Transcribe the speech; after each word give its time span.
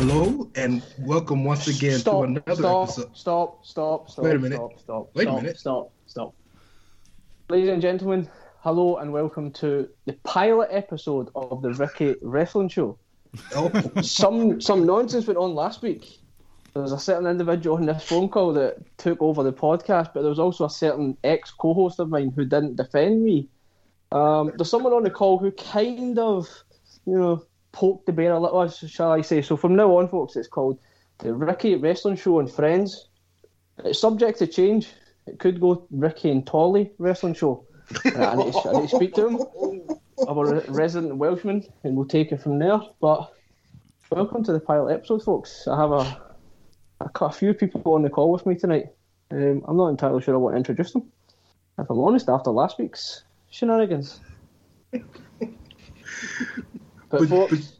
Hello 0.00 0.50
and 0.54 0.82
welcome 1.00 1.44
once 1.44 1.68
again 1.68 1.98
stop, 1.98 2.20
to 2.20 2.22
another 2.22 2.54
stop, 2.54 2.88
episode. 2.88 3.14
Stop, 3.14 3.66
stop, 3.66 4.10
stop. 4.10 4.24
Wait 4.24 4.34
a 4.34 4.38
minute. 4.38 4.56
Stop, 4.56 4.80
stop, 4.80 5.10
Wait 5.14 5.24
a 5.24 5.30
stop, 5.30 5.42
minute. 5.42 5.58
Stop, 5.58 5.92
stop. 6.06 6.34
Ladies 7.50 7.68
and 7.68 7.82
gentlemen, 7.82 8.26
hello 8.60 8.96
and 8.96 9.12
welcome 9.12 9.50
to 9.50 9.90
the 10.06 10.14
pilot 10.22 10.70
episode 10.72 11.28
of 11.34 11.60
the 11.60 11.74
Ricky 11.74 12.14
Wrestling 12.22 12.70
Show. 12.70 12.96
Oh, 13.54 13.70
Some 14.00 14.58
some 14.62 14.86
nonsense 14.86 15.26
went 15.26 15.36
on 15.36 15.54
last 15.54 15.82
week. 15.82 16.18
There 16.72 16.82
was 16.82 16.92
a 16.92 16.98
certain 16.98 17.26
individual 17.26 17.76
on 17.76 17.84
this 17.84 18.02
phone 18.02 18.30
call 18.30 18.54
that 18.54 18.78
took 18.96 19.20
over 19.20 19.42
the 19.42 19.52
podcast, 19.52 20.14
but 20.14 20.22
there 20.22 20.30
was 20.30 20.38
also 20.38 20.64
a 20.64 20.70
certain 20.70 21.18
ex 21.24 21.50
co-host 21.50 22.00
of 22.00 22.08
mine 22.08 22.32
who 22.34 22.46
didn't 22.46 22.76
defend 22.76 23.22
me. 23.22 23.50
Um, 24.12 24.50
there's 24.56 24.70
someone 24.70 24.94
on 24.94 25.02
the 25.02 25.10
call 25.10 25.36
who 25.36 25.50
kind 25.50 26.18
of, 26.18 26.48
you 27.04 27.18
know, 27.18 27.44
poked 27.72 28.06
the 28.06 28.12
bear 28.12 28.32
a 28.32 28.40
little, 28.40 28.68
shall 28.68 29.12
I 29.12 29.20
say. 29.20 29.42
So 29.42 29.56
from 29.56 29.76
now 29.76 29.96
on, 29.98 30.08
folks, 30.08 30.36
it's 30.36 30.48
called 30.48 30.78
the 31.18 31.34
Ricky 31.34 31.76
Wrestling 31.76 32.16
Show 32.16 32.40
and 32.40 32.50
Friends. 32.50 33.08
It's 33.84 34.00
subject 34.00 34.38
to 34.38 34.46
change. 34.46 34.88
It 35.26 35.38
could 35.38 35.60
go 35.60 35.86
Ricky 35.90 36.30
and 36.30 36.46
Tolly 36.46 36.90
Wrestling 36.98 37.34
Show. 37.34 37.64
I, 38.04 38.36
need 38.36 38.52
to, 38.52 38.68
I 38.68 38.80
need 38.80 38.88
to 38.88 38.96
speak 38.96 39.14
to 39.14 39.28
him, 39.28 39.40
a 40.26 40.34
resident 40.68 41.16
Welshman, 41.16 41.64
and 41.84 41.96
we'll 41.96 42.06
take 42.06 42.32
it 42.32 42.40
from 42.40 42.58
there. 42.58 42.80
But 43.00 43.32
welcome 44.10 44.44
to 44.44 44.52
the 44.52 44.60
pilot 44.60 44.94
episode, 44.94 45.22
folks. 45.22 45.66
I 45.66 45.76
have 45.80 45.92
a, 45.92 46.20
a, 47.00 47.10
a 47.20 47.32
few 47.32 47.54
people 47.54 47.94
on 47.94 48.02
the 48.02 48.10
call 48.10 48.32
with 48.32 48.46
me 48.46 48.54
tonight. 48.54 48.86
Um, 49.30 49.64
I'm 49.66 49.76
not 49.76 49.88
entirely 49.88 50.22
sure 50.22 50.34
I 50.34 50.38
want 50.38 50.54
to 50.54 50.58
introduce 50.58 50.92
them. 50.92 51.10
If 51.78 51.88
I'm 51.88 51.98
honest, 51.98 52.28
after 52.28 52.50
last 52.50 52.78
week's 52.78 53.24
shenanigans. 53.50 54.20
But, 57.10 57.20
but, 57.20 57.28
folks, 57.28 57.72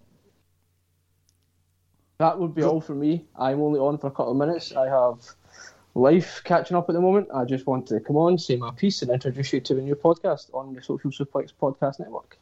but 2.18 2.18
that 2.18 2.38
would 2.38 2.54
be 2.54 2.62
all 2.62 2.80
for 2.80 2.94
me. 2.94 3.24
I'm 3.36 3.60
only 3.62 3.80
on 3.80 3.98
for 3.98 4.08
a 4.08 4.10
couple 4.10 4.32
of 4.32 4.36
minutes. 4.36 4.74
I 4.76 4.88
have 4.88 5.18
life 5.94 6.42
catching 6.44 6.76
up 6.76 6.88
at 6.88 6.92
the 6.94 7.00
moment. 7.00 7.28
I 7.34 7.44
just 7.44 7.66
want 7.66 7.86
to 7.88 8.00
come 8.00 8.16
on, 8.16 8.38
say 8.38 8.56
my 8.56 8.70
piece, 8.72 9.02
and 9.02 9.10
introduce 9.10 9.52
you 9.52 9.60
to 9.60 9.74
the 9.74 9.82
new 9.82 9.94
podcast 9.94 10.52
on 10.54 10.74
the 10.74 10.82
Social 10.82 11.10
Suplex 11.10 11.52
Podcast 11.60 12.00
Network. 12.00 12.38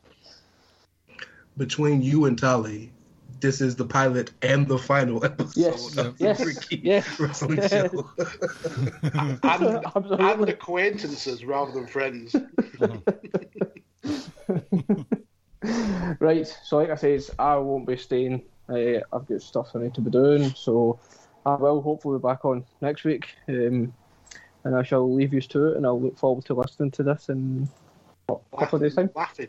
between 1.56 2.02
you 2.02 2.24
and 2.26 2.38
Tali, 2.38 2.92
this 3.40 3.60
is 3.60 3.76
the 3.76 3.84
pilot 3.84 4.32
and 4.42 4.66
the 4.66 4.78
final 4.78 5.24
episode 5.30 5.56
Yes, 5.56 5.96
of 5.96 6.18
the 6.18 6.24
yes, 6.24 6.44
Ricky 6.44 6.80
yes, 6.82 7.20
Wrestling 7.20 7.58
yes. 7.58 7.70
Show. 7.70 8.10
and, 9.02 9.38
and 9.44 9.84
Absolutely. 9.86 10.52
acquaintances 10.52 11.44
rather 11.44 11.72
than 11.72 11.86
friends. 11.86 12.34
Right, 16.20 16.46
so 16.64 16.78
like 16.78 16.90
I 16.90 16.94
says, 16.94 17.30
I 17.38 17.56
won't 17.56 17.86
be 17.86 17.96
staying. 17.96 18.42
Uh, 18.68 19.00
I've 19.12 19.26
got 19.26 19.42
stuff 19.42 19.70
I 19.74 19.78
need 19.78 19.94
to 19.94 20.00
be 20.00 20.10
doing, 20.10 20.50
so 20.50 20.98
I 21.44 21.54
will 21.54 21.80
hopefully 21.80 22.18
be 22.18 22.22
back 22.22 22.44
on 22.44 22.64
next 22.80 23.04
week. 23.04 23.28
Um, 23.48 23.92
and 24.64 24.76
I 24.76 24.82
shall 24.82 25.12
leave 25.12 25.32
you 25.32 25.40
to 25.40 25.68
it, 25.68 25.76
and 25.76 25.86
I'll 25.86 26.00
look 26.00 26.18
forward 26.18 26.44
to 26.46 26.54
listening 26.54 26.90
to 26.92 27.02
this 27.02 27.28
in 27.28 27.68
what, 28.26 28.40
a 28.52 28.56
couple 28.58 28.76
of 28.76 28.82
days' 28.82 28.94
time. 28.94 29.10
Laughing. 29.14 29.48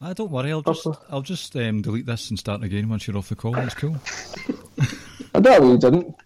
Ah, 0.00 0.12
don't 0.12 0.30
worry. 0.30 0.52
I'll 0.52 0.62
just 0.62 0.86
I'll 1.10 1.22
just 1.22 1.54
um, 1.56 1.82
delete 1.82 2.06
this 2.06 2.30
and 2.30 2.38
start 2.38 2.62
again 2.62 2.88
once 2.88 3.06
you're 3.06 3.16
off 3.16 3.28
the 3.28 3.36
call. 3.36 3.52
That's 3.52 3.74
cool. 3.74 3.96
I 5.34 5.40
don't 5.40 5.62
really 5.62 5.78
didn't. 5.78 6.16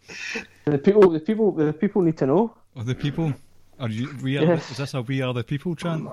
The 0.65 0.78
people, 0.78 1.11
the 1.11 1.21
people, 1.21 1.53
the 1.53 1.73
people 1.73 2.03
need 2.03 2.17
to 2.19 2.27
know. 2.27 2.56
Are 2.77 2.84
the 2.84 2.94
people? 2.94 3.34
Are 3.78 3.88
you? 3.88 4.14
We 4.22 4.38
are. 4.38 4.44
Yes. 4.44 4.70
Is 4.70 4.78
this 4.78 4.94
a 4.94 5.03
"We 5.03 5.22
Are 5.22 5.34
the 5.34 5.44
People" 5.44 5.75
chant? 5.75 6.04
No, 6.04 6.10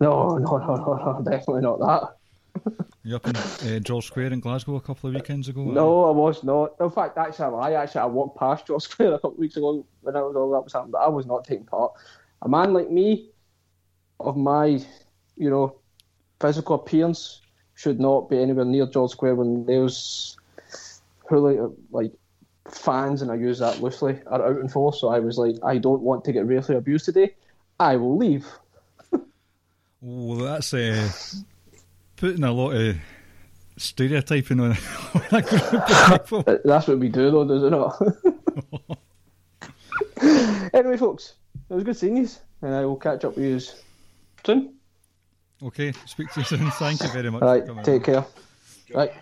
no, 0.00 0.38
no, 0.38 0.58
no, 0.58 0.76
no 0.76 1.22
definitely 1.24 1.62
not 1.62 1.78
that. 1.80 2.16
You 3.02 3.16
up 3.16 3.26
in 3.26 3.36
uh, 3.36 3.78
George 3.80 4.06
Square 4.06 4.32
in 4.32 4.40
Glasgow 4.40 4.76
a 4.76 4.80
couple 4.80 5.08
of 5.08 5.14
weekends 5.14 5.48
ago? 5.48 5.64
No, 5.64 6.04
I 6.04 6.10
was 6.10 6.44
not. 6.44 6.74
In 6.80 6.90
fact, 6.90 7.16
actually, 7.16 7.56
I. 7.58 7.72
Actually, 7.82 8.02
I 8.02 8.06
walked 8.06 8.38
past 8.38 8.66
George 8.66 8.82
Square 8.88 9.14
a 9.14 9.18
couple 9.18 9.32
of 9.32 9.38
weeks 9.38 9.56
ago 9.56 9.84
when 10.02 10.16
I 10.16 10.20
was 10.20 10.36
all 10.36 10.50
that 10.52 10.60
was 10.60 10.72
happening, 10.72 10.92
but 10.92 10.98
I 10.98 11.08
was 11.08 11.26
not 11.26 11.44
taking 11.44 11.66
part. 11.66 11.92
A 12.42 12.48
man 12.48 12.72
like 12.72 12.90
me, 12.90 13.30
of 14.20 14.36
my, 14.36 14.80
you 15.36 15.50
know, 15.50 15.76
physical 16.40 16.76
appearance, 16.76 17.40
should 17.74 17.98
not 17.98 18.28
be 18.28 18.38
anywhere 18.38 18.64
near 18.64 18.86
George 18.86 19.10
Square 19.10 19.36
when 19.36 19.64
there's 19.64 20.36
who 21.28 21.38
like, 21.38 21.70
like 21.90 22.12
fans, 22.68 23.22
and 23.22 23.30
I 23.30 23.34
use 23.34 23.58
that 23.58 23.80
loosely, 23.80 24.18
are 24.26 24.44
out 24.44 24.60
in 24.60 24.68
force. 24.68 25.00
So 25.00 25.08
I 25.08 25.18
was 25.18 25.38
like, 25.38 25.56
I 25.64 25.78
don't 25.78 26.02
want 26.02 26.24
to 26.24 26.32
get 26.32 26.46
racially 26.46 26.78
abused 26.78 27.04
today. 27.04 27.34
I 27.78 27.96
will 27.96 28.16
leave. 28.16 28.46
well, 30.00 30.38
that's 30.38 30.74
uh, 30.74 31.08
putting 32.16 32.44
a 32.44 32.52
lot 32.52 32.72
of 32.72 32.96
stereotyping 33.76 34.60
on, 34.60 34.70
on 35.14 35.22
a 35.30 35.42
group 35.42 35.72
of 35.72 36.22
people. 36.22 36.60
That's 36.64 36.86
what 36.86 36.98
we 36.98 37.08
do, 37.08 37.30
though, 37.30 37.46
does 37.46 37.62
it 37.62 37.70
not? 37.70 38.00
anyway, 40.74 40.96
folks, 40.96 41.34
it 41.68 41.74
was 41.74 41.84
good 41.84 41.96
seeing 41.96 42.18
you, 42.18 42.28
and 42.62 42.74
I 42.74 42.84
will 42.84 42.96
catch 42.96 43.24
up 43.24 43.36
with 43.36 43.44
you 43.44 43.60
soon. 44.44 44.74
Okay, 45.62 45.92
speak 46.06 46.30
to 46.32 46.40
you 46.40 46.46
soon. 46.46 46.70
Thank 46.72 47.02
you 47.02 47.08
very 47.08 47.30
much. 47.30 47.42
All 47.42 47.48
right, 47.48 47.84
take 47.84 48.04
care. 48.04 48.24
Right. 48.94 49.12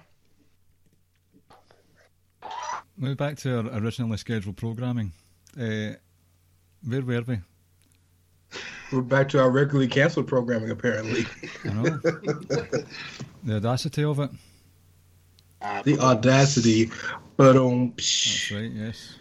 Now 3.01 3.15
back 3.15 3.37
to 3.39 3.59
our 3.59 3.79
originally 3.79 4.17
scheduled 4.17 4.57
programming. 4.57 5.13
Uh, 5.59 5.93
where 6.85 7.03
were 7.03 7.23
we? 7.27 7.39
We're 8.93 9.03
back 9.03 9.29
to 9.31 9.41
our 9.41 9.51
regularly 9.51 9.87
canceled 9.87 10.27
programming, 10.27 10.71
apparently. 10.71 11.27
I 11.65 11.69
know. 11.69 11.83
the 13.45 13.57
audacity 13.57 14.03
of 14.03 14.19
it. 14.19 14.31
The 15.85 15.99
audacity. 16.01 16.91
But 17.37 17.57
um, 17.57 17.93
That's 17.97 18.51
right. 18.53 18.71
Yes. 18.73 19.15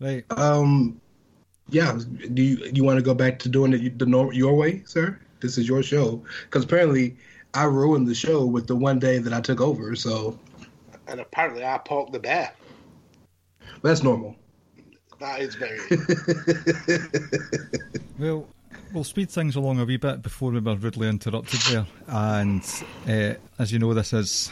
Right. 0.00 0.24
um, 0.30 1.00
yeah. 1.68 1.98
Do 2.34 2.42
you 2.42 2.68
you 2.72 2.82
want 2.82 2.98
to 2.98 3.02
go 3.02 3.14
back 3.14 3.38
to 3.40 3.48
doing 3.48 3.72
it 3.74 3.98
the 3.98 4.06
nor- 4.06 4.32
your 4.32 4.54
way, 4.54 4.82
sir? 4.86 5.18
This 5.40 5.56
is 5.56 5.68
your 5.68 5.82
show 5.82 6.22
because 6.44 6.64
apparently 6.64 7.16
I 7.54 7.64
ruined 7.64 8.08
the 8.08 8.14
show 8.14 8.44
with 8.44 8.66
the 8.66 8.76
one 8.76 8.98
day 8.98 9.18
that 9.18 9.32
I 9.32 9.40
took 9.40 9.60
over. 9.60 9.94
So 9.94 10.38
and 11.08 11.20
apparently 11.20 11.64
I 11.64 11.78
poked 11.78 12.12
the 12.12 12.18
bear. 12.18 12.52
that's 13.82 14.02
normal. 14.02 14.36
That 15.20 15.40
is 15.40 15.54
very. 15.54 15.78
Well, 18.18 18.48
we'll 18.94 19.04
speed 19.04 19.30
things 19.30 19.56
along 19.56 19.78
a 19.78 19.84
wee 19.84 19.98
bit 19.98 20.22
before 20.22 20.50
we 20.50 20.58
were 20.60 20.74
rudely 20.74 21.06
interrupted 21.08 21.60
there. 21.70 21.86
And 22.06 22.62
uh, 23.06 23.34
as 23.58 23.70
you 23.70 23.78
know, 23.78 23.92
this 23.92 24.14
is 24.14 24.50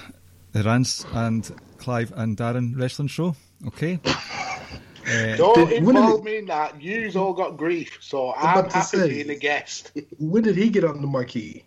the 0.53 0.63
Rance 0.63 1.07
and 1.15 1.51
Clive 1.79 2.13
and 2.15 2.37
Darren 2.37 2.79
wrestling 2.79 3.09
show. 3.09 3.35
Okay. 3.69 3.99
Uh, 4.05 5.37
Don't 5.37 5.69
Did- 5.71 5.85
when 5.85 5.95
did 5.95 6.03
involve 6.03 6.25
me 6.25 6.37
in 6.39 6.47
that. 6.47 6.81
You've 6.81 7.17
all 7.17 7.33
got 7.33 7.57
grief, 7.57 7.97
so 8.03 8.35
I'm 8.35 8.65
I'm 8.65 8.71
happy 8.71 8.99
say. 8.99 9.09
being 9.09 9.31
a 9.31 9.35
guest. 9.37 9.93
When 10.19 10.43
did 10.43 10.57
he 10.57 10.69
get 10.69 10.85
on 10.85 11.01
the 11.01 11.07
marquee? 11.07 11.65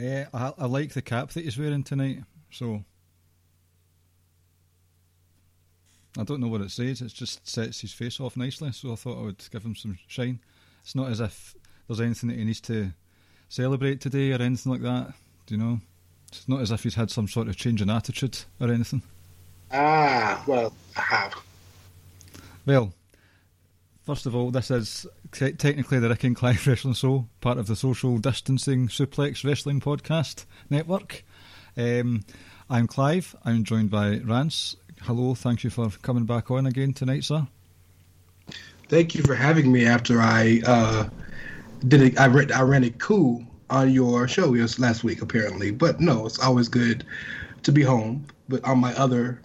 uh, 0.00 0.24
I, 0.32 0.52
I 0.58 0.66
like 0.66 0.92
the 0.92 1.02
cap 1.02 1.30
that 1.30 1.42
he's 1.44 1.58
wearing 1.58 1.82
tonight. 1.82 2.20
So 2.52 2.84
I 6.18 6.22
don't 6.22 6.40
know 6.40 6.48
what 6.48 6.60
it 6.60 6.70
says. 6.70 7.00
It 7.00 7.12
just 7.12 7.46
sets 7.48 7.80
his 7.80 7.92
face 7.92 8.20
off 8.20 8.36
nicely. 8.36 8.70
So 8.72 8.92
I 8.92 8.96
thought 8.96 9.18
I 9.18 9.22
would 9.22 9.44
give 9.50 9.64
him 9.64 9.74
some 9.74 9.98
shine. 10.06 10.38
It's 10.82 10.94
not 10.94 11.10
as 11.10 11.20
if 11.20 11.56
there's 11.88 12.00
anything 12.00 12.28
that 12.28 12.38
he 12.38 12.44
needs 12.44 12.60
to 12.62 12.92
celebrate 13.48 14.00
today 14.00 14.32
or 14.32 14.40
anything 14.40 14.72
like 14.72 14.82
that. 14.82 15.14
Do 15.46 15.54
you 15.54 15.60
know? 15.60 15.80
It's 16.28 16.48
not 16.48 16.60
as 16.60 16.70
if 16.70 16.82
he's 16.82 16.94
had 16.94 17.10
some 17.10 17.28
sort 17.28 17.48
of 17.48 17.56
change 17.56 17.82
in 17.82 17.90
attitude 17.90 18.38
or 18.60 18.70
anything. 18.70 19.02
Ah, 19.72 20.42
well, 20.46 20.72
I 20.96 21.00
have. 21.00 21.34
Well, 22.66 22.92
first 24.04 24.26
of 24.26 24.34
all, 24.34 24.50
this 24.50 24.70
is 24.70 25.06
te- 25.32 25.52
technically 25.52 25.98
the 25.98 26.08
Rick 26.08 26.24
and 26.24 26.36
Clive 26.36 26.66
Wrestling 26.66 26.94
Show, 26.94 27.26
part 27.40 27.58
of 27.58 27.66
the 27.66 27.76
Social 27.76 28.18
Distancing 28.18 28.88
Suplex 28.88 29.44
Wrestling 29.44 29.80
Podcast 29.80 30.44
Network. 30.70 31.24
Um, 31.76 32.24
I'm 32.70 32.86
Clive. 32.86 33.34
I'm 33.44 33.64
joined 33.64 33.90
by 33.90 34.18
Rance. 34.18 34.76
Hello, 35.02 35.34
thank 35.34 35.64
you 35.64 35.70
for 35.70 35.90
coming 36.02 36.24
back 36.24 36.50
on 36.50 36.66
again 36.66 36.92
tonight, 36.92 37.24
sir. 37.24 37.46
Thank 38.88 39.14
you 39.14 39.22
for 39.22 39.34
having 39.34 39.70
me 39.70 39.86
after 39.86 40.20
I 40.20 40.62
uh, 40.66 41.08
did 41.88 42.02
it. 42.02 42.20
I, 42.20 42.26
read, 42.26 42.52
I 42.52 42.62
ran 42.62 42.84
a 42.84 42.90
coup 42.90 43.44
on 43.70 43.90
your 43.90 44.28
show 44.28 44.54
yes, 44.54 44.78
last 44.78 45.04
week, 45.04 45.22
apparently. 45.22 45.70
But 45.70 46.00
no, 46.00 46.26
it's 46.26 46.38
always 46.38 46.68
good 46.68 47.04
to 47.62 47.72
be 47.72 47.82
home. 47.82 48.26
But 48.48 48.64
on 48.64 48.78
my 48.78 48.94
other, 48.94 49.40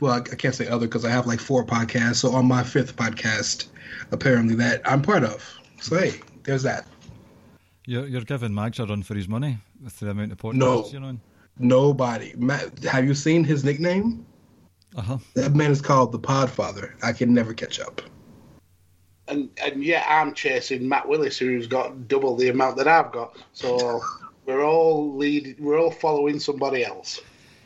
well, 0.00 0.12
I, 0.12 0.18
I 0.18 0.34
can't 0.36 0.54
say 0.54 0.68
other 0.68 0.86
because 0.86 1.04
I 1.04 1.10
have 1.10 1.26
like 1.26 1.40
four 1.40 1.64
podcasts. 1.64 2.16
So 2.16 2.32
on 2.32 2.46
my 2.46 2.62
fifth 2.62 2.96
podcast, 2.96 3.66
apparently 4.12 4.54
that 4.56 4.82
I'm 4.84 5.02
part 5.02 5.24
of. 5.24 5.48
So 5.80 5.98
hey, 5.98 6.20
there's 6.44 6.62
that. 6.64 6.86
You're, 7.86 8.06
you're 8.06 8.22
giving 8.22 8.52
Mags 8.52 8.80
a 8.80 8.86
run 8.86 9.02
for 9.02 9.14
his 9.14 9.28
money 9.28 9.58
with 9.82 9.98
the 10.00 10.10
amount 10.10 10.32
of 10.32 10.38
podcasts 10.38 10.54
No. 10.56 10.86
you're 10.90 11.04
on. 11.04 11.20
Nobody. 11.58 12.34
Have 12.90 13.04
you 13.04 13.14
seen 13.14 13.44
his 13.44 13.64
nickname? 13.64 14.26
Uh 14.96 15.02
huh. 15.02 15.18
That 15.34 15.54
man 15.54 15.70
is 15.70 15.82
called 15.82 16.12
the 16.12 16.18
Podfather. 16.18 16.92
I 17.02 17.12
can 17.12 17.34
never 17.34 17.52
catch 17.52 17.78
up. 17.78 18.00
And 19.28 19.50
and 19.62 19.84
yet 19.84 20.06
I'm 20.08 20.32
chasing 20.34 20.88
Matt 20.88 21.08
Willis, 21.08 21.36
who's 21.36 21.66
got 21.66 22.08
double 22.08 22.36
the 22.36 22.48
amount 22.48 22.76
that 22.78 22.88
I've 22.88 23.12
got. 23.12 23.36
So 23.52 24.00
we're 24.46 24.64
all 24.64 25.14
lead. 25.16 25.56
We're 25.58 25.78
all 25.78 25.90
following 25.90 26.40
somebody 26.40 26.84
else. 26.84 27.20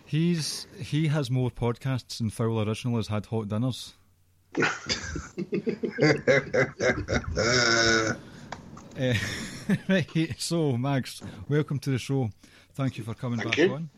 He's 0.05 0.67
he 0.79 1.07
has 1.09 1.31
more 1.31 1.51
podcasts 1.51 2.19
than 2.19 2.31
Foul 2.31 2.67
Original 2.69 2.97
has 2.97 3.07
had 3.09 3.27
hot 3.27 3.49
dinners. 3.49 3.95
Uh, 7.37 8.15
Uh, 8.99 9.15
right, 9.89 10.35
so 10.37 10.77
Mags, 10.77 11.23
welcome 11.49 11.79
to 11.79 11.91
the 11.91 11.99
show. 11.99 12.29
Thank 12.75 12.99
you 12.99 13.05
for 13.05 13.15
coming 13.15 13.39
Thank 13.39 13.51
back 13.51 13.59
you. 13.59 13.73
on. 13.75 13.89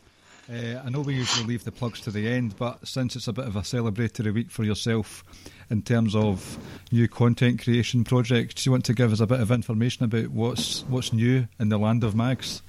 Uh, 0.52 0.82
I 0.84 0.90
know 0.90 1.00
we 1.00 1.14
usually 1.14 1.46
leave 1.46 1.64
the 1.64 1.72
plugs 1.72 2.00
to 2.02 2.10
the 2.10 2.28
end, 2.28 2.56
but 2.58 2.86
since 2.86 3.16
it's 3.16 3.26
a 3.26 3.32
bit 3.32 3.46
of 3.46 3.56
a 3.56 3.60
celebratory 3.60 4.34
week 4.34 4.50
for 4.50 4.64
yourself 4.64 5.24
in 5.70 5.80
terms 5.80 6.14
of 6.14 6.58
new 6.90 7.08
content 7.08 7.62
creation 7.62 8.04
projects, 8.04 8.54
do 8.54 8.68
you 8.68 8.72
want 8.72 8.84
to 8.84 8.92
give 8.92 9.12
us 9.12 9.20
a 9.20 9.26
bit 9.26 9.40
of 9.40 9.50
information 9.50 10.04
about 10.04 10.28
what's 10.28 10.82
what's 10.88 11.12
new 11.12 11.48
in 11.58 11.70
the 11.70 11.78
land 11.78 12.04
of 12.04 12.14
Mags? 12.14 12.60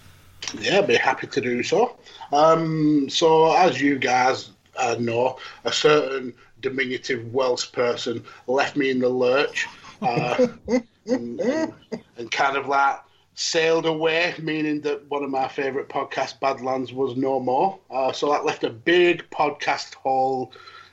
Yeah, 0.59 0.79
I'd 0.79 0.87
be 0.87 0.95
happy 0.95 1.27
to 1.27 1.41
do 1.41 1.61
so. 1.61 1.97
Um, 2.31 3.09
so, 3.09 3.53
as 3.53 3.81
you 3.81 3.99
guys 3.99 4.51
uh, 4.77 4.95
know, 4.97 5.37
a 5.65 5.71
certain 5.71 6.33
diminutive 6.61 7.33
Welsh 7.33 7.69
person 7.73 8.23
left 8.47 8.77
me 8.77 8.91
in 8.91 8.99
the 8.99 9.09
lurch 9.09 9.67
uh, 10.01 10.47
and, 11.05 11.39
and, 11.41 11.73
and 12.17 12.31
kind 12.31 12.55
of 12.55 12.67
like 12.67 12.99
sailed 13.35 13.85
away, 13.85 14.33
meaning 14.39 14.81
that 14.81 15.09
one 15.09 15.23
of 15.23 15.29
my 15.29 15.47
favourite 15.47 15.89
podcasts, 15.89 16.39
Badlands, 16.39 16.93
was 16.93 17.15
no 17.15 17.39
more. 17.39 17.79
Uh, 17.89 18.11
so 18.11 18.31
that 18.31 18.45
left 18.45 18.63
a 18.63 18.69
big 18.69 19.29
podcast 19.29 19.95
hole 19.95 20.51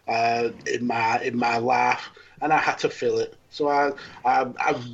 uh, 0.08 0.50
in 0.66 0.86
my 0.86 1.20
in 1.22 1.36
my 1.36 1.58
life, 1.58 2.10
and 2.40 2.52
I 2.52 2.58
had 2.58 2.78
to 2.78 2.88
fill 2.88 3.18
it. 3.18 3.36
So 3.50 3.68
I, 3.68 3.92
I, 4.24 4.46
I've, 4.60 4.84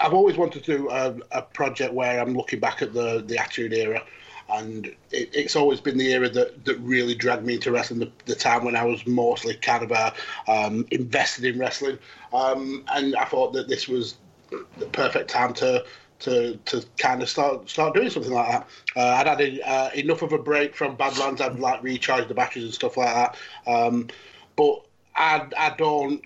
I've, 0.00 0.14
always 0.14 0.36
wanted 0.36 0.64
to 0.64 0.78
do 0.78 0.90
a, 0.90 1.14
a 1.32 1.42
project 1.42 1.92
where 1.92 2.18
I'm 2.18 2.34
looking 2.34 2.60
back 2.60 2.82
at 2.82 2.92
the 2.92 3.22
the 3.26 3.38
Attitude 3.38 3.72
Era, 3.72 4.02
and 4.52 4.86
it, 5.10 5.30
it's 5.32 5.54
always 5.54 5.80
been 5.80 5.98
the 5.98 6.12
era 6.12 6.28
that, 6.28 6.64
that 6.64 6.78
really 6.78 7.14
dragged 7.14 7.44
me 7.44 7.54
into 7.54 7.70
wrestling. 7.70 8.00
The, 8.00 8.12
the 8.26 8.34
time 8.34 8.64
when 8.64 8.76
I 8.76 8.84
was 8.84 9.06
mostly 9.06 9.54
kind 9.54 9.84
of 9.84 9.92
uh 9.92 10.10
um, 10.48 10.86
invested 10.90 11.44
in 11.44 11.58
wrestling, 11.58 11.98
um, 12.32 12.84
and 12.92 13.14
I 13.16 13.24
thought 13.24 13.52
that 13.52 13.68
this 13.68 13.86
was 13.86 14.16
the 14.78 14.86
perfect 14.86 15.30
time 15.30 15.54
to 15.54 15.84
to 16.20 16.56
to 16.56 16.84
kind 16.98 17.22
of 17.22 17.28
start 17.28 17.68
start 17.68 17.94
doing 17.94 18.10
something 18.10 18.32
like 18.32 18.50
that. 18.50 18.68
Uh, 18.96 19.14
I'd 19.16 19.26
had 19.26 19.40
a, 19.40 19.68
uh, 19.68 19.90
enough 19.94 20.22
of 20.22 20.32
a 20.32 20.38
break 20.38 20.76
from 20.76 20.96
Badlands. 20.96 21.40
I'd 21.40 21.58
like 21.58 21.82
recharged 21.82 22.28
the 22.28 22.34
batteries 22.34 22.64
and 22.64 22.74
stuff 22.74 22.96
like 22.96 23.14
that. 23.14 23.36
Um, 23.66 24.08
but 24.56 24.86
I 25.16 25.46
I 25.58 25.74
don't 25.76 26.22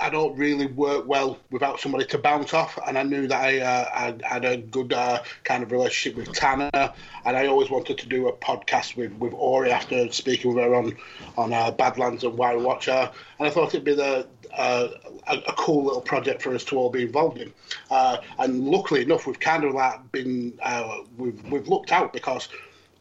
I 0.00 0.10
don't 0.10 0.36
really 0.36 0.66
work 0.66 1.06
well 1.06 1.38
without 1.50 1.78
somebody 1.78 2.04
to 2.06 2.18
bounce 2.18 2.54
off, 2.54 2.78
and 2.86 2.96
I 2.96 3.02
knew 3.02 3.26
that 3.28 3.40
I, 3.40 3.60
uh, 3.60 4.16
I 4.22 4.26
had 4.26 4.44
a 4.44 4.56
good 4.56 4.92
uh, 4.92 5.22
kind 5.44 5.62
of 5.62 5.72
relationship 5.72 6.16
with 6.16 6.34
Tanner, 6.34 6.70
and 6.72 7.36
I 7.36 7.46
always 7.46 7.70
wanted 7.70 7.98
to 7.98 8.06
do 8.06 8.28
a 8.28 8.32
podcast 8.32 8.96
with, 8.96 9.12
with 9.14 9.32
Ori 9.34 9.70
after 9.70 10.10
speaking 10.12 10.54
with 10.54 10.64
her 10.64 10.74
on 10.74 10.96
on 11.36 11.52
uh, 11.52 11.70
Badlands 11.70 12.24
and 12.24 12.36
Why 12.36 12.56
We 12.56 12.62
Watch 12.62 12.86
Her, 12.86 13.12
and 13.38 13.48
I 13.48 13.50
thought 13.50 13.68
it'd 13.68 13.84
be 13.84 13.94
the 13.94 14.26
uh, 14.56 14.88
a, 15.26 15.36
a 15.36 15.52
cool 15.54 15.84
little 15.84 16.00
project 16.00 16.42
for 16.42 16.54
us 16.54 16.64
to 16.64 16.76
all 16.76 16.90
be 16.90 17.02
involved 17.02 17.38
in. 17.38 17.52
Uh, 17.90 18.18
and 18.38 18.66
luckily 18.66 19.02
enough, 19.02 19.26
we've 19.26 19.40
kind 19.40 19.64
of 19.64 19.74
like 19.74 20.12
been 20.12 20.58
uh, 20.62 20.98
we've 21.16 21.42
we've 21.50 21.68
looked 21.68 21.92
out 21.92 22.12
because 22.12 22.48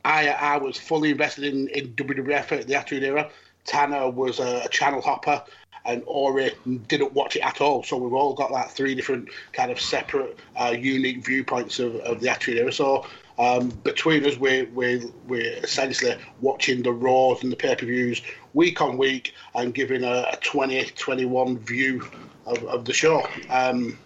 I 0.06 0.30
I 0.30 0.58
was 0.58 0.78
fully 0.78 1.12
invested 1.12 1.46
in, 1.46 1.68
in 1.70 1.94
WWF 1.94 2.52
at 2.52 2.68
the 2.68 2.76
Attitude 2.76 3.04
Era. 3.04 3.30
Tanner 3.70 4.10
was 4.10 4.40
a, 4.40 4.64
a 4.66 4.68
channel 4.70 5.00
hopper, 5.00 5.44
and 5.86 6.02
Ori 6.08 6.52
didn't 6.88 7.14
watch 7.14 7.36
it 7.36 7.42
at 7.42 7.62
all. 7.62 7.84
So 7.84 7.98
we've 7.98 8.14
all 8.14 8.34
got 8.34 8.52
like 8.52 8.72
three 8.72 8.96
different 8.96 9.30
kind 9.54 9.72
of 9.72 9.80
separate, 9.80 10.38
uh, 10.60 10.76
unique 10.78 11.24
viewpoints 11.24 11.78
of, 11.78 11.96
of 11.98 12.20
the 12.20 12.30
Attitude 12.30 12.58
Era. 12.58 12.72
So 12.72 13.06
um, 13.38 13.70
between 13.84 14.26
us, 14.26 14.38
we're, 14.38 14.66
we're, 14.74 15.02
we're 15.28 15.54
essentially 15.64 16.18
watching 16.42 16.82
the 16.82 16.92
Raws 16.92 17.44
and 17.44 17.52
the 17.52 17.56
pay 17.56 17.76
per 17.76 17.86
views 17.86 18.24
week 18.56 18.82
on 18.82 18.98
week 18.98 19.36
and 19.54 19.74
giving 19.74 20.04
a, 20.04 20.26
a 20.34 20.38
20, 20.42 20.86
21 20.86 21.60
view 21.60 22.10
of, 22.48 22.64
of 22.64 22.86
the 22.86 22.94
show. 22.94 23.24
Um, 23.52 24.00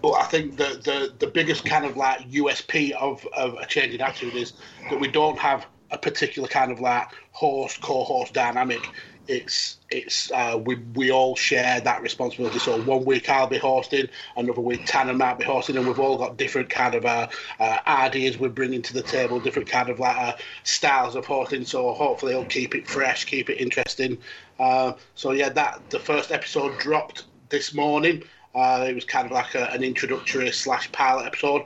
but 0.00 0.12
I 0.12 0.24
think 0.24 0.56
the, 0.56 0.80
the, 0.84 1.14
the 1.18 1.26
biggest 1.26 1.64
kind 1.64 1.84
of 1.84 1.96
like 1.96 2.30
USP 2.30 2.92
of, 2.92 3.26
of 3.36 3.54
a 3.54 3.66
change 3.66 3.94
in 3.94 4.00
attitude 4.00 4.34
is 4.34 4.52
that 4.88 4.98
we 4.98 5.08
don't 5.08 5.38
have 5.38 5.66
a 5.90 5.98
particular 5.98 6.48
kind 6.48 6.72
of 6.72 6.80
like 6.80 7.08
host 7.32 7.80
co-host 7.80 8.34
dynamic. 8.34 8.80
It's 9.28 9.78
it's 9.90 10.32
uh, 10.32 10.60
we 10.64 10.76
we 10.94 11.12
all 11.12 11.36
share 11.36 11.80
that 11.80 12.02
responsibility. 12.02 12.58
So 12.58 12.82
one 12.82 13.04
week 13.04 13.28
I'll 13.28 13.46
be 13.46 13.58
hosting, 13.58 14.08
another 14.36 14.60
week 14.60 14.82
Tanner 14.86 15.14
might 15.14 15.38
be 15.38 15.44
hosting, 15.44 15.76
and 15.76 15.86
we've 15.86 16.00
all 16.00 16.18
got 16.18 16.36
different 16.36 16.68
kind 16.68 16.96
of 16.96 17.04
uh, 17.04 17.28
uh, 17.60 17.78
ideas 17.86 18.38
we're 18.38 18.48
bringing 18.48 18.82
to 18.82 18.92
the 18.92 19.02
table, 19.02 19.38
different 19.38 19.68
kind 19.68 19.88
of 19.88 20.00
like 20.00 20.16
uh, 20.16 20.32
styles 20.64 21.14
of 21.14 21.26
hosting. 21.26 21.64
So 21.64 21.92
hopefully 21.92 22.32
it'll 22.32 22.44
keep 22.46 22.74
it 22.74 22.88
fresh, 22.88 23.24
keep 23.24 23.50
it 23.50 23.60
interesting. 23.60 24.18
Uh, 24.58 24.94
so 25.14 25.30
yeah, 25.30 25.48
that 25.50 25.80
the 25.90 26.00
first 26.00 26.32
episode 26.32 26.78
dropped 26.78 27.24
this 27.50 27.72
morning. 27.72 28.24
Uh, 28.52 28.86
it 28.88 28.94
was 28.94 29.04
kind 29.04 29.26
of 29.26 29.32
like 29.32 29.54
a, 29.54 29.70
an 29.70 29.84
introductory 29.84 30.50
slash 30.50 30.90
pilot 30.90 31.26
episode. 31.26 31.62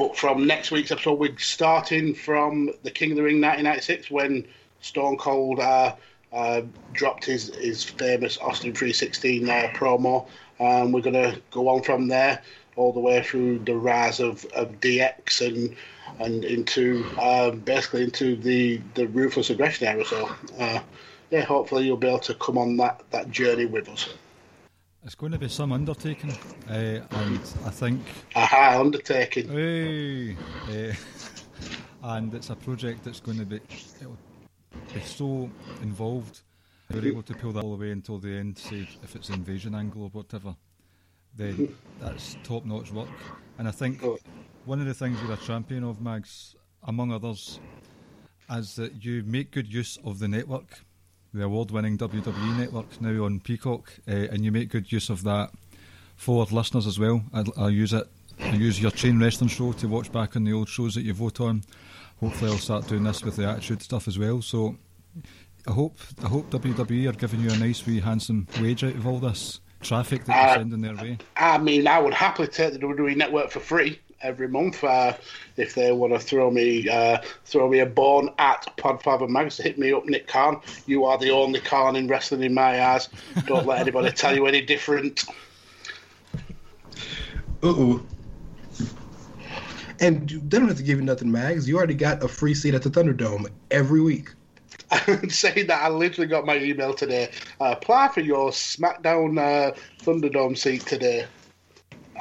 But 0.00 0.16
from 0.16 0.46
next 0.46 0.70
week's 0.70 0.90
episode, 0.90 1.18
we're 1.18 1.36
starting 1.36 2.14
from 2.14 2.70
the 2.84 2.90
King 2.90 3.10
of 3.10 3.18
the 3.18 3.22
Ring 3.22 3.38
1996 3.38 4.10
when 4.10 4.46
Stone 4.80 5.18
Cold 5.18 5.60
uh, 5.60 5.94
uh, 6.32 6.62
dropped 6.94 7.26
his, 7.26 7.54
his 7.56 7.84
famous 7.84 8.38
Austin 8.38 8.72
316 8.72 9.46
uh, 9.46 9.70
promo. 9.74 10.26
Um, 10.58 10.92
we're 10.92 11.02
going 11.02 11.12
to 11.12 11.38
go 11.50 11.68
on 11.68 11.82
from 11.82 12.08
there 12.08 12.40
all 12.76 12.94
the 12.94 13.00
way 13.00 13.22
through 13.22 13.58
the 13.58 13.76
rise 13.76 14.20
of, 14.20 14.46
of 14.54 14.80
DX 14.80 15.46
and 15.46 15.76
and 16.18 16.46
into 16.46 17.04
um, 17.20 17.58
basically 17.58 18.04
into 18.04 18.36
the, 18.36 18.80
the 18.94 19.06
ruthless 19.08 19.50
aggression 19.50 19.86
era. 19.86 20.04
So, 20.06 20.34
uh, 20.58 20.80
yeah, 21.30 21.42
hopefully 21.42 21.84
you'll 21.84 21.98
be 21.98 22.08
able 22.08 22.20
to 22.20 22.34
come 22.36 22.56
on 22.56 22.78
that, 22.78 23.02
that 23.10 23.30
journey 23.30 23.66
with 23.66 23.86
us. 23.90 24.08
It's 25.02 25.14
going 25.14 25.32
to 25.32 25.38
be 25.38 25.48
some 25.48 25.72
undertaking, 25.72 26.36
uh, 26.68 26.72
and 27.10 27.40
I 27.64 27.70
think 27.70 28.02
Aha, 28.36 28.80
undertaking. 28.80 29.48
Hey, 29.48 30.36
eh, 30.70 30.94
and 32.02 32.34
it's 32.34 32.50
a 32.50 32.56
project 32.56 33.04
that's 33.04 33.20
going 33.20 33.38
to 33.38 33.46
be 33.46 33.60
it'll 33.98 34.18
be 34.92 35.00
so 35.00 35.50
involved. 35.80 36.42
We're 36.92 37.06
able 37.06 37.22
to 37.22 37.34
pull 37.34 37.52
that 37.52 37.64
all 37.64 37.76
the 37.76 37.80
way 37.82 37.92
until 37.92 38.18
the 38.18 38.28
end, 38.28 38.58
say 38.58 38.86
if 39.02 39.16
it's 39.16 39.30
invasion 39.30 39.74
angle 39.74 40.02
or 40.02 40.08
whatever. 40.10 40.54
Then 41.34 41.74
that's 42.00 42.36
top 42.44 42.66
notch 42.66 42.92
work. 42.92 43.08
And 43.58 43.66
I 43.66 43.70
think 43.70 44.04
one 44.66 44.80
of 44.80 44.86
the 44.86 44.94
things 44.94 45.18
you're 45.22 45.32
a 45.32 45.36
champion 45.38 45.82
of, 45.82 46.02
Mags, 46.02 46.56
among 46.82 47.10
others, 47.10 47.58
is 48.50 48.76
that 48.76 49.02
you 49.02 49.22
make 49.24 49.50
good 49.50 49.72
use 49.72 49.98
of 50.04 50.18
the 50.18 50.28
network, 50.28 50.84
the 51.32 51.44
award-winning 51.44 51.96
WWE 51.98 52.58
network 52.58 53.00
now 53.00 53.24
on 53.24 53.40
Peacock, 53.40 53.92
uh, 54.08 54.12
and 54.12 54.44
you 54.44 54.50
make 54.52 54.68
good 54.70 54.90
use 54.90 55.10
of 55.10 55.22
that 55.24 55.50
for 56.16 56.44
listeners 56.46 56.86
as 56.86 56.98
well. 56.98 57.22
I, 57.32 57.44
I 57.56 57.68
use 57.68 57.92
it 57.92 58.06
I 58.40 58.54
use 58.54 58.80
your 58.80 58.90
chain 58.90 59.20
wrestling 59.20 59.48
show 59.50 59.72
to 59.72 59.86
watch 59.88 60.10
back 60.12 60.34
on 60.34 60.44
the 60.44 60.52
old 60.54 60.68
shows 60.68 60.94
that 60.94 61.02
you 61.02 61.12
vote 61.12 61.40
on. 61.40 61.62
Hopefully, 62.20 62.50
I'll 62.50 62.58
start 62.58 62.86
doing 62.88 63.02
this 63.04 63.22
with 63.22 63.36
the 63.36 63.46
attitude 63.46 63.82
stuff 63.82 64.08
as 64.08 64.18
well. 64.18 64.40
So, 64.42 64.76
I 65.66 65.72
hope 65.72 65.96
I 66.24 66.28
hope 66.28 66.50
WWE 66.50 67.08
are 67.08 67.12
giving 67.16 67.40
you 67.40 67.50
a 67.50 67.56
nice 67.56 67.84
wee 67.86 68.00
handsome 68.00 68.46
wage 68.60 68.82
out 68.82 68.94
of 68.94 69.06
all 69.06 69.18
this 69.18 69.60
traffic 69.80 70.24
that 70.24 70.34
you're 70.36 70.50
Uh, 70.52 70.58
sending 70.58 70.80
their 70.80 70.96
way. 70.96 71.18
I 71.36 71.58
mean, 71.58 71.86
I 71.86 71.98
would 72.00 72.14
happily 72.14 72.48
take 72.48 72.72
the 72.72 72.78
WWE 72.78 73.16
Network 73.16 73.50
for 73.50 73.60
free 73.60 73.98
every 74.22 74.48
month 74.48 74.82
uh, 74.84 75.16
if 75.56 75.74
they 75.74 75.92
want 75.92 76.12
to 76.12 76.18
throw 76.18 76.50
me 76.50 76.88
uh, 76.88 77.18
throw 77.44 77.68
me 77.68 77.80
a 77.80 77.86
bone 77.86 78.30
at 78.38 78.66
Podfather 78.76 79.28
Mags. 79.28 79.56
Hit 79.58 79.78
me 79.78 79.92
up, 79.92 80.06
Nick 80.06 80.26
Khan. 80.26 80.60
You 80.86 81.04
are 81.04 81.18
the 81.18 81.30
only 81.30 81.60
Khan 81.60 81.96
in 81.96 82.08
wrestling 82.08 82.42
in 82.42 82.54
my 82.54 82.82
eyes. 82.82 83.08
Don't 83.46 83.66
let 83.66 83.80
anybody 83.80 84.10
tell 84.14 84.34
you 84.34 84.46
any 84.46 84.60
different. 84.60 85.24
Uh-oh. 87.62 88.02
And 90.00 90.28
they 90.28 90.58
don't 90.58 90.68
have 90.68 90.78
to 90.78 90.82
give 90.82 90.98
you 90.98 91.04
nothing, 91.04 91.30
Mags. 91.30 91.68
You 91.68 91.76
already 91.76 91.94
got 91.94 92.22
a 92.22 92.28
free 92.28 92.54
seat 92.54 92.74
at 92.74 92.82
the 92.82 92.88
Thunderdome 92.88 93.50
every 93.70 94.00
week. 94.00 94.30
I'm 94.90 95.28
saying 95.28 95.66
that, 95.66 95.82
I 95.82 95.88
literally 95.88 96.26
got 96.26 96.46
my 96.46 96.56
email 96.56 96.94
today. 96.94 97.30
Uh, 97.60 97.74
apply 97.76 98.08
for 98.08 98.20
your 98.20 98.50
SmackDown 98.50 99.38
uh, 99.38 99.74
Thunderdome 100.00 100.56
seat 100.56 100.86
today. 100.86 101.26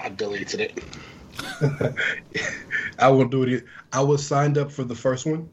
I 0.02 0.10
deleted 0.10 0.60
it. 0.60 0.84
I 3.00 3.10
will 3.10 3.26
do 3.26 3.44
it. 3.44 3.66
I 3.94 4.02
was 4.02 4.26
signed 4.26 4.58
up 4.58 4.72
for 4.72 4.84
the 4.84 4.96
first 4.96 5.26
one, 5.26 5.50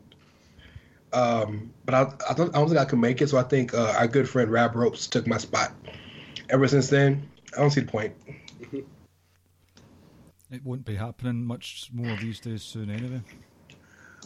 um, 1.12 1.72
but 1.84 1.94
I, 1.94 2.12
I, 2.30 2.34
don't, 2.34 2.54
I 2.54 2.58
don't 2.58 2.68
think 2.68 2.80
I 2.80 2.84
can 2.84 3.00
make 3.00 3.22
it. 3.22 3.28
So 3.28 3.38
I 3.38 3.42
think 3.42 3.74
uh, 3.74 3.94
our 3.98 4.06
good 4.06 4.28
friend 4.28 4.50
Rab 4.50 4.74
Ropes 4.74 5.06
took 5.06 5.26
my 5.26 5.38
spot. 5.38 5.72
Ever 6.50 6.68
since 6.68 6.88
then, 6.88 7.28
I 7.56 7.60
don't 7.60 7.70
see 7.70 7.80
the 7.80 7.90
point. 7.90 8.14
It 10.48 10.64
won't 10.64 10.84
be 10.84 10.94
happening 10.94 11.44
much 11.44 11.90
more 11.92 12.16
these 12.18 12.38
days 12.38 12.62
soon, 12.62 12.88
anyway. 12.88 13.20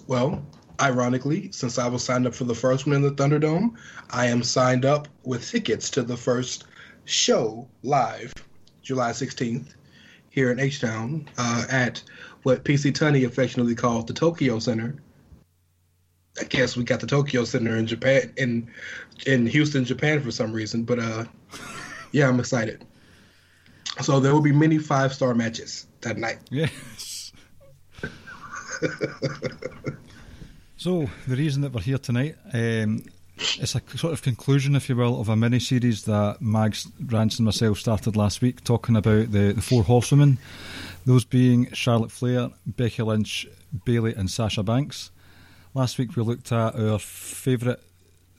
Well, 0.07 0.45
ironically, 0.79 1.51
since 1.51 1.79
I 1.79 1.89
was 1.89 2.05
signed 2.05 2.27
up 2.27 2.35
for 2.35 2.45
the 2.45 2.55
first 2.55 2.87
one 2.87 2.95
in 2.95 3.01
the 3.01 3.11
Thunderdome, 3.11 3.75
I 4.11 4.27
am 4.27 4.43
signed 4.43 4.85
up 4.85 5.09
with 5.25 5.49
tickets 5.49 5.89
to 5.91 6.03
the 6.03 6.19
first 6.19 6.65
show 7.07 7.67
live, 7.83 8.35
July 8.83 9.13
16th, 9.13 9.75
here 10.31 10.51
in 10.51 10.59
H 10.59 10.81
Town 10.81 11.29
uh, 11.37 11.67
at 11.69 12.03
what 12.45 12.65
PC 12.65 12.93
Tunney 12.93 13.27
affectionately 13.27 13.75
calls 13.75 14.07
the 14.07 14.15
Tokyo 14.15 14.59
Center. 14.59 14.97
I 16.41 16.45
guess 16.45 16.77
we 16.77 16.85
got 16.85 17.01
the 17.01 17.07
Tokyo 17.07 17.45
Center 17.45 17.77
in 17.77 17.87
Japan, 17.87 18.33
in 18.37 18.71
in 19.27 19.47
Houston, 19.47 19.85
Japan, 19.85 20.23
for 20.23 20.31
some 20.31 20.53
reason. 20.53 20.85
But 20.85 21.01
uh, 21.01 21.25
yeah, 22.13 22.29
I'm 22.29 22.41
excited. 22.41 22.87
So 24.01 24.21
there 24.21 24.33
will 24.33 24.41
be 24.41 24.53
many 24.53 24.79
five 24.79 25.13
star 25.13 25.35
matches 25.35 25.87
that 26.01 26.17
night. 26.17 26.39
Yes. 26.51 27.33
so 30.77 31.11
the 31.27 31.37
reason 31.37 31.63
that 31.63 31.73
we're 31.73 31.83
here 31.83 31.99
tonight, 31.99 32.37
um, 32.55 33.03
it's 33.41 33.75
a 33.75 33.83
sort 33.97 34.13
of 34.13 34.23
conclusion, 34.23 34.77
if 34.77 34.89
you 34.89 34.97
will, 34.97 35.21
of 35.21 35.29
a 35.29 35.37
mini 35.37 35.59
series 35.59 36.05
that 36.05 36.41
Mags 36.41 36.87
Rance 37.07 37.39
and 37.39 37.47
myself 37.47 37.79
started 37.79 38.17
last 38.17 38.43
week, 38.43 38.63
talking 38.65 38.97
about 38.97 39.33
the, 39.33 39.53
the 39.53 39.63
four 39.63 39.83
horsewomen, 39.83 40.39
those 41.07 41.25
being 41.25 41.71
Charlotte 41.73 42.13
Flair, 42.13 42.51
Becky 42.67 43.03
Lynch, 43.03 43.47
Bayley, 43.85 44.15
and 44.15 44.31
Sasha 44.31 44.63
Banks. 44.63 45.11
Last 45.73 45.99
week 45.99 46.17
we 46.17 46.23
looked 46.23 46.53
at 46.53 46.75
our 46.75 46.99
favourite 46.99 47.79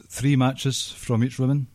three 0.07 0.35
matches 0.35 0.91
from 0.91 1.23
each 1.23 1.39
woman. 1.39 1.67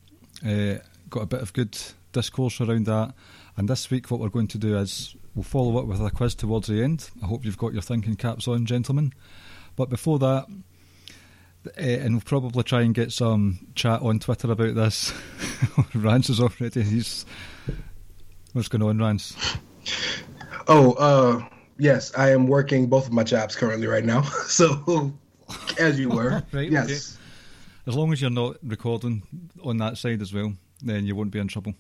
Uh, 0.47 0.77
got 1.11 1.23
a 1.23 1.27
bit 1.27 1.43
of 1.43 1.53
good 1.53 1.77
discourse 2.13 2.61
around 2.61 2.87
that. 2.87 3.15
And 3.57 3.69
this 3.69 3.91
week, 3.91 4.11
what 4.11 4.21
we're 4.21 4.29
going 4.29 4.49
to 4.49 4.59
do 4.59 4.77
is 4.77 5.17
we'll 5.35 5.43
follow 5.43 5.79
up 5.79 5.87
with 5.87 6.01
a 6.01 6.11
quiz 6.11 6.35
towards 6.35 6.69
the 6.69 6.83
end. 6.83 7.11
I 7.23 7.27
hope 7.27 7.45
you've 7.45 7.59
got 7.59 7.73
your 7.73 7.83
thinking 7.83 8.17
caps 8.17 8.47
on, 8.47 8.67
gentlemen. 8.67 9.13
But 9.77 9.89
before 9.89 10.19
that, 10.19 10.47
uh, 11.79 11.81
and 11.81 12.15
we'll 12.15 12.21
probably 12.23 12.63
try 12.63 12.83
and 12.83 12.95
get 12.95 13.13
some 13.13 13.67
chat 13.75 14.03
on 14.03 14.19
Twitter 14.19 14.51
about 14.51 14.75
this. 14.75 15.13
Rance 15.95 16.31
is 16.31 16.41
already. 16.41 16.83
He's 16.83 17.27
what's 18.53 18.69
going 18.69 18.83
on, 18.83 18.99
Rance? 18.99 19.37
Oh, 20.69 20.93
uh, 20.95 21.45
yes, 21.79 22.13
I 22.17 22.31
am 22.31 22.47
working 22.47 22.87
both 22.89 23.07
of 23.07 23.13
my 23.13 23.23
jobs 23.23 23.55
currently 23.57 23.87
right 23.87 24.05
now. 24.05 24.23
So, 24.47 25.13
as 25.79 25.99
you 25.99 26.09
were, 26.09 26.43
Right, 26.53 26.71
yes. 26.71 27.19
As 27.87 27.95
long 27.95 28.13
as 28.13 28.21
you're 28.21 28.31
not 28.31 28.57
recording 28.65 29.23
on 29.63 29.77
that 29.79 29.97
side 29.99 30.23
as 30.23 30.33
well, 30.33 30.55
then 30.83 31.07
you 31.07 31.15
won't 31.15 31.31
be 31.31 31.39
in 31.39 31.47
trouble. 31.47 31.75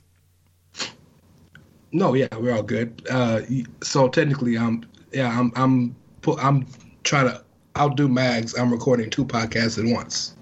No, 1.91 2.15
yeah, 2.15 2.29
we're 2.37 2.55
all 2.55 2.63
good. 2.63 3.07
Uh, 3.11 3.41
so 3.83 4.09
technically, 4.09 4.57
I'm 4.59 4.85
yeah, 5.13 5.37
I'm 5.37 5.53
I'm 5.57 5.97
I'm 6.39 6.67
trying 7.03 7.29
to 7.29 7.43
outdo 7.77 8.09
Mags. 8.09 8.59
I'm 8.59 8.73
recording 8.73 9.11
two 9.11 9.25
podcasts 9.25 9.79
at 9.79 9.93
once. 9.93 10.35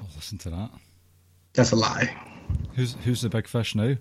Oh, 0.00 0.06
listen 0.14 0.38
to 0.38 0.50
that. 0.50 0.70
That's 1.52 1.72
a 1.72 1.76
lie. 1.76 2.14
Who's 2.74 2.96
who's 3.04 3.22
the 3.22 3.28
big 3.28 3.46
fish 3.46 3.74
now? 3.74 3.94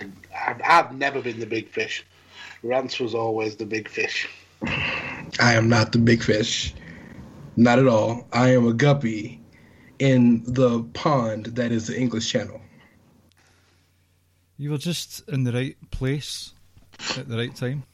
I've, 0.00 0.60
I've 0.64 0.94
never 0.94 1.20
been 1.20 1.40
the 1.40 1.46
big 1.46 1.68
fish. 1.68 2.04
Rance 2.62 2.98
was 2.98 3.14
always 3.14 3.56
the 3.56 3.66
big 3.66 3.88
fish. 3.88 4.28
I 5.40 5.54
am 5.54 5.68
not 5.68 5.92
the 5.92 5.98
big 5.98 6.22
fish, 6.22 6.74
not 7.56 7.78
at 7.78 7.86
all. 7.86 8.26
I 8.32 8.50
am 8.50 8.66
a 8.66 8.72
guppy 8.72 9.40
in 9.98 10.42
the 10.44 10.82
pond 10.94 11.46
that 11.46 11.70
is 11.70 11.86
the 11.86 11.98
English 11.98 12.30
Channel. 12.30 12.60
You 14.56 14.70
were 14.70 14.78
just 14.78 15.28
in 15.28 15.44
the 15.44 15.52
right 15.52 15.76
place 15.90 16.52
at 17.16 17.28
the 17.28 17.36
right 17.36 17.54
time. 17.54 17.84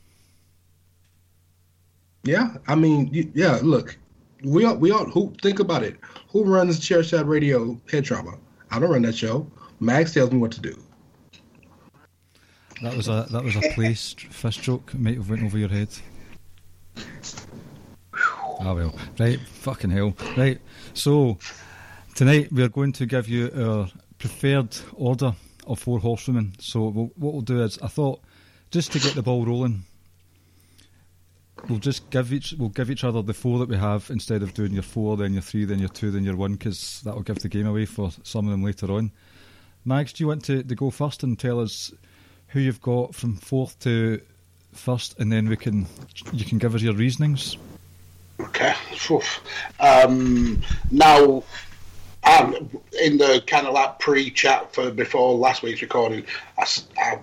Yeah, 2.24 2.56
I 2.66 2.74
mean, 2.74 3.10
yeah. 3.34 3.58
Look, 3.62 3.98
we 4.42 4.64
all 4.64 4.76
we 4.76 4.90
all 4.90 5.04
who 5.04 5.34
think 5.42 5.58
about 5.60 5.82
it. 5.82 5.96
Who 6.30 6.44
runs 6.44 6.78
Chair 6.80 7.02
Shot 7.02 7.28
Radio 7.28 7.80
Head 7.90 8.04
Trauma? 8.04 8.38
I 8.70 8.78
don't 8.78 8.90
run 8.90 9.02
that 9.02 9.14
show. 9.14 9.46
Mags 9.80 10.14
tells 10.14 10.32
me 10.32 10.38
what 10.38 10.52
to 10.52 10.60
do. 10.60 10.76
That 12.82 12.96
was 12.96 13.08
a 13.08 13.26
that 13.30 13.44
was 13.44 13.56
a 13.56 13.62
placed 13.74 14.20
fish 14.20 14.56
joke. 14.56 14.94
Might 14.94 15.16
have 15.16 15.28
went 15.28 15.42
over 15.42 15.58
your 15.58 15.68
head. 15.68 15.88
Ah 18.60 18.74
well, 18.74 18.94
right, 19.18 19.40
fucking 19.40 19.90
hell, 19.90 20.14
right. 20.36 20.60
So 20.94 21.38
tonight 22.14 22.50
we 22.52 22.62
are 22.62 22.68
going 22.68 22.92
to 22.92 23.06
give 23.06 23.28
you 23.28 23.50
our 23.56 23.88
preferred 24.18 24.76
order 24.94 25.34
of 25.66 25.78
four 25.78 25.98
horsewomen. 25.98 26.54
So 26.58 26.88
we'll, 26.88 27.10
what 27.16 27.32
we'll 27.32 27.42
do 27.42 27.62
is, 27.62 27.78
I 27.82 27.88
thought, 27.88 28.20
just 28.70 28.92
to 28.92 28.98
get 28.98 29.14
the 29.14 29.22
ball 29.22 29.44
rolling, 29.44 29.84
we'll 31.68 31.78
just 31.78 32.08
give 32.10 32.32
each 32.32 32.54
we'll 32.58 32.68
give 32.68 32.90
each 32.90 33.04
other 33.04 33.22
the 33.22 33.34
four 33.34 33.58
that 33.58 33.68
we 33.68 33.76
have 33.76 34.10
instead 34.10 34.42
of 34.42 34.54
doing 34.54 34.72
your 34.72 34.82
four, 34.82 35.16
then 35.16 35.32
your 35.32 35.42
three, 35.42 35.64
then 35.64 35.78
your 35.78 35.88
two, 35.88 36.10
then 36.10 36.24
your 36.24 36.36
one, 36.36 36.52
because 36.52 37.00
that 37.04 37.14
will 37.14 37.22
give 37.22 37.38
the 37.40 37.48
game 37.48 37.66
away 37.66 37.86
for 37.86 38.10
some 38.22 38.46
of 38.46 38.50
them 38.50 38.62
later 38.62 38.90
on. 38.90 39.10
Mags, 39.84 40.12
do 40.12 40.24
you 40.24 40.28
want 40.28 40.44
to, 40.44 40.62
to 40.62 40.74
go 40.74 40.90
first 40.90 41.22
and 41.22 41.38
tell 41.38 41.60
us 41.60 41.92
who 42.48 42.60
you've 42.60 42.80
got 42.80 43.14
from 43.14 43.36
fourth 43.36 43.78
to 43.80 44.20
first, 44.72 45.18
and 45.18 45.30
then 45.30 45.48
we 45.48 45.56
can 45.56 45.86
you 46.32 46.44
can 46.44 46.58
give 46.58 46.74
us 46.74 46.82
your 46.82 46.94
reasonings. 46.94 47.56
Okay. 48.40 48.74
Oof. 49.10 49.40
Um, 49.80 50.62
now, 50.90 51.44
um, 52.24 52.70
in 53.00 53.18
the 53.18 53.42
kind 53.46 53.66
of 53.66 53.74
like 53.74 53.98
pre-chat 53.98 54.74
for 54.74 54.90
before 54.90 55.34
last 55.34 55.62
week's 55.62 55.82
recording, 55.82 56.24
I, 56.58 56.66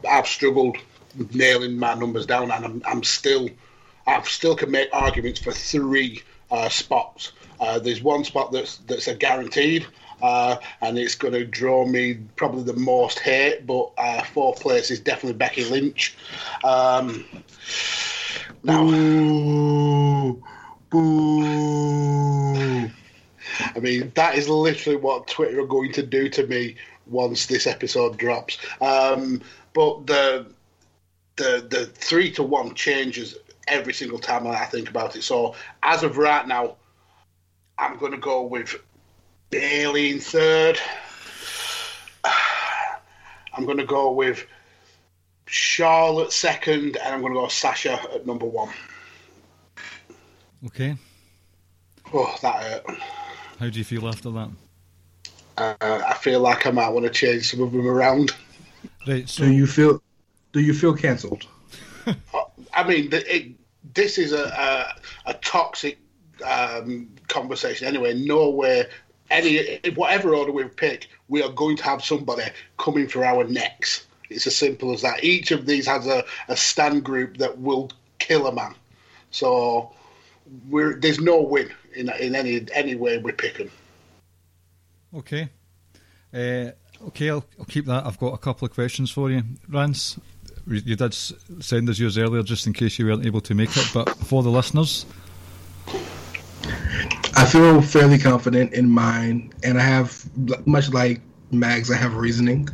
have 0.05 0.27
struggled 0.27 0.77
nailing 1.33 1.77
my 1.77 1.93
numbers 1.95 2.25
down, 2.25 2.51
and 2.51 2.65
I'm, 2.65 2.81
I'm 2.85 3.03
still, 3.03 3.49
I 4.07 4.21
still 4.23 4.55
can 4.55 4.71
make 4.71 4.89
arguments 4.93 5.39
for 5.39 5.51
three 5.51 6.21
uh, 6.49 6.69
spots. 6.69 7.31
Uh, 7.59 7.79
there's 7.79 8.01
one 8.01 8.23
spot 8.23 8.51
that's 8.51 8.77
that's 8.77 9.07
a 9.07 9.15
guaranteed. 9.15 9.85
Uh, 10.21 10.55
and 10.81 10.99
it's 10.99 11.15
going 11.15 11.33
to 11.33 11.43
draw 11.43 11.85
me 11.85 12.19
probably 12.35 12.61
the 12.61 12.79
most 12.79 13.19
hate, 13.19 13.65
but 13.65 13.91
uh, 13.97 14.21
fourth 14.23 14.59
place 14.59 14.91
is 14.91 14.99
definitely 14.99 15.33
Becky 15.33 15.65
Lynch. 15.65 16.15
Um, 16.63 17.25
now, 18.63 18.85
Boo, 18.85 20.43
boo. 20.91 22.91
I 23.75 23.79
mean, 23.79 24.11
that 24.15 24.35
is 24.35 24.49
literally 24.49 24.97
what 24.97 25.27
Twitter 25.27 25.61
are 25.61 25.65
going 25.65 25.93
to 25.93 26.03
do 26.03 26.29
to 26.29 26.45
me 26.45 26.75
once 27.07 27.45
this 27.45 27.65
episode 27.65 28.17
drops. 28.17 28.57
Um, 28.81 29.41
but 29.73 30.05
the 30.05 30.45
the 31.37 31.65
the 31.67 31.85
three 31.85 32.31
to 32.33 32.43
one 32.43 32.75
changes 32.75 33.35
every 33.71 33.93
single 33.93 34.19
time 34.19 34.45
I 34.45 34.65
think 34.65 34.89
about 34.89 35.15
it. 35.15 35.23
So 35.23 35.55
as 35.81 36.03
of 36.03 36.17
right 36.17 36.45
now, 36.47 36.75
I'm 37.79 37.97
going 37.97 38.11
to 38.11 38.17
go 38.17 38.43
with 38.43 38.75
Bayley 39.49 40.11
in 40.11 40.19
third. 40.19 40.77
I'm 43.53 43.65
going 43.65 43.77
to 43.77 43.85
go 43.85 44.11
with 44.11 44.45
Charlotte 45.45 46.31
second, 46.31 46.97
and 46.97 47.15
I'm 47.15 47.21
going 47.21 47.33
to 47.33 47.39
go 47.39 47.47
Sasha 47.47 47.99
at 48.13 48.27
number 48.27 48.45
one. 48.45 48.69
Okay, 50.67 50.95
Oh, 52.13 52.35
that 52.43 52.63
hurt. 52.63 52.99
how 53.59 53.69
do 53.69 53.79
you 53.79 53.83
feel 53.85 54.07
after 54.07 54.29
that? 54.31 54.49
Uh, 55.57 55.73
I 55.81 56.13
feel 56.13 56.39
like 56.39 56.67
I 56.67 56.71
might 56.71 56.89
want 56.89 57.05
to 57.05 57.11
change 57.11 57.49
some 57.49 57.61
of 57.61 57.71
them 57.71 57.87
around. 57.87 58.31
Right, 59.07 59.27
so 59.27 59.43
Do 59.45 59.51
you 59.51 59.65
feel? 59.65 60.01
Do 60.51 60.59
you 60.59 60.73
feel 60.73 60.95
cancelled? 60.95 61.47
I 62.73 62.87
mean, 62.87 63.09
it, 63.11 63.53
this 63.93 64.17
is 64.17 64.31
a 64.31 64.45
a, 65.25 65.31
a 65.31 65.33
toxic 65.35 65.99
um, 66.45 67.09
conversation 67.27 67.87
anyway. 67.87 68.13
Nowhere, 68.13 68.89
any 69.29 69.79
whatever 69.95 70.35
order 70.35 70.51
we 70.51 70.65
pick, 70.65 71.07
we 71.27 71.41
are 71.41 71.51
going 71.51 71.77
to 71.77 71.83
have 71.83 72.03
somebody 72.03 72.43
coming 72.77 73.07
for 73.07 73.23
our 73.23 73.43
necks. 73.43 74.05
It's 74.29 74.47
as 74.47 74.55
simple 74.55 74.93
as 74.93 75.01
that. 75.01 75.23
Each 75.23 75.51
of 75.51 75.65
these 75.65 75.85
has 75.87 76.07
a, 76.07 76.23
a 76.47 76.55
stand 76.55 77.03
group 77.03 77.37
that 77.37 77.59
will 77.59 77.91
kill 78.19 78.47
a 78.47 78.53
man. 78.53 78.75
So 79.31 79.93
there's 80.69 81.19
no 81.19 81.41
win 81.41 81.71
in 81.93 82.09
in 82.19 82.35
any 82.35 82.65
any 82.73 82.95
way 82.95 83.17
we 83.17 83.31
pick 83.31 83.57
them. 83.57 83.71
Okay. 85.13 85.49
Uh, 86.33 86.71
okay, 87.07 87.29
I'll, 87.29 87.43
I'll 87.59 87.65
keep 87.65 87.85
that. 87.87 88.05
I've 88.05 88.17
got 88.17 88.33
a 88.33 88.37
couple 88.37 88.65
of 88.65 88.73
questions 88.73 89.11
for 89.11 89.29
you. 89.29 89.43
Rance, 89.67 90.17
you 90.67 90.95
did 90.95 91.13
send 91.13 91.89
us 91.89 91.99
yours 91.99 92.17
earlier 92.17 92.43
just 92.43 92.67
in 92.67 92.73
case 92.73 92.99
you 92.99 93.05
weren't 93.05 93.25
able 93.25 93.41
to 93.41 93.55
make 93.55 93.75
it, 93.75 93.89
but 93.93 94.09
for 94.09 94.43
the 94.43 94.49
listeners. 94.49 95.05
I 97.35 97.45
feel 97.45 97.81
fairly 97.81 98.17
confident 98.17 98.73
in 98.73 98.89
mine, 98.89 99.51
and 99.63 99.79
I 99.79 99.83
have, 99.83 100.29
much 100.67 100.91
like 100.91 101.21
Mags, 101.51 101.89
I 101.89 101.97
have 101.97 102.15
reasoning. 102.15 102.69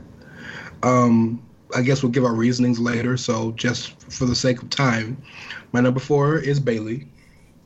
Um, 0.84 1.42
I 1.76 1.82
guess 1.82 2.04
we'll 2.04 2.12
give 2.12 2.26
our 2.26 2.34
reasonings 2.34 2.80
later, 2.80 3.18
so 3.18 3.52
just 3.54 4.02
for 4.12 4.26
the 4.26 4.36
sake 4.36 4.62
of 4.62 4.70
time, 4.70 5.22
my 5.72 5.82
number 5.82 6.00
four 6.00 6.38
is 6.38 6.60
Bayley, 6.60 7.08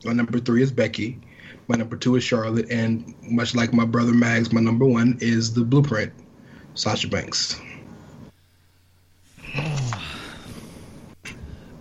My 0.04 0.12
number 0.12 0.38
three 0.38 0.62
is 0.62 0.72
Becky. 0.72 1.20
My 1.68 1.76
number 1.76 1.96
two 1.96 2.16
is 2.16 2.24
Charlotte, 2.24 2.70
and 2.70 3.14
much 3.22 3.54
like 3.54 3.72
my 3.72 3.84
brother 3.84 4.12
Mags, 4.12 4.52
my 4.52 4.60
number 4.60 4.84
one 4.84 5.16
is 5.20 5.54
the 5.54 5.64
Blueprint, 5.64 6.12
Sasha 6.74 7.08
Banks. 7.08 7.60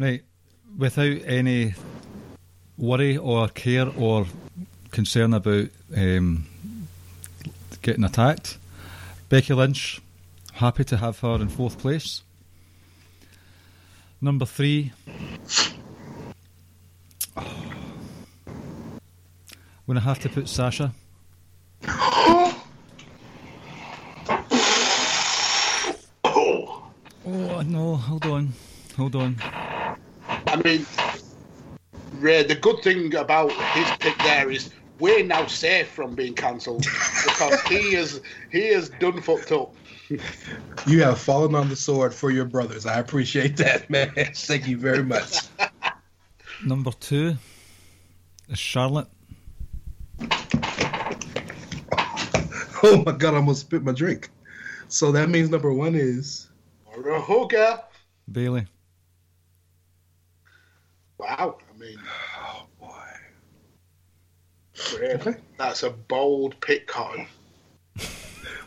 Right, 0.01 0.23
without 0.79 1.21
any 1.27 1.75
worry 2.75 3.17
or 3.17 3.47
care 3.49 3.87
or 3.87 4.25
concern 4.89 5.31
about 5.35 5.67
um, 5.95 6.47
getting 7.83 8.03
attacked, 8.03 8.57
Becky 9.29 9.53
Lynch, 9.53 10.01
happy 10.53 10.85
to 10.85 10.97
have 10.97 11.19
her 11.19 11.35
in 11.35 11.49
fourth 11.49 11.77
place. 11.77 12.23
Number 14.19 14.47
three. 14.47 14.91
Oh. 17.37 17.73
When 19.85 19.97
I 19.97 20.01
have 20.01 20.19
to 20.19 20.29
put 20.29 20.49
Sasha. 20.49 20.93
Oh 27.23 27.61
no! 27.63 27.95
Hold 27.95 28.25
on, 28.25 28.53
hold 28.97 29.15
on. 29.15 29.37
I 30.51 30.57
mean, 30.65 30.85
Ray, 32.15 32.43
the 32.43 32.55
good 32.55 32.83
thing 32.83 33.15
about 33.15 33.53
his 33.53 33.89
pick 33.99 34.17
there 34.17 34.51
is 34.51 34.69
we're 34.99 35.23
now 35.23 35.45
safe 35.45 35.87
from 35.87 36.13
being 36.13 36.33
cancelled 36.33 36.81
because 37.23 37.61
he 37.61 37.95
is 37.95 38.19
he 38.51 38.67
has 38.73 38.89
done 38.99 39.21
fucked 39.21 39.53
up. 39.53 39.73
You 40.85 41.03
have 41.03 41.19
fallen 41.19 41.55
on 41.55 41.69
the 41.69 41.75
sword 41.77 42.13
for 42.13 42.31
your 42.31 42.43
brothers. 42.43 42.85
I 42.85 42.99
appreciate 42.99 43.55
that, 43.57 43.89
man. 43.89 44.11
Thank 44.35 44.67
you 44.67 44.77
very 44.77 45.03
much. 45.03 45.37
Number 46.65 46.91
two 46.91 47.37
is 48.49 48.59
Charlotte. 48.59 49.07
Oh 52.83 53.03
my 53.05 53.13
god, 53.13 53.35
I 53.35 53.37
almost 53.37 53.61
spit 53.61 53.83
my 53.83 53.93
drink. 53.93 54.29
So 54.89 55.13
that 55.13 55.29
means 55.29 55.49
number 55.49 55.71
one 55.71 55.95
is 55.95 56.49
Or. 56.87 57.79
Bayley. 58.29 58.67
Wow, 61.21 61.57
I 61.73 61.77
mean, 61.79 61.97
Oh 62.43 62.65
boy. 62.79 62.89
Ray, 64.99 65.13
Okay. 65.13 65.35
that's 65.57 65.83
a 65.83 65.91
bold 65.91 66.59
pick, 66.61 66.87
Cotton. 66.87 67.27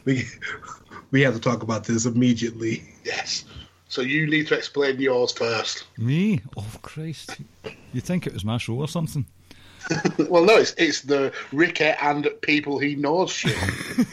We 0.04 0.24
we 1.10 1.22
have 1.22 1.32
to 1.34 1.40
talk 1.40 1.62
about 1.62 1.84
this 1.84 2.04
immediately. 2.04 2.84
Yes. 3.04 3.46
So 3.88 4.02
you 4.02 4.26
need 4.26 4.46
to 4.48 4.54
explain 4.54 5.00
yours 5.00 5.32
first. 5.32 5.84
Me? 5.96 6.42
Oh 6.58 6.66
Christ! 6.82 7.38
You 7.92 8.02
think 8.02 8.26
it 8.26 8.34
was 8.34 8.44
my 8.44 8.58
show 8.58 8.74
or 8.74 8.86
something? 8.88 9.24
Well, 10.28 10.44
no, 10.44 10.56
it's 10.56 10.74
it's 10.78 11.02
the 11.02 11.32
Ricky 11.52 11.84
and 11.84 12.28
people 12.40 12.78
he 12.78 12.96
knows 12.96 13.30
shit. 13.30 13.56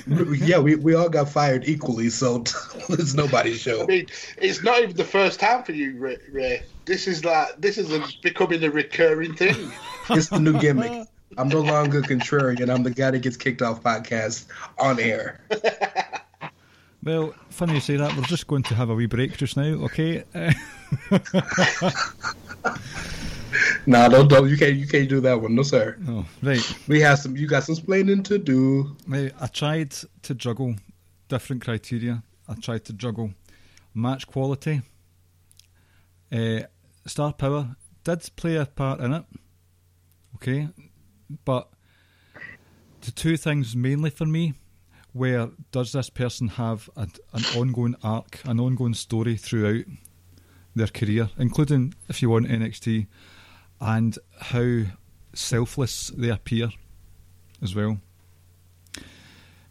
yeah, 0.39 0.59
we, 0.59 0.75
we 0.75 0.93
all 0.93 1.09
got 1.09 1.29
fired 1.29 1.67
equally, 1.67 2.09
so 2.09 2.37
it's 2.89 3.13
nobody's 3.13 3.61
show. 3.61 3.83
I 3.83 3.85
mean, 3.85 4.07
it's 4.37 4.63
not 4.63 4.81
even 4.81 4.95
the 4.95 5.03
first 5.03 5.39
time 5.39 5.63
for 5.63 5.71
you, 5.71 5.97
Ray. 5.97 6.17
Ray. 6.31 6.63
This 6.85 7.07
is 7.07 7.23
like 7.23 7.59
this 7.59 7.77
is 7.77 7.91
a, 7.91 8.03
becoming 8.21 8.63
a 8.63 8.69
recurring 8.69 9.35
thing. 9.35 9.71
It's 10.09 10.29
the 10.29 10.39
new 10.39 10.59
gimmick. 10.59 11.07
I'm 11.37 11.47
no 11.47 11.61
longer 11.61 12.01
contrarian. 12.01 12.69
I'm 12.73 12.83
the 12.83 12.91
guy 12.91 13.11
that 13.11 13.21
gets 13.21 13.37
kicked 13.37 13.61
off 13.61 13.81
podcast 13.81 14.47
on 14.77 14.99
air. 14.99 15.39
Well, 17.03 17.33
funny 17.49 17.75
you 17.75 17.79
say 17.79 17.97
that. 17.97 18.15
We're 18.15 18.23
just 18.23 18.47
going 18.47 18.63
to 18.63 18.75
have 18.75 18.89
a 18.89 18.95
wee 18.95 19.07
break 19.07 19.37
just 19.37 19.57
now, 19.57 19.63
okay? 19.63 20.23
Nah, 23.85 24.07
don't 24.09 24.27
don't 24.27 24.49
you 24.49 24.57
can't 24.57 24.75
you 24.75 24.87
can't 24.87 25.09
do 25.09 25.19
that 25.21 25.41
one. 25.41 25.55
No 25.55 25.63
sir. 25.63 25.97
oh, 26.07 26.25
right. 26.41 26.75
We 26.87 27.01
have 27.01 27.19
some 27.19 27.35
you 27.35 27.47
got 27.47 27.63
some 27.63 27.73
explaining 27.73 28.23
to 28.23 28.37
do. 28.37 28.95
Now, 29.07 29.27
I 29.39 29.47
tried 29.47 29.91
to 30.23 30.35
juggle 30.35 30.75
different 31.27 31.63
criteria. 31.63 32.23
I 32.47 32.55
tried 32.55 32.85
to 32.85 32.93
juggle 32.93 33.33
match 33.93 34.27
quality. 34.27 34.81
Uh, 36.31 36.61
star 37.05 37.33
power 37.33 37.75
did 38.03 38.29
play 38.35 38.55
a 38.55 38.65
part 38.65 38.99
in 38.99 39.13
it, 39.13 39.25
okay, 40.35 40.69
but 41.45 41.69
the 43.01 43.11
two 43.11 43.37
things 43.37 43.75
mainly 43.75 44.09
for 44.09 44.25
me 44.25 44.53
where 45.13 45.49
does 45.71 45.91
this 45.91 46.09
person 46.09 46.47
have 46.47 46.89
a, 46.95 47.07
an 47.33 47.43
ongoing 47.57 47.95
arc, 48.03 48.39
an 48.45 48.59
ongoing 48.59 48.93
story 48.93 49.35
throughout 49.35 49.83
their 50.75 50.87
career, 50.87 51.29
including 51.37 51.93
if 52.07 52.21
you 52.21 52.29
want 52.29 52.47
NXT, 52.47 53.07
and 53.81 54.17
how 54.39 54.83
selfless 55.33 56.11
they 56.15 56.29
appear 56.29 56.69
as 57.61 57.75
well. 57.75 57.97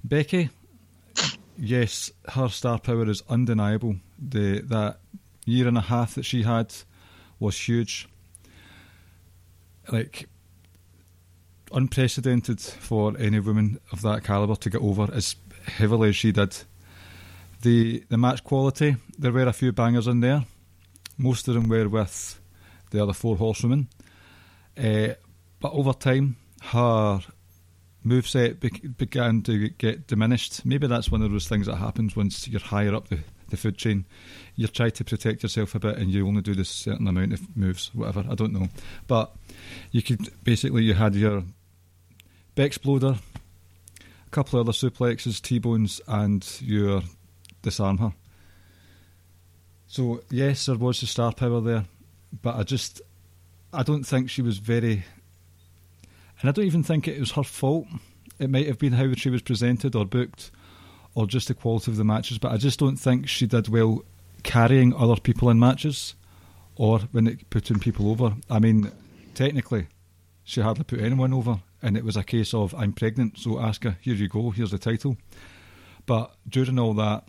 Becky, 0.03 0.51
yes, 1.57 2.11
her 2.29 2.49
star 2.49 2.79
power 2.79 3.09
is 3.09 3.23
undeniable. 3.29 3.97
The 4.19 4.61
that 4.63 4.99
year 5.47 5.69
and 5.69 5.79
a 5.79 5.83
half 5.83 6.17
that 6.17 6.25
she 6.25 6.43
had 6.43 6.75
was 7.39 7.57
huge. 7.57 8.09
Like 9.91 10.29
unprecedented 11.73 12.61
for 12.61 13.17
any 13.19 13.39
woman 13.39 13.79
of 13.93 14.03
that 14.03 14.25
caliber 14.25 14.57
to 14.57 14.71
get 14.71 14.81
over 14.81 15.09
as 15.13 15.37
heavily 15.67 16.09
as 16.09 16.17
she 16.17 16.33
did. 16.33 16.57
The 17.63 18.05
the 18.09 18.19
match 18.19 18.43
quality, 18.43 18.97
there 19.19 19.33
were 19.33 19.47
a 19.47 19.53
few 19.53 19.71
bangers 19.73 20.07
in 20.07 20.21
there. 20.21 20.45
Most 21.19 21.47
of 21.49 21.55
them 21.55 21.69
were 21.69 21.89
with 21.89 22.40
the 22.91 23.03
other 23.03 23.13
four 23.13 23.37
horsewomen. 23.37 23.89
Uh, 24.77 25.15
but 25.61 25.73
over 25.73 25.93
time, 25.93 26.37
her 26.63 27.21
moveset 28.05 28.61
be- 28.61 28.89
began 28.89 29.43
to 29.43 29.69
get 29.71 30.07
diminished. 30.07 30.65
Maybe 30.65 30.87
that's 30.87 31.11
one 31.11 31.23
of 31.23 31.31
those 31.31 31.49
things 31.49 31.67
that 31.67 31.77
happens 31.77 32.17
once 32.17 32.49
you're 32.49 32.61
higher 32.61 32.95
up 32.95 33.09
the, 33.09 33.19
the 33.49 33.57
food 33.57 33.77
chain. 33.77 34.07
You 34.57 34.67
try 34.69 34.91
to 34.91 35.05
protect 35.05 35.43
yourself 35.43 35.75
a 35.75 35.79
bit 35.81 35.99
and 35.99 36.11
you 36.11 36.27
only 36.27 36.43
do 36.43 36.55
this 36.55 36.71
certain 36.71 37.09
amount 37.09 37.33
of 37.33 37.57
moves, 37.57 37.91
whatever, 37.95 38.25
I 38.31 38.35
don't 38.35 38.53
know. 38.53 38.69
But 39.07 39.33
you 39.91 40.03
could 40.03 40.29
basically, 40.45 40.85
you 40.85 40.95
had 40.95 41.15
your 41.15 41.45
Bexploder, 42.57 43.19
a 43.19 44.31
couple 44.31 44.61
of 44.61 44.69
other 44.69 44.77
suplexes, 44.77 45.41
T-bones, 45.41 46.01
and 46.09 46.47
your 46.61 47.03
disarm 47.63 47.99
her. 47.99 48.13
So, 49.87 50.23
yes, 50.31 50.67
there 50.67 50.77
was 50.77 51.01
the 51.01 51.07
star 51.07 51.33
power 51.33 51.61
there, 51.61 51.85
but 52.43 52.57
I 52.57 52.63
just, 52.63 53.01
I 53.73 53.83
don't 53.83 54.05
think 54.05 54.31
she 54.31 54.43
was 54.43 54.59
very 54.59 55.05
and 56.41 56.49
I 56.49 56.53
don't 56.53 56.65
even 56.67 56.83
think 56.83 57.07
it 57.07 57.21
was 57.21 57.33
her 57.33 57.43
fault. 57.43 57.87
It 58.39 58.51
might 58.51 58.67
have 58.67 58.79
been 58.79 58.95
how 58.95 59.13
she 59.13 59.29
was 59.31 59.43
presented 59.43 59.95
or 59.95 60.07
booked, 60.07 60.51
or 61.15 61.27
just 61.27 61.49
the 61.49 61.55
quality 61.55 61.91
of 61.91 61.99
the 61.99 62.05
matches. 62.05 62.39
But 62.39 62.53
I 62.53 62.57
just 62.57 62.79
don't 62.79 62.97
think 62.97 63.29
she 63.29 63.47
did 63.47 63.69
well 63.69 64.03
carrying 64.43 64.95
other 64.95 65.17
people 65.17 65.51
in 65.51 65.59
matches, 65.59 66.15
or 66.77 67.01
when 67.13 67.27
it 67.27 67.51
putting 67.51 67.79
people 67.79 68.11
over. 68.11 68.37
I 68.49 68.59
mean, 68.59 68.91
technically, 69.35 69.89
she 70.43 70.63
hardly 70.63 70.85
put 70.85 71.01
anyone 71.01 71.35
over, 71.35 71.61
and 71.83 71.97
it 71.97 72.05
was 72.05 72.17
a 72.17 72.25
case 72.25 72.55
of 72.55 72.75
I'm 72.75 72.95
pregnant, 72.95 73.39
so 73.39 73.57
Asuka, 73.57 73.97
here 74.01 74.15
you 74.15 74.29
go, 74.29 74.51
here's 74.51 74.71
the 74.71 74.79
title. 74.79 75.19
But 76.07 76.35
during 76.49 76.79
all 76.79 76.95
that, 76.95 77.25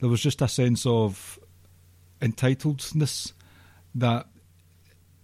there 0.00 0.08
was 0.08 0.20
just 0.20 0.42
a 0.42 0.48
sense 0.48 0.84
of 0.86 1.38
entitledness 2.20 3.32
that 3.94 4.26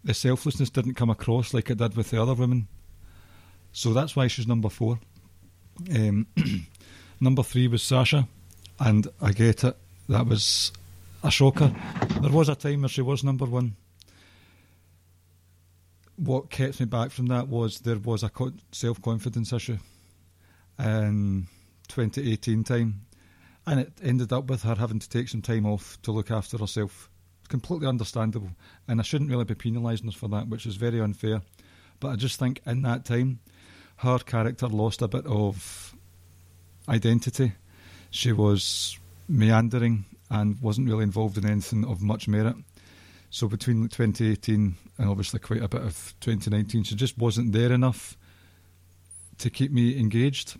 the 0.04 0.14
selflessness 0.14 0.70
didn't 0.70 0.94
come 0.94 1.10
across 1.10 1.52
like 1.52 1.70
it 1.70 1.78
did 1.78 1.96
with 1.96 2.10
the 2.10 2.22
other 2.22 2.34
women. 2.34 2.68
So 3.72 3.92
that's 3.92 4.16
why 4.16 4.26
she's 4.26 4.46
number 4.46 4.68
four. 4.68 4.98
Um, 5.94 6.26
number 7.20 7.42
three 7.42 7.68
was 7.68 7.82
Sasha, 7.82 8.26
and 8.78 9.06
I 9.20 9.32
get 9.32 9.64
it. 9.64 9.76
That 10.08 10.26
was 10.26 10.72
a 11.22 11.30
shocker. 11.30 11.74
There 12.20 12.30
was 12.30 12.48
a 12.48 12.54
time 12.54 12.82
where 12.82 12.88
she 12.88 13.02
was 13.02 13.22
number 13.22 13.44
one. 13.44 13.76
what 16.16 16.50
kept 16.50 16.80
me 16.80 16.86
back 16.86 17.10
from 17.10 17.26
that 17.26 17.48
was 17.48 17.80
there 17.80 17.98
was 17.98 18.22
a 18.22 18.30
self 18.72 19.00
confidence 19.00 19.52
issue 19.52 19.78
in 20.78 21.46
2018 21.88 22.64
time, 22.64 23.02
and 23.66 23.80
it 23.80 23.92
ended 24.02 24.32
up 24.32 24.46
with 24.46 24.62
her 24.62 24.74
having 24.74 24.98
to 24.98 25.08
take 25.08 25.28
some 25.28 25.42
time 25.42 25.66
off 25.66 26.00
to 26.02 26.12
look 26.12 26.30
after 26.30 26.58
herself. 26.58 27.10
Completely 27.50 27.88
understandable, 27.88 28.52
and 28.88 29.00
I 29.00 29.02
shouldn't 29.02 29.28
really 29.28 29.44
be 29.44 29.56
penalising 29.56 30.06
her 30.06 30.12
for 30.12 30.28
that, 30.28 30.48
which 30.48 30.64
is 30.66 30.76
very 30.76 31.00
unfair. 31.00 31.42
But 31.98 32.08
I 32.08 32.16
just 32.16 32.38
think 32.38 32.62
in 32.64 32.82
that 32.82 33.04
time, 33.04 33.40
her 33.96 34.18
character 34.20 34.68
lost 34.68 35.02
a 35.02 35.08
bit 35.08 35.26
of 35.26 35.94
identity. 36.88 37.52
She 38.10 38.32
was 38.32 38.96
meandering 39.28 40.04
and 40.30 40.62
wasn't 40.62 40.88
really 40.88 41.02
involved 41.02 41.36
in 41.38 41.44
anything 41.44 41.84
of 41.84 42.00
much 42.00 42.28
merit. 42.28 42.54
So 43.30 43.48
between 43.48 43.88
2018 43.88 44.76
and 44.98 45.08
obviously 45.08 45.40
quite 45.40 45.62
a 45.62 45.68
bit 45.68 45.82
of 45.82 46.14
2019, 46.20 46.84
she 46.84 46.94
just 46.94 47.18
wasn't 47.18 47.52
there 47.52 47.72
enough 47.72 48.16
to 49.38 49.50
keep 49.50 49.72
me 49.72 49.98
engaged. 49.98 50.56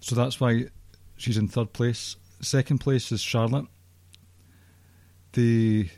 So 0.00 0.16
that's 0.16 0.40
why 0.40 0.66
she's 1.16 1.36
in 1.36 1.46
third 1.46 1.72
place. 1.72 2.16
Second 2.40 2.78
place 2.78 3.12
is 3.12 3.20
Charlotte. 3.20 3.66
The 5.32 5.88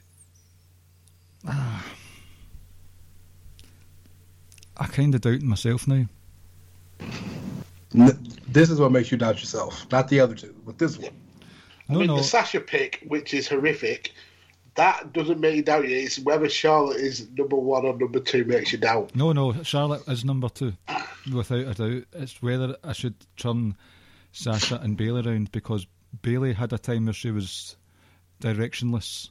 ah, 1.47 1.87
I 4.77 4.87
kind 4.87 5.15
of 5.15 5.21
doubt 5.21 5.43
myself 5.43 5.87
now. 5.87 6.07
This 8.49 8.71
is 8.71 8.81
what 8.81 8.93
makes 8.93 9.11
you 9.11 9.19
doubt 9.19 9.41
yourself, 9.41 9.87
not 9.91 10.09
the 10.09 10.21
other 10.21 10.35
two, 10.35 10.55
but 10.65 10.79
this 10.79 10.99
one. 10.99 11.11
I 11.89 11.95
mean, 11.95 12.07
no. 12.07 12.17
the 12.19 12.23
Sasha 12.23 12.61
pick, 12.61 13.05
which 13.07 13.35
is 13.35 13.49
horrific, 13.49 14.13
that 14.77 15.13
doesn't 15.13 15.41
make 15.41 15.57
you 15.57 15.63
doubt 15.63 15.89
you. 15.89 15.97
It's 15.97 16.19
whether 16.21 16.49
Charlotte 16.49 16.99
is 16.99 17.29
number 17.37 17.57
one 17.57 17.85
or 17.85 17.97
number 17.97 18.21
two 18.21 18.45
makes 18.45 18.73
you 18.73 18.79
doubt. 18.79 19.15
No, 19.15 19.33
no, 19.33 19.63
Charlotte 19.63 20.07
is 20.09 20.25
number 20.25 20.49
two, 20.49 20.73
without 21.33 21.59
a 21.59 21.75
doubt. 21.75 22.05
It's 22.13 22.41
whether 22.41 22.77
I 22.85 22.93
should 22.93 23.15
turn 23.37 23.77
Sasha 24.33 24.81
and 24.83 24.97
Bayley 24.97 25.27
around 25.27 25.51
because 25.53 25.87
Bayley 26.23 26.53
had 26.53 26.73
a 26.73 26.79
time 26.79 27.07
where 27.07 27.13
she 27.13 27.31
was 27.31 27.77
directionless. 28.41 29.31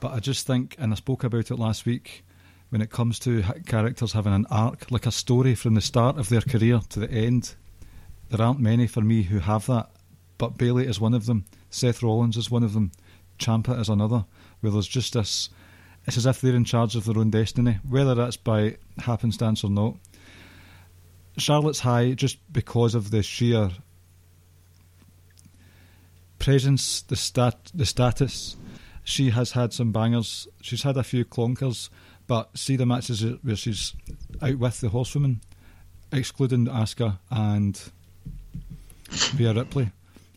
But 0.00 0.12
I 0.12 0.20
just 0.20 0.46
think, 0.46 0.76
and 0.78 0.92
I 0.92 0.96
spoke 0.96 1.24
about 1.24 1.50
it 1.50 1.58
last 1.58 1.86
week, 1.86 2.24
when 2.70 2.80
it 2.80 2.90
comes 2.90 3.18
to 3.20 3.42
characters 3.66 4.12
having 4.12 4.32
an 4.32 4.46
arc, 4.50 4.90
like 4.90 5.06
a 5.06 5.12
story 5.12 5.54
from 5.54 5.74
the 5.74 5.80
start 5.80 6.18
of 6.18 6.28
their 6.28 6.40
career 6.40 6.80
to 6.90 7.00
the 7.00 7.10
end, 7.10 7.54
there 8.30 8.44
aren't 8.44 8.60
many 8.60 8.86
for 8.86 9.00
me 9.00 9.22
who 9.22 9.38
have 9.38 9.66
that. 9.66 9.90
But 10.38 10.58
Bayley 10.58 10.86
is 10.86 11.00
one 11.00 11.14
of 11.14 11.26
them. 11.26 11.44
Seth 11.70 12.02
Rollins 12.02 12.36
is 12.36 12.50
one 12.50 12.64
of 12.64 12.72
them. 12.72 12.90
Ciampa 13.38 13.78
is 13.78 13.88
another. 13.88 14.24
Where 14.60 14.72
there's 14.72 14.88
just 14.88 15.12
this. 15.12 15.48
It's 16.06 16.16
as 16.16 16.26
if 16.26 16.40
they're 16.40 16.54
in 16.54 16.64
charge 16.64 16.96
of 16.96 17.04
their 17.04 17.18
own 17.18 17.30
destiny, 17.30 17.78
whether 17.88 18.14
that's 18.14 18.36
by 18.36 18.76
happenstance 18.98 19.64
or 19.64 19.70
not. 19.70 19.96
Charlotte's 21.38 21.80
high 21.80 22.12
just 22.12 22.38
because 22.52 22.94
of 22.94 23.10
the 23.10 23.22
sheer 23.22 23.70
presence, 26.44 27.00
the 27.00 27.16
stat, 27.16 27.72
the 27.74 27.86
status. 27.86 28.56
She 29.02 29.30
has 29.30 29.52
had 29.52 29.72
some 29.72 29.92
bangers. 29.92 30.46
She's 30.60 30.82
had 30.82 30.98
a 30.98 31.02
few 31.02 31.24
clunkers, 31.24 31.88
but 32.26 32.56
see 32.56 32.76
the 32.76 32.84
matches 32.84 33.24
where 33.42 33.56
she's 33.56 33.94
out 34.42 34.58
with 34.58 34.80
the 34.80 34.90
horsewomen, 34.90 35.40
excluding 36.12 36.66
Asuka 36.66 37.18
and 37.30 37.80
Rhea 39.38 39.54
Ripley. 39.54 39.90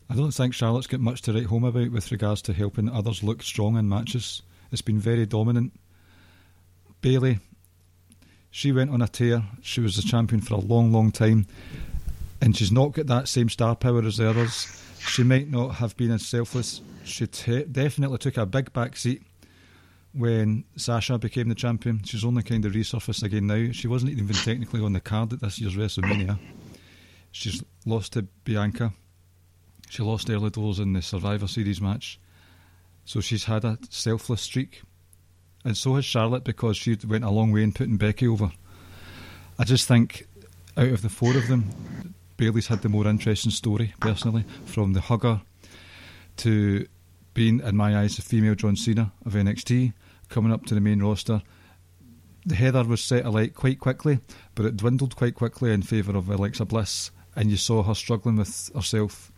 I 0.08 0.14
don't 0.14 0.30
think 0.30 0.54
Charlotte's 0.54 0.86
got 0.86 1.00
much 1.00 1.20
to 1.22 1.32
write 1.34 1.46
home 1.46 1.64
about 1.64 1.92
with 1.92 2.10
regards 2.10 2.40
to 2.42 2.54
helping 2.54 2.88
others 2.88 3.22
look 3.22 3.42
strong 3.42 3.76
in 3.76 3.86
matches. 3.86 4.40
It's 4.72 4.80
been 4.80 4.98
very 4.98 5.26
dominant. 5.26 5.74
Bayley, 7.02 7.40
she 8.50 8.72
went 8.72 8.90
on 8.90 9.02
a 9.02 9.08
tear. 9.08 9.42
She 9.60 9.82
was 9.82 9.96
the 9.96 10.02
champion 10.02 10.40
for 10.40 10.54
a 10.54 10.58
long, 10.60 10.90
long 10.90 11.12
time, 11.12 11.46
and 12.40 12.56
she's 12.56 12.72
not 12.72 12.92
got 12.92 13.08
that 13.08 13.28
same 13.28 13.50
star 13.50 13.76
power 13.76 14.02
as 14.02 14.16
the 14.16 14.30
others. 14.30 14.82
She 15.08 15.22
might 15.22 15.48
not 15.48 15.76
have 15.76 15.96
been 15.96 16.10
as 16.12 16.26
selfless. 16.26 16.80
She 17.04 17.26
t- 17.26 17.64
definitely 17.64 18.18
took 18.18 18.36
a 18.36 18.46
big 18.46 18.72
back 18.72 18.96
seat 18.96 19.22
when 20.12 20.64
Sasha 20.76 21.18
became 21.18 21.48
the 21.48 21.54
champion. 21.54 22.02
She's 22.04 22.24
only 22.24 22.42
kind 22.42 22.64
of 22.64 22.72
resurfaced 22.72 23.22
again 23.22 23.46
now. 23.46 23.72
She 23.72 23.88
wasn't 23.88 24.12
even 24.12 24.34
technically 24.34 24.82
on 24.82 24.92
the 24.92 25.00
card 25.00 25.32
at 25.32 25.40
this 25.40 25.58
year's 25.60 25.76
WrestleMania. 25.76 26.38
She's 27.32 27.62
lost 27.86 28.12
to 28.14 28.22
Bianca. 28.44 28.92
She 29.88 30.02
lost 30.02 30.30
early 30.30 30.50
doors 30.50 30.78
in 30.78 30.92
the 30.92 31.02
Survivor 31.02 31.48
Series 31.48 31.80
match. 31.80 32.20
So 33.04 33.20
she's 33.20 33.44
had 33.44 33.64
a 33.64 33.78
selfless 33.88 34.42
streak. 34.42 34.82
And 35.64 35.76
so 35.76 35.94
has 35.94 36.04
Charlotte 36.04 36.44
because 36.44 36.76
she 36.76 36.96
went 37.06 37.24
a 37.24 37.30
long 37.30 37.52
way 37.52 37.62
in 37.62 37.72
putting 37.72 37.96
Becky 37.96 38.28
over. 38.28 38.50
I 39.58 39.64
just 39.64 39.88
think 39.88 40.26
out 40.76 40.88
of 40.88 41.02
the 41.02 41.08
four 41.08 41.36
of 41.36 41.48
them, 41.48 41.70
Bayley's 42.38 42.68
had 42.68 42.82
the 42.82 42.88
more 42.88 43.06
interesting 43.06 43.50
story, 43.50 43.92
personally, 44.00 44.44
from 44.64 44.92
the 44.92 45.00
hugger 45.00 45.42
to 46.38 46.86
being, 47.34 47.60
in 47.60 47.76
my 47.76 47.98
eyes, 47.98 48.16
the 48.16 48.22
female 48.22 48.54
John 48.54 48.76
Cena 48.76 49.12
of 49.26 49.34
NXT, 49.34 49.92
coming 50.28 50.52
up 50.52 50.64
to 50.66 50.74
the 50.74 50.80
main 50.80 51.02
roster. 51.02 51.42
The 52.46 52.54
heather 52.54 52.84
was 52.84 53.02
set 53.02 53.26
alight 53.26 53.54
quite 53.54 53.80
quickly, 53.80 54.20
but 54.54 54.64
it 54.64 54.76
dwindled 54.76 55.16
quite 55.16 55.34
quickly 55.34 55.72
in 55.72 55.82
favour 55.82 56.16
of 56.16 56.30
Alexa 56.30 56.64
Bliss, 56.64 57.10
and 57.34 57.50
you 57.50 57.56
saw 57.56 57.82
her 57.82 57.94
struggling 57.94 58.36
with 58.36 58.72
herself 58.72 59.32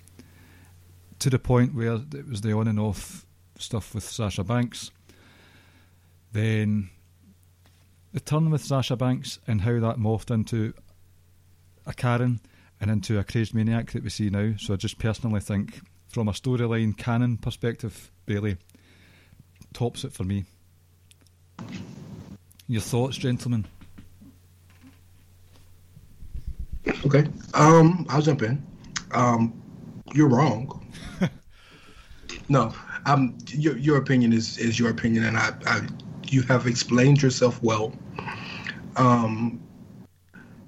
to 1.19 1.31
the 1.31 1.39
point 1.39 1.75
where 1.75 1.95
it 1.95 2.29
was 2.29 2.43
the 2.43 2.53
on 2.53 2.69
and 2.69 2.79
off 2.79 3.25
stuff 3.59 3.95
with 3.95 4.05
Sasha 4.05 4.45
Banks. 4.45 4.91
Then 6.33 6.91
the 8.13 8.21
turn 8.21 8.51
with 8.51 8.63
Sasha 8.63 8.97
Banks 8.97 9.39
and 9.47 9.63
how 9.63 9.81
that 9.81 9.97
morphed 9.97 10.31
into 10.31 10.75
a 11.87 11.95
Karen 11.95 12.41
and 12.81 12.91
into 12.91 13.19
a 13.19 13.25
crazed 13.25 13.55
maniac 13.55 13.93
that 13.93 14.03
we 14.03 14.11
see 14.11 14.31
now. 14.31 14.55
So 14.59 14.75
I 14.75 14.77
just 14.77 14.99
personally 14.99 15.41
think, 15.41 15.81
from 16.09 16.29
a 16.29 16.33
storyline 16.33 16.97
canon 16.97 17.37
perspective, 17.37 18.11
Bayley 18.27 18.57
tops 19.73 20.05
it 20.05 20.13
for 20.13 20.25
me. 20.25 20.45
Your 22.67 22.81
thoughts, 22.81 23.17
gentlemen? 23.17 23.67
Okay, 27.05 27.27
um, 27.55 28.07
I'll 28.09 28.23
jump 28.23 28.43
in. 28.43 28.65
Um, 29.13 29.61
you're 30.15 30.29
wrong. 30.29 30.87
no, 32.49 32.73
um, 33.07 33.37
your 33.49 33.77
your 33.77 33.97
opinion 33.97 34.33
is 34.33 34.59
is 34.59 34.79
your 34.79 34.91
opinion, 34.91 35.25
and 35.25 35.37
I, 35.37 35.53
I 35.67 35.87
you 36.29 36.43
have 36.43 36.67
explained 36.67 37.23
yourself 37.23 37.63
well. 37.63 37.93
Um, 38.97 39.61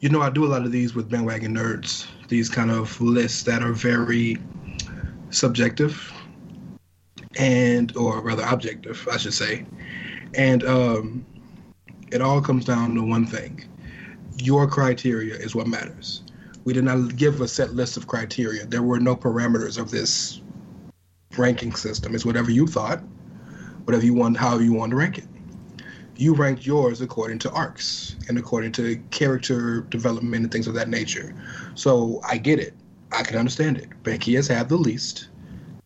you 0.02 0.08
know, 0.08 0.20
I 0.20 0.30
do 0.30 0.44
a 0.44 0.50
lot 0.50 0.66
of 0.66 0.72
these 0.72 0.96
with 0.96 1.08
bandwagon 1.08 1.54
nerds. 1.54 2.06
These 2.26 2.48
kind 2.48 2.72
of 2.72 3.00
lists 3.00 3.44
that 3.44 3.62
are 3.62 3.72
very 3.72 4.36
subjective 5.30 6.12
and, 7.38 7.96
or 7.96 8.20
rather, 8.20 8.42
objective, 8.42 9.08
I 9.10 9.16
should 9.16 9.32
say. 9.32 9.64
And 10.34 10.64
um, 10.64 11.24
it 12.10 12.20
all 12.20 12.40
comes 12.42 12.64
down 12.64 12.96
to 12.96 13.02
one 13.02 13.26
thing: 13.26 13.64
your 14.38 14.66
criteria 14.66 15.36
is 15.36 15.54
what 15.54 15.68
matters. 15.68 16.24
We 16.64 16.72
did 16.72 16.84
not 16.84 17.14
give 17.16 17.40
a 17.40 17.46
set 17.46 17.74
list 17.74 17.96
of 17.96 18.08
criteria. 18.08 18.66
There 18.66 18.82
were 18.82 18.98
no 18.98 19.14
parameters 19.14 19.78
of 19.78 19.92
this 19.92 20.40
ranking 21.38 21.76
system. 21.76 22.16
It's 22.16 22.26
whatever 22.26 22.50
you 22.50 22.66
thought, 22.66 22.98
whatever 23.84 24.04
you 24.04 24.14
want, 24.14 24.36
however 24.36 24.64
you 24.64 24.72
want 24.72 24.90
to 24.90 24.96
rank 24.96 25.18
it 25.18 25.28
you 26.22 26.34
ranked 26.34 26.64
yours 26.64 27.00
according 27.00 27.40
to 27.40 27.50
arcs 27.50 28.14
and 28.28 28.38
according 28.38 28.70
to 28.70 28.96
character 29.10 29.80
development 29.82 30.44
and 30.44 30.52
things 30.52 30.68
of 30.68 30.74
that 30.74 30.88
nature. 30.88 31.34
So 31.74 32.20
I 32.24 32.38
get 32.38 32.60
it. 32.60 32.74
I 33.10 33.24
can 33.24 33.36
understand 33.36 33.76
it. 33.76 33.88
Becky 34.04 34.36
has 34.36 34.46
had 34.46 34.68
the 34.68 34.76
least. 34.76 35.28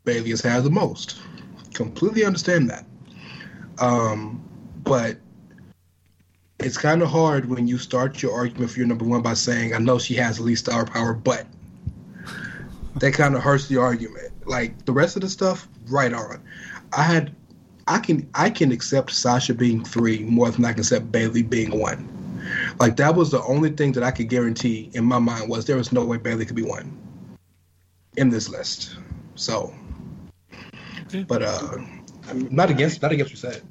Bayley 0.05 0.31
has 0.31 0.42
had 0.42 0.62
the 0.62 0.70
most. 0.70 1.18
Completely 1.72 2.25
understand 2.25 2.68
that. 2.68 2.85
Um, 3.79 4.46
but 4.85 5.16
it's 6.61 6.77
kind 6.77 7.03
of 7.03 7.09
hard 7.09 7.49
when 7.49 7.66
you 7.66 7.79
start 7.79 8.20
your 8.22 8.35
argument 8.35 8.70
for 8.70 8.79
your 8.79 8.88
number 8.88 9.07
one 9.07 9.22
by 9.22 9.35
saying, 9.35 9.75
"I 9.75 9.79
know 9.79 9.99
she 9.99 10.14
has 10.14 10.37
the 10.37 10.42
least 10.42 10.66
star 10.66 10.85
power, 10.85 11.14
but." 11.14 11.46
That 12.96 13.12
kind 13.12 13.35
of 13.35 13.42
hurts 13.42 13.68
the 13.68 13.77
argument. 13.77 14.33
Like 14.46 14.87
the 14.87 14.92
rest 14.92 15.16
of 15.16 15.22
the 15.22 15.29
stuff, 15.29 15.68
right 15.88 16.14
on. 16.14 16.42
I 16.96 17.03
had 17.03 17.35
I 17.88 17.99
can 17.99 18.29
I 18.35 18.51
can 18.51 18.72
accept 18.72 19.12
Sasha 19.12 19.55
being 19.55 19.85
three 19.85 20.20
more 20.25 20.51
than 20.51 20.64
I 20.64 20.72
can 20.72 20.81
accept 20.81 21.12
Bayley 21.12 21.42
being 21.42 21.79
one. 21.79 22.12
Like 22.81 22.96
that 22.96 23.14
was 23.14 23.31
the 23.31 23.42
only 23.42 23.70
thing 23.70 23.92
that 23.92 24.03
I 24.03 24.11
could 24.11 24.29
guarantee 24.29 24.90
in 24.94 25.05
my 25.05 25.18
mind 25.18 25.49
was 25.49 25.66
there 25.66 25.77
was 25.77 25.92
no 25.92 26.05
way 26.05 26.16
Bayley 26.16 26.44
could 26.44 26.57
be 26.57 26.62
one 26.62 26.96
in 28.16 28.31
this 28.31 28.49
list. 28.49 28.96
So, 29.35 29.72
but 31.29 31.42
uh, 31.42 31.79
I'm 32.29 32.55
not 32.55 32.70
against 32.70 33.03
not 33.03 33.12
against 33.12 33.33
what 33.33 33.53
you 33.53 33.61
said. 33.61 33.62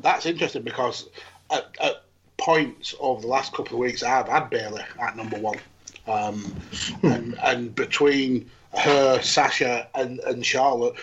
That's 0.00 0.26
interesting 0.26 0.62
because 0.62 1.08
at, 1.50 1.76
at 1.80 2.04
points 2.38 2.94
over 2.98 3.20
the 3.20 3.26
last 3.26 3.52
couple 3.52 3.74
of 3.74 3.80
weeks, 3.80 4.02
I've 4.02 4.28
had 4.28 4.48
Bayley 4.50 4.82
at 5.00 5.16
number 5.16 5.38
one, 5.38 5.58
um, 6.06 6.54
and 7.02 7.38
and 7.42 7.74
between 7.74 8.50
her, 8.78 9.20
Sasha, 9.20 9.88
and 9.94 10.20
and 10.20 10.44
Charlotte 10.44 10.96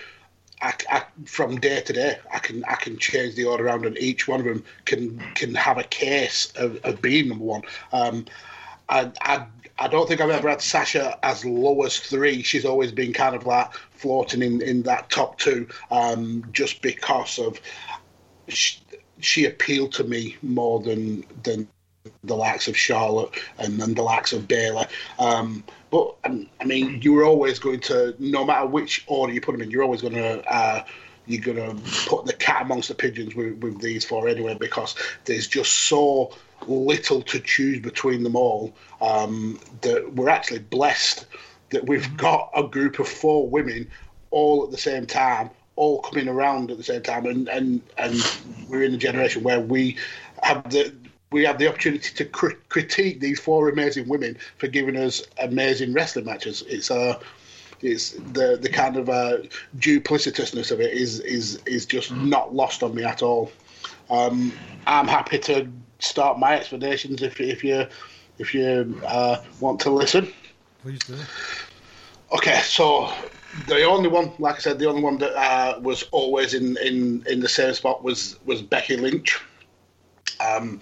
I, 0.61 0.73
I, 0.89 1.03
from 1.25 1.59
day 1.59 1.81
to 1.81 1.93
day, 1.93 2.17
I 2.33 2.39
can 2.39 2.63
I 2.65 2.75
can 2.75 2.97
change 2.97 3.35
the 3.35 3.45
order 3.45 3.65
around, 3.65 3.85
and 3.85 3.97
each 3.97 4.27
one 4.27 4.39
of 4.39 4.45
them 4.45 4.63
can 4.85 5.19
can 5.35 5.55
have 5.55 5.77
a 5.77 5.83
case 5.83 6.51
of, 6.55 6.83
of 6.83 7.01
being 7.01 7.29
number 7.29 7.45
one. 7.45 7.61
Um, 7.93 8.25
I, 8.89 9.11
I 9.21 9.45
I 9.77 9.87
don't 9.87 10.07
think 10.07 10.19
I've 10.19 10.29
ever 10.29 10.49
had 10.49 10.61
Sasha 10.61 11.17
as 11.23 11.45
low 11.45 11.83
as 11.83 11.97
three. 11.97 12.43
She's 12.43 12.65
always 12.65 12.91
been 12.91 13.13
kind 13.13 13.35
of 13.35 13.45
like 13.45 13.73
floating 13.91 14.41
in, 14.41 14.61
in 14.61 14.83
that 14.83 15.09
top 15.09 15.39
two, 15.39 15.67
um, 15.91 16.43
just 16.51 16.81
because 16.81 17.39
of 17.39 17.59
she, 18.49 18.79
she 19.19 19.45
appealed 19.45 19.93
to 19.93 20.03
me 20.03 20.37
more 20.41 20.81
than 20.81 21.23
than 21.43 21.67
the 22.23 22.35
likes 22.35 22.67
of 22.67 22.77
Charlotte 22.77 23.31
and 23.57 23.79
then 23.79 23.93
the 23.93 24.01
likes 24.01 24.33
of 24.33 24.47
Bayley. 24.47 24.85
Um, 25.19 25.63
but 25.91 26.15
um, 26.23 26.47
I 26.61 26.65
mean, 26.65 27.01
you're 27.01 27.23
always 27.25 27.59
going 27.59 27.79
to, 27.81 28.15
no 28.19 28.45
matter 28.45 28.65
which 28.65 29.03
order 29.07 29.33
you 29.33 29.41
put 29.41 29.53
them 29.53 29.61
in, 29.61 29.71
you're 29.71 29.83
always 29.83 30.01
going 30.01 30.15
to. 30.15 30.43
Uh, 30.51 30.83
you're 31.25 31.43
going 31.43 31.57
to 31.57 32.09
put 32.09 32.25
the 32.25 32.33
cat 32.33 32.63
amongst 32.63 32.87
the 32.89 32.95
pigeons 32.95 33.35
with, 33.35 33.61
with 33.61 33.79
these 33.81 34.03
four 34.03 34.27
anyway, 34.27 34.57
because 34.59 34.95
there's 35.25 35.47
just 35.47 35.71
so 35.71 36.31
little 36.67 37.21
to 37.21 37.39
choose 37.39 37.79
between 37.79 38.23
them 38.23 38.35
all 38.35 38.73
um, 38.99 39.59
that 39.81 40.11
we're 40.13 40.29
actually 40.29 40.57
blessed 40.57 41.27
that 41.69 41.87
we've 41.87 42.17
got 42.17 42.49
a 42.55 42.63
group 42.63 42.97
of 42.97 43.07
four 43.07 43.47
women 43.47 43.87
all 44.31 44.63
at 44.63 44.71
the 44.71 44.77
same 44.77 45.05
time, 45.05 45.49
all 45.75 46.01
coming 46.01 46.27
around 46.27 46.71
at 46.71 46.77
the 46.77 46.83
same 46.83 47.01
time, 47.01 47.25
and 47.25 47.47
and 47.49 47.81
and 47.97 48.41
we're 48.67 48.83
in 48.83 48.93
a 48.93 48.97
generation 48.97 49.43
where 49.43 49.59
we 49.59 49.97
have 50.41 50.69
the 50.71 50.93
we 51.31 51.43
have 51.43 51.59
the 51.59 51.67
opportunity 51.67 52.13
to 52.15 52.25
critique 52.25 53.19
these 53.19 53.39
four 53.39 53.69
amazing 53.69 54.07
women 54.07 54.37
for 54.57 54.67
giving 54.67 54.95
us 54.95 55.23
amazing 55.41 55.93
wrestling 55.93 56.25
matches. 56.25 56.63
It's 56.67 56.89
a 56.89 56.95
uh, 56.95 57.19
it's 57.81 58.11
the 58.33 58.57
the 58.61 58.69
kind 58.69 58.97
of 58.97 59.09
uh, 59.09 59.37
duplicitousness 59.77 60.71
of 60.71 60.81
it 60.81 60.91
is 60.91 61.21
is 61.21 61.61
is 61.65 61.85
just 61.85 62.11
not 62.11 62.53
lost 62.53 62.83
on 62.83 62.93
me 62.93 63.03
at 63.03 63.21
all. 63.21 63.51
Um, 64.09 64.51
I'm 64.85 65.07
happy 65.07 65.39
to 65.39 65.67
start 65.99 66.39
my 66.39 66.55
explanations 66.57 67.21
if 67.21 67.39
if 67.39 67.63
you 67.63 67.85
if 68.37 68.53
you 68.53 69.01
uh, 69.05 69.43
want 69.59 69.79
to 69.81 69.91
listen. 69.91 70.31
Please 70.81 70.99
do. 70.99 71.15
Okay, 72.31 72.59
so 72.63 73.11
the 73.67 73.83
only 73.83 74.07
one, 74.07 74.31
like 74.39 74.55
I 74.55 74.59
said, 74.59 74.79
the 74.79 74.87
only 74.87 75.01
one 75.01 75.17
that 75.17 75.35
uh, 75.35 75.79
was 75.79 76.03
always 76.11 76.53
in, 76.53 76.77
in, 76.77 77.25
in 77.27 77.39
the 77.39 77.49
same 77.49 77.73
spot 77.73 78.03
was 78.03 78.37
was 78.45 78.61
Becky 78.61 78.97
Lynch. 78.97 79.39
Um, 80.39 80.79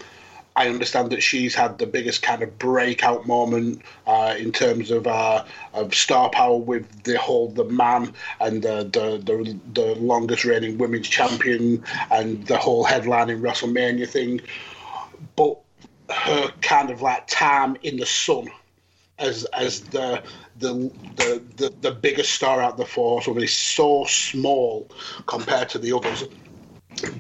I 0.57 0.69
understand 0.69 1.11
that 1.11 1.21
she's 1.21 1.53
had 1.53 1.77
the 1.77 1.85
biggest 1.85 2.23
kind 2.23 2.41
of 2.41 2.57
breakout 2.57 3.27
moment 3.27 3.83
uh, 4.07 4.33
in 4.37 4.51
terms 4.51 4.89
of 4.89 5.05
uh, 5.05 5.45
of 5.75 5.93
star 5.93 6.31
power 6.31 6.57
with 6.57 7.03
the 7.03 7.15
whole 7.19 7.49
the 7.49 7.65
man 7.65 8.11
and 8.41 8.63
the, 8.63 8.89
the 8.91 9.21
the, 9.23 9.59
the 9.73 9.95
longest 9.95 10.45
reigning 10.45 10.79
women's 10.79 11.07
champion 11.07 11.83
and 12.09 12.45
the 12.47 12.57
whole 12.57 12.83
headlining 12.83 13.39
WrestleMania 13.39 14.09
thing, 14.09 14.41
but 15.35 15.59
her 16.09 16.49
kind 16.61 16.89
of 16.89 17.03
like 17.03 17.27
time 17.27 17.77
in 17.83 17.97
the 17.97 18.05
sun 18.07 18.47
as 19.19 19.45
as 19.53 19.81
the 19.81 20.23
the 20.57 20.91
the 21.17 21.43
the, 21.57 21.73
the 21.81 21.91
biggest 21.91 22.33
star 22.33 22.61
out 22.61 22.71
of 22.71 22.77
the 22.77 22.85
four, 22.85 23.21
so 23.21 23.37
is 23.37 23.55
so 23.55 24.05
small 24.05 24.89
compared 25.27 25.69
to 25.69 25.77
the 25.77 25.95
others 25.95 26.23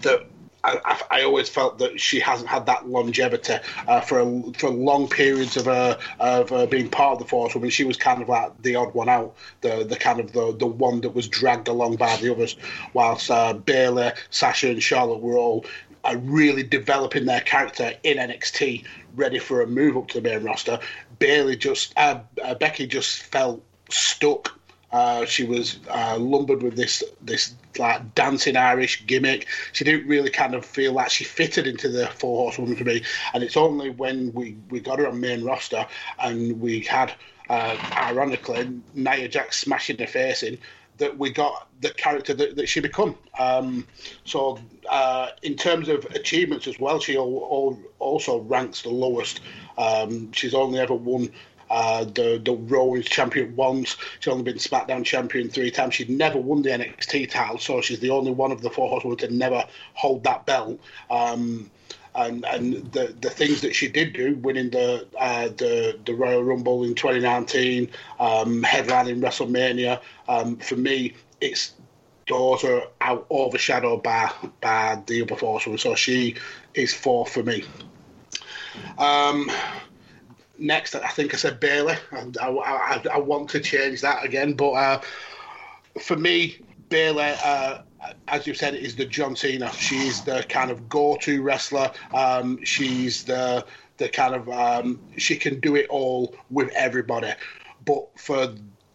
that 0.01 0.25
I, 0.63 1.01
I, 1.11 1.23
always 1.23 1.47
felt 1.49 1.77
that 1.79 1.99
she 1.99 2.19
hasn't 2.19 2.49
had 2.49 2.65
that 2.65 2.87
longevity 2.87 3.55
uh, 3.87 4.01
for 4.01 4.43
for 4.57 4.69
long 4.69 5.07
periods 5.07 5.55
of 5.55 5.67
uh, 5.67 5.97
of 6.19 6.51
uh, 6.51 6.65
being 6.65 6.89
part 6.89 7.13
of 7.13 7.19
the 7.19 7.25
force. 7.25 7.55
I 7.55 7.59
mean, 7.59 7.71
she 7.71 7.83
was 7.83 7.95
kind 7.95 8.21
of 8.21 8.29
like 8.29 8.61
the 8.63 8.75
odd 8.75 8.93
one 8.93 9.07
out, 9.07 9.35
the 9.61 9.83
the 9.83 9.95
kind 9.95 10.19
of 10.19 10.33
the 10.33 10.55
the 10.57 10.65
one 10.65 11.01
that 11.01 11.11
was 11.11 11.27
dragged 11.27 11.67
along 11.67 11.97
by 11.97 12.15
the 12.17 12.31
others, 12.31 12.57
whilst 12.93 13.29
uh, 13.31 13.53
Bayley, 13.53 14.11
Sasha, 14.29 14.69
and 14.69 14.81
Charlotte 14.81 15.21
were 15.21 15.37
all 15.37 15.65
uh, 16.03 16.17
really 16.21 16.63
developing 16.63 17.25
their 17.25 17.41
character 17.41 17.93
in 18.03 18.17
NXT, 18.17 18.83
ready 19.15 19.39
for 19.39 19.61
a 19.61 19.67
move 19.67 19.95
up 19.95 20.07
to 20.09 20.21
the 20.21 20.29
main 20.29 20.43
roster. 20.43 20.79
Bayley 21.19 21.55
just 21.55 21.93
uh, 21.97 22.19
Becky 22.59 22.87
just 22.87 23.23
felt 23.23 23.63
stuck 23.89 24.56
uh, 24.91 25.25
she 25.25 25.43
was 25.43 25.79
uh, 25.89 26.17
lumbered 26.17 26.63
with 26.63 26.75
this 26.75 27.03
this 27.21 27.53
like 27.77 28.15
dancing 28.15 28.55
Irish 28.55 29.05
gimmick. 29.05 29.47
She 29.73 29.83
didn't 29.83 30.07
really 30.07 30.29
kind 30.29 30.55
of 30.55 30.65
feel 30.65 30.93
like 30.93 31.09
she 31.09 31.23
fitted 31.23 31.67
into 31.67 31.89
the 31.89 32.07
four 32.07 32.43
horsewoman 32.43 32.75
for 32.75 32.85
me. 32.85 33.03
And 33.33 33.43
it's 33.43 33.57
only 33.57 33.89
when 33.89 34.33
we, 34.33 34.57
we 34.69 34.79
got 34.79 34.99
her 34.99 35.07
on 35.07 35.19
main 35.19 35.43
roster 35.43 35.85
and 36.19 36.59
we 36.59 36.81
had, 36.81 37.13
uh, 37.49 37.77
ironically, 37.93 38.81
Nia 38.93 39.27
Jax 39.27 39.59
smashing 39.59 39.97
her 39.99 40.07
face 40.07 40.43
in 40.43 40.57
that 40.97 41.17
we 41.17 41.29
got 41.29 41.67
the 41.81 41.91
character 41.91 42.33
that, 42.33 42.55
that 42.55 42.67
she 42.67 42.79
become. 42.79 43.15
Um, 43.37 43.85
so 44.25 44.59
uh, 44.89 45.29
in 45.43 45.55
terms 45.55 45.89
of 45.89 46.05
achievements 46.05 46.65
as 46.67 46.79
well, 46.79 46.99
she 46.99 47.17
all, 47.17 47.37
all 47.37 47.79
also 47.99 48.39
ranks 48.39 48.81
the 48.81 48.89
lowest. 48.89 49.41
Um, 49.77 50.31
she's 50.31 50.55
only 50.55 50.79
ever 50.79 50.95
won 50.95 51.29
uh, 51.69 52.05
the 52.05 52.41
the 52.43 52.53
Raw 52.53 52.99
champion 53.01 53.55
once. 53.55 53.97
She's 54.19 54.31
only 54.31 54.43
been 54.43 54.57
SmackDown 54.57 55.03
champion 55.05 55.49
three 55.49 55.71
times. 55.71 55.95
She'd 55.95 56.09
never 56.09 56.39
won 56.39 56.61
the 56.61 56.69
NXT 56.69 57.29
title, 57.29 57.57
so 57.57 57.81
she's 57.81 57.99
the 57.99 58.09
only 58.09 58.31
one 58.31 58.51
of 58.51 58.61
the 58.61 58.69
four 58.69 58.89
horsewomen 58.89 59.17
to 59.19 59.33
never 59.33 59.65
hold 59.93 60.23
that 60.23 60.45
belt. 60.45 60.79
Um, 61.09 61.69
and 62.15 62.45
and 62.45 62.91
the 62.91 63.15
the 63.21 63.29
things 63.29 63.61
that 63.61 63.75
she 63.75 63.87
did 63.87 64.13
do, 64.13 64.35
winning 64.37 64.69
the 64.71 65.07
uh, 65.17 65.49
the 65.49 65.99
the 66.05 66.13
Royal 66.13 66.43
Rumble 66.43 66.83
in 66.83 66.95
2019, 66.95 67.89
um, 68.19 68.63
headlining 68.63 69.21
WrestleMania, 69.21 70.01
um, 70.27 70.57
for 70.57 70.75
me, 70.75 71.13
it's 71.41 71.73
are 72.29 72.83
out 73.01 73.25
overshadowed 73.31 74.03
by 74.03 74.31
by 74.61 75.01
the 75.05 75.21
other 75.21 75.35
four. 75.35 75.61
So 75.61 75.95
she 75.95 76.35
is 76.73 76.93
four 76.93 77.25
for 77.25 77.43
me. 77.43 77.63
Um, 78.97 79.49
next, 80.59 80.95
I 80.95 81.07
think 81.09 81.33
I 81.33 81.37
said 81.37 81.59
Bayley. 81.59 81.95
I, 82.11 82.47
I, 82.47 83.03
I 83.13 83.17
want 83.19 83.49
to 83.51 83.59
change 83.59 84.01
that 84.01 84.23
again, 84.23 84.53
but 84.53 84.71
uh, 84.71 85.01
for 85.99 86.15
me, 86.15 86.57
Bayley, 86.89 87.33
uh, 87.43 87.81
as 88.27 88.47
you 88.47 88.53
said, 88.53 88.75
is 88.75 88.95
the 88.95 89.05
John 89.05 89.35
Cena. 89.35 89.71
She's 89.73 90.21
the 90.23 90.45
kind 90.47 90.71
of 90.71 90.87
go-to 90.89 91.41
wrestler. 91.41 91.91
Um, 92.13 92.63
she's 92.63 93.23
the 93.23 93.65
the 93.97 94.07
kind 94.07 94.35
of 94.35 94.47
um, 94.49 94.99
she 95.17 95.35
can 95.35 95.59
do 95.59 95.75
it 95.75 95.87
all 95.89 96.35
with 96.49 96.69
everybody. 96.75 97.33
But 97.85 98.07
for 98.17 98.53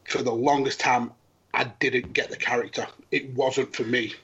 for 0.08 0.22
the 0.22 0.32
longest 0.32 0.80
time, 0.80 1.12
I 1.54 1.64
didn't 1.64 2.12
get 2.12 2.30
the 2.30 2.36
character. 2.36 2.86
It 3.10 3.34
wasn't 3.34 3.74
for 3.74 3.84
me. 3.84 4.14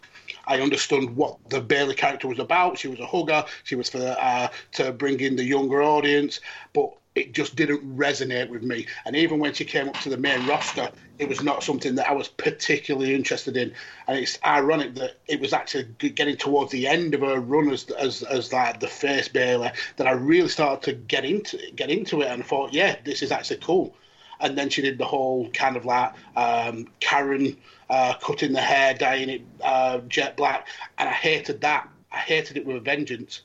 I 0.46 0.60
understood 0.60 1.14
what 1.14 1.36
the 1.50 1.60
Bayley 1.60 1.94
character 1.94 2.26
was 2.26 2.38
about. 2.38 2.78
She 2.78 2.88
was 2.88 3.00
a 3.00 3.06
hugger. 3.06 3.44
She 3.64 3.74
was 3.74 3.90
for 3.90 4.16
uh, 4.18 4.48
to 4.72 4.92
bring 4.92 5.20
in 5.20 5.36
the 5.36 5.44
younger 5.44 5.82
audience. 5.82 6.40
But 6.72 6.90
it 7.18 7.32
just 7.32 7.56
didn't 7.56 7.96
resonate 7.96 8.48
with 8.48 8.62
me. 8.62 8.86
And 9.04 9.16
even 9.16 9.40
when 9.40 9.52
she 9.52 9.64
came 9.64 9.88
up 9.88 9.98
to 10.00 10.08
the 10.08 10.16
main 10.16 10.46
roster, 10.46 10.90
it 11.18 11.28
was 11.28 11.42
not 11.42 11.64
something 11.64 11.96
that 11.96 12.08
I 12.08 12.12
was 12.12 12.28
particularly 12.28 13.14
interested 13.14 13.56
in. 13.56 13.74
And 14.06 14.16
it's 14.18 14.38
ironic 14.44 14.94
that 14.94 15.16
it 15.26 15.40
was 15.40 15.52
actually 15.52 15.84
getting 15.84 16.36
towards 16.36 16.70
the 16.70 16.86
end 16.86 17.14
of 17.14 17.20
her 17.22 17.40
run 17.40 17.70
as 17.70 17.90
as, 17.90 18.22
as 18.22 18.52
like 18.52 18.80
the 18.80 18.86
face 18.86 19.28
Bayley 19.28 19.72
that 19.96 20.06
I 20.06 20.12
really 20.12 20.48
started 20.48 20.82
to 20.84 20.92
get 20.92 21.24
into 21.24 21.58
get 21.74 21.90
into 21.90 22.22
it 22.22 22.28
and 22.28 22.44
thought, 22.44 22.72
yeah, 22.72 22.96
this 23.04 23.22
is 23.22 23.32
actually 23.32 23.58
cool. 23.58 23.94
And 24.40 24.56
then 24.56 24.70
she 24.70 24.82
did 24.82 24.98
the 24.98 25.04
whole 25.04 25.50
kind 25.50 25.76
of 25.76 25.84
like 25.84 26.12
um, 26.36 26.86
Karen 27.00 27.56
uh, 27.90 28.14
cutting 28.22 28.52
the 28.52 28.60
hair, 28.60 28.94
dyeing 28.94 29.28
it 29.28 29.42
uh, 29.62 29.98
jet 30.08 30.36
black, 30.36 30.68
and 30.98 31.08
I 31.08 31.12
hated 31.12 31.60
that. 31.62 31.88
I 32.12 32.18
hated 32.18 32.56
it 32.56 32.64
with 32.64 32.76
a 32.76 32.80
vengeance. 32.80 33.42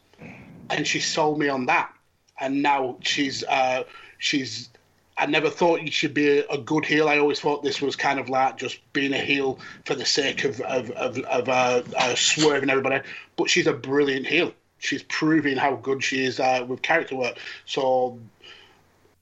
And 0.69 0.87
she 0.87 0.99
sold 0.99 1.39
me 1.39 1.49
on 1.49 1.65
that 1.65 1.93
and 2.39 2.61
now 2.61 2.97
she's 3.01 3.43
uh, 3.43 3.83
she's. 4.17 4.69
I 5.15 5.27
never 5.27 5.51
thought 5.51 5.83
you 5.83 5.91
should 5.91 6.15
be 6.15 6.39
a, 6.39 6.57
good 6.57 6.85
heel. 6.85 7.07
I 7.07 7.19
always 7.19 7.39
thought 7.39 7.61
this 7.63 7.79
was 7.79 7.95
kind 7.95 8.19
of 8.19 8.29
like 8.29 8.57
just 8.57 8.79
being 8.93 9.13
a 9.13 9.19
heel 9.19 9.59
for 9.85 9.93
the 9.93 10.05
sake 10.05 10.43
of 10.43 10.59
of 10.61 10.89
of, 10.91 11.19
of 11.19 11.49
uh, 11.49 11.83
uh, 11.95 12.15
swerving 12.15 12.71
everybody. 12.71 13.05
But 13.35 13.49
she's 13.49 13.67
a 13.67 13.73
brilliant 13.73 14.25
heel. 14.25 14.53
She's 14.79 15.03
proving 15.03 15.55
how 15.55 15.75
good 15.75 16.03
she 16.03 16.25
is 16.25 16.39
uh, 16.39 16.65
with 16.67 16.81
character 16.81 17.15
work. 17.15 17.37
So 17.65 18.19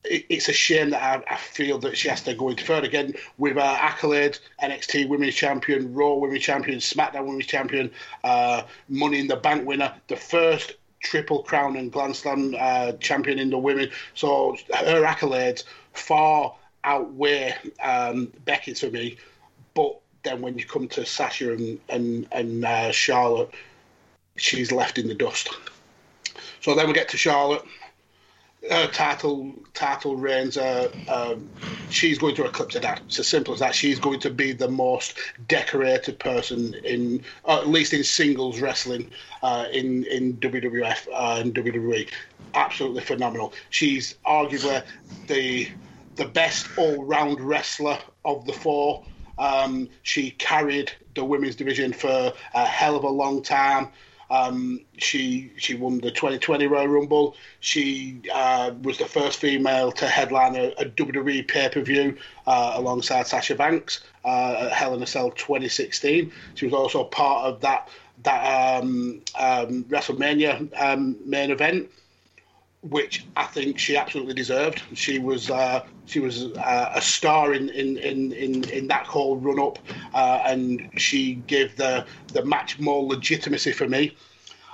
it's 0.03 0.49
a 0.49 0.53
shame 0.53 0.91
that 0.91 1.01
I, 1.01 1.33
I, 1.33 1.37
feel 1.37 1.77
that 1.79 1.97
she 1.97 2.09
has 2.09 2.21
to 2.23 2.33
go 2.33 2.49
into 2.49 2.65
third 2.65 2.83
again 2.83 3.13
with 3.37 3.57
uh, 3.57 3.75
accolades, 3.75 4.39
NXT 4.61 5.07
Women's 5.07 5.35
Champion, 5.35 5.93
Raw 5.93 6.15
Women's 6.15 6.43
Champion, 6.43 6.79
SmackDown 6.79 7.27
Women's 7.27 7.45
Champion, 7.45 7.91
uh, 8.23 8.63
Money 8.89 9.19
in 9.19 9.27
the 9.27 9.35
Bank 9.35 9.67
winner, 9.67 9.93
the 10.07 10.15
first 10.15 10.73
triple 11.01 11.43
crown 11.43 11.75
and 11.75 11.91
Grand 11.91 12.15
Slam 12.15 12.55
uh, 12.57 12.93
champion 12.93 13.39
in 13.39 13.49
the 13.49 13.57
women. 13.57 13.89
So 14.13 14.57
her 14.73 15.03
accolades 15.03 15.63
far 15.93 16.55
outweigh 16.83 17.55
um, 17.83 18.31
Becky's 18.45 18.79
for 18.79 18.89
me. 18.89 19.17
But 19.73 19.99
then 20.23 20.41
when 20.41 20.57
you 20.57 20.65
come 20.65 20.87
to 20.89 21.05
Sasha 21.05 21.53
and 21.53 21.79
and, 21.89 22.27
and 22.31 22.65
uh, 22.65 22.91
Charlotte, 22.91 23.51
she's 24.37 24.71
left 24.71 24.97
in 24.97 25.07
the 25.07 25.15
dust. 25.15 25.49
So 26.61 26.75
then 26.75 26.87
we 26.87 26.93
get 26.93 27.09
to 27.09 27.17
Charlotte. 27.17 27.63
Her 28.69 28.87
title 28.87 29.53
title 29.73 30.15
reigns, 30.15 30.57
uh, 30.57 30.91
um, 31.09 31.49
she's 31.89 32.17
going 32.17 32.35
to 32.35 32.45
eclipse 32.45 32.75
dad. 32.75 33.01
It's 33.05 33.19
as 33.19 33.27
simple 33.27 33.53
as 33.53 33.59
that. 33.59 33.73
She's 33.73 33.99
going 33.99 34.19
to 34.19 34.29
be 34.29 34.51
the 34.51 34.67
most 34.67 35.17
decorated 35.47 36.19
person 36.19 36.75
in, 36.83 37.23
uh, 37.45 37.59
at 37.59 37.67
least 37.67 37.93
in 37.93 38.03
singles 38.03 38.61
wrestling, 38.61 39.09
uh, 39.41 39.65
in 39.71 40.05
in 40.05 40.37
WWF 40.37 41.07
and 41.41 41.55
WWE. 41.55 42.09
Absolutely 42.53 43.01
phenomenal. 43.01 43.53
She's 43.69 44.15
arguably 44.25 44.83
the 45.27 45.69
the 46.15 46.25
best 46.25 46.67
all 46.77 47.03
round 47.03 47.39
wrestler 47.41 47.97
of 48.25 48.45
the 48.45 48.53
four. 48.53 49.03
Um, 49.39 49.89
she 50.03 50.31
carried 50.31 50.91
the 51.15 51.25
women's 51.25 51.55
division 51.55 51.93
for 51.93 52.31
a 52.53 52.65
hell 52.65 52.95
of 52.95 53.03
a 53.03 53.09
long 53.09 53.41
time. 53.41 53.89
Um, 54.31 54.79
she 54.97 55.51
she 55.57 55.75
won 55.75 55.99
the 55.99 56.09
2020 56.09 56.65
Royal 56.67 56.87
Rumble. 56.87 57.35
She 57.59 58.21
uh, 58.33 58.71
was 58.81 58.97
the 58.97 59.05
first 59.05 59.39
female 59.39 59.91
to 59.91 60.07
headline 60.07 60.55
a, 60.55 60.69
a 60.77 60.85
WWE 60.85 61.47
pay 61.47 61.69
per 61.69 61.81
view 61.81 62.17
uh, 62.47 62.73
alongside 62.75 63.27
Sasha 63.27 63.55
Banks 63.55 63.99
uh, 64.23 64.67
at 64.67 64.71
Hell 64.71 64.93
in 64.93 65.03
a 65.03 65.07
Cell 65.07 65.31
2016. 65.31 66.31
She 66.55 66.65
was 66.65 66.73
also 66.73 67.03
part 67.03 67.45
of 67.45 67.59
that 67.61 67.89
that 68.23 68.79
um, 68.81 69.21
um, 69.37 69.83
WrestleMania 69.85 70.69
um, 70.81 71.17
main 71.25 71.51
event 71.51 71.89
which 72.81 73.25
I 73.35 73.45
think 73.45 73.77
she 73.77 73.95
absolutely 73.95 74.33
deserved. 74.33 74.81
She 74.93 75.19
was 75.19 75.51
uh, 75.51 75.85
she 76.05 76.19
was 76.19 76.45
uh, 76.45 76.91
a 76.95 77.01
star 77.01 77.53
in, 77.53 77.69
in, 77.69 77.97
in, 77.97 78.31
in, 78.31 78.69
in 78.69 78.87
that 78.87 79.05
whole 79.05 79.37
run 79.37 79.59
up, 79.59 79.77
uh, 80.13 80.41
and 80.45 80.89
she 80.97 81.35
gave 81.47 81.75
the 81.77 82.05
the 82.33 82.43
match 82.43 82.79
more 82.79 83.03
legitimacy 83.03 83.71
for 83.71 83.87
me. 83.87 84.15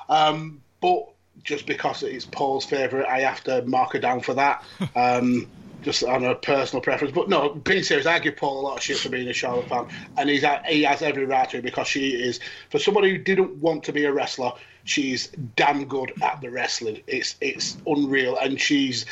Um, 0.09 0.61
but 0.79 1.09
just 1.43 1.65
because 1.65 2.03
it's 2.03 2.25
Paul's 2.25 2.65
favourite, 2.65 3.07
I 3.07 3.19
have 3.21 3.43
to 3.45 3.61
mark 3.63 3.93
her 3.93 3.99
down 3.99 4.21
for 4.21 4.33
that. 4.35 4.63
Um, 4.95 5.47
just 5.83 6.03
on 6.03 6.25
a 6.25 6.33
personal 6.33 6.81
preference, 6.81 7.13
but 7.13 7.29
no, 7.29 7.49
being 7.49 7.83
serious, 7.83 8.07
I 8.07 8.19
give 8.19 8.35
Paul 8.35 8.59
a 8.59 8.63
lot 8.63 8.77
of 8.77 8.83
shit 8.83 8.97
for 8.97 9.09
being 9.09 9.27
a 9.29 9.33
Charlotte 9.33 9.69
fan, 9.69 9.87
and 10.17 10.27
he's 10.27 10.43
he 10.67 10.83
has 10.83 11.01
every 11.01 11.25
right 11.25 11.47
to 11.51 11.57
it 11.57 11.63
because 11.63 11.87
she 11.87 12.09
is 12.09 12.39
for 12.69 12.79
somebody 12.79 13.11
who 13.11 13.17
didn't 13.19 13.55
want 13.57 13.83
to 13.85 13.93
be 13.93 14.03
a 14.05 14.11
wrestler 14.11 14.51
she's 14.87 15.27
damn 15.55 15.85
good 15.85 16.13
at 16.21 16.41
the 16.41 16.49
wrestling. 16.49 17.01
It's 17.07 17.35
it's 17.41 17.77
unreal, 17.85 18.37
and 18.37 18.59
she's 18.59 19.05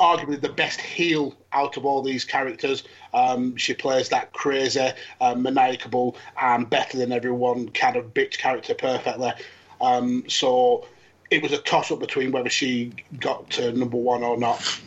arguably 0.00 0.40
the 0.40 0.48
best 0.48 0.80
heel 0.80 1.34
out 1.52 1.76
of 1.76 1.86
all 1.86 2.02
these 2.02 2.24
characters. 2.24 2.82
Um, 3.14 3.56
she 3.56 3.72
plays 3.74 4.08
that 4.10 4.32
crazy, 4.32 4.90
uh, 5.20 5.34
maniacal, 5.34 6.16
and 6.40 6.68
better 6.68 6.98
than 6.98 7.12
everyone 7.12 7.68
kind 7.70 7.96
of 7.96 8.12
bitch 8.12 8.38
character 8.38 8.74
perfectly. 8.74 9.32
Um, 9.80 10.24
so 10.28 10.86
it 11.30 11.42
was 11.42 11.52
a 11.52 11.58
toss 11.58 11.90
up 11.90 12.00
between 12.00 12.32
whether 12.32 12.50
she 12.50 12.92
got 13.18 13.48
to 13.50 13.72
number 13.72 13.96
one 13.96 14.22
or 14.22 14.36
not. 14.36 14.80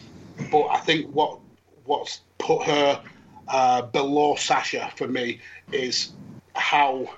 But 0.51 0.67
I 0.67 0.79
think 0.79 1.13
what 1.13 1.39
what's 1.85 2.21
put 2.37 2.63
her 2.63 3.01
uh, 3.47 3.83
below 3.83 4.35
Sasha 4.35 4.91
for 4.95 5.07
me 5.07 5.39
is 5.71 6.11
how, 6.55 7.09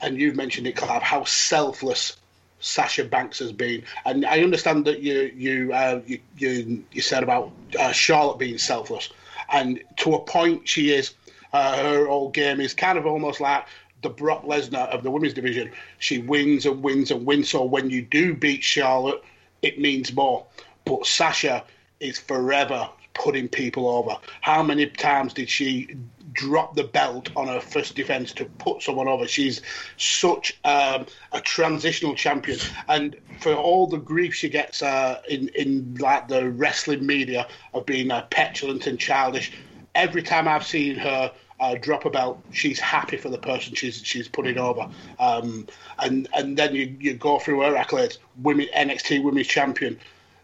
and 0.00 0.20
you've 0.20 0.36
mentioned 0.36 0.66
it, 0.66 0.76
Clive, 0.76 1.02
how 1.02 1.24
selfless 1.24 2.16
Sasha 2.62 3.04
Banks 3.04 3.40
has 3.40 3.52
been. 3.52 3.82
And 4.06 4.24
I 4.24 4.40
understand 4.42 4.86
that 4.86 5.00
you 5.00 5.32
you 5.36 5.72
uh, 5.72 6.00
you, 6.06 6.18
you, 6.38 6.84
you 6.92 7.02
said 7.02 7.22
about 7.22 7.52
uh, 7.78 7.92
Charlotte 7.92 8.38
being 8.38 8.56
selfless, 8.56 9.10
and 9.52 9.82
to 9.98 10.14
a 10.14 10.20
point 10.20 10.66
she 10.66 10.92
is. 10.92 11.14
Uh, 11.52 11.76
her 11.82 12.08
old 12.08 12.32
game 12.32 12.60
is 12.60 12.72
kind 12.72 12.96
of 12.96 13.04
almost 13.04 13.38
like 13.38 13.66
the 14.00 14.08
Brock 14.08 14.42
Lesnar 14.44 14.88
of 14.88 15.02
the 15.02 15.10
women's 15.10 15.34
division. 15.34 15.70
She 15.98 16.18
wins 16.18 16.64
and 16.64 16.82
wins 16.82 17.10
and 17.10 17.26
wins. 17.26 17.50
So 17.50 17.62
when 17.62 17.90
you 17.90 18.00
do 18.00 18.32
beat 18.34 18.64
Charlotte, 18.64 19.22
it 19.60 19.78
means 19.78 20.14
more. 20.14 20.46
But 20.86 21.04
Sasha 21.04 21.62
is 22.00 22.18
forever 22.18 22.88
putting 23.12 23.48
people 23.48 23.86
over. 23.86 24.16
How 24.40 24.62
many 24.62 24.86
times 24.86 25.34
did 25.34 25.50
she 25.50 25.94
drop 26.32 26.74
the 26.74 26.84
belt 26.84 27.30
on 27.36 27.48
her 27.48 27.60
first 27.60 27.94
defense 27.94 28.32
to 28.32 28.44
put 28.44 28.82
someone 28.82 29.08
over? 29.08 29.26
She's 29.26 29.62
such 29.96 30.58
um, 30.64 31.06
a 31.32 31.40
transitional 31.40 32.14
champion, 32.14 32.58
and 32.88 33.16
for 33.40 33.54
all 33.54 33.86
the 33.86 33.98
grief 33.98 34.34
she 34.34 34.48
gets 34.48 34.82
uh, 34.82 35.20
in 35.28 35.48
in 35.48 35.96
like 35.98 36.28
the 36.28 36.50
wrestling 36.50 37.06
media 37.06 37.48
of 37.74 37.86
being 37.86 38.10
uh, 38.10 38.26
petulant 38.30 38.86
and 38.86 38.98
childish, 38.98 39.52
every 39.94 40.22
time 40.22 40.48
I've 40.48 40.66
seen 40.66 40.96
her. 40.96 41.32
Uh, 41.60 41.76
drop 41.76 42.04
a 42.04 42.10
belt. 42.10 42.42
She's 42.50 42.80
happy 42.80 43.16
for 43.16 43.28
the 43.28 43.38
person 43.38 43.76
she's 43.76 44.04
she's 44.04 44.26
putting 44.26 44.58
over, 44.58 44.90
um, 45.20 45.68
and 46.00 46.26
and 46.34 46.56
then 46.56 46.74
you, 46.74 46.96
you 46.98 47.14
go 47.14 47.38
through 47.38 47.60
her 47.60 47.74
accolades. 47.74 48.18
Women 48.42 48.66
NXT 48.74 49.22
Women's 49.22 49.46
Champion, 49.46 49.96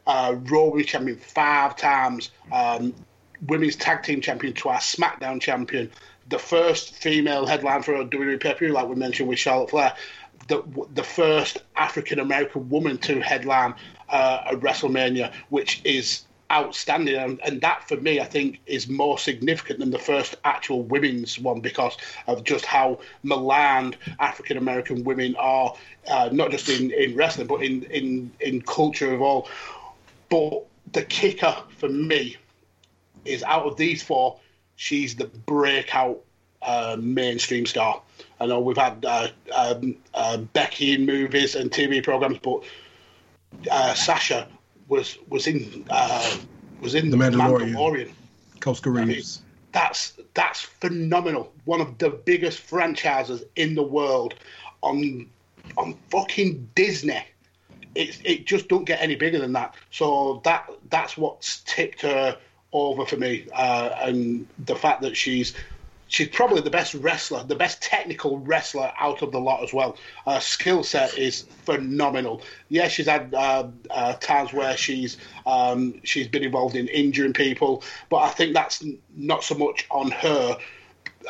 uh, 0.06 0.36
Raw 0.44 0.66
Women's 0.66 0.86
Champion 0.86 1.18
five 1.18 1.74
times, 1.74 2.30
um, 2.52 2.94
Women's 3.46 3.76
Tag 3.76 4.02
Team 4.02 4.20
Champion 4.20 4.52
twice, 4.52 4.94
SmackDown 4.94 5.40
Champion, 5.40 5.90
the 6.28 6.38
first 6.38 6.94
female 6.96 7.46
headline 7.46 7.82
for 7.82 7.94
a 7.94 8.04
WWE 8.04 8.40
pay 8.40 8.52
per 8.52 8.58
view, 8.58 8.72
like 8.72 8.88
we 8.88 8.94
mentioned 8.94 9.28
with 9.28 9.38
Charlotte 9.38 9.70
Flair, 9.70 9.94
the 10.48 10.62
the 10.94 11.02
first 11.02 11.58
African 11.76 12.18
American 12.18 12.68
woman 12.68 12.98
to 12.98 13.20
headline 13.20 13.74
uh, 14.08 14.42
a 14.50 14.56
WrestleMania, 14.56 15.32
which 15.48 15.80
is 15.84 16.24
outstanding, 16.50 17.14
and, 17.14 17.40
and, 17.44 17.60
that 17.60 17.86
for 17.86 17.96
me, 17.98 18.20
I 18.20 18.24
think, 18.24 18.60
is 18.66 18.88
more 18.88 19.18
significant 19.18 19.80
than 19.80 19.90
the 19.90 19.98
first 19.98 20.34
actual 20.44 20.82
women's 20.82 21.38
one 21.38 21.60
because 21.60 21.98
of 22.26 22.42
just 22.44 22.64
how 22.64 23.00
maligned 23.22 23.98
African 24.18 24.56
American 24.56 25.04
women 25.04 25.36
are, 25.36 25.74
uh, 26.10 26.30
not 26.32 26.50
just 26.50 26.68
in, 26.70 26.90
in 26.92 27.14
wrestling, 27.14 27.46
but 27.46 27.62
in, 27.62 27.82
in 27.84 28.30
in 28.40 28.62
culture 28.62 29.12
of 29.12 29.20
all. 29.20 29.48
But 30.30 30.64
the 30.92 31.02
kicker 31.02 31.54
for 31.76 31.88
me 31.88 32.36
is 33.28 33.42
out 33.42 33.64
of 33.64 33.76
these 33.76 34.02
four, 34.02 34.38
she's 34.76 35.14
the 35.16 35.26
breakout 35.26 36.20
uh, 36.62 36.96
mainstream 36.98 37.66
star. 37.66 38.02
I 38.40 38.46
know 38.46 38.60
we've 38.60 38.76
had 38.76 39.04
uh, 39.04 39.28
um, 39.54 39.96
uh, 40.14 40.38
Becky 40.38 40.92
in 40.92 41.06
movies 41.06 41.54
and 41.54 41.70
TV 41.70 42.02
programs, 42.02 42.38
but 42.38 42.64
uh, 43.70 43.94
Sasha 43.94 44.48
was 44.88 45.18
was 45.28 45.46
in 45.46 45.84
uh, 45.90 46.36
was 46.80 46.94
in 46.94 47.10
the 47.10 47.16
Mandalorian. 47.16 47.74
Mandalorian. 47.74 48.12
Koska 48.60 48.90
Reeves. 48.90 49.38
I 49.38 49.40
mean, 49.40 49.54
that's 49.72 50.18
that's 50.34 50.60
phenomenal. 50.60 51.52
One 51.64 51.80
of 51.80 51.98
the 51.98 52.10
biggest 52.10 52.60
franchises 52.60 53.44
in 53.56 53.74
the 53.74 53.82
world 53.82 54.34
on 54.82 55.28
on 55.76 55.96
fucking 56.10 56.70
Disney 56.74 57.22
it 57.98 58.20
it 58.24 58.46
just 58.46 58.68
don't 58.68 58.84
get 58.84 59.02
any 59.02 59.16
bigger 59.16 59.38
than 59.38 59.52
that. 59.52 59.74
So 59.90 60.40
that 60.44 60.70
that's 60.88 61.16
what's 61.16 61.60
tipped 61.60 62.02
her 62.02 62.38
over 62.72 63.06
for 63.06 63.16
me, 63.16 63.46
uh, 63.54 63.90
and 64.00 64.46
the 64.66 64.76
fact 64.76 65.02
that 65.02 65.16
she's 65.16 65.54
she's 66.08 66.28
probably 66.28 66.60
the 66.60 66.70
best 66.70 66.94
wrestler, 66.94 67.44
the 67.44 67.54
best 67.54 67.80
technical 67.82 68.38
wrestler 68.38 68.90
out 68.98 69.22
of 69.22 69.30
the 69.30 69.38
lot 69.38 69.62
as 69.62 69.72
well. 69.72 69.96
Her 70.26 70.40
skill 70.40 70.82
set 70.82 71.16
is 71.16 71.42
phenomenal. 71.64 72.42
Yes, 72.68 72.92
she's 72.92 73.06
had 73.06 73.32
uh, 73.34 73.68
uh, 73.90 74.14
times 74.14 74.52
where 74.52 74.76
she's 74.76 75.18
um, 75.46 76.00
she's 76.04 76.28
been 76.28 76.42
involved 76.42 76.74
in 76.76 76.88
injuring 76.88 77.34
people, 77.34 77.82
but 78.08 78.18
I 78.18 78.30
think 78.30 78.54
that's 78.54 78.84
not 79.14 79.44
so 79.44 79.54
much 79.54 79.86
on 79.90 80.10
her. 80.10 80.58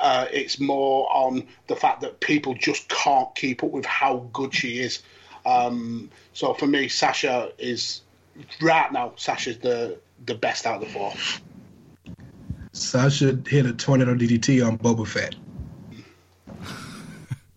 Uh, 0.00 0.26
it's 0.32 0.60
more 0.60 1.08
on 1.12 1.46
the 1.66 1.74
fact 1.74 2.00
that 2.02 2.20
people 2.20 2.54
just 2.54 2.88
can't 2.88 3.34
keep 3.34 3.64
up 3.64 3.70
with 3.70 3.84
how 3.84 4.28
good 4.32 4.54
she 4.54 4.78
is. 4.78 5.02
Um, 5.44 6.10
so 6.34 6.54
for 6.54 6.66
me, 6.66 6.88
Sasha 6.88 7.52
is 7.58 8.02
right 8.60 8.92
now. 8.92 9.14
Sasha's 9.16 9.58
the 9.58 9.98
the 10.26 10.34
best 10.34 10.66
out 10.66 10.82
of 10.82 10.88
the 10.88 10.92
four. 10.92 11.12
Sasha 12.72 13.38
hit 13.46 13.66
a 13.66 13.72
tornado 13.72 14.14
DDT 14.14 14.66
on 14.66 14.78
Boba 14.78 15.06
Fett. 15.06 15.34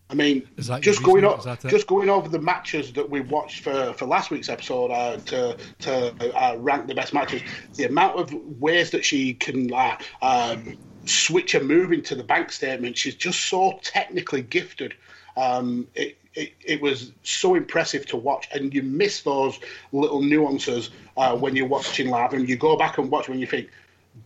I 0.10 0.13
mean, 0.13 0.47
just 0.82 1.04
going 1.04 1.24
over, 1.24 1.56
just 1.69 1.88
going 1.88 2.10
over 2.10 2.28
the 2.28 2.39
matches 2.39 2.91
that 2.93 3.10
we 3.10 3.21
watched 3.21 3.63
for, 3.63 3.93
for 3.93 4.06
last 4.06 4.30
week's 4.30 4.50
episode 4.50 4.91
uh, 4.91 5.17
to 5.17 5.58
to 5.80 6.36
uh, 6.43 6.58
rank 6.58 6.88
the 6.88 6.95
best 6.95 7.13
matches. 7.13 7.41
The 7.76 7.86
amount 7.86 8.19
of 8.19 8.34
ways 8.60 8.91
that 8.91 9.06
she 9.06 9.34
can 9.34 9.67
like 9.67 10.02
um, 10.21 10.78
switch 11.06 11.56
a 11.56 11.62
move 11.62 11.93
into 11.93 12.15
the 12.15 12.24
bank 12.24 12.52
statement, 12.52 12.97
she's 12.97 13.15
just 13.15 13.45
so 13.45 13.80
technically 13.84 14.41
gifted. 14.41 14.93
Um, 15.38 15.88
it, 15.95 16.17
it, 16.34 16.54
it, 16.63 16.82
was 16.82 17.12
so 17.24 17.56
impressive 17.56 18.06
to 18.08 18.18
watch, 18.18 18.47
and 18.53 18.74
you 18.74 18.84
miss 18.84 19.22
those 19.22 19.60
little 19.91 20.22
nuances 20.22 20.89
uh, 21.18 21.36
when 21.36 21.56
you're 21.56 21.68
watching 21.68 22.10
live, 22.10 22.34
and 22.34 22.47
you 22.47 22.56
go 22.56 22.78
back 22.78 22.97
and 22.97 23.12
watch 23.12 23.28
when 23.28 23.39
you 23.39 23.47
think, 23.47 23.70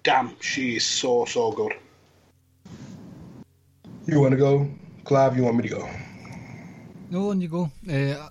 "Damn, 0.03 0.39
she 0.39 0.75
is 0.75 0.85
so 0.85 1.25
so 1.25 1.51
good." 1.51 1.73
You 4.05 4.19
want 4.19 4.31
to 4.31 4.37
go, 4.37 4.69
Clive? 5.03 5.35
You 5.35 5.43
want 5.43 5.57
me 5.57 5.63
to 5.63 5.75
go? 5.75 5.89
No, 7.09 7.31
on 7.31 7.41
you 7.41 7.47
go. 7.47 7.71
Uh, 7.91 8.29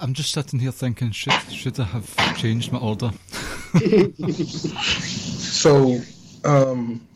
I'm 0.00 0.12
just 0.12 0.32
sitting 0.32 0.60
here 0.60 0.72
thinking, 0.72 1.12
should 1.12 1.32
should 1.50 1.80
I 1.80 1.84
have 1.84 2.36
changed 2.36 2.72
my 2.72 2.78
order? 2.78 3.10
so, 4.82 5.98
um, 6.44 7.06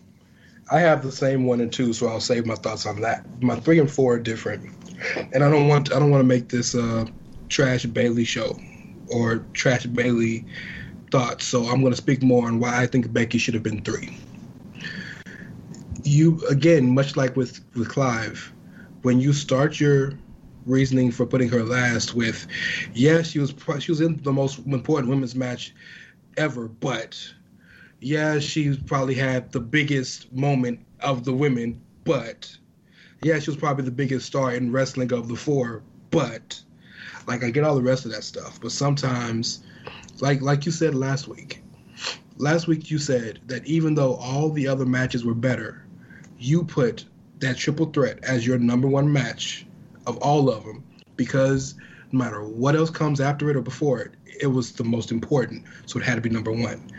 I 0.71 0.81
have 0.81 1.03
the 1.03 1.13
same 1.13 1.45
one 1.45 1.61
and 1.61 1.71
two, 1.71 1.93
so 1.93 2.09
I'll 2.09 2.21
save 2.21 2.47
my 2.47 2.55
thoughts 2.55 2.87
on 2.87 3.03
that. 3.03 3.27
My 3.43 3.57
three 3.57 3.79
and 3.79 3.91
four 3.91 4.15
are 4.15 4.19
different 4.19 4.71
and 5.33 5.43
I 5.43 5.51
don't 5.51 5.69
want 5.69 5.93
I 5.93 5.99
don't 5.99 6.11
want 6.11 6.21
to 6.23 6.27
make 6.27 6.49
this 6.49 6.75
a 6.75 7.07
trash 7.49 7.85
Bayley 7.87 8.25
show 8.25 8.59
or 9.09 9.45
trash 9.53 9.87
Bayley 9.87 10.45
thoughts, 11.11 11.45
so 11.45 11.65
I'm 11.65 11.81
going 11.81 11.93
to 11.93 11.97
speak 11.97 12.23
more 12.23 12.47
on 12.47 12.59
why 12.59 12.83
I 12.83 12.87
think 12.87 13.13
Becky 13.13 13.39
should 13.39 13.55
have 13.55 13.63
been 13.63 13.83
three. 13.83 14.17
You 16.03 16.41
again, 16.49 16.95
much 16.95 17.17
like 17.17 17.37
with 17.37 17.61
with 17.75 17.89
Clive, 17.89 18.53
when 19.03 19.21
you 19.21 19.33
start 19.33 19.81
your 19.81 20.13
reasoning 20.65 21.13
for 21.13 21.25
putting 21.27 21.49
her 21.49 21.63
last 21.63 22.15
with, 22.15 22.47
yes, 22.95 23.29
she 23.29 23.39
was 23.39 23.55
she 23.79 23.91
was 23.91 24.01
in 24.01 24.23
the 24.23 24.33
most 24.33 24.59
important 24.59 25.09
women's 25.09 25.35
match 25.35 25.75
ever, 26.37 26.69
but 26.69 27.19
yeah, 28.01 28.39
she 28.39 28.77
probably 28.77 29.15
had 29.15 29.53
the 29.53 29.61
biggest 29.61 30.33
moment 30.33 30.81
of 31.01 31.25
the 31.25 31.33
women, 31.33 31.81
but 32.05 32.57
yeah, 33.27 33.41
she 33.41 33.51
was 33.51 33.57
probably 33.57 33.85
the 33.85 33.91
biggest 33.91 34.25
star 34.25 34.55
in 34.55 34.71
wrestling 34.71 35.13
of 35.13 35.27
the 35.27 35.35
four, 35.35 35.83
but 36.13 36.63
like 37.27 37.43
I 37.43 37.51
get 37.51 37.65
all 37.65 37.75
the 37.75 37.83
rest 37.83 38.05
of 38.05 38.13
that 38.13 38.23
stuff, 38.23 38.61
but 38.61 38.71
sometimes 38.71 39.65
like 40.21 40.43
like 40.43 40.65
you 40.65 40.71
said 40.71 40.95
last 40.95 41.27
week. 41.27 41.61
Last 42.37 42.69
week 42.69 42.89
you 42.89 42.99
said 42.99 43.41
that 43.47 43.67
even 43.67 43.97
though 43.97 44.15
all 44.15 44.51
the 44.51 44.69
other 44.69 44.87
matches 44.87 45.25
were 45.25 45.35
better, 45.35 45.85
you 46.39 46.63
put 46.63 47.05
that 47.41 47.57
triple 47.57 47.87
threat 47.87 48.21
as 48.23 48.47
your 48.47 48.59
number 48.59 48.87
one 48.87 49.13
match 49.13 49.67
of 50.07 50.19
all 50.19 50.49
of 50.49 50.65
them 50.65 50.85
because 51.17 51.75
no 52.13 52.21
matter 52.21 52.45
what 52.45 52.77
else 52.77 52.91
comes 52.91 53.21
after 53.21 53.51
it 53.51 53.57
or 53.57 53.61
before 53.61 54.01
it, 54.03 54.13
it 54.41 54.47
was 54.47 54.71
the 54.71 54.85
most 54.85 55.11
important. 55.11 55.65
So 55.87 55.99
it 55.99 56.05
had 56.05 56.15
to 56.15 56.21
be 56.21 56.31
number 56.31 56.53
one. 56.53 56.93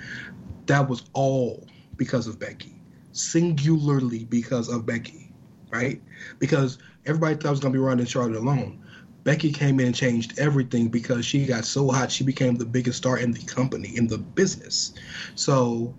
That 0.66 0.90
was 0.90 1.06
all 1.14 1.66
because 1.96 2.28
of 2.28 2.38
Becky, 2.38 2.82
singularly 3.14 4.26
because 4.26 4.68
of 4.68 4.86
Becky, 4.86 5.27
right? 5.70 6.02
Because 6.40 6.78
everybody 7.06 7.36
thought 7.36 7.48
it 7.48 7.52
was 7.52 7.60
going 7.60 7.74
to 7.74 7.80
be 7.80 7.84
Ronda 7.84 8.06
Charlotte 8.06 8.38
alone. 8.38 8.84
Becky 9.24 9.52
came 9.52 9.80
in 9.80 9.88
and 9.88 9.96
changed 9.96 10.40
everything 10.40 10.88
because 10.88 11.26
she 11.26 11.46
got 11.46 11.66
so 11.66 11.90
hot, 11.90 12.12
she 12.12 12.24
became 12.24 12.56
the 12.56 12.66
biggest 12.66 12.98
star 13.00 13.18
in 13.18 13.32
the 13.32 13.44
company, 13.44 13.98
in 13.98 14.08
the 14.08 14.18
business. 14.18 14.94
So 15.36 15.94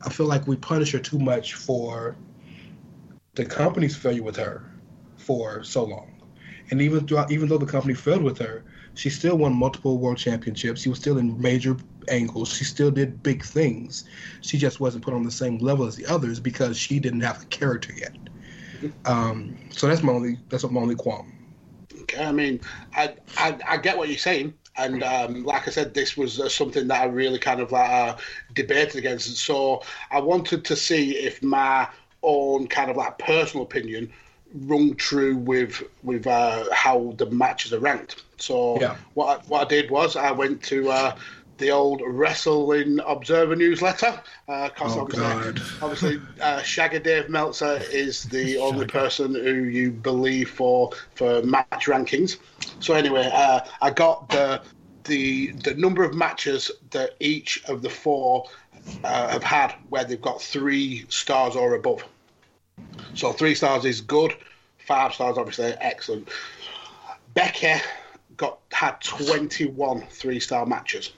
I 0.00 0.08
feel 0.08 0.26
like 0.26 0.46
we 0.46 0.56
punish 0.56 0.92
her 0.92 0.98
too 0.98 1.18
much 1.18 1.54
for 1.54 2.16
the 3.34 3.44
company's 3.44 3.96
failure 3.96 4.22
with 4.22 4.36
her 4.36 4.64
for 5.16 5.62
so 5.64 5.84
long. 5.84 6.10
And 6.70 6.80
even 6.80 7.06
throughout, 7.06 7.30
even 7.30 7.48
though 7.48 7.58
the 7.58 7.66
company 7.66 7.94
failed 7.94 8.22
with 8.22 8.38
her, 8.38 8.64
she 8.94 9.10
still 9.10 9.36
won 9.36 9.54
multiple 9.54 9.98
world 9.98 10.18
championships. 10.18 10.82
She 10.82 10.88
was 10.88 10.98
still 10.98 11.18
in 11.18 11.40
major 11.40 11.76
angles. 12.08 12.54
She 12.54 12.64
still 12.64 12.90
did 12.90 13.22
big 13.22 13.44
things. 13.44 14.04
She 14.40 14.56
just 14.56 14.80
wasn't 14.80 15.04
put 15.04 15.14
on 15.14 15.24
the 15.24 15.30
same 15.30 15.58
level 15.58 15.86
as 15.86 15.96
the 15.96 16.06
others 16.06 16.40
because 16.40 16.76
she 16.76 17.00
didn't 17.00 17.20
have 17.20 17.42
a 17.42 17.46
character 17.46 17.92
yet. 17.92 18.16
Um, 19.04 19.56
so 19.70 19.86
that's 19.88 20.02
my 20.02 20.12
only 20.12 20.38
that's 20.48 20.64
my 20.64 20.80
only 20.80 20.94
qualm. 20.94 21.26
Okay, 22.02 22.24
I 22.24 22.32
mean, 22.32 22.60
I, 22.94 23.14
I, 23.36 23.58
I 23.68 23.76
get 23.76 23.96
what 23.96 24.08
you're 24.08 24.18
saying. 24.18 24.54
And 24.76 25.02
um, 25.04 25.44
like 25.44 25.68
I 25.68 25.70
said, 25.70 25.94
this 25.94 26.16
was 26.16 26.40
uh, 26.40 26.48
something 26.48 26.88
that 26.88 27.00
I 27.02 27.04
really 27.04 27.38
kind 27.38 27.60
of 27.60 27.70
like 27.70 27.88
uh, 27.90 28.16
debated 28.54 28.96
against. 28.96 29.28
And 29.28 29.36
So 29.36 29.82
I 30.10 30.20
wanted 30.20 30.64
to 30.64 30.76
see 30.76 31.12
if 31.16 31.42
my 31.42 31.88
own 32.22 32.66
kind 32.66 32.90
of 32.90 32.96
like 32.96 33.18
personal 33.18 33.64
opinion 33.64 34.12
rung 34.54 34.94
true 34.96 35.36
with 35.36 35.82
with 36.02 36.26
uh, 36.26 36.64
how 36.72 37.14
the 37.18 37.26
matches 37.26 37.72
are 37.72 37.78
ranked. 37.78 38.22
So 38.38 38.80
Yeah. 38.80 38.96
what 39.14 39.26
I, 39.40 39.42
what 39.48 39.66
I 39.66 39.68
did 39.68 39.90
was 39.90 40.16
I 40.16 40.32
went 40.32 40.62
to 40.64 40.90
uh, 40.90 41.14
the 41.58 41.70
old 41.70 42.02
Wrestling 42.04 43.00
Observer 43.06 43.56
newsletter 43.56 44.20
because 44.46 44.96
Oh, 44.96 45.00
obviously, 45.00 45.52
God. 45.52 45.62
obviously 45.82 46.20
uh, 46.40 46.60
Shagger 46.60 47.02
Dave 47.02 47.28
Meltzer 47.28 47.80
is 47.90 48.24
the 48.24 48.58
only 48.58 48.86
person 48.86 49.34
who 49.34 49.64
you 49.64 49.90
believe 49.90 50.50
for 50.50 50.90
for 51.14 51.42
match 51.42 51.86
rankings. 51.86 52.38
So 52.80 52.94
anyway, 52.94 53.30
uh, 53.32 53.60
I 53.80 53.90
got 53.90 54.28
the 54.28 54.62
the 55.04 55.52
the 55.52 55.74
number 55.74 56.02
of 56.04 56.14
matches 56.14 56.70
that 56.90 57.14
each 57.20 57.62
of 57.68 57.82
the 57.82 57.90
four 57.90 58.46
uh, 59.04 59.28
have 59.28 59.44
had 59.44 59.74
where 59.88 60.04
they've 60.04 60.20
got 60.20 60.42
three 60.42 61.06
stars 61.08 61.56
or 61.56 61.74
above. 61.74 62.04
So 63.14 63.32
three 63.32 63.54
stars 63.54 63.84
is 63.84 64.00
good, 64.00 64.34
five 64.86 65.14
stars 65.14 65.38
obviously 65.38 65.74
excellent. 65.80 66.28
Becky 67.34 67.74
got 68.36 68.58
had 68.72 69.00
21 69.00 70.02
three 70.10 70.40
star 70.40 70.66
matches. 70.66 71.12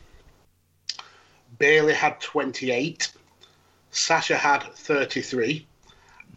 Bayley 1.58 1.94
had 1.94 2.20
28. 2.20 3.12
Sasha 3.90 4.36
had 4.36 4.62
33. 4.74 5.66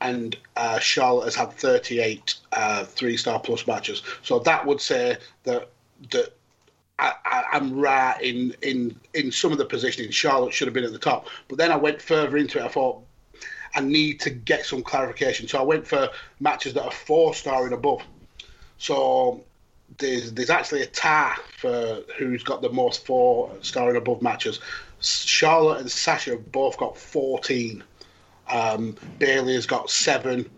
And 0.01 0.37
uh, 0.55 0.79
Charlotte 0.79 1.25
has 1.25 1.35
had 1.35 1.51
38 1.51 2.35
uh, 2.53 2.85
three 2.85 3.17
star 3.17 3.39
plus 3.39 3.67
matches. 3.67 4.01
So 4.23 4.39
that 4.39 4.65
would 4.65 4.79
say 4.79 5.17
that 5.43 5.69
that 6.11 6.33
I, 6.99 7.43
I'm 7.53 7.79
right 7.79 8.21
in, 8.21 8.55
in 8.61 8.95
in 9.13 9.31
some 9.31 9.51
of 9.51 9.57
the 9.57 9.65
positioning. 9.65 10.11
Charlotte 10.11 10.53
should 10.53 10.67
have 10.67 10.73
been 10.73 10.83
at 10.83 10.91
the 10.91 10.99
top. 10.99 11.27
But 11.47 11.57
then 11.57 11.71
I 11.71 11.75
went 11.75 12.01
further 12.01 12.37
into 12.37 12.59
it. 12.59 12.63
I 12.63 12.69
thought 12.69 13.03
I 13.75 13.81
need 13.81 14.19
to 14.21 14.29
get 14.29 14.65
some 14.65 14.83
clarification. 14.83 15.47
So 15.47 15.59
I 15.59 15.63
went 15.63 15.87
for 15.87 16.09
matches 16.39 16.73
that 16.73 16.83
are 16.83 16.91
four 16.91 17.33
star 17.33 17.65
and 17.65 17.73
above. 17.73 18.01
So 18.77 19.43
there's 19.97 20.33
there's 20.33 20.49
actually 20.49 20.81
a 20.81 20.87
tie 20.87 21.37
for 21.57 22.01
who's 22.17 22.43
got 22.43 22.61
the 22.61 22.69
most 22.69 23.05
four 23.05 23.51
star 23.61 23.89
and 23.89 23.97
above 23.97 24.21
matches. 24.21 24.59
Charlotte 25.01 25.81
and 25.81 25.91
Sasha 25.91 26.31
have 26.31 26.51
both 26.51 26.77
got 26.77 26.97
14. 26.97 27.83
Um, 28.49 28.95
Bayley 29.17 29.55
has 29.55 29.65
got 29.65 29.89
seven, 29.89 30.49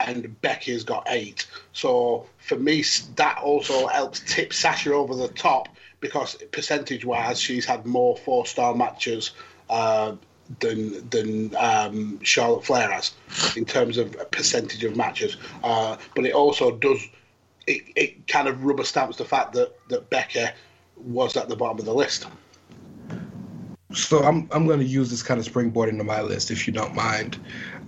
and 0.00 0.40
Becky 0.40 0.72
has 0.72 0.84
got 0.84 1.06
eight. 1.08 1.46
So 1.72 2.26
for 2.38 2.56
me, 2.56 2.84
that 3.16 3.38
also 3.38 3.86
helps 3.86 4.20
tip 4.20 4.52
Sasha 4.52 4.92
over 4.92 5.14
the 5.14 5.28
top 5.28 5.68
because 6.00 6.36
percentage 6.52 7.04
wise, 7.04 7.40
she's 7.40 7.64
had 7.64 7.86
more 7.86 8.16
four 8.16 8.46
star 8.46 8.74
matches. 8.74 9.32
Uh, 9.68 10.16
than 10.60 11.06
than 11.10 11.54
um, 11.56 12.18
Charlotte 12.22 12.64
Flair 12.64 12.90
has 12.90 13.12
in 13.54 13.66
terms 13.66 13.98
of 13.98 14.16
percentage 14.30 14.82
of 14.82 14.96
matches, 14.96 15.36
uh, 15.62 15.96
but 16.14 16.24
it 16.24 16.32
also 16.32 16.74
does 16.74 17.06
it, 17.66 17.82
it 17.94 18.26
kind 18.26 18.48
of 18.48 18.64
rubber 18.64 18.84
stamps 18.84 19.18
the 19.18 19.26
fact 19.26 19.52
that 19.52 19.76
that 19.90 20.08
Becca 20.08 20.54
was 20.96 21.36
at 21.36 21.48
the 21.50 21.56
bottom 21.56 21.78
of 21.78 21.84
the 21.84 21.92
list. 21.92 22.26
So 23.92 24.22
I'm 24.22 24.48
I'm 24.52 24.66
going 24.66 24.80
to 24.80 24.84
use 24.84 25.10
this 25.10 25.22
kind 25.22 25.40
of 25.40 25.46
springboard 25.46 25.88
into 25.88 26.04
my 26.04 26.20
list, 26.20 26.50
if 26.50 26.66
you 26.66 26.72
don't 26.72 26.94
mind. 26.94 27.38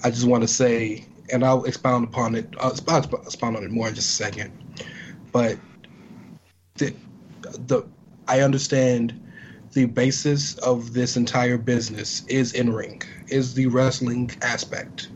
I 0.03 0.11
just 0.11 0.27
want 0.27 0.43
to 0.43 0.49
say, 0.49 1.05
and 1.31 1.45
I'll 1.45 1.65
expound 1.65 2.05
upon 2.05 2.35
it. 2.35 2.55
Uh, 2.59 2.65
I'll 2.65 2.71
expound, 2.71 3.13
expound 3.27 3.57
on 3.57 3.65
it 3.65 3.71
more 3.71 3.89
in 3.89 3.95
just 3.95 4.09
a 4.09 4.25
second. 4.25 4.53
But 5.33 5.59
the 6.77 6.95
the 7.67 7.83
I 8.29 8.41
understand 8.41 9.21
the 9.73 9.85
basis 9.85 10.57
of 10.59 10.95
this 10.95 11.17
entire 11.17 11.59
business 11.59 12.25
is 12.27 12.55
in 12.55 12.73
ring, 12.73 13.03
is 13.29 13.55
the 13.55 13.67
wrestling 13.67 14.31
aspect. 14.43 15.09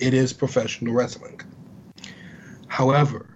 It 0.00 0.14
is 0.14 0.32
professional 0.32 0.94
wrestling. 0.94 1.40
However, 2.68 3.26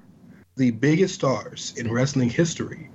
the 0.56 0.70
biggest 0.70 1.16
stars 1.16 1.74
in 1.76 1.90
wrestling 1.90 2.30
history 2.30 2.90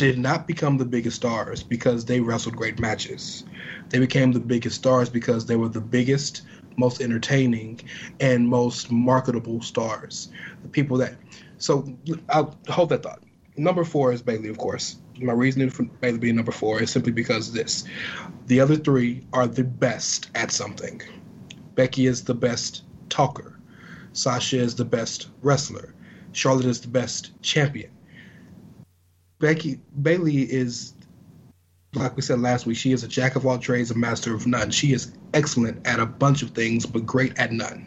did 0.00 0.18
not 0.18 0.46
become 0.46 0.78
the 0.78 0.84
biggest 0.86 1.16
stars 1.16 1.62
because 1.62 2.06
they 2.06 2.20
wrestled 2.20 2.56
great 2.56 2.80
matches. 2.80 3.44
They 3.90 3.98
became 3.98 4.32
the 4.32 4.40
biggest 4.40 4.76
stars 4.76 5.10
because 5.10 5.44
they 5.44 5.56
were 5.56 5.68
the 5.68 5.82
biggest, 5.82 6.40
most 6.78 7.02
entertaining, 7.02 7.80
and 8.18 8.48
most 8.48 8.90
marketable 8.90 9.60
stars. 9.60 10.30
The 10.62 10.70
people 10.70 10.96
that. 10.96 11.16
So 11.58 11.86
I'll 12.30 12.56
hold 12.70 12.88
that 12.88 13.02
thought. 13.02 13.22
Number 13.58 13.84
four 13.84 14.10
is 14.10 14.22
Bayley, 14.22 14.48
of 14.48 14.56
course. 14.56 14.96
My 15.18 15.34
reasoning 15.34 15.68
for 15.68 15.82
Bayley 15.82 16.16
being 16.16 16.36
number 16.36 16.52
four 16.52 16.80
is 16.80 16.90
simply 16.90 17.12
because 17.12 17.52
this. 17.52 17.84
The 18.46 18.58
other 18.58 18.76
three 18.76 19.26
are 19.34 19.46
the 19.46 19.64
best 19.64 20.30
at 20.34 20.50
something. 20.50 21.02
Becky 21.74 22.06
is 22.06 22.24
the 22.24 22.32
best 22.32 22.84
talker. 23.10 23.60
Sasha 24.14 24.56
is 24.56 24.76
the 24.76 24.86
best 24.86 25.28
wrestler. 25.42 25.92
Charlotte 26.32 26.64
is 26.64 26.80
the 26.80 26.88
best 26.88 27.32
champion. 27.42 27.90
Becky 29.40 29.80
Bayley 30.02 30.42
is, 30.42 30.92
like 31.94 32.14
we 32.14 32.20
said 32.20 32.40
last 32.40 32.66
week, 32.66 32.76
she 32.76 32.92
is 32.92 33.02
a 33.02 33.08
jack 33.08 33.36
of 33.36 33.46
all 33.46 33.58
trades, 33.58 33.90
a 33.90 33.94
master 33.96 34.34
of 34.34 34.46
none. 34.46 34.70
She 34.70 34.92
is 34.92 35.12
excellent 35.32 35.86
at 35.86 35.98
a 35.98 36.04
bunch 36.04 36.42
of 36.42 36.50
things, 36.50 36.84
but 36.84 37.06
great 37.06 37.36
at 37.38 37.50
none. 37.50 37.86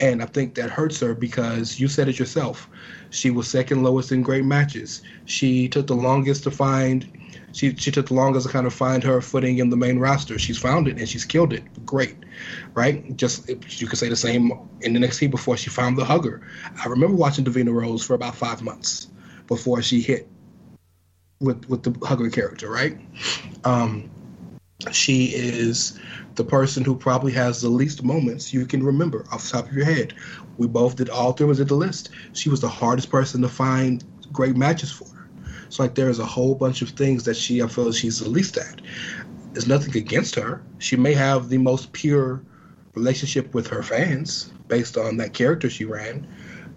And 0.00 0.22
I 0.22 0.26
think 0.26 0.54
that 0.54 0.70
hurts 0.70 1.00
her 1.00 1.14
because 1.14 1.78
you 1.78 1.86
said 1.86 2.08
it 2.08 2.18
yourself. 2.18 2.68
She 3.10 3.30
was 3.30 3.46
second 3.46 3.82
lowest 3.82 4.10
in 4.10 4.22
great 4.22 4.44
matches. 4.44 5.02
She 5.26 5.68
took 5.68 5.86
the 5.86 5.94
longest 5.94 6.44
to 6.44 6.50
find. 6.50 7.06
She 7.52 7.74
she 7.76 7.90
took 7.90 8.06
the 8.06 8.14
longest 8.14 8.46
to 8.46 8.52
kind 8.52 8.66
of 8.66 8.72
find 8.72 9.02
her 9.04 9.20
footing 9.20 9.58
in 9.58 9.68
the 9.68 9.76
main 9.76 9.98
roster. 9.98 10.38
She's 10.38 10.58
found 10.58 10.88
it 10.88 10.98
and 10.98 11.08
she's 11.08 11.24
killed 11.26 11.52
it. 11.52 11.62
Great, 11.86 12.16
right? 12.74 13.16
Just 13.16 13.48
you 13.48 13.86
could 13.86 13.98
say 13.98 14.08
the 14.08 14.16
same 14.16 14.52
in 14.80 14.94
the 14.94 15.00
NXT 15.00 15.30
before 15.30 15.58
she 15.58 15.70
found 15.70 15.96
the 15.98 16.04
hugger. 16.04 16.46
I 16.82 16.88
remember 16.88 17.16
watching 17.16 17.44
Davina 17.44 17.72
Rose 17.72 18.04
for 18.04 18.14
about 18.14 18.34
five 18.34 18.62
months 18.62 19.08
before 19.46 19.82
she 19.82 20.00
hit 20.00 20.28
with 21.40 21.68
with 21.68 21.82
the 21.82 22.06
hugger 22.06 22.30
character, 22.30 22.70
right? 22.70 22.98
Um, 23.64 24.10
she 24.92 25.26
is 25.26 25.98
the 26.34 26.44
person 26.44 26.84
who 26.84 26.94
probably 26.94 27.32
has 27.32 27.62
the 27.62 27.68
least 27.68 28.02
moments 28.02 28.52
you 28.52 28.66
can 28.66 28.82
remember 28.82 29.24
off 29.32 29.44
the 29.44 29.58
top 29.58 29.68
of 29.68 29.72
your 29.72 29.86
head. 29.86 30.14
We 30.58 30.66
both 30.66 30.96
did 30.96 31.08
all 31.08 31.32
three 31.32 31.46
was 31.46 31.60
at 31.60 31.68
the 31.68 31.74
list. 31.74 32.10
She 32.32 32.48
was 32.48 32.60
the 32.60 32.68
hardest 32.68 33.10
person 33.10 33.42
to 33.42 33.48
find 33.48 34.04
great 34.32 34.56
matches 34.56 34.92
for. 34.92 35.06
It's 35.66 35.78
like 35.78 35.94
there 35.94 36.10
is 36.10 36.18
a 36.18 36.26
whole 36.26 36.54
bunch 36.54 36.82
of 36.82 36.90
things 36.90 37.24
that 37.24 37.36
she 37.36 37.62
I 37.62 37.66
feel 37.66 37.90
she's 37.92 38.20
the 38.20 38.28
least 38.28 38.56
at. 38.56 38.80
There's 39.52 39.66
nothing 39.66 39.96
against 39.96 40.34
her. 40.34 40.62
She 40.78 40.96
may 40.96 41.14
have 41.14 41.48
the 41.48 41.58
most 41.58 41.92
pure 41.92 42.42
relationship 42.94 43.54
with 43.54 43.66
her 43.68 43.82
fans 43.82 44.52
based 44.68 44.96
on 44.96 45.16
that 45.18 45.32
character 45.32 45.70
she 45.70 45.84
ran, 45.84 46.26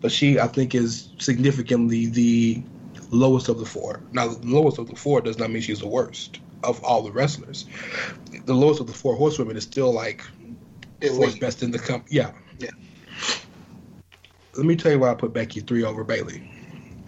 but 0.02 0.12
she 0.12 0.40
I 0.40 0.48
think 0.48 0.76
is 0.76 1.10
significantly 1.18 2.08
the 2.08 2.64
lowest 3.12 3.50
of 3.50 3.60
the 3.60 3.66
four. 3.66 4.02
Now 4.12 4.28
the 4.28 4.48
lowest 4.48 4.78
of 4.80 4.88
the 4.88 4.96
four 4.96 5.22
does 5.22 5.38
not 5.38 5.50
mean 5.50 5.62
she's 5.62 5.80
the 5.80 5.88
worst 5.88 6.40
of 6.64 6.84
all 6.84 7.02
the 7.02 7.12
wrestlers. 7.12 7.66
The 8.46 8.54
lowest 8.54 8.82
of 8.82 8.88
the 8.88 8.94
four 8.94 9.16
horsewomen 9.16 9.58
is 9.58 9.64
still 9.64 9.94
like 9.94 10.24
fourth 11.16 11.40
best 11.40 11.64
in 11.64 11.72
the 11.72 11.80
company. 11.80 12.16
Yeah, 12.16 12.32
yeah. 12.60 12.70
Let 14.56 14.66
me 14.66 14.76
tell 14.76 14.92
you 14.92 15.00
why 15.00 15.12
I 15.12 15.16
put 15.16 15.34
Becky 15.34 15.62
three 15.62 15.84
over 15.84 16.04
Bayley. 16.04 16.50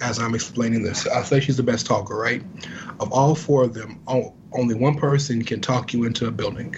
As 0.01 0.17
I'm 0.17 0.33
explaining 0.33 0.81
this, 0.83 1.05
I 1.05 1.21
say 1.21 1.39
she's 1.39 1.57
the 1.57 1.63
best 1.63 1.85
talker, 1.85 2.15
right? 2.15 2.41
Of 2.99 3.11
all 3.11 3.35
four 3.35 3.63
of 3.63 3.75
them, 3.75 4.01
only 4.07 4.73
one 4.73 4.97
person 4.97 5.43
can 5.43 5.61
talk 5.61 5.93
you 5.93 6.05
into 6.05 6.27
a 6.27 6.31
building. 6.31 6.75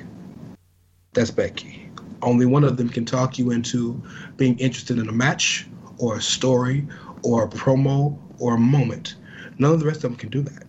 That's 1.13 1.31
Becky. 1.31 1.89
Only 2.21 2.45
one 2.45 2.65
of 2.65 2.75
them 2.75 2.89
can 2.89 3.05
talk 3.05 3.37
you 3.37 3.51
into 3.51 4.01
being 4.35 4.57
interested 4.59 4.97
in 4.97 5.07
a 5.07 5.11
match 5.13 5.67
or 5.97 6.17
a 6.17 6.21
story 6.21 6.87
or 7.23 7.43
a 7.43 7.47
promo 7.47 8.17
or 8.39 8.55
a 8.55 8.59
moment. 8.59 9.15
None 9.57 9.73
of 9.73 9.79
the 9.79 9.85
rest 9.85 9.97
of 9.97 10.03
them 10.03 10.15
can 10.15 10.29
do 10.29 10.41
that. 10.41 10.63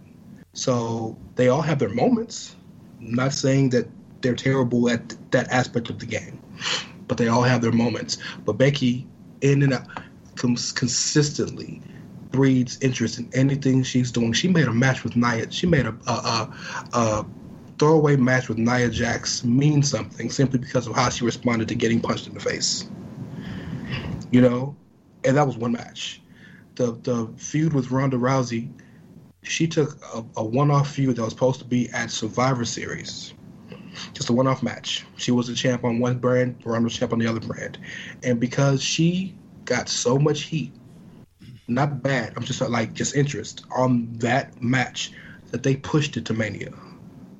So 0.53 1.17
they 1.35 1.49
all 1.49 1.63
have 1.63 1.79
their 1.79 1.89
moments. 1.89 2.55
I'm 3.01 3.15
not 3.15 3.33
saying 3.33 3.71
that 3.71 3.89
they're 4.21 4.35
terrible 4.35 4.89
at 4.89 5.15
that 5.33 5.51
aspect 5.51 5.91
of 5.91 5.99
the 5.99 6.07
game, 6.07 6.39
but 7.09 7.19
they 7.19 7.29
all 7.29 7.43
have 7.43 7.61
their 7.61 7.73
moments. 7.73 8.19
But 8.45 8.55
Becky, 8.55 9.07
in 9.41 9.63
and 9.63 9.75
out, 9.75 9.87
comes 10.37 10.73
consistently 10.73 11.81
breeds 12.31 12.79
interest 12.81 13.19
in 13.19 13.29
anything 13.33 13.83
she's 13.83 14.11
doing. 14.11 14.33
She 14.33 14.49
made 14.49 14.67
a 14.67 14.73
match 14.73 15.05
with 15.05 15.15
Nia. 15.15 15.51
She 15.51 15.67
made 15.67 15.87
a, 15.87 15.95
a, 16.07 16.13
a, 16.13 16.55
a 16.93 17.27
throwaway 17.79 18.17
match 18.17 18.49
with 18.49 18.59
Nia 18.59 18.91
Jax 18.91 19.45
mean 19.45 19.83
something 19.83 20.31
simply 20.31 20.59
because 20.59 20.87
of 20.87 20.97
how 20.97 21.09
she 21.11 21.25
responded 21.25 21.69
to 21.69 21.75
getting 21.75 22.01
punched 22.01 22.27
in 22.27 22.35
the 22.35 22.41
face. 22.41 22.89
You 24.33 24.41
know, 24.41 24.77
and 25.25 25.37
that 25.37 25.47
was 25.47 25.57
one 25.57 25.73
match. 25.73 26.21
The 26.77 26.93
the 27.03 27.29
feud 27.37 27.73
with 27.73 27.91
Ronda 27.91 28.17
Rousey, 28.17 28.69
she 29.43 29.67
took 29.67 29.99
a, 30.15 30.25
a 30.37 30.45
one-off 30.45 30.91
feud 30.91 31.17
that 31.17 31.23
was 31.23 31.33
supposed 31.33 31.61
to 31.61 31.65
be 31.67 31.89
at 31.91 32.11
Survivor 32.11 32.65
Series, 32.65 33.35
just 34.13 34.29
a 34.29 34.33
one-off 34.33 34.63
match. 34.63 35.05
She 35.17 35.31
was 35.31 35.47
the 35.47 35.55
champ 35.55 35.85
on 35.85 35.99
one 35.99 36.19
brand, 36.19 36.57
Ronda 36.65 36.85
was 36.85 36.97
champ 36.97 37.13
on 37.13 37.19
the 37.19 37.27
other 37.27 37.41
brand, 37.41 37.79
and 38.23 38.41
because 38.41 38.83
she 38.83 39.35
got 39.65 39.89
so 39.89 40.19
much 40.19 40.43
heat, 40.43 40.73
not 41.69 42.03
bad. 42.03 42.35
I'm 42.37 42.45
just 42.45 42.61
like 42.61 42.93
just 42.93 43.15
interest 43.15 43.65
on 43.75 44.09
that 44.19 44.63
match 44.63 45.13
that 45.51 45.63
they 45.63 45.77
pushed 45.77 46.17
it 46.17 46.25
to 46.27 46.35
Mania 46.35 46.73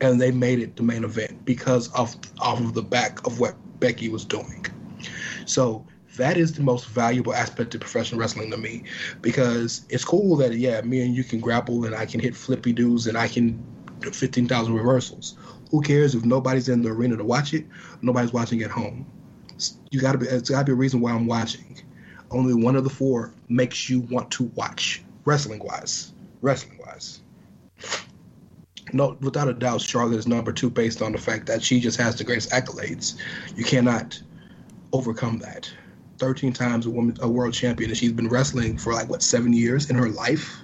and 0.01 0.21
they 0.21 0.31
made 0.31 0.61
it 0.61 0.77
the 0.77 0.83
main 0.83 1.05
event 1.05 1.45
because 1.45 1.93
of 1.93 2.17
off 2.39 2.61
of 2.61 2.75
the 2.75 2.83
back 2.83 3.27
of 3.27 3.41
what 3.41 3.55
Becky 3.81 4.09
was 4.09 4.25
doing. 4.25 4.65
So 5.47 5.85
that 6.17 6.37
is 6.37 6.53
the 6.53 6.63
most 6.63 6.87
valuable 6.89 7.35
aspect 7.35 7.75
of 7.75 7.81
professional 7.81 8.21
wrestling 8.21 8.51
to 8.51 8.57
me 8.57 8.85
because 9.21 9.85
it's 9.89 10.05
cool 10.05 10.37
that 10.37 10.55
yeah, 10.55 10.81
me 10.83 11.03
and 11.03 11.15
you 11.15 11.25
can 11.25 11.41
grapple 11.41 11.85
and 11.85 11.95
I 11.95 12.07
can 12.07 12.21
hit 12.21 12.37
flippy 12.37 12.73
dudes 12.73 13.07
and 13.07 13.17
I 13.17 13.29
can 13.29 13.63
do 14.01 14.11
15,000 14.11 14.75
reversals. 14.75 15.37
Who 15.71 15.81
cares 15.83 16.15
if 16.15 16.25
nobody's 16.25 16.69
in 16.69 16.83
the 16.83 16.91
arena 16.91 17.17
to 17.17 17.25
watch 17.25 17.55
it? 17.55 17.67
Nobody's 18.03 18.33
watching 18.33 18.63
at 18.63 18.71
home. 18.71 19.07
You 19.91 20.01
got 20.01 20.13
to 20.13 20.19
be. 20.19 20.27
It's 20.27 20.51
got 20.51 20.61
to 20.61 20.65
be 20.65 20.73
a 20.73 20.77
reason 20.77 21.01
why 21.01 21.13
I'm 21.13 21.27
watching. 21.27 21.81
Only 22.31 22.55
one 22.55 22.77
of 22.77 22.85
the 22.85 22.91
four 22.91 23.33
makes 23.49 23.89
you 23.89 24.01
want 24.01 24.31
to 24.33 24.45
watch 24.55 25.03
wrestling 25.25 25.61
wise. 25.65 26.13
Wrestling 26.43 26.79
wise 26.85 27.21
no, 28.95 29.17
without 29.21 29.49
a 29.49 29.53
doubt, 29.53 29.81
Charlotte 29.81 30.17
is 30.17 30.27
number 30.27 30.53
two 30.53 30.71
based 30.71 31.03
on 31.03 31.13
the 31.13 31.19
fact 31.19 31.47
that 31.47 31.63
she 31.63 31.81
just 31.81 31.99
has 31.99 32.17
the 32.17 32.25
greatest 32.25 32.51
accolades. 32.51 33.17
You 33.57 33.65
cannot 33.65 34.21
overcome 34.93 35.39
that. 35.39 35.71
13 36.19 36.53
times 36.53 36.87
a 36.87 36.91
woman, 36.91 37.17
a 37.21 37.29
world 37.29 37.55
champion, 37.55 37.91
and 37.91 37.99
she's 37.99 38.13
been 38.13 38.29
wrestling 38.29 38.79
for 38.79 38.93
like 38.93 39.09
what 39.09 39.23
seven 39.23 39.53
years 39.53 39.91
in 39.91 39.97
her 39.97 40.09
life. 40.09 40.57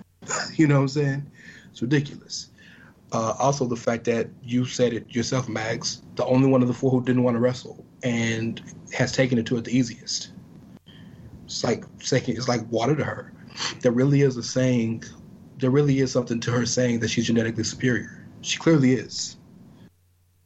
you 0.54 0.66
know 0.66 0.76
what 0.76 0.82
I'm 0.82 0.88
saying? 0.88 1.30
It's 1.70 1.82
ridiculous. 1.82 2.50
Uh, 3.12 3.34
also, 3.38 3.66
the 3.66 3.76
fact 3.76 4.04
that 4.04 4.28
you 4.42 4.64
said 4.64 4.92
it 4.92 5.14
yourself, 5.14 5.48
Mags, 5.48 6.02
the 6.14 6.24
only 6.24 6.48
one 6.48 6.62
of 6.62 6.68
the 6.68 6.74
four 6.74 6.90
who 6.90 7.02
didn't 7.02 7.22
want 7.22 7.34
to 7.34 7.40
wrestle 7.40 7.84
and 8.02 8.62
has 8.92 9.12
taken 9.12 9.38
it 9.38 9.46
to 9.46 9.56
it 9.58 9.64
the 9.64 9.76
easiest. 9.76 10.32
It's 11.44 11.62
like 11.62 11.84
second, 12.00 12.36
it's 12.36 12.48
like 12.48 12.62
water 12.70 12.96
to 12.96 13.04
her. 13.04 13.32
There 13.80 13.92
really 13.92 14.22
is 14.22 14.36
a 14.38 14.42
saying 14.42 15.04
there 15.62 15.70
really 15.70 16.00
is 16.00 16.10
something 16.10 16.40
to 16.40 16.50
her 16.50 16.66
saying 16.66 17.00
that 17.00 17.08
she's 17.08 17.26
genetically 17.26 17.64
superior. 17.64 18.26
She 18.40 18.58
clearly 18.58 18.94
is. 18.94 19.36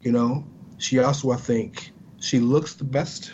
You 0.03 0.13
know, 0.13 0.45
she 0.79 0.99
also, 0.99 1.31
I 1.31 1.37
think, 1.37 1.93
she 2.21 2.39
looks 2.39 2.75
the 2.75 2.85
best 2.85 3.33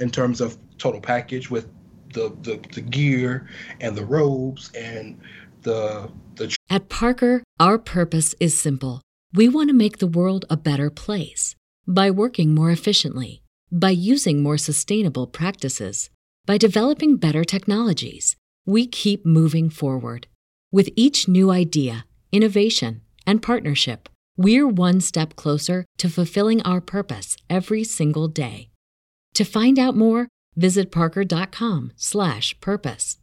in 0.00 0.10
terms 0.10 0.40
of 0.40 0.56
total 0.78 1.00
package 1.00 1.50
with 1.50 1.68
the, 2.12 2.36
the, 2.42 2.60
the 2.72 2.80
gear 2.80 3.48
and 3.80 3.96
the 3.96 4.04
robes 4.04 4.70
and 4.74 5.20
the 5.62 6.10
the. 6.34 6.56
At 6.68 6.88
Parker, 6.88 7.42
our 7.58 7.78
purpose 7.78 8.34
is 8.40 8.58
simple. 8.58 9.02
We 9.32 9.48
want 9.48 9.68
to 9.68 9.74
make 9.74 9.98
the 9.98 10.06
world 10.06 10.44
a 10.50 10.56
better 10.56 10.90
place 10.90 11.54
by 11.86 12.10
working 12.10 12.54
more 12.54 12.70
efficiently, 12.70 13.42
by 13.70 13.90
using 13.90 14.42
more 14.42 14.58
sustainable 14.58 15.26
practices, 15.26 16.10
by 16.46 16.58
developing 16.58 17.16
better 17.16 17.44
technologies. 17.44 18.36
We 18.66 18.86
keep 18.86 19.24
moving 19.24 19.70
forward 19.70 20.26
with 20.72 20.90
each 20.94 21.26
new 21.26 21.50
idea, 21.50 22.04
innovation, 22.30 23.00
and 23.26 23.42
partnership, 23.42 24.08
we're 24.36 24.68
one 24.68 25.00
step 25.00 25.34
closer 25.34 25.84
to 25.98 26.08
fulfilling 26.08 26.62
our 26.62 26.80
purpose 26.80 27.36
every 27.48 27.82
single 27.82 28.28
day. 28.28 28.69
To 29.34 29.44
find 29.44 29.78
out 29.78 29.96
more, 29.96 30.28
visit 30.56 30.90
parker.com/purpose. 30.90 33.16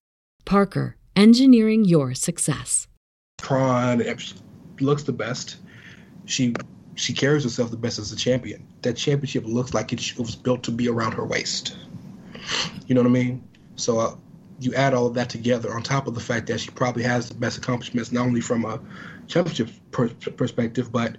Parker, 0.46 0.96
engineering 1.16 1.86
your 1.86 2.14
success. 2.14 2.88
Tron 3.40 4.04
looks 4.80 5.04
the 5.04 5.12
best. 5.12 5.58
She 6.26 6.54
she 6.96 7.14
carries 7.14 7.44
herself 7.44 7.70
the 7.70 7.78
best 7.78 8.00
as 8.00 8.12
a 8.12 8.16
champion. 8.16 8.66
That 8.82 8.94
championship 8.94 9.46
looks 9.46 9.74
like 9.74 9.94
it 9.94 10.18
was 10.18 10.36
built 10.36 10.64
to 10.64 10.72
be 10.72 10.90
around 10.90 11.14
her 11.14 11.26
waist. 11.26 11.78
You 12.88 12.96
know 12.96 13.02
what 13.02 13.10
I 13.10 13.12
mean? 13.12 13.48
So 13.76 14.00
uh, 14.00 14.16
you 14.60 14.74
add 14.74 14.94
all 14.94 15.06
of 15.06 15.14
that 15.14 15.30
together 15.30 15.74
on 15.74 15.84
top 15.84 16.08
of 16.08 16.16
the 16.16 16.20
fact 16.20 16.48
that 16.48 16.60
she 16.60 16.72
probably 16.72 17.04
has 17.04 17.30
the 17.30 17.36
best 17.36 17.58
accomplishments, 17.58 18.12
not 18.12 18.26
only 18.26 18.42
from 18.42 18.66
a 18.66 18.80
championship 19.28 19.70
per- 19.92 20.10
perspective, 20.10 20.92
but 20.92 21.18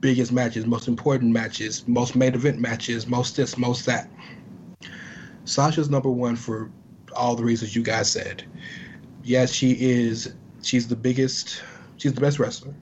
biggest 0.00 0.32
matches, 0.32 0.66
most 0.66 0.88
important 0.88 1.32
matches, 1.32 1.86
most 1.88 2.14
main 2.16 2.34
event 2.34 2.58
matches, 2.58 3.06
most 3.06 3.36
this, 3.36 3.56
most 3.56 3.86
that. 3.86 4.10
Sasha's 5.44 5.90
number 5.90 6.10
one 6.10 6.36
for 6.36 6.70
all 7.14 7.36
the 7.36 7.44
reasons 7.44 7.74
you 7.74 7.82
guys 7.82 8.10
said. 8.10 8.44
Yes, 9.22 9.50
she 9.52 9.72
is. 9.72 10.34
She's 10.62 10.88
the 10.88 10.96
biggest. 10.96 11.62
She's 11.96 12.12
the 12.12 12.20
best 12.20 12.38
wrestler. 12.38 12.74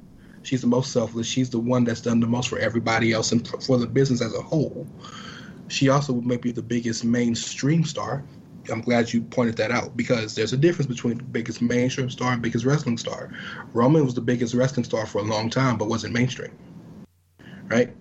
She's 0.42 0.60
the 0.60 0.66
most 0.66 0.92
selfless. 0.92 1.26
She's 1.26 1.50
the 1.50 1.58
one 1.58 1.84
that's 1.84 2.00
done 2.00 2.20
the 2.20 2.26
most 2.26 2.48
for 2.48 2.58
everybody 2.58 3.12
else 3.12 3.32
and 3.32 3.46
for 3.64 3.78
the 3.78 3.86
business 3.86 4.20
as 4.20 4.34
a 4.34 4.42
whole. 4.42 4.86
She 5.68 5.88
also 5.88 6.14
may 6.14 6.36
be 6.36 6.52
the 6.52 6.62
biggest 6.62 7.04
mainstream 7.04 7.84
star 7.84 8.24
I'm 8.70 8.80
glad 8.80 9.12
you 9.12 9.22
pointed 9.22 9.56
that 9.58 9.70
out 9.70 9.96
because 9.96 10.34
there's 10.34 10.52
a 10.52 10.56
difference 10.56 10.86
between 10.86 11.18
biggest 11.32 11.60
mainstream 11.60 12.10
star 12.10 12.32
and 12.32 12.42
biggest 12.42 12.64
wrestling 12.64 12.98
star. 12.98 13.30
Roman 13.72 14.04
was 14.04 14.14
the 14.14 14.20
biggest 14.20 14.54
wrestling 14.54 14.84
star 14.84 15.06
for 15.06 15.18
a 15.18 15.24
long 15.24 15.50
time, 15.50 15.76
but 15.76 15.88
wasn't 15.88 16.14
mainstream, 16.14 16.52
right? 17.68 17.94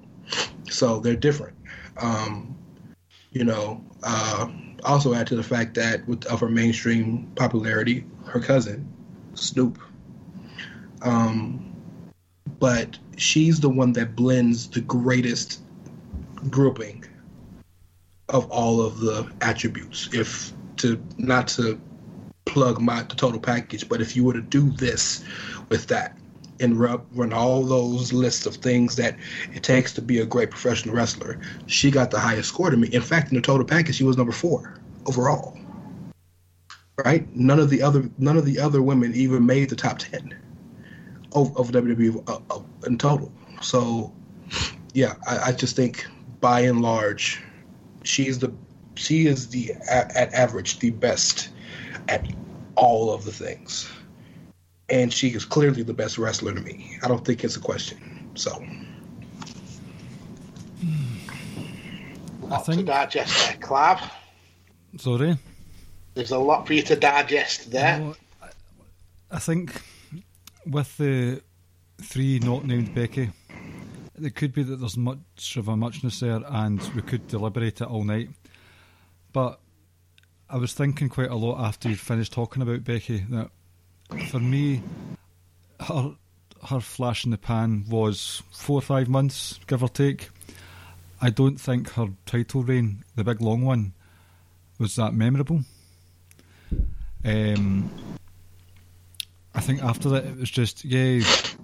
So 0.69 0.99
they're 0.99 1.15
different. 1.15 1.57
Um, 1.97 2.57
you 3.31 3.43
know, 3.43 3.83
uh, 4.03 4.49
also 4.83 5.13
add 5.13 5.27
to 5.27 5.35
the 5.35 5.43
fact 5.43 5.75
that 5.75 6.07
with 6.07 6.25
of 6.25 6.39
her 6.39 6.49
mainstream 6.49 7.31
popularity, 7.35 8.05
her 8.25 8.39
cousin 8.39 8.87
Snoop. 9.33 9.79
Um, 11.01 11.75
but 12.59 12.97
she's 13.17 13.59
the 13.59 13.69
one 13.69 13.93
that 13.93 14.15
blends 14.15 14.69
the 14.69 14.81
greatest 14.81 15.61
grouping 16.49 17.03
of 18.29 18.49
all 18.49 18.81
of 18.81 18.99
the 18.99 19.29
attributes. 19.41 20.09
If 20.13 20.53
to 20.77 21.01
not 21.17 21.47
to 21.49 21.79
plug 22.45 22.79
my 22.81 23.03
the 23.03 23.15
total 23.15 23.39
package, 23.39 23.87
but 23.87 24.01
if 24.01 24.15
you 24.15 24.23
were 24.23 24.33
to 24.33 24.41
do 24.41 24.69
this 24.71 25.23
with 25.69 25.87
that 25.87 26.17
and 26.59 26.79
run, 26.79 27.33
all 27.33 27.63
those 27.63 28.13
lists 28.13 28.45
of 28.45 28.55
things 28.55 28.95
that 28.95 29.15
it 29.53 29.63
takes 29.63 29.93
to 29.93 30.01
be 30.01 30.19
a 30.19 30.25
great 30.25 30.51
professional 30.51 30.95
wrestler, 30.95 31.39
she 31.67 31.91
got 31.91 32.11
the 32.11 32.19
highest 32.19 32.49
score 32.49 32.69
to 32.69 32.77
me. 32.77 32.87
In 32.89 33.01
fact, 33.01 33.31
in 33.31 33.35
the 33.35 33.41
total 33.41 33.65
package, 33.65 33.95
she 33.95 34.03
was 34.03 34.17
number 34.17 34.31
four 34.31 34.79
overall. 35.05 35.57
Right? 37.03 37.27
None 37.35 37.59
of 37.59 37.69
the 37.69 37.81
other 37.81 38.09
none 38.19 38.37
of 38.37 38.45
the 38.45 38.59
other 38.59 38.81
women 38.81 39.15
even 39.15 39.45
made 39.45 39.69
the 39.69 39.75
top 39.75 39.97
ten 39.97 40.35
of, 41.33 41.55
of 41.57 41.71
WWE 41.71 42.29
uh, 42.29 42.39
uh, 42.53 42.61
in 42.85 42.97
total. 42.97 43.31
So, 43.61 44.13
yeah, 44.93 45.15
I, 45.27 45.37
I 45.37 45.51
just 45.53 45.75
think 45.75 46.05
by 46.39 46.61
and 46.61 46.81
large 46.81 47.41
she 48.03 48.27
is 48.27 48.39
the 48.39 48.53
she 48.95 49.25
is 49.25 49.49
the 49.49 49.73
at 49.89 50.33
average 50.33 50.79
the 50.79 50.91
best 50.91 51.49
at 52.09 52.25
all 52.75 53.11
of 53.11 53.25
the 53.25 53.31
things. 53.31 53.89
And 54.89 55.11
she 55.13 55.29
is 55.29 55.45
clearly 55.45 55.83
the 55.83 55.93
best 55.93 56.17
wrestler 56.17 56.53
to 56.53 56.61
me. 56.61 56.97
I 57.03 57.07
don't 57.07 57.23
think 57.25 57.43
it's 57.43 57.55
a 57.55 57.59
question. 57.59 57.97
So 58.35 58.51
I 62.43 62.47
Lot 62.47 62.65
to 62.65 62.73
think. 62.75 62.87
digest 62.87 63.47
there, 63.47 63.57
Clive. 63.59 64.01
Sorry. 64.97 65.37
There's 66.13 66.31
a 66.31 66.37
lot 66.37 66.67
for 66.67 66.73
you 66.73 66.83
to 66.83 66.95
digest 66.95 67.71
there. 67.71 67.99
No, 67.99 68.15
I- 68.41 68.49
I 69.31 69.39
think 69.39 69.81
with 70.65 70.95
the 70.97 71.41
three 72.01 72.39
not 72.39 72.65
named 72.65 72.93
Becky, 72.93 73.31
it 74.21 74.35
could 74.35 74.53
be 74.53 74.61
that 74.63 74.75
there's 74.75 74.97
much 74.97 75.55
of 75.57 75.67
a 75.67 75.75
muchness 75.75 76.19
there, 76.19 76.41
and 76.45 76.79
we 76.95 77.01
could 77.01 77.27
deliberate 77.27 77.81
it 77.81 77.87
all 77.87 78.03
night. 78.03 78.29
But 79.31 79.59
I 80.49 80.57
was 80.57 80.73
thinking 80.73 81.09
quite 81.09 81.31
a 81.31 81.35
lot 81.35 81.65
after 81.65 81.89
you 81.89 81.95
finished 81.95 82.33
talking 82.33 82.61
about 82.61 82.83
Becky 82.83 83.19
that 83.29 83.49
for 84.29 84.39
me, 84.39 84.81
her 85.79 86.15
her 86.67 86.79
flash 86.79 87.25
in 87.25 87.31
the 87.31 87.37
pan 87.37 87.85
was 87.89 88.41
four 88.51 88.77
or 88.77 88.81
five 88.81 89.09
months, 89.09 89.59
give 89.67 89.83
or 89.83 89.89
take. 89.89 90.29
I 91.21 91.29
don't 91.29 91.59
think 91.59 91.91
her 91.91 92.07
title 92.25 92.63
reign, 92.63 93.03
the 93.15 93.23
big 93.23 93.41
long 93.41 93.63
one, 93.63 93.93
was 94.79 94.95
that 94.95 95.13
memorable. 95.13 95.61
Um, 97.25 97.89
I 99.55 99.61
think 99.61 99.83
after 99.83 100.09
that 100.09 100.25
it 100.25 100.37
was 100.37 100.49
just 100.49 100.83
yay. 100.83 101.21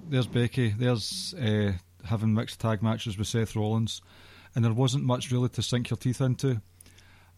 There's 0.08 0.28
Becky. 0.28 0.70
There's 0.70 1.34
uh, 1.34 1.74
having 2.06 2.34
mixed 2.34 2.60
tag 2.60 2.82
matches 2.82 3.18
with 3.18 3.28
Seth 3.28 3.56
Rollins, 3.56 4.02
and 4.56 4.64
there 4.64 4.74
wasn't 4.74 5.04
much 5.04 5.32
really 5.32 5.50
to 5.50 5.62
sink 5.62 5.90
your 5.90 5.98
teeth 5.98 6.22
into. 6.22 6.62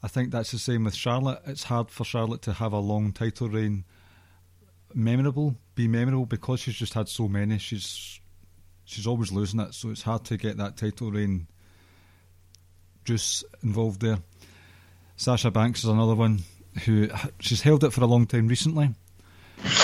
I 0.04 0.08
think 0.08 0.32
that's 0.32 0.52
the 0.52 0.60
same 0.60 0.84
with 0.84 0.96
Charlotte. 0.96 1.42
It's 1.46 1.64
hard 1.64 1.90
for 1.90 2.04
Charlotte 2.04 2.42
to 2.44 2.54
have 2.54 2.74
a 2.74 2.80
long 2.80 3.12
title 3.12 3.50
reign 3.50 3.84
memorable, 4.96 5.56
be 5.76 5.88
memorable 5.88 6.26
because 6.26 6.60
she's 6.62 6.76
just 6.76 6.94
had 6.94 7.10
so 7.10 7.28
many. 7.28 7.58
She's 7.58 8.20
she's 8.86 9.08
always 9.08 9.32
losing 9.32 9.60
it, 9.60 9.74
so 9.74 9.90
it's 9.90 10.02
hard 10.02 10.26
to 10.26 10.38
get 10.38 10.58
that 10.58 10.78
title 10.78 11.12
reign 11.12 11.48
juice 13.04 13.44
involved 13.64 14.02
there. 14.02 14.20
Sasha 15.18 15.52
Banks 15.52 15.84
is 15.84 15.90
another 15.90 16.16
one 16.16 16.42
who 16.86 17.10
she's 17.40 17.62
held 17.62 17.84
it 17.84 17.94
for 17.94 18.02
a 18.02 18.08
long 18.08 18.26
time 18.26 18.48
recently, 18.48 18.90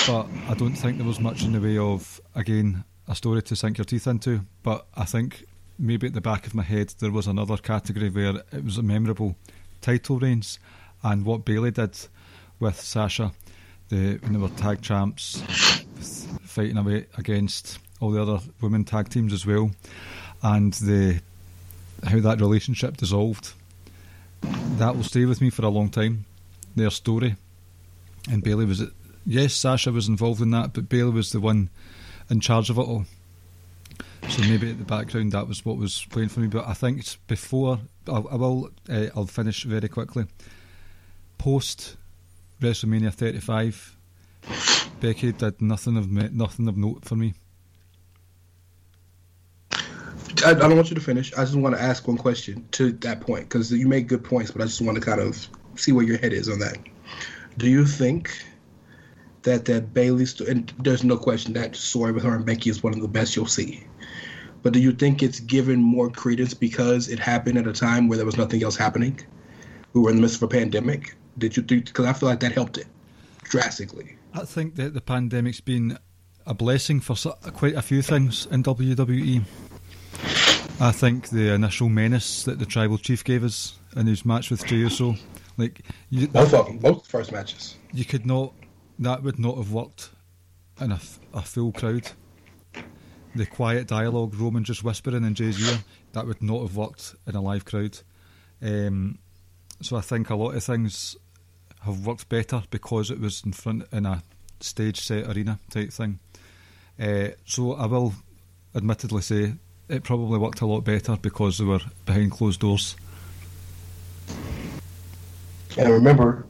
but 0.08 0.28
I 0.48 0.54
don't 0.56 0.76
think 0.76 0.98
there 0.98 1.08
was 1.08 1.20
much 1.20 1.44
in 1.44 1.52
the 1.52 1.62
way 1.62 1.78
of 1.78 2.22
again 2.36 2.84
a 3.08 3.16
story 3.16 3.42
to 3.44 3.56
sink 3.56 3.78
your 3.78 3.86
teeth 3.86 4.08
into. 4.08 4.42
But 4.64 4.86
I 4.96 5.06
think 5.06 5.46
maybe 5.80 6.08
at 6.08 6.14
the 6.14 6.22
back 6.22 6.48
of 6.48 6.56
my 6.56 6.64
head 6.64 6.94
there 7.00 7.12
was 7.12 7.28
another 7.28 7.58
category 7.58 8.10
where 8.10 8.44
it 8.52 8.64
was 8.64 8.78
a 8.78 8.84
memorable 8.84 9.36
title 9.82 10.20
reigns 10.20 10.60
and 11.04 11.26
what 11.26 11.46
Bayley 11.46 11.72
did 11.72 11.98
with 12.60 12.80
Sasha, 12.80 13.32
the 13.90 14.18
when 14.22 14.34
they 14.34 14.40
were 14.40 14.50
tag 14.50 14.82
champs, 14.82 15.42
fighting 16.42 16.78
away 16.78 17.06
against 17.18 17.80
all 18.00 18.12
the 18.12 18.22
other 18.22 18.40
women 18.62 18.84
tag 18.84 19.10
teams 19.10 19.34
as 19.34 19.46
well, 19.46 19.72
and 20.44 20.74
the 20.74 21.22
how 22.06 22.20
that 22.20 22.42
relationship 22.42 22.98
dissolved. 22.98 23.54
That 24.78 24.96
will 24.96 25.04
stay 25.04 25.26
with 25.26 25.42
me 25.42 25.50
for 25.50 25.66
a 25.66 25.70
long 25.70 25.90
time. 25.90 26.26
Their 26.76 26.92
story, 26.92 27.36
and 28.30 28.44
Bayley 28.44 28.66
was 28.66 28.82
it. 28.82 28.90
Yes, 29.26 29.54
Sasha 29.54 29.92
was 29.92 30.08
involved 30.08 30.42
in 30.42 30.52
that, 30.52 30.74
but 30.74 30.90
Bayley 30.90 31.12
was 31.12 31.32
the 31.32 31.40
one 31.40 31.70
in 32.30 32.40
charge 32.40 32.70
of 32.70 32.78
it 32.78 32.82
all. 32.82 33.06
So 34.30 34.42
maybe 34.42 34.70
at 34.72 34.78
the 34.78 34.84
background 34.84 35.32
that 35.32 35.48
was 35.48 35.66
what 35.66 35.78
was 35.78 36.06
playing 36.10 36.30
for 36.30 36.42
me. 36.42 36.48
But 36.48 36.68
I 36.68 36.74
think 36.74 37.04
before 37.28 37.80
I, 38.08 38.18
I 38.18 38.36
will. 38.36 38.70
Uh, 38.90 39.08
I'll 39.16 39.26
finish 39.26 39.64
very 39.64 39.88
quickly. 39.88 40.26
Post 41.38 41.96
WrestleMania 42.62 43.14
35, 43.14 43.98
Becky 45.00 45.32
did 45.32 45.62
nothing 45.62 45.98
of 45.98 46.10
me, 46.10 46.30
nothing 46.32 46.68
of 46.68 46.78
note 46.78 47.06
for 47.06 47.16
me. 47.16 47.34
I, 50.46 50.54
don't 50.54 50.76
want 50.76 50.90
you 50.90 50.96
to 50.96 51.02
finish. 51.02 51.34
I 51.34 51.44
just 51.44 51.56
want 51.56 51.76
to 51.76 51.82
ask 51.82 52.08
one 52.08 52.18
question 52.18 52.68
to 52.72 52.92
that 52.92 53.22
point 53.22 53.50
because 53.50 53.72
you 53.72 53.88
make 53.88 54.08
good 54.08 54.24
points, 54.24 54.52
but 54.52 54.62
I 54.62 54.66
just 54.66 54.82
want 54.82 54.96
to 54.96 55.02
kind 55.02 55.20
of 55.20 55.48
see 55.76 55.92
where 55.92 56.06
your 56.06 56.18
head 56.18 56.34
is 56.34 56.48
on 56.50 56.60
that. 56.60 56.78
Do 57.58 57.68
you 57.68 57.86
think 57.86 58.32
that 59.48 59.64
that 59.64 59.94
Bayley 59.94 60.26
and 60.48 60.74
there's 60.80 61.06
no 61.06 61.18
question 61.18 61.54
that 61.54 61.74
story 61.76 62.12
with 62.12 62.24
her 62.24 62.36
and 62.36 62.46
Becky 62.46 62.70
is 62.70 62.84
one 62.84 62.94
of 62.94 63.02
the 63.02 63.08
best 63.08 63.36
you'll 63.36 63.46
see. 63.46 63.86
But 64.62 64.74
do 64.74 64.80
you 64.80 64.92
think 64.92 65.24
it's 65.24 65.40
given 65.40 65.82
more 65.82 66.10
credence 66.10 66.54
because 66.54 67.08
it 67.08 67.18
happened 67.18 67.58
at 67.58 67.66
a 67.66 67.72
time 67.72 68.10
where 68.10 68.18
there 68.18 68.26
was 68.26 68.38
nothing 68.38 68.62
else 68.62 68.76
happening? 68.76 69.20
We 69.94 70.02
were 70.02 70.10
in 70.10 70.18
the 70.18 70.22
midst 70.22 70.38
of 70.38 70.44
a 70.44 70.48
pandemic. 70.50 71.16
Did 71.38 71.56
you 71.58 71.64
think? 71.64 71.86
Because 71.86 72.06
I 72.06 72.14
feel 72.14 72.30
like 72.30 72.40
that 72.42 72.52
helped 72.54 72.78
it 72.78 72.88
drastically. 73.44 74.18
I 74.34 74.46
think 74.46 74.76
that 74.76 74.94
the 74.94 75.02
pandemic's 75.02 75.62
been 75.62 75.98
a 76.46 76.54
blessing 76.54 77.00
for 77.00 77.16
quite 77.54 77.76
a 77.76 77.82
few 77.82 78.02
things 78.02 78.46
in 78.52 78.64
WWE. 78.64 79.44
I 80.80 80.92
think 80.92 81.30
the 81.30 81.54
initial 81.54 81.90
menace 81.90 82.44
that 82.44 82.60
the 82.60 82.66
tribal 82.66 82.98
chief 82.98 83.24
gave 83.24 83.44
us 83.44 83.78
in 83.96 84.06
his 84.08 84.26
match 84.26 84.52
with 84.52 84.66
Jey 84.66 84.78
Uso, 84.78 85.16
like 85.58 85.82
you, 86.10 86.28
Both 86.28 86.54
of 86.54 86.68
them, 86.68 86.78
both 86.78 87.08
first 87.08 87.32
matches. 87.32 87.76
you 87.94 88.06
could 88.06 88.26
not, 88.26 88.54
that 89.00 89.24
would 89.24 89.40
not 89.40 89.58
have 89.58 89.72
worked 89.72 90.10
in 90.80 90.92
a 90.92 90.98
full 91.42 91.72
crowd. 91.72 92.12
The 93.36 93.46
quiet 93.48 93.88
dialogue, 93.88 94.36
Roman 94.36 94.64
just 94.64 94.84
whispering 94.84 95.24
in 95.24 95.34
Jey's 95.34 95.60
ear, 95.68 95.80
that 96.14 96.28
would 96.28 96.42
not 96.44 96.62
have 96.62 96.76
worked 96.76 97.16
in 97.26 97.36
a 97.36 97.42
live 97.42 97.66
crowd. 97.66 97.98
Um, 98.62 99.18
so 99.82 99.96
I 99.98 100.02
think 100.02 100.30
a 100.30 100.36
lot 100.36 100.56
of 100.56 100.64
things 100.64 101.16
have 101.82 102.06
worked 102.06 102.30
better 102.30 102.64
because 102.70 103.12
it 103.12 103.20
was 103.20 103.44
in 103.46 103.54
front 103.54 103.88
in 103.92 104.06
a 104.06 104.24
stage 104.60 105.00
set 105.00 105.28
arena 105.28 105.60
type 105.70 105.92
thing. 105.92 106.20
Uh, 107.00 107.30
so 107.46 107.74
I 107.74 107.86
will 107.86 108.14
admittedly 108.76 109.22
say 109.22 109.54
it 109.90 110.04
probably 110.04 110.40
worked 110.40 110.62
a 110.62 110.66
lot 110.66 110.82
better 110.82 111.16
because 111.18 111.58
they 111.58 111.66
were 111.66 111.82
behind 112.06 112.32
closed 112.32 112.60
doors. 112.60 112.96
And 115.78 115.90
remember, 115.90 116.46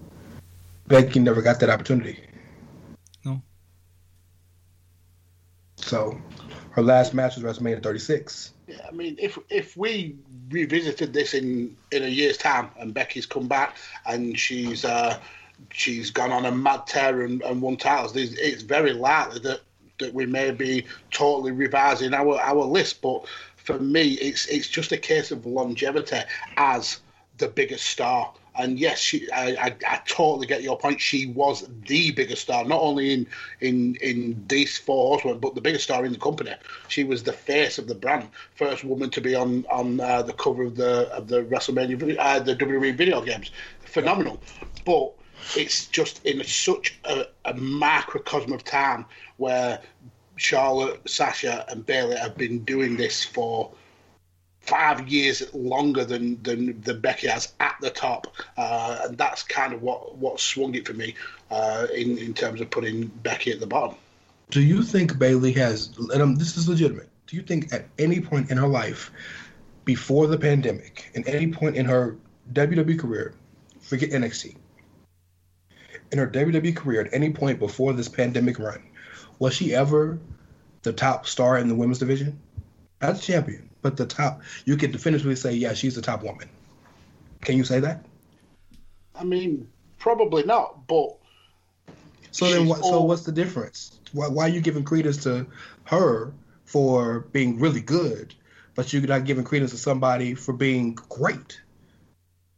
Becky 0.87 1.19
never 1.19 1.41
got 1.41 1.59
that 1.59 1.69
opportunity. 1.69 2.19
No. 3.25 3.41
So 5.75 6.19
her 6.71 6.81
last 6.81 7.13
match 7.13 7.35
was 7.35 7.43
WrestleMania 7.43 7.83
36. 7.83 8.53
Yeah, 8.67 8.85
I 8.87 8.91
mean, 8.91 9.15
if 9.17 9.39
if 9.49 9.77
we 9.77 10.17
revisited 10.49 11.13
this 11.13 11.33
in 11.33 11.75
in 11.91 12.03
a 12.03 12.07
year's 12.07 12.37
time 12.37 12.69
and 12.77 12.93
Becky's 12.93 13.25
come 13.25 13.47
back 13.47 13.77
and 14.05 14.37
she's 14.37 14.83
uh, 14.83 15.17
she's 15.71 16.11
gone 16.11 16.33
on 16.33 16.45
a 16.45 16.51
mad 16.51 16.85
tear 16.85 17.21
and, 17.21 17.41
and 17.43 17.61
won 17.61 17.77
titles, 17.77 18.15
it's 18.15 18.63
very 18.63 18.91
likely 18.91 19.39
that 19.39 19.61
that 19.99 20.13
we 20.13 20.25
may 20.25 20.51
be 20.51 20.85
totally 21.11 21.51
revising 21.51 22.13
our 22.13 22.39
our 22.41 22.65
list. 22.65 23.01
But 23.01 23.25
for 23.55 23.79
me, 23.79 24.13
it's 24.13 24.47
it's 24.47 24.67
just 24.67 24.91
a 24.91 24.97
case 24.97 25.31
of 25.31 25.45
longevity 25.45 26.19
as 26.57 26.99
the 27.37 27.47
biggest 27.47 27.85
star. 27.85 28.33
And 28.57 28.79
yes, 28.79 28.99
she, 28.99 29.29
I, 29.31 29.49
I, 29.49 29.75
I 29.87 30.01
totally 30.07 30.47
get 30.47 30.63
your 30.63 30.77
point. 30.77 30.99
She 30.99 31.27
was 31.27 31.67
the 31.87 32.11
biggest 32.11 32.41
star, 32.41 32.65
not 32.65 32.81
only 32.81 33.13
in 33.13 33.27
in 33.61 33.95
in 33.95 34.43
these 34.47 34.77
four 34.77 35.09
horsemen, 35.09 35.39
but 35.39 35.55
the 35.55 35.61
biggest 35.61 35.83
star 35.83 36.05
in 36.05 36.11
the 36.11 36.19
company. 36.19 36.53
She 36.87 37.03
was 37.03 37.23
the 37.23 37.33
face 37.33 37.77
of 37.77 37.87
the 37.87 37.95
brand, 37.95 38.29
first 38.55 38.83
woman 38.83 39.09
to 39.11 39.21
be 39.21 39.35
on 39.35 39.65
on 39.69 39.99
uh, 39.99 40.23
the 40.23 40.33
cover 40.33 40.63
of 40.63 40.75
the 40.75 41.09
of 41.13 41.27
the 41.27 41.43
WrestleMania, 41.43 42.15
uh, 42.19 42.39
the 42.39 42.55
WWE 42.55 42.97
video 42.97 43.21
games. 43.21 43.51
Phenomenal, 43.81 44.39
but 44.85 45.11
it's 45.55 45.87
just 45.87 46.25
in 46.25 46.43
such 46.43 46.97
a, 47.05 47.25
a 47.45 47.53
microcosm 47.53 48.51
of 48.53 48.63
time 48.63 49.05
where 49.37 49.79
Charlotte, 50.35 51.07
Sasha, 51.09 51.65
and 51.69 51.85
Bayley 51.85 52.15
have 52.17 52.37
been 52.37 52.63
doing 52.63 52.97
this 52.97 53.23
for 53.23 53.71
five 54.67 55.07
years 55.07 55.43
longer 55.53 56.05
than 56.05 56.41
than, 56.43 56.79
than 56.81 56.99
Becky 57.01 57.27
has 57.27 57.53
at 57.59 57.75
the 57.81 57.89
top, 57.89 58.27
uh, 58.57 58.99
and 59.05 59.17
that's 59.17 59.43
kind 59.43 59.73
of 59.73 59.81
what 59.81 60.17
what 60.17 60.39
swung 60.39 60.75
it 60.75 60.85
for 60.85 60.93
me 60.93 61.15
uh, 61.49 61.87
in 61.95 62.17
in 62.17 62.33
terms 62.33 62.61
of 62.61 62.69
putting 62.69 63.07
Becky 63.07 63.51
at 63.51 63.59
the 63.59 63.67
bottom. 63.67 63.97
Do 64.49 64.61
you 64.61 64.81
think 64.81 65.19
Bayley 65.19 65.51
has, 65.53 65.97
and 65.97 66.21
um, 66.21 66.35
this 66.35 66.55
is 66.55 66.69
legitimate, 66.69 67.09
do 67.27 67.35
you 67.35 67.41
think 67.41 67.73
at 67.73 67.85
any 67.99 68.21
point 68.21 68.49
in 68.49 68.57
her 68.57 68.67
life, 68.67 69.11
before 69.83 70.27
the 70.27 70.37
pandemic, 70.37 71.11
at 71.15 71.27
any 71.27 71.51
point 71.51 71.75
in 71.75 71.85
her 71.85 72.15
WWE 72.53 72.97
career, 72.97 73.33
forget 73.81 74.11
NXT, 74.11 74.55
in 76.13 76.17
her 76.17 76.27
WWE 76.27 76.75
career, 76.75 77.01
at 77.01 77.13
any 77.13 77.31
point 77.31 77.59
before 77.59 77.91
this 77.91 78.07
pandemic 78.07 78.57
run, 78.57 78.81
was 79.39 79.53
she 79.53 79.75
ever 79.75 80.17
the 80.83 80.93
top 80.93 81.27
star 81.27 81.57
in 81.57 81.67
the 81.67 81.75
women's 81.75 81.99
division? 81.99 82.39
As 83.01 83.21
champion, 83.21 83.66
but 83.81 83.97
the 83.97 84.05
top. 84.05 84.41
You 84.65 84.77
can 84.77 84.91
definitively 84.91 85.35
say, 85.35 85.53
yeah, 85.53 85.73
she's 85.73 85.95
the 85.95 86.01
top 86.01 86.23
woman. 86.23 86.49
Can 87.41 87.57
you 87.57 87.63
say 87.63 87.79
that? 87.79 88.03
I 89.15 89.23
mean, 89.23 89.67
probably 89.99 90.43
not, 90.43 90.87
but 90.87 91.17
So 92.31 92.49
then, 92.49 92.67
what, 92.67 92.83
so 92.83 93.01
what's 93.01 93.23
the 93.23 93.31
difference? 93.31 93.99
Why, 94.13 94.27
why 94.27 94.45
are 94.45 94.49
you 94.49 94.61
giving 94.61 94.83
credence 94.83 95.17
to 95.23 95.45
her 95.85 96.33
for 96.65 97.21
being 97.31 97.59
really 97.59 97.81
good, 97.81 98.35
but 98.75 98.93
you're 98.93 99.01
not 99.01 99.25
giving 99.25 99.43
credence 99.43 99.71
to 99.71 99.77
somebody 99.77 100.33
for 100.35 100.53
being 100.53 100.93
great? 100.93 101.59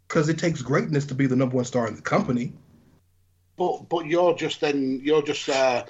Because 0.08 0.28
it 0.30 0.40
takes 0.40 0.62
greatness 0.62 1.06
to 1.06 1.16
be 1.16 1.28
the 1.28 1.36
number 1.36 1.56
one 1.56 1.66
star 1.66 1.88
in 1.88 1.96
the 1.96 2.02
company. 2.02 2.54
but 3.60 3.90
but 3.90 4.06
you're 4.08 4.34
just 4.36 4.62
then 4.62 5.00
you're 5.04 5.22
just 5.22 5.50
uh, 5.50 5.86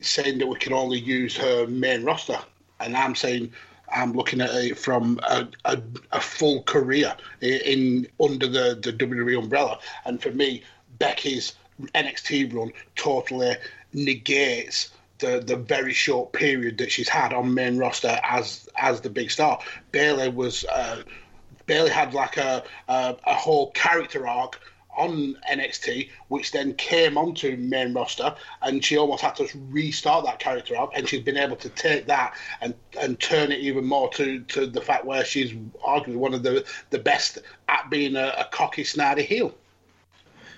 saying 0.00 0.38
that 0.38 0.46
we 0.46 0.56
can 0.56 0.72
only 0.72 0.98
use 0.98 1.36
her 1.36 1.66
main 1.66 2.04
roster, 2.04 2.38
and 2.78 2.96
I'm 2.96 3.14
saying 3.16 3.52
I'm 3.92 4.12
looking 4.12 4.40
at 4.40 4.50
it 4.54 4.78
from 4.78 5.20
a, 5.28 5.48
a, 5.64 5.82
a 6.12 6.20
full 6.20 6.62
career 6.62 7.14
in, 7.40 7.60
in 7.60 8.06
under 8.20 8.46
the, 8.46 8.78
the 8.80 8.92
WWE 8.92 9.38
umbrella. 9.38 9.78
And 10.04 10.22
for 10.22 10.30
me, 10.30 10.62
Becky's 10.98 11.54
NXT 11.94 12.54
run 12.54 12.72
totally 12.94 13.56
negates 13.92 14.90
the, 15.18 15.42
the 15.44 15.56
very 15.56 15.92
short 15.92 16.32
period 16.32 16.78
that 16.78 16.90
she's 16.90 17.08
had 17.08 17.32
on 17.32 17.54
main 17.54 17.78
roster 17.78 18.18
as 18.22 18.68
as 18.76 19.00
the 19.00 19.10
big 19.10 19.30
star. 19.30 19.60
Bayley 19.92 20.28
was 20.28 20.64
uh, 20.64 21.02
Bayley 21.66 21.90
had 21.90 22.14
like 22.14 22.36
a, 22.36 22.64
a 22.88 23.16
a 23.26 23.34
whole 23.34 23.70
character 23.72 24.26
arc 24.26 24.60
on 24.96 25.36
NXT, 25.50 26.10
which 26.28 26.50
then 26.52 26.74
came 26.74 27.16
onto 27.16 27.56
main 27.56 27.94
roster, 27.94 28.34
and 28.62 28.84
she 28.84 28.96
almost 28.98 29.22
had 29.22 29.36
to 29.36 29.48
restart 29.70 30.24
that 30.24 30.38
character 30.38 30.76
up, 30.76 30.90
and 30.94 31.08
she's 31.08 31.22
been 31.22 31.36
able 31.36 31.56
to 31.56 31.68
take 31.70 32.06
that 32.06 32.34
and 32.60 32.74
and 33.00 33.18
turn 33.20 33.52
it 33.52 33.60
even 33.60 33.84
more 33.84 34.08
to 34.10 34.40
to 34.40 34.66
the 34.66 34.80
fact 34.80 35.04
where 35.04 35.24
she's 35.24 35.52
arguably 35.86 36.16
one 36.16 36.34
of 36.34 36.42
the 36.42 36.64
the 36.90 36.98
best 36.98 37.38
at 37.68 37.88
being 37.90 38.16
a, 38.16 38.34
a 38.38 38.48
cocky, 38.50 38.82
snarty 38.84 39.22
heel. 39.24 39.54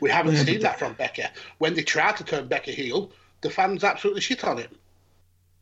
We 0.00 0.10
haven't 0.10 0.36
seen 0.36 0.60
that 0.60 0.78
from 0.80 0.94
Becca. 0.94 1.30
When 1.58 1.74
they 1.74 1.82
tried 1.82 2.16
to 2.16 2.24
turn 2.24 2.48
Becca 2.48 2.72
heel, 2.72 3.12
the 3.42 3.50
fans 3.50 3.84
absolutely 3.84 4.20
shit 4.22 4.42
on 4.44 4.58
it. 4.58 4.70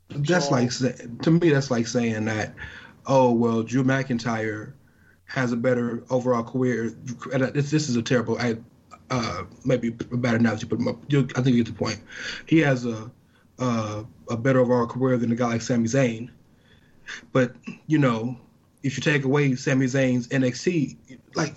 That's 0.08 0.46
So- 0.46 0.52
like 0.52 0.70
to 1.22 1.30
me. 1.30 1.50
That's 1.50 1.70
like 1.70 1.86
saying 1.86 2.24
that, 2.24 2.54
oh 3.06 3.32
well, 3.32 3.62
Drew 3.62 3.84
McIntyre 3.84 4.72
has 5.30 5.52
a 5.52 5.56
better 5.56 6.02
overall 6.10 6.42
career. 6.42 6.92
And 7.32 7.44
this, 7.54 7.70
this 7.70 7.88
is 7.88 7.96
a 7.96 8.02
terrible, 8.02 8.36
I, 8.38 8.56
uh, 9.10 9.44
maybe 9.64 9.88
a 9.88 10.16
bad 10.16 10.34
analogy, 10.34 10.66
but 10.66 10.80
you, 11.08 11.28
I 11.36 11.42
think 11.42 11.56
you 11.56 11.64
get 11.64 11.72
the 11.72 11.78
point. 11.78 12.00
He 12.46 12.58
has 12.58 12.84
a 12.84 13.10
uh, 13.60 14.04
a 14.28 14.36
better 14.36 14.60
overall 14.60 14.86
career 14.86 15.18
than 15.18 15.30
a 15.30 15.36
guy 15.36 15.48
like 15.48 15.62
Sami 15.62 15.86
Zayn. 15.86 16.30
But 17.32 17.54
you 17.86 17.98
know, 17.98 18.38
if 18.82 18.96
you 18.96 19.02
take 19.02 19.24
away 19.24 19.54
Sami 19.54 19.86
Zayn's 19.86 20.28
NXT, 20.28 20.96
like 21.34 21.54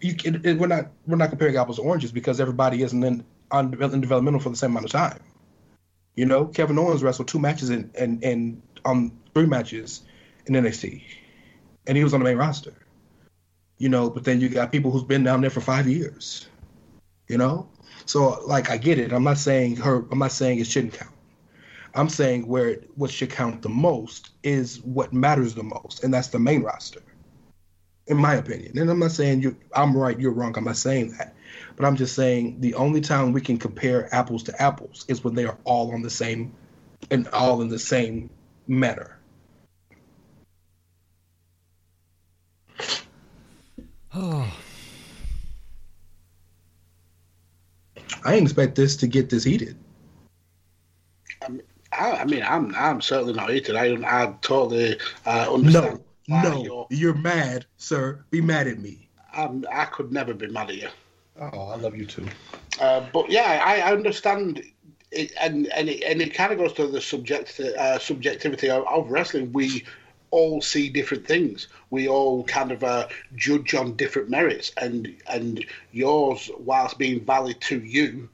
you, 0.00 0.14
it, 0.24 0.58
we're 0.58 0.66
not 0.66 0.90
we're 1.06 1.16
not 1.16 1.30
comparing 1.30 1.56
apples 1.56 1.76
to 1.76 1.82
oranges 1.82 2.12
because 2.12 2.40
everybody 2.40 2.82
isn't 2.82 3.02
in 3.02 3.24
on 3.50 3.80
in 3.80 4.00
developmental 4.00 4.40
for 4.40 4.50
the 4.50 4.56
same 4.56 4.70
amount 4.70 4.86
of 4.86 4.92
time. 4.92 5.20
You 6.16 6.26
know, 6.26 6.46
Kevin 6.46 6.78
Owens 6.78 7.02
wrestled 7.02 7.28
two 7.28 7.38
matches 7.38 7.70
and 7.70 7.94
and 7.96 8.22
and 8.24 8.62
um 8.84 9.12
three 9.34 9.46
matches 9.46 10.02
in 10.46 10.54
NXT, 10.54 11.02
and 11.86 11.96
he 11.96 12.04
was 12.04 12.14
on 12.14 12.20
the 12.20 12.24
main 12.24 12.36
roster. 12.36 12.74
You 13.78 13.88
know, 13.88 14.10
but 14.10 14.24
then 14.24 14.40
you 14.40 14.48
got 14.48 14.70
people 14.70 14.90
who's 14.90 15.02
been 15.02 15.24
down 15.24 15.40
there 15.40 15.50
for 15.50 15.60
five 15.60 15.88
years. 15.88 16.46
You 17.28 17.38
know, 17.38 17.68
so 18.04 18.42
like 18.46 18.70
I 18.70 18.76
get 18.76 18.98
it. 18.98 19.12
I'm 19.12 19.24
not 19.24 19.38
saying 19.38 19.76
her. 19.76 20.04
I'm 20.10 20.18
not 20.18 20.32
saying 20.32 20.58
it 20.58 20.66
shouldn't 20.66 20.94
count. 20.94 21.12
I'm 21.94 22.08
saying 22.08 22.46
where 22.46 22.68
it, 22.68 22.90
what 22.94 23.10
should 23.10 23.30
count 23.30 23.62
the 23.62 23.68
most 23.68 24.30
is 24.42 24.80
what 24.82 25.12
matters 25.12 25.54
the 25.54 25.62
most, 25.62 26.04
and 26.04 26.12
that's 26.12 26.28
the 26.28 26.38
main 26.38 26.62
roster, 26.62 27.02
in 28.06 28.16
my 28.16 28.34
opinion. 28.34 28.78
And 28.78 28.90
I'm 28.90 28.98
not 28.98 29.12
saying 29.12 29.42
you. 29.42 29.56
I'm 29.74 29.96
right. 29.96 30.18
You're 30.18 30.32
wrong. 30.32 30.56
I'm 30.56 30.64
not 30.64 30.76
saying 30.76 31.16
that. 31.18 31.34
But 31.76 31.86
I'm 31.86 31.96
just 31.96 32.14
saying 32.14 32.60
the 32.60 32.74
only 32.74 33.00
time 33.00 33.32
we 33.32 33.40
can 33.40 33.58
compare 33.58 34.14
apples 34.14 34.42
to 34.44 34.62
apples 34.62 35.04
is 35.08 35.24
when 35.24 35.34
they 35.34 35.44
are 35.44 35.58
all 35.64 35.92
on 35.92 36.02
the 36.02 36.10
same 36.10 36.52
and 37.10 37.28
all 37.28 37.62
in 37.62 37.68
the 37.68 37.78
same 37.78 38.30
manner. 38.66 39.18
Oh, 44.14 44.52
I 48.24 48.32
didn't 48.32 48.44
expect 48.44 48.74
this 48.76 48.96
to 48.96 49.06
get 49.06 49.30
this 49.30 49.44
heated. 49.44 49.76
I, 51.92 52.12
I 52.12 52.24
mean, 52.24 52.42
I'm 52.42 52.74
I'm 52.74 53.00
certainly 53.00 53.32
not 53.34 53.50
heated. 53.50 53.74
I 53.76 53.96
I 54.06 54.34
totally 54.42 54.98
uh, 55.26 55.52
understand. 55.52 55.94
No, 55.96 56.04
why 56.28 56.42
no, 56.42 56.62
you're- 56.62 56.86
you're 56.90 57.14
mad, 57.14 57.66
sir. 57.78 58.24
Be 58.30 58.40
mad 58.40 58.66
at 58.68 58.78
me. 58.78 59.08
I'm, 59.34 59.64
I 59.72 59.86
could 59.86 60.12
never 60.12 60.34
be 60.34 60.46
mad 60.46 60.70
at 60.70 60.76
you. 60.76 60.88
Oh, 61.40 61.68
I 61.70 61.76
love 61.76 61.96
you 61.96 62.04
too. 62.06 62.26
Uh, 62.80 63.04
but 63.12 63.30
yeah, 63.30 63.62
I, 63.64 63.80
I 63.80 63.92
understand, 63.92 64.62
it, 65.10 65.32
and 65.40 65.66
and 65.68 65.88
it, 65.88 66.02
and 66.04 66.20
it 66.22 66.32
kind 66.34 66.52
of 66.52 66.58
goes 66.58 66.74
to 66.74 66.86
the 66.86 67.00
subject 67.00 67.58
uh, 67.60 67.98
subjectivity 67.98 68.68
of, 68.70 68.86
of 68.86 69.10
wrestling. 69.10 69.52
We 69.52 69.84
all 70.32 70.60
see 70.60 70.88
different 70.88 71.26
things. 71.26 71.68
We 71.90 72.08
all 72.08 72.42
kind 72.44 72.72
of 72.72 72.82
uh, 72.82 73.06
judge 73.36 73.74
on 73.74 73.94
different 73.94 74.28
merits, 74.28 74.72
and 74.76 75.14
and 75.28 75.64
yours, 75.92 76.50
whilst 76.58 76.98
being 76.98 77.24
valid 77.24 77.60
to 77.62 77.78
you, 77.78 78.28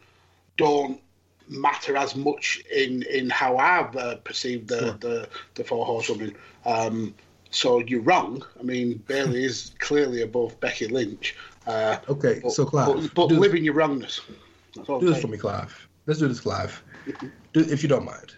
don't 0.56 1.00
matter 1.48 1.96
as 1.96 2.14
much 2.16 2.62
in 2.74 3.02
in 3.02 3.28
how 3.28 3.58
I've 3.58 3.94
uh, 3.96 4.16
perceived 4.16 4.68
the, 4.68 4.78
Sure. 4.78 4.92
the 5.00 5.28
the 5.56 5.64
four 5.64 5.84
horsewomen. 5.84 6.34
Um, 6.64 7.14
so 7.50 7.80
you're 7.80 8.02
wrong. 8.02 8.44
I 8.58 8.62
mean, 8.62 9.02
Bayley 9.08 9.44
is 9.52 9.72
clearly 9.78 10.22
above 10.22 10.58
Becky 10.60 10.86
Lynch. 10.86 11.34
Uh, 11.66 11.98
Okay, 12.08 12.40
but, 12.42 12.52
so 12.52 12.64
Clive, 12.64 12.94
but, 13.14 13.28
but 13.28 13.36
live 13.36 13.54
in 13.54 13.64
your 13.64 13.74
wrongness. 13.74 14.20
Do 14.86 15.00
this 15.00 15.20
for 15.20 15.28
me, 15.28 15.36
Clive. 15.36 15.88
Let's 16.06 16.20
do 16.20 16.28
this, 16.28 16.40
Clive. 16.40 16.82
Do, 17.52 17.60
if 17.60 17.82
you 17.82 17.88
don't 17.88 18.04
mind, 18.04 18.34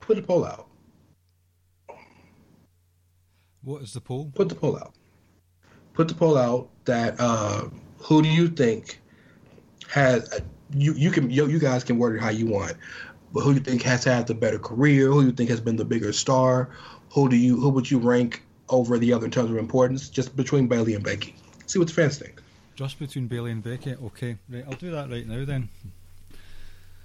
put 0.00 0.18
a 0.18 0.22
poll 0.22 0.44
out. 0.44 0.69
What 3.62 3.82
is 3.82 3.92
the 3.92 4.00
poll? 4.00 4.30
Put 4.34 4.48
the 4.48 4.54
poll 4.54 4.76
out. 4.76 4.94
Put 5.94 6.08
the 6.08 6.14
poll 6.14 6.38
out 6.38 6.68
that 6.86 7.16
uh, 7.18 7.68
who 7.98 8.22
do 8.22 8.28
you 8.28 8.48
think 8.48 9.00
has 9.88 10.32
uh, 10.32 10.40
you 10.72 10.94
you 10.94 11.10
can 11.10 11.30
you, 11.30 11.46
you 11.46 11.58
guys 11.58 11.84
can 11.84 11.98
word 11.98 12.16
it 12.16 12.20
how 12.20 12.30
you 12.30 12.46
want, 12.46 12.74
but 13.32 13.40
who 13.40 13.52
do 13.52 13.58
you 13.58 13.64
think 13.64 13.82
has 13.82 14.04
had 14.04 14.26
the 14.26 14.34
better 14.34 14.58
career? 14.58 15.08
Who 15.08 15.20
do 15.20 15.26
you 15.26 15.32
think 15.32 15.50
has 15.50 15.60
been 15.60 15.76
the 15.76 15.84
bigger 15.84 16.12
star? 16.12 16.70
Who 17.12 17.28
do 17.28 17.36
you 17.36 17.58
who 17.60 17.68
would 17.70 17.90
you 17.90 17.98
rank 17.98 18.42
over 18.68 18.98
the 18.98 19.12
other 19.12 19.26
in 19.26 19.30
terms 19.30 19.50
of 19.50 19.56
importance? 19.56 20.08
Just 20.08 20.36
between 20.36 20.68
Bayley 20.68 20.94
and 20.94 21.04
Becky. 21.04 21.34
See 21.66 21.78
what 21.78 21.88
the 21.88 21.94
fans 21.94 22.18
think. 22.18 22.40
Just 22.76 22.98
between 22.98 23.26
Bayley 23.26 23.50
and 23.50 23.62
Becky. 23.62 23.94
Okay, 23.94 24.38
right. 24.48 24.64
I'll 24.66 24.74
do 24.74 24.90
that 24.92 25.10
right 25.10 25.26
now 25.26 25.44
then. 25.44 25.68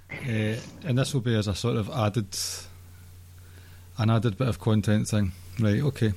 Uh, 0.09 0.55
and 0.87 0.97
this 0.97 1.13
will 1.13 1.21
be 1.21 1.35
as 1.35 1.47
a 1.47 1.55
sort 1.55 1.75
of 1.75 1.89
added, 1.89 2.37
an 3.97 4.09
added 4.09 4.37
bit 4.37 4.47
of 4.47 4.59
content 4.59 5.07
thing. 5.07 5.33
Right. 5.59 5.81
Okay. 5.81 6.13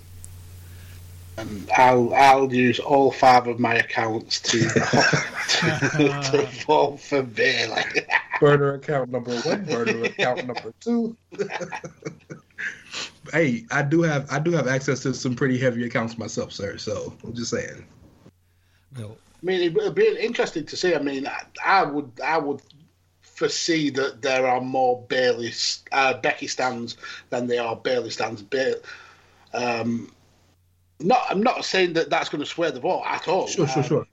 And 1.38 1.70
I'll 1.76 2.12
I'll 2.14 2.52
use 2.52 2.80
all 2.80 3.12
five 3.12 3.46
of 3.46 3.60
my 3.60 3.76
accounts 3.76 4.40
to 4.40 4.58
to, 4.68 6.30
to 6.32 6.48
vote 6.66 6.98
for 6.98 7.22
Bayley. 7.22 7.82
Burner 8.40 8.74
account 8.74 9.10
number 9.10 9.36
one, 9.40 9.64
burner 9.64 10.04
account 10.04 10.46
number 10.46 10.72
two. 10.80 11.16
hey, 13.32 13.64
I 13.70 13.82
do 13.82 14.02
have 14.02 14.30
I 14.30 14.40
do 14.40 14.50
have 14.52 14.66
access 14.66 15.00
to 15.00 15.14
some 15.14 15.34
pretty 15.34 15.58
heavy 15.58 15.84
accounts 15.86 16.18
myself, 16.18 16.52
sir. 16.52 16.76
So 16.76 17.14
I'm 17.24 17.34
just 17.34 17.50
saying. 17.50 17.84
Well, 18.96 19.16
I 19.40 19.46
mean, 19.46 19.60
it 19.62 19.74
would 19.74 19.94
be 19.94 20.18
interesting 20.20 20.66
to 20.66 20.76
see. 20.76 20.94
I 20.94 20.98
mean, 20.98 21.26
I, 21.26 21.42
I 21.64 21.82
would 21.84 22.10
I 22.24 22.38
would 22.38 22.62
foresee 23.20 23.90
that 23.90 24.22
there 24.22 24.46
are 24.46 24.60
more 24.60 25.04
Bayley 25.08 25.52
uh, 25.92 26.14
Becky 26.14 26.48
stands 26.48 26.96
than 27.30 27.46
there 27.46 27.62
are 27.62 27.76
Bayley 27.76 28.10
stands. 28.10 28.42
Ba- 28.42 28.80
um, 29.54 30.12
not 31.00 31.26
I'm 31.30 31.42
not 31.42 31.64
saying 31.64 31.94
that 31.94 32.10
that's 32.10 32.28
going 32.28 32.42
to 32.42 32.46
sway 32.46 32.70
the 32.70 32.80
vote 32.80 33.04
at 33.06 33.28
all. 33.28 33.46
Sure, 33.46 33.66
sure, 33.66 33.82
Um, 33.82 33.88
sure. 33.88 34.06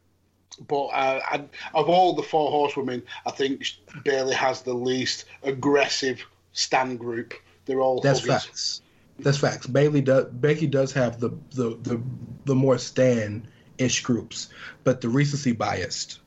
But 0.68 0.86
uh, 0.86 1.20
I, 1.24 1.44
of 1.74 1.90
all 1.90 2.14
the 2.14 2.24
four 2.24 2.50
horsewomen, 2.50 3.04
I 3.26 3.32
think 3.32 3.66
Bayley 4.06 4.36
has 4.36 4.62
the 4.62 4.74
least 4.74 5.26
aggressive 5.44 6.24
stand 6.54 7.00
group. 7.00 7.34
They're 7.66 7.82
all 7.82 8.00
That's 8.00 8.22
huggers. 8.22 8.46
facts. 8.46 8.82
That's 9.20 9.38
facts. 9.38 9.68
Bayley 9.68 10.02
does. 10.02 10.26
Becky 10.26 10.68
does 10.68 10.94
have 10.94 11.20
the 11.20 11.30
the 11.52 11.78
the, 11.82 12.02
the 12.46 12.56
more 12.56 12.78
stand 12.78 13.48
ish 13.78 14.02
groups, 14.02 14.50
but 14.84 15.02
the 15.02 15.10
recency 15.10 15.52
biased. 15.52 16.20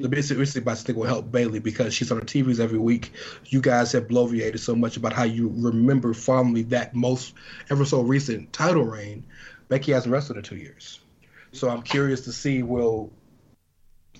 The 0.00 0.08
basic 0.08 0.36
recency 0.38 0.58
bias 0.60 0.82
I 0.82 0.86
think 0.86 0.98
will 0.98 1.06
help 1.06 1.30
Bayley 1.30 1.60
because 1.60 1.94
she's 1.94 2.10
on 2.10 2.18
the 2.18 2.26
TVs 2.26 2.58
every 2.58 2.80
week. 2.80 3.12
You 3.46 3.60
guys 3.60 3.92
have 3.92 4.08
bloviated 4.08 4.58
so 4.58 4.74
much 4.74 4.96
about 4.96 5.12
how 5.12 5.22
you 5.22 5.52
remember 5.54 6.14
fondly 6.14 6.62
that 6.64 6.96
most 6.96 7.34
ever 7.70 7.84
so 7.84 8.00
recent 8.00 8.52
title 8.52 8.82
reign. 8.82 9.24
Becky 9.68 9.92
hasn't 9.92 10.12
wrestled 10.12 10.38
in 10.38 10.44
two 10.44 10.56
years, 10.56 11.00
so 11.52 11.68
I'm 11.68 11.82
curious 11.82 12.22
to 12.22 12.32
see 12.32 12.62
will 12.62 13.10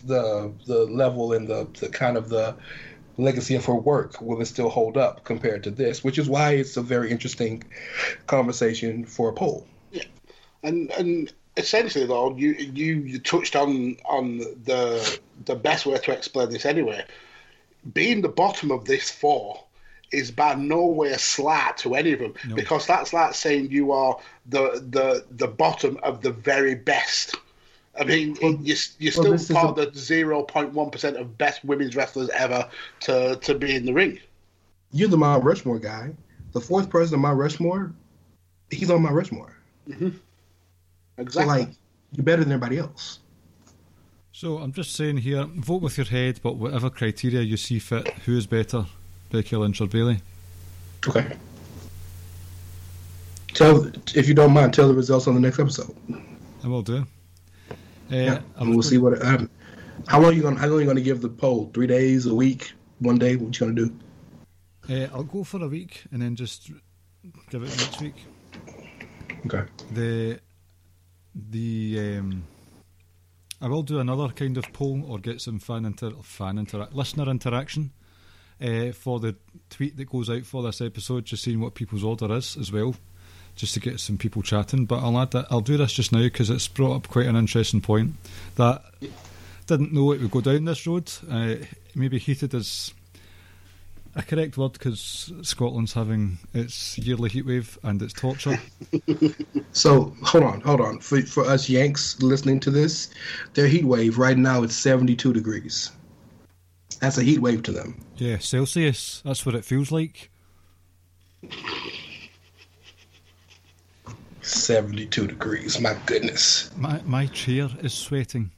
the 0.04 0.52
the 0.66 0.84
level 0.84 1.32
and 1.32 1.48
the, 1.48 1.68
the 1.80 1.88
kind 1.88 2.16
of 2.16 2.28
the 2.28 2.56
legacy 3.16 3.56
of 3.56 3.64
her 3.64 3.74
work 3.74 4.20
will 4.20 4.40
it 4.40 4.46
still 4.46 4.68
hold 4.68 4.96
up 4.96 5.24
compared 5.24 5.64
to 5.64 5.70
this? 5.70 6.04
Which 6.04 6.18
is 6.18 6.28
why 6.28 6.52
it's 6.52 6.76
a 6.76 6.82
very 6.82 7.10
interesting 7.10 7.64
conversation 8.26 9.04
for 9.04 9.28
a 9.28 9.32
poll. 9.32 9.66
Yeah, 9.90 10.04
And 10.62 10.90
and 10.92 11.32
essentially 11.56 12.06
though, 12.06 12.36
you 12.36 12.50
you, 12.52 12.96
you 12.96 13.18
touched 13.18 13.56
on 13.56 13.96
on 14.04 14.38
the 14.38 15.18
the 15.44 15.56
best 15.56 15.86
way 15.86 15.98
to 15.98 16.12
explain 16.12 16.50
this 16.50 16.64
anyway. 16.64 17.04
Being 17.92 18.22
the 18.22 18.28
bottom 18.28 18.70
of 18.70 18.84
this 18.84 19.10
four 19.10 19.64
is 20.10 20.30
by 20.30 20.54
no 20.54 20.86
way 20.86 21.10
a 21.10 21.18
slight 21.18 21.76
to 21.78 21.94
any 21.94 22.12
of 22.12 22.18
them 22.20 22.34
because 22.54 22.86
that's 22.86 23.12
like 23.12 23.34
saying 23.34 23.70
you 23.70 23.92
are 23.92 24.18
the 24.46 24.84
the 24.90 25.24
the 25.36 25.46
bottom 25.48 25.98
of 26.02 26.22
the 26.22 26.30
very 26.32 26.74
best. 26.74 27.34
I 28.00 28.04
mean, 28.04 28.36
Well- 28.40 28.58
you're, 28.62 28.76
you're 29.00 29.12
well, 29.16 29.22
still 29.22 29.32
this 29.32 29.50
is 29.50 29.56
part 29.56 29.76
a- 29.78 29.82
of 29.82 29.92
the 29.92 29.98
zero 29.98 30.42
point 30.44 30.72
one 30.72 30.90
percent 30.90 31.16
of 31.16 31.36
best 31.36 31.64
women's 31.64 31.94
wrestlers 31.96 32.28
ever 32.30 32.68
to 33.00 33.36
to 33.36 33.54
be 33.54 33.74
in 33.74 33.84
the 33.84 33.92
ring. 33.92 34.18
you're 34.92 35.08
the 35.08 35.16
Mount 35.18 35.44
Rushmore 35.44 35.78
guy. 35.78 36.10
The 36.52 36.60
fourth 36.60 36.88
person 36.88 37.14
on 37.16 37.20
Mount 37.20 37.38
Rushmore, 37.38 37.92
he's 38.70 38.90
on 38.90 39.02
Mount 39.02 39.14
Rushmore. 39.14 39.54
Mm-hmm. 39.88 40.08
So 40.10 40.16
Exactly. 41.18 41.58
like, 41.58 41.68
you're 42.12 42.24
better 42.24 42.42
than 42.44 42.52
everybody 42.52 42.78
else. 42.78 43.18
So 44.32 44.58
I'm 44.58 44.72
just 44.72 44.94
saying 44.94 45.18
here, 45.18 45.44
vote 45.56 45.82
with 45.82 45.98
your 45.98 46.06
head, 46.06 46.40
but 46.42 46.56
whatever 46.56 46.88
criteria 46.90 47.42
you 47.42 47.56
see 47.56 47.78
fit, 47.80 48.08
who 48.24 48.36
is 48.36 48.46
better, 48.46 48.86
Lynch 49.32 49.80
or 49.80 49.86
Bayley? 49.86 50.20
Okay. 51.06 51.36
Tell 53.54 53.90
if 54.14 54.28
you 54.28 54.34
don't 54.34 54.52
mind, 54.52 54.74
tell 54.74 54.88
the 54.88 54.94
results 54.94 55.26
on 55.26 55.34
the 55.34 55.40
next 55.40 55.58
episode. 55.58 55.94
I 56.62 56.68
will 56.68 56.82
do. 56.82 57.06
Uh, 57.70 57.74
Yeah, 58.10 58.40
and 58.56 58.70
we'll 58.70 58.82
see 58.82 58.98
what. 58.98 59.20
Um, 59.24 59.50
how 60.06 60.20
long 60.20 60.34
you 60.34 60.42
gonna? 60.42 60.58
How 60.58 60.66
long 60.66 60.80
you 60.80 60.86
gonna 60.86 61.00
give 61.00 61.20
the 61.20 61.28
poll? 61.28 61.70
Three 61.74 61.86
days, 61.86 62.26
a 62.26 62.34
week, 62.34 62.72
one 63.00 63.18
day? 63.18 63.36
What 63.36 63.58
you 63.58 63.66
gonna 63.66 63.74
do? 63.74 63.94
Uh, 64.88 65.08
I'll 65.12 65.24
go 65.24 65.44
for 65.44 65.62
a 65.62 65.68
week 65.68 66.04
and 66.12 66.22
then 66.22 66.36
just 66.36 66.70
give 67.50 67.62
it 67.62 67.68
next 67.68 68.00
week. 68.00 68.14
Okay. 69.46 69.64
The 69.92 70.40
the 71.50 72.16
um, 72.18 72.44
I 73.60 73.68
will 73.68 73.82
do 73.82 73.98
another 73.98 74.28
kind 74.28 74.56
of 74.56 74.72
poll 74.72 75.04
or 75.06 75.18
get 75.18 75.40
some 75.40 75.58
fan 75.58 75.84
inter 75.84 76.12
fan 76.22 76.58
interact 76.58 76.94
listener 76.94 77.28
interaction 77.28 77.92
uh, 78.62 78.92
for 78.92 79.20
the 79.20 79.34
tweet 79.70 79.96
that 79.96 80.10
goes 80.10 80.30
out 80.30 80.44
for 80.44 80.62
this 80.62 80.80
episode, 80.80 81.24
just 81.24 81.42
seeing 81.42 81.60
what 81.60 81.74
people's 81.74 82.04
order 82.04 82.32
is 82.34 82.56
as 82.56 82.72
well, 82.72 82.94
just 83.56 83.74
to 83.74 83.80
get 83.80 84.00
some 84.00 84.18
people 84.18 84.42
chatting. 84.42 84.86
But 84.86 85.02
I'll 85.02 85.18
add 85.18 85.32
that 85.32 85.46
I'll 85.50 85.60
do 85.60 85.76
this 85.76 85.92
just 85.92 86.12
now 86.12 86.20
because 86.20 86.50
it's 86.50 86.68
brought 86.68 86.96
up 86.96 87.08
quite 87.08 87.26
an 87.26 87.36
interesting 87.36 87.80
point 87.80 88.14
that 88.56 88.82
didn't 89.66 89.92
know 89.92 90.12
it 90.12 90.20
would 90.20 90.30
go 90.30 90.40
down 90.40 90.64
this 90.64 90.86
road. 90.86 91.10
Uh, 91.30 91.56
maybe 91.94 92.18
heated 92.18 92.54
is 92.54 92.92
a 94.16 94.22
correct 94.22 94.56
word 94.56 94.72
because 94.72 95.32
Scotland's 95.42 95.92
having 95.92 96.38
its 96.52 96.98
yearly 96.98 97.30
heatwave 97.30 97.78
and 97.84 98.02
it's 98.02 98.14
torture. 98.14 98.58
So 99.72 100.16
hold 100.22 100.44
on, 100.44 100.60
hold 100.62 100.80
on. 100.80 100.98
For 100.98 101.22
for 101.22 101.44
us 101.44 101.68
Yanks 101.68 102.20
listening 102.20 102.58
to 102.60 102.70
this, 102.70 103.10
their 103.54 103.68
heat 103.68 103.84
wave 103.84 104.18
right 104.18 104.36
now 104.36 104.62
it's 104.64 104.74
seventy 104.74 105.14
two 105.14 105.32
degrees. 105.32 105.92
That's 107.00 107.18
a 107.18 107.22
heat 107.22 107.38
wave 107.38 107.62
to 107.64 107.72
them. 107.72 108.00
Yeah, 108.16 108.38
Celsius. 108.38 109.22
That's 109.24 109.46
what 109.46 109.54
it 109.54 109.64
feels 109.64 109.92
like. 109.92 110.30
Seventy 114.42 115.06
two 115.06 115.26
degrees. 115.26 115.80
My 115.80 115.96
goodness. 116.06 116.70
My 116.76 117.00
my 117.04 117.26
chair 117.26 117.68
is 117.82 117.92
sweating, 117.92 118.50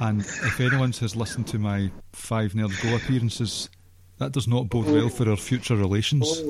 and 0.00 0.20
if 0.22 0.58
anyone 0.60 0.92
has 0.92 1.14
listened 1.14 1.46
to 1.48 1.58
my 1.58 1.90
five 2.12 2.52
nerd 2.52 2.82
go 2.82 2.96
appearances, 2.96 3.68
that 4.18 4.32
does 4.32 4.48
not 4.48 4.68
bode 4.68 4.86
well 4.86 5.08
for 5.08 5.28
our 5.28 5.36
future 5.36 5.76
relations. 5.76 6.42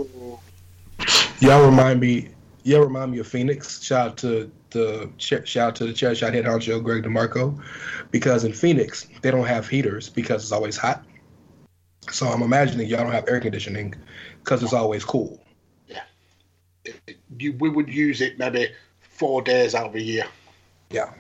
Y'all 1.41 1.67
remind 1.67 2.01
me. 2.01 2.29
Y'all 2.65 2.83
remind 2.83 3.11
me 3.11 3.19
of 3.19 3.27
Phoenix. 3.27 3.83
Shout 3.83 4.11
out 4.11 4.17
to 4.19 4.51
the 4.71 5.11
shout 5.19 5.57
out 5.57 5.77
to 5.77 5.87
the 5.87 5.93
chair 5.93 6.15
shot 6.15 6.33
head 6.35 6.45
honcho 6.45 6.83
Greg 6.83 7.03
DeMarco, 7.03 7.61
because 8.11 8.45
in 8.45 8.53
Phoenix 8.53 9.09
they 9.23 9.31
don't 9.31 9.47
have 9.47 9.69
heaters 9.69 10.09
because 10.09 10.43
it's 10.43 10.53
always 10.53 10.77
hot. 10.77 11.05
So 12.11 12.27
I'm 12.27 12.43
imagining 12.43 12.89
y'all 12.89 13.03
don't 13.03 13.13
have 13.13 13.29
air 13.29 13.41
conditioning 13.41 13.95
because 14.43 14.63
it's 14.63 14.73
always 14.73 15.05
cool. 15.05 15.43
Yeah, 15.89 16.03
you, 17.39 17.55
we 17.55 17.69
would 17.69 17.89
use 17.89 18.21
it 18.21 18.39
maybe 18.39 18.71
four 19.01 19.43
days 19.43 19.75
out 19.75 19.87
of 19.87 19.95
a 19.95 20.01
year. 20.01 20.25
Yeah. 20.91 21.13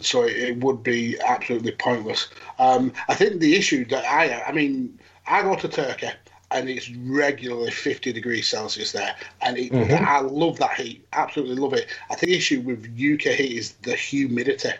so 0.00 0.22
it, 0.24 0.36
it 0.36 0.56
would 0.58 0.82
be 0.82 1.18
absolutely 1.20 1.72
pointless. 1.72 2.28
Um, 2.58 2.92
I 3.08 3.14
think 3.14 3.40
the 3.40 3.54
issue 3.56 3.84
that 3.86 4.04
I, 4.04 4.42
I 4.42 4.52
mean, 4.52 4.98
I 5.26 5.42
go 5.42 5.56
to 5.56 5.68
Turkey 5.68 6.10
and 6.50 6.68
it's 6.68 6.90
regularly 6.90 7.70
50 7.70 8.12
degrees 8.12 8.48
Celsius 8.48 8.92
there, 8.92 9.14
and 9.42 9.58
it, 9.58 9.72
Mhm. 9.72 10.00
I 10.06 10.20
love 10.20 10.58
that 10.58 10.74
heat, 10.80 11.04
absolutely 11.12 11.56
love 11.56 11.74
it. 11.74 11.86
I 12.10 12.14
think 12.14 12.30
the 12.30 12.36
issue 12.36 12.60
with 12.60 12.84
UK 12.96 13.34
heat 13.34 13.56
is 13.58 13.72
the 13.82 13.94
humidity. 13.94 14.70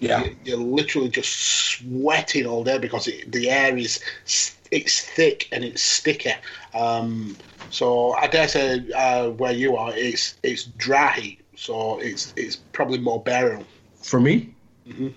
Yeah. 0.00 0.24
You- 0.24 0.36
You're 0.44 0.56
literally 0.58 1.08
just 1.08 1.30
sweating 1.32 2.46
all 2.46 2.62
day 2.64 2.78
because 2.78 3.08
it, 3.08 3.30
the 3.32 3.48
air 3.50 3.76
is 3.76 4.00
it's 4.70 5.00
thick 5.02 5.48
and 5.52 5.64
it's 5.64 5.82
sticky. 5.82 6.34
Um, 6.74 7.36
so 7.70 8.12
I 8.14 8.26
dare 8.26 8.48
say 8.48 8.82
uh, 8.94 9.30
where 9.30 9.52
you 9.52 9.76
are, 9.76 9.96
it's 9.96 10.34
it's 10.42 10.64
dry 10.64 11.12
heat, 11.12 11.40
so 11.56 11.98
it's 12.00 12.32
it's 12.36 12.56
probably 12.72 12.98
more 12.98 13.22
bearable. 13.22 13.64
For 14.02 14.20
me. 14.20 14.50
Mhm. 14.86 15.14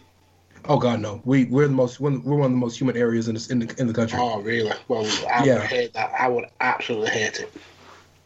Oh 0.70 0.78
God, 0.78 1.00
no. 1.00 1.22
We 1.24 1.46
we're 1.46 1.68
the 1.68 1.74
most 1.74 2.00
one, 2.00 2.24
we're 2.24 2.36
one 2.38 2.48
of 2.48 2.52
the 2.52 2.58
most 2.58 2.80
humid 2.80 2.98
areas 2.98 3.28
in 3.28 3.36
this, 3.36 3.50
in 3.50 3.60
the 3.60 3.74
in 3.80 3.88
the 3.88 3.94
country. 3.94 4.20
Oh, 4.22 4.42
really? 4.42 4.74
Well, 4.88 5.08
I 5.32 5.46
Yeah. 5.46 5.60
would 5.60 5.68
hate 5.68 5.94
that. 5.94 6.12
I 6.18 6.28
would 6.28 6.46
absolutely 6.60 7.10
hate 7.12 7.40
it. 7.40 7.54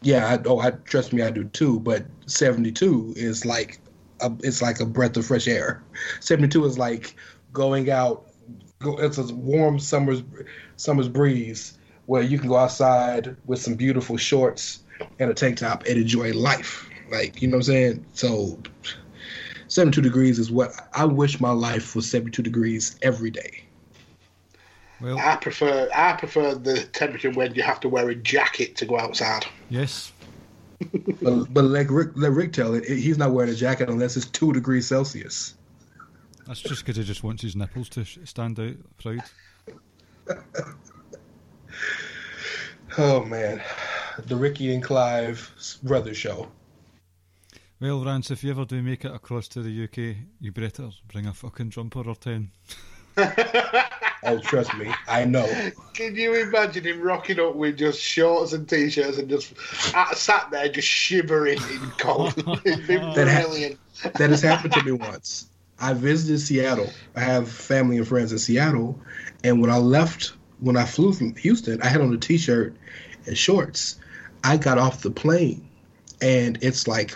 Yeah, 0.02 0.26
I, 0.26 0.42
oh, 0.46 0.58
I 0.58 0.72
trust 0.72 1.12
me, 1.12 1.22
I 1.22 1.30
do 1.30 1.44
too. 1.44 1.78
But 1.80 2.04
seventy-two 2.26 3.14
is 3.16 3.46
like, 3.46 3.78
a, 4.20 4.32
it's 4.40 4.60
like 4.60 4.80
a 4.80 4.86
breath 4.86 5.16
of 5.16 5.26
fresh 5.26 5.46
air. 5.46 5.82
Seventy-two 6.20 6.64
is 6.64 6.78
like 6.78 7.14
going 7.52 7.90
out. 7.90 8.26
Go, 8.80 8.98
it's 8.98 9.18
a 9.18 9.32
warm 9.32 9.78
summer's 9.78 10.24
summer's 10.76 11.08
breeze 11.08 11.78
where 12.06 12.22
you 12.22 12.38
can 12.38 12.48
go 12.48 12.56
outside 12.56 13.36
with 13.46 13.60
some 13.60 13.74
beautiful 13.74 14.16
shorts 14.16 14.80
and 15.20 15.30
a 15.30 15.34
tank 15.34 15.58
top 15.58 15.84
and 15.86 15.96
enjoy 15.96 16.32
life. 16.32 16.88
Like 17.08 17.40
you 17.40 17.46
know 17.46 17.58
what 17.58 17.68
I'm 17.68 17.72
saying? 17.74 18.06
So, 18.14 18.58
seventy-two 19.72 20.02
degrees 20.02 20.38
is 20.38 20.50
what 20.50 20.70
I 20.92 21.04
wish 21.04 21.40
my 21.40 21.50
life 21.50 21.96
was. 21.96 22.08
Seventy-two 22.10 22.42
degrees 22.42 22.96
every 23.02 23.30
day. 23.30 23.64
Well, 25.00 25.18
I 25.18 25.36
prefer 25.36 25.88
I 25.94 26.12
prefer 26.12 26.54
the 26.54 26.84
temperature 26.84 27.30
when 27.30 27.54
you 27.54 27.62
have 27.62 27.80
to 27.80 27.88
wear 27.88 28.08
a 28.10 28.14
jacket 28.14 28.76
to 28.76 28.86
go 28.86 28.98
outside. 28.98 29.46
yes. 29.68 30.12
But, 31.22 31.54
but 31.54 31.62
let 31.62 31.88
Rick, 31.90 32.10
let 32.16 32.32
Rick 32.32 32.52
tell 32.52 32.74
it, 32.74 32.84
he's 32.84 33.16
not 33.16 33.30
wearing 33.30 33.52
a 33.52 33.54
jacket 33.54 33.88
unless 33.88 34.16
it's 34.16 34.26
two 34.26 34.52
degrees 34.52 34.88
Celsius. 34.88 35.54
That's 36.44 36.60
just 36.60 36.84
because 36.84 36.96
he 36.96 37.04
just 37.04 37.22
wants 37.22 37.40
his 37.42 37.54
nipples 37.54 37.88
to 37.90 38.04
stand 38.04 38.58
out 38.58 38.74
proud. 38.98 39.22
Oh 42.98 43.24
man, 43.24 43.62
the 44.26 44.36
Ricky 44.36 44.74
and 44.74 44.82
Clive 44.82 45.50
brother 45.82 46.12
show. 46.14 46.50
Well, 47.82 48.04
Rance, 48.04 48.30
if 48.30 48.44
you 48.44 48.52
ever 48.52 48.64
do 48.64 48.80
make 48.80 49.04
it 49.04 49.12
across 49.12 49.48
to 49.48 49.60
the 49.60 49.84
UK, 49.84 50.16
you 50.38 50.52
better 50.52 50.90
bring 51.08 51.26
a 51.26 51.34
fucking 51.34 51.70
jumper 51.70 52.04
or 52.06 52.14
ten. 52.14 52.52
Oh, 54.24 54.38
trust 54.38 54.72
me, 54.76 54.88
I 55.08 55.24
know. 55.24 55.48
Can 55.94 56.14
you 56.14 56.32
imagine 56.34 56.84
him 56.84 57.02
rocking 57.02 57.40
up 57.40 57.56
with 57.56 57.76
just 57.78 58.00
shorts 58.00 58.52
and 58.52 58.68
t-shirts 58.68 59.18
and 59.18 59.28
just 59.28 59.52
uh, 59.96 60.14
sat 60.14 60.48
there 60.52 60.68
just 60.68 60.86
shivering 60.86 61.58
in 61.58 61.80
cold? 61.98 62.32
It'd 62.64 62.86
be 62.86 62.96
That 63.16 63.26
ha- 63.26 64.10
That 64.16 64.30
has 64.30 64.42
happened 64.42 64.74
to 64.74 64.84
me 64.84 64.92
once. 64.92 65.50
I 65.80 65.92
visited 65.94 66.38
Seattle. 66.38 66.88
I 67.16 67.20
have 67.20 67.50
family 67.50 67.96
and 67.98 68.06
friends 68.06 68.30
in 68.30 68.38
Seattle, 68.38 68.96
and 69.42 69.60
when 69.60 69.70
I 69.70 69.78
left, 69.78 70.34
when 70.60 70.76
I 70.76 70.84
flew 70.84 71.12
from 71.12 71.34
Houston, 71.34 71.82
I 71.82 71.88
had 71.88 72.00
on 72.00 72.14
a 72.14 72.18
t-shirt 72.18 72.76
and 73.26 73.36
shorts. 73.36 73.98
I 74.44 74.56
got 74.56 74.78
off 74.78 75.02
the 75.02 75.10
plane, 75.10 75.68
and 76.20 76.58
it's 76.62 76.86
like 76.86 77.10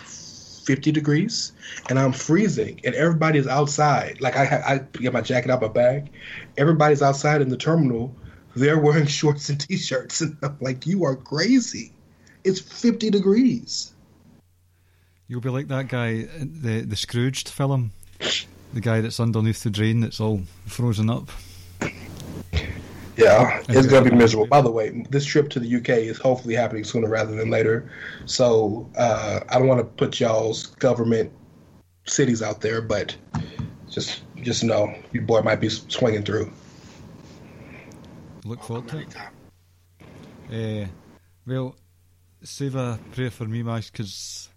50 0.67 0.93
degrees, 0.93 1.53
and 1.89 1.99
I'm 1.99 2.13
freezing, 2.13 2.81
and 2.85 2.95
everybody's 2.95 3.47
outside. 3.47 4.21
Like 4.21 4.37
I, 4.37 4.63
I 4.67 4.99
get 4.99 5.13
my 5.13 5.21
jacket 5.21 5.51
out 5.51 5.63
my 5.63 5.69
bag. 5.69 6.11
Everybody's 6.59 7.03
outside 7.03 7.41
in 7.41 7.49
the 7.49 7.57
terminal. 7.57 8.15
They're 8.55 8.79
wearing 8.79 9.07
shorts 9.21 9.49
and 9.49 9.61
t-shirts, 9.61 10.21
and 10.21 10.37
I'm 10.43 10.57
like, 10.61 10.87
"You 10.87 11.05
are 11.05 11.17
crazy! 11.17 11.93
It's 12.45 12.61
50 12.61 13.11
degrees." 13.11 13.93
You'll 15.29 15.41
be 15.41 15.51
like 15.51 15.69
that 15.69 15.89
guy, 15.89 16.29
the 16.39 16.83
the 16.83 16.97
Scrooged 16.97 17.49
film, 17.49 17.93
the 18.75 18.81
guy 18.81 19.01
that's 19.01 19.21
underneath 19.21 19.63
the 19.63 19.71
drain 19.71 20.01
that's 20.01 20.21
all 20.21 20.43
frozen 20.67 21.09
up. 21.09 21.31
Yeah, 23.17 23.63
it's 23.69 23.87
gonna 23.87 24.11
be 24.11 24.15
miserable. 24.15 24.47
By 24.47 24.61
the 24.61 24.71
way, 24.71 25.05
this 25.09 25.25
trip 25.25 25.49
to 25.51 25.61
the 25.61 25.77
UK 25.77 25.89
is 25.91 26.19
hopefully 26.19 26.55
happening 26.55 26.85
sooner 26.85 27.09
rather 27.09 27.35
than 27.35 27.51
later. 27.51 27.91
So 28.27 28.91
uh, 28.97 29.41
I 29.49 29.59
don't 29.59 29.69
want 29.69 29.81
to 29.81 29.85
put 29.85 30.21
y'all's 30.21 30.67
government 30.67 31.33
cities 32.05 32.43
out 32.43 32.61
there, 32.61 32.83
but 32.83 33.17
just 33.89 34.23
just 34.43 34.65
know 34.65 34.95
your 35.13 35.23
boy 35.23 35.41
might 35.41 35.61
be 35.61 35.71
swinging 35.71 36.25
through. 36.25 36.53
Look 38.45 38.63
forward 38.63 38.89
to 38.89 38.99
it. 38.99 39.17
Uh, 40.53 40.89
well, 41.47 41.75
save 42.43 42.77
a 42.77 42.99
prayer 43.13 43.31
for 43.31 43.45
me, 43.45 43.63
Max, 43.63 43.91
because 43.91 44.49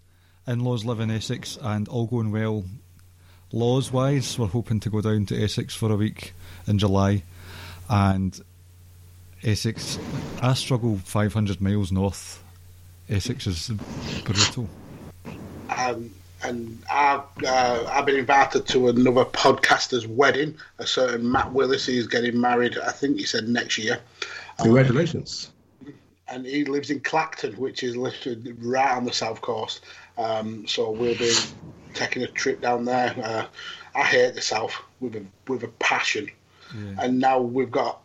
in-laws 0.45 0.85
live 0.85 0.99
in 0.99 1.09
Essex, 1.09 1.57
and 1.61 1.87
all 1.87 2.05
going 2.05 2.31
well, 2.31 2.65
laws-wise, 3.51 4.37
we're 4.37 4.47
hoping 4.47 4.79
to 4.81 4.89
go 4.89 5.01
down 5.01 5.25
to 5.27 5.43
Essex 5.43 5.73
for 5.73 5.91
a 5.91 5.95
week 5.95 6.33
in 6.67 6.77
July, 6.77 7.23
and 7.89 8.39
Essex, 9.43 9.97
I 10.41 10.53
struggle 10.53 10.97
500 11.05 11.61
miles 11.61 11.91
north. 11.91 12.43
Essex 13.09 13.47
is 13.47 13.69
brutal. 14.23 14.69
Um, 15.69 16.11
and 16.43 16.81
I've, 16.91 17.21
uh, 17.45 17.85
I've 17.89 18.05
been 18.05 18.17
invited 18.17 18.65
to 18.67 18.89
another 18.89 19.25
podcaster's 19.25 20.07
wedding. 20.07 20.55
A 20.79 20.87
certain 20.87 21.29
Matt 21.29 21.51
Willis 21.53 21.87
is 21.87 22.07
getting 22.07 22.39
married, 22.39 22.77
I 22.77 22.91
think 22.91 23.17
he 23.17 23.25
said 23.25 23.47
next 23.49 23.77
year. 23.77 23.99
Congratulations. 24.61 25.51
and 26.27 26.45
he 26.45 26.63
lives 26.65 26.91
in 26.91 26.99
Clacton, 26.99 27.53
which 27.53 27.81
is 27.83 27.95
literally 27.97 28.53
right 28.59 28.91
on 28.95 29.03
the 29.05 29.13
south 29.13 29.41
coast. 29.41 29.81
Um, 30.17 30.67
so 30.67 30.91
we'll 30.91 31.17
be 31.17 31.33
taking 31.93 32.23
a 32.23 32.27
trip 32.27 32.61
down 32.61 32.85
there. 32.85 33.15
Uh, 33.23 33.45
I 33.95 34.03
hate 34.03 34.35
the 34.35 34.41
south 34.41 34.73
with 34.99 35.15
a 35.15 35.23
with 35.47 35.63
a 35.63 35.69
passion, 35.79 36.29
and 36.99 37.17
now 37.19 37.39
we've 37.39 37.71
got 37.71 37.95
a- 37.95 37.99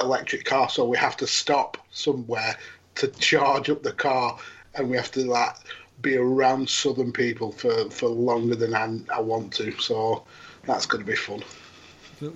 electric 0.00 0.44
car, 0.44 0.68
so 0.68 0.84
we 0.84 0.96
have 0.96 1.16
to 1.18 1.26
stop 1.26 1.76
somewhere 1.90 2.56
to 2.96 3.08
charge 3.08 3.70
up 3.70 3.82
the 3.82 3.92
car, 3.92 4.38
and 4.74 4.90
we 4.90 4.96
have 4.96 5.10
to 5.12 5.24
like 5.24 5.54
be 6.02 6.16
around 6.16 6.68
southern 6.68 7.12
people 7.12 7.52
for, 7.52 7.90
for 7.90 8.08
longer 8.08 8.54
than 8.54 8.74
I, 8.74 8.98
I 9.14 9.20
want 9.20 9.52
to. 9.54 9.72
So 9.78 10.24
that's 10.64 10.86
going 10.86 11.04
to 11.04 11.10
be 11.10 11.16
fun. 11.16 11.42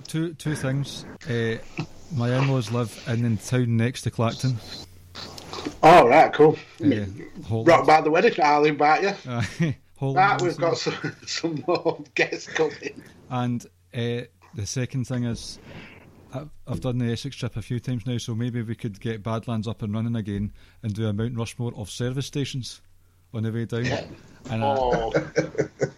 Two 0.07 0.33
two 0.33 0.55
things. 0.55 1.05
Uh, 1.29 1.57
my 2.15 2.35
in-laws 2.37 2.71
live 2.71 3.03
in 3.07 3.35
the 3.35 3.41
town 3.41 3.75
next 3.75 4.03
to 4.03 4.11
Clacton. 4.11 4.55
oh, 5.17 5.73
All 5.83 6.07
right, 6.07 6.31
cool. 6.31 6.57
Uh. 6.83 7.05
Rock 7.49 7.85
by 7.85 8.01
the 8.01 8.09
wedding, 8.09 8.33
I'll 8.41 8.65
invite 8.65 9.03
you. 9.03 9.13
Uh, 10.01 10.11
Right, 10.11 10.41
we've 10.41 10.57
got 10.57 10.77
some, 10.77 11.15
some 11.25 11.63
more 11.65 12.03
guests 12.15 12.47
coming. 12.47 13.01
And 13.29 13.65
uh, 13.93 14.27
the 14.53 14.65
second 14.65 15.07
thing 15.07 15.23
is, 15.23 15.59
I've, 16.33 16.49
I've 16.67 16.81
done 16.81 16.97
the 16.97 17.11
Essex 17.11 17.35
trip 17.35 17.55
a 17.57 17.61
few 17.61 17.79
times 17.79 18.05
now, 18.07 18.17
so 18.17 18.33
maybe 18.35 18.61
we 18.61 18.75
could 18.75 18.99
get 18.99 19.21
Badlands 19.23 19.67
up 19.67 19.81
and 19.81 19.93
running 19.93 20.15
again 20.15 20.51
and 20.81 20.93
do 20.93 21.07
a 21.07 21.13
Mount 21.13 21.37
Rushmore 21.37 21.73
of 21.75 21.89
service 21.89 22.25
stations 22.25 22.81
on 23.33 23.43
the 23.43 23.51
way 23.51 23.65
down. 23.65 23.85
And 24.49 24.63
I, 24.63 24.75
Oh, 24.77 25.11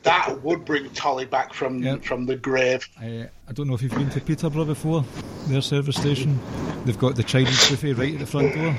that 0.04 0.42
would 0.44 0.66
bring 0.66 0.90
Tolly 0.92 1.26
back 1.26 1.54
from 1.54 1.82
Yep. 1.84 2.04
from 2.04 2.26
the 2.26 2.36
grave. 2.36 2.88
I, 3.00 3.30
I 3.48 3.54
don't 3.54 3.68
know 3.68 3.74
if 3.76 3.82
you've 3.82 3.92
been 3.96 4.10
to 4.12 4.22
Peterborough 4.22 4.66
before, 4.66 5.04
their 5.48 5.62
service 5.62 5.96
station. 5.96 6.40
They've 6.86 6.98
got 7.00 7.16
the 7.16 7.24
Chinese 7.24 7.70
buffet 7.70 7.94
right 7.94 8.14
at 8.14 8.20
the 8.20 8.26
front 8.26 8.54
door. 8.54 8.76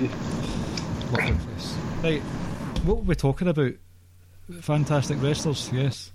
Lovely 1.12 1.32
place. 1.32 1.74
Right, 2.02 2.20
what 2.84 2.98
were 2.98 3.02
we 3.04 3.14
talking 3.14 3.48
about? 3.48 3.72
Fantastic 4.60 5.20
wrestlers, 5.22 5.70
yes. 5.72 6.12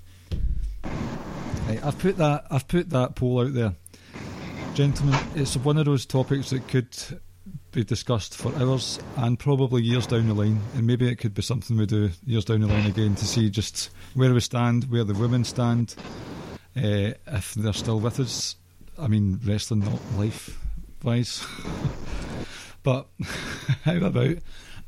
Right, 1.67 1.83
I've 1.83 1.97
put 1.99 2.17
that 2.17 2.45
I've 2.49 2.67
put 2.67 2.89
that 2.91 3.15
poll 3.15 3.41
out 3.41 3.53
there. 3.53 3.75
Gentlemen, 4.73 5.19
it's 5.35 5.57
one 5.57 5.77
of 5.77 5.83
those 5.83 6.05
topics 6.05 6.51
that 6.51 6.65
could 6.69 6.87
be 7.73 7.83
discussed 7.83 8.37
for 8.37 8.55
hours 8.55 8.99
and 9.17 9.37
probably 9.37 9.81
years 9.81 10.07
down 10.07 10.29
the 10.29 10.33
line, 10.33 10.61
and 10.75 10.87
maybe 10.87 11.09
it 11.09 11.17
could 11.17 11.33
be 11.33 11.41
something 11.41 11.75
we 11.75 11.85
do 11.85 12.09
years 12.25 12.45
down 12.45 12.61
the 12.61 12.67
line 12.67 12.85
again 12.85 13.13
to 13.15 13.25
see 13.25 13.49
just 13.49 13.89
where 14.13 14.33
we 14.33 14.39
stand, 14.39 14.85
where 14.85 15.03
the 15.03 15.13
women 15.13 15.43
stand, 15.43 15.93
uh, 16.77 17.11
if 17.27 17.53
they're 17.55 17.73
still 17.73 17.99
with 17.99 18.21
us. 18.21 18.55
I 18.97 19.07
mean, 19.07 19.41
wrestling, 19.43 19.81
not 19.81 19.99
life 20.17 20.57
wise. 21.03 21.45
but 22.83 23.07
how 23.83 23.97
about 23.97 24.37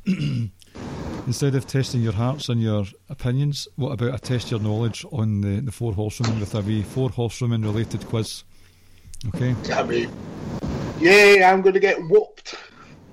instead 1.26 1.54
of 1.54 1.66
testing 1.66 2.00
your 2.00 2.14
hearts 2.14 2.48
and 2.48 2.62
your 2.62 2.86
opinions, 3.10 3.68
what 3.76 3.92
about 3.92 4.14
a 4.14 4.18
test 4.18 4.50
your 4.50 4.60
knowledge 4.60 5.04
on 5.12 5.42
the, 5.42 5.60
the 5.60 5.72
four 5.72 5.92
horsewomen 5.92 6.40
with 6.40 6.54
a 6.54 6.62
wee 6.62 6.82
four 6.82 7.10
horsewomen 7.10 7.62
related 7.62 8.06
quiz? 8.06 8.44
Okay. 9.28 9.54
I 9.72 9.82
mean, 9.82 10.10
yeah, 11.00 11.50
I'm 11.52 11.62
going 11.62 11.74
to 11.74 11.80
get 11.80 11.98
whooped. 12.08 12.54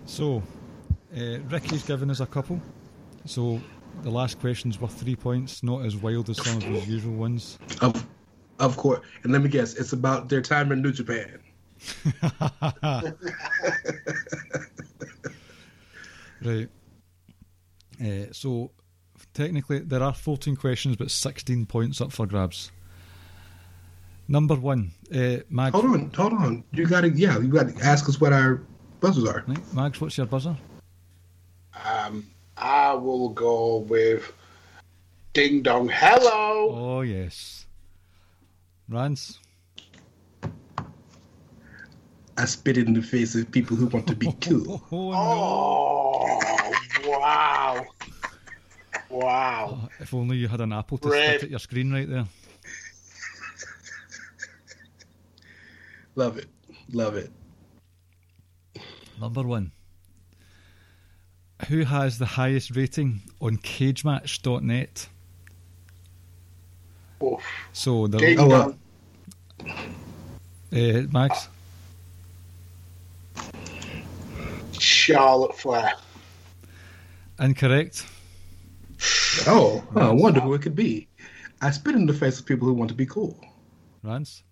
So, 0.05 0.43
uh, 1.15 1.39
Ricky's 1.49 1.83
given 1.83 2.09
us 2.09 2.19
a 2.19 2.25
couple. 2.25 2.61
So, 3.25 3.61
the 4.03 4.11
last 4.11 4.39
question's 4.39 4.79
worth 4.79 4.99
three 4.99 5.15
points, 5.15 5.63
not 5.63 5.85
as 5.85 5.95
wild 5.95 6.29
as 6.29 6.43
some 6.43 6.57
of 6.57 6.63
his 6.63 6.87
usual 6.87 7.13
ones. 7.13 7.59
Of, 7.81 8.05
of 8.59 8.77
course. 8.77 9.01
And 9.23 9.31
let 9.31 9.41
me 9.41 9.49
guess, 9.49 9.75
it's 9.75 9.93
about 9.93 10.29
their 10.29 10.41
time 10.41 10.71
in 10.71 10.81
New 10.81 10.91
Japan. 10.91 11.39
Right. 16.43 16.69
Uh, 18.03 18.25
so, 18.31 18.71
technically, 19.33 19.79
there 19.79 20.01
are 20.01 20.13
14 20.13 20.55
questions, 20.55 20.95
but 20.95 21.11
16 21.11 21.65
points 21.67 22.01
up 22.01 22.11
for 22.11 22.25
grabs. 22.25 22.71
Number 24.31 24.55
one, 24.55 24.93
uh, 25.13 25.39
Mag. 25.49 25.73
Hold 25.73 25.85
on, 25.87 26.09
hold 26.15 26.31
on. 26.31 26.63
You 26.71 26.87
gotta, 26.87 27.09
yeah, 27.09 27.37
you 27.37 27.49
gotta 27.49 27.73
ask 27.83 28.07
us 28.07 28.21
what 28.21 28.31
our 28.31 28.61
buzzers 29.01 29.25
are. 29.27 29.43
Right, 29.45 29.73
Mags, 29.73 29.99
what's 29.99 30.17
your 30.17 30.25
buzzer? 30.25 30.55
Um, 31.85 32.25
I 32.55 32.93
will 32.93 33.27
go 33.27 33.79
with 33.79 34.31
Ding 35.33 35.61
Dong 35.63 35.89
Hello. 35.91 36.69
Oh, 36.71 37.01
yes. 37.01 37.65
Rance. 38.87 39.37
I 42.37 42.45
spit 42.45 42.77
it 42.77 42.87
in 42.87 42.93
the 42.93 43.01
face 43.01 43.35
of 43.35 43.51
people 43.51 43.75
who 43.75 43.87
want 43.87 44.07
to 44.07 44.15
be 44.15 44.31
cool. 44.39 44.81
Oh, 44.93 45.11
no. 45.11 46.71
Oh, 47.03 47.19
wow. 47.19 47.85
Wow. 49.09 49.89
If 49.99 50.13
only 50.13 50.37
you 50.37 50.47
had 50.47 50.61
an 50.61 50.71
apple 50.71 50.99
to 50.99 51.09
Brave. 51.09 51.29
stick 51.31 51.43
at 51.43 51.49
your 51.49 51.59
screen 51.59 51.91
right 51.91 52.09
there. 52.09 52.25
Love 56.15 56.37
it. 56.37 56.47
Love 56.91 57.15
it. 57.15 57.31
Number 59.19 59.43
one. 59.43 59.71
Who 61.69 61.83
has 61.83 62.17
the 62.17 62.25
highest 62.25 62.75
rating 62.75 63.21
on 63.39 63.57
cagematch.net? 63.57 65.07
Oof. 67.23 67.39
So, 67.71 68.07
the 68.07 68.17
Ding 68.17 68.39
Oh, 68.39 68.49
Dong. 68.49 68.79
uh, 70.73 71.01
Mags. 71.11 71.47
Charlotte 74.71 75.55
Flair. 75.57 75.93
Incorrect. 77.39 78.05
Oh, 79.47 79.83
I 79.95 80.09
wonder 80.11 80.39
who 80.39 80.53
it 80.55 80.61
could 80.63 80.75
be. 80.75 81.07
I 81.61 81.69
spit 81.71 81.95
in 81.95 82.07
the 82.07 82.13
face 82.13 82.39
of 82.39 82.45
people 82.45 82.67
who 82.67 82.73
want 82.73 82.89
to 82.89 82.95
be 82.95 83.05
cool. 83.05 83.39
Rance. 84.03 84.43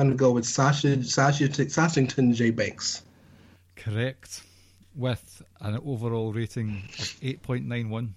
I'm 0.00 0.06
gonna 0.06 0.16
go 0.16 0.30
with 0.32 0.46
Sasha, 0.46 1.04
Sasha, 1.04 1.52
Sashington 1.68 2.32
J. 2.32 2.50
Banks. 2.50 3.02
Correct. 3.76 4.42
With 4.96 5.42
an 5.60 5.78
overall 5.84 6.32
rating 6.32 6.70
of 6.98 7.04
8.91, 7.20 8.08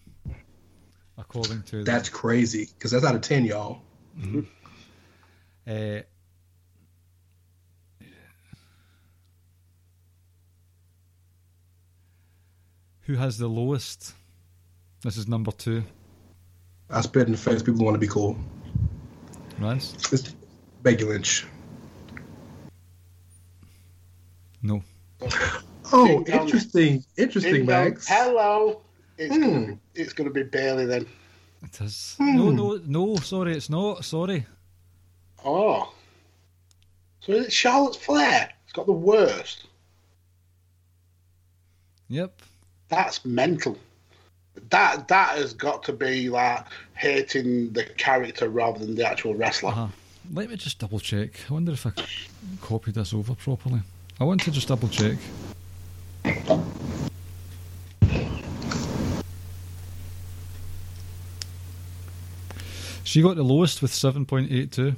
according 1.17 1.63
to 1.63 1.79
the- 1.79 1.83
That's 1.83 2.07
crazy 2.07 2.69
because 2.73 2.91
that's 2.91 3.03
out 3.03 3.15
of 3.15 3.21
ten, 3.21 3.43
y'all. 3.43 3.81
Uh, 5.67 5.99
who 13.01 13.15
has 13.15 13.37
the 13.37 13.47
lowest? 13.47 14.13
This 15.01 15.17
is 15.17 15.27
number 15.27 15.51
two. 15.51 15.83
I 16.89 17.01
spit 17.01 17.25
in 17.27 17.31
the 17.33 17.37
face 17.37 17.61
people 17.61 17.83
want 17.83 17.95
to 17.95 17.99
be 17.99 18.07
cool. 18.07 18.37
Rance? 19.59 19.95
It's 20.11 20.33
Becky 20.81 21.03
Lynch. 21.03 21.45
No. 24.63 24.81
Oh, 25.91 26.07
Ding 26.07 26.23
dong. 26.23 26.39
interesting, 26.45 27.03
interesting, 27.17 27.53
Ding 27.53 27.65
Dong 27.65 27.83
Mags. 27.83 28.07
Hello. 28.07 28.81
It's 29.17 29.35
Hmm. 29.35 29.41
gonna 29.41 29.67
be, 29.67 29.77
it's 29.93 30.13
going 30.13 30.27
to 30.27 30.33
be 30.33 30.43
Bayley 30.43 30.85
then. 30.85 31.05
It 31.61 31.81
is. 31.81 32.15
No, 32.19 32.49
no, 32.49 32.81
no, 32.85 33.15
sorry, 33.17 33.55
it's 33.55 33.69
not. 33.69 34.03
Sorry. 34.03 34.45
Oh. 35.45 35.93
So 37.21 37.33
it's 37.33 37.53
Charlotte 37.53 37.95
Flair. 37.95 38.49
It's 38.63 38.73
got 38.73 38.85
the 38.85 38.91
worst. 38.91 39.67
Yep. 42.09 42.41
That's 42.89 43.23
mental. 43.25 43.77
That 44.69 45.07
that 45.07 45.37
has 45.37 45.53
got 45.53 45.83
to 45.83 45.93
be 45.93 46.29
like 46.29 46.65
hating 46.95 47.71
the 47.73 47.83
character 47.85 48.49
rather 48.49 48.79
than 48.79 48.95
the 48.95 49.07
actual 49.07 49.33
wrestler. 49.35 49.69
Uh-huh. 49.71 49.87
Let 50.31 50.49
me 50.49 50.55
just 50.57 50.79
double 50.79 50.99
check. 50.99 51.31
I 51.49 51.53
wonder 51.53 51.71
if 51.73 51.85
I 51.85 51.91
copied 52.61 52.95
this 52.95 53.13
over 53.13 53.35
properly. 53.35 53.81
I 54.23 54.25
want 54.25 54.39
to 54.43 54.51
just 54.51 54.69
double 54.69 54.87
check. 54.87 55.17
She 63.03 63.21
got 63.21 63.35
the 63.35 63.43
lowest 63.43 63.81
with 63.81 63.91
7.82. 63.91 64.95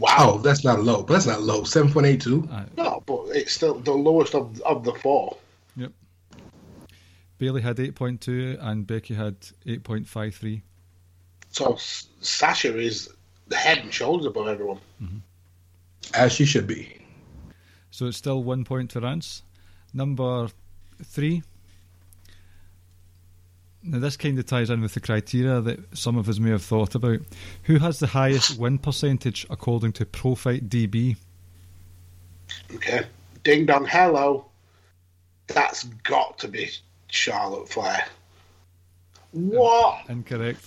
Wow. 0.00 0.40
That's 0.42 0.64
not 0.64 0.82
low, 0.82 1.04
but 1.04 1.12
that's 1.12 1.26
not 1.26 1.42
low. 1.42 1.62
Seven 1.62 1.92
point 1.92 2.06
eight 2.06 2.20
two. 2.22 2.48
Uh, 2.50 2.64
No, 2.76 3.04
but 3.06 3.26
it's 3.28 3.52
still 3.52 3.74
the 3.74 3.92
lowest 3.92 4.34
of 4.34 4.60
of 4.62 4.82
the 4.82 4.92
four. 4.94 5.36
Yep. 5.76 5.92
Bayley 7.38 7.62
had 7.62 7.76
8.2 7.76 8.58
and 8.60 8.84
Becky 8.84 9.14
had 9.14 9.38
8.53. 9.64 10.60
So 11.50 11.76
Sasha 11.78 12.76
is 12.76 13.10
the 13.46 13.56
head 13.56 13.78
and 13.78 13.94
shoulders 13.94 14.26
above 14.26 14.48
everyone. 14.48 14.80
As 16.14 16.32
she 16.32 16.46
should 16.46 16.66
be. 16.66 17.03
So 17.94 18.06
it's 18.06 18.16
still 18.16 18.42
one 18.42 18.64
point 18.64 18.90
to 18.90 19.00
Rance. 19.00 19.44
Number 19.92 20.48
three. 21.00 21.44
Now 23.84 24.00
this 24.00 24.16
kind 24.16 24.36
of 24.36 24.46
ties 24.46 24.68
in 24.68 24.80
with 24.80 24.94
the 24.94 25.00
criteria 25.00 25.60
that 25.60 25.96
some 25.96 26.16
of 26.16 26.28
us 26.28 26.40
may 26.40 26.50
have 26.50 26.64
thought 26.64 26.96
about. 26.96 27.20
Who 27.62 27.78
has 27.78 28.00
the 28.00 28.08
highest 28.08 28.58
win 28.58 28.78
percentage 28.78 29.46
according 29.48 29.92
to 29.92 30.06
ProFight 30.06 30.68
DB? 30.68 31.16
Okay. 32.74 33.02
Ding 33.44 33.64
dong 33.64 33.86
hello. 33.86 34.46
That's 35.46 35.84
got 35.84 36.36
to 36.40 36.48
be 36.48 36.70
Charlotte 37.06 37.68
Flair. 37.68 38.04
What? 39.30 40.00
Incorrect. 40.08 40.66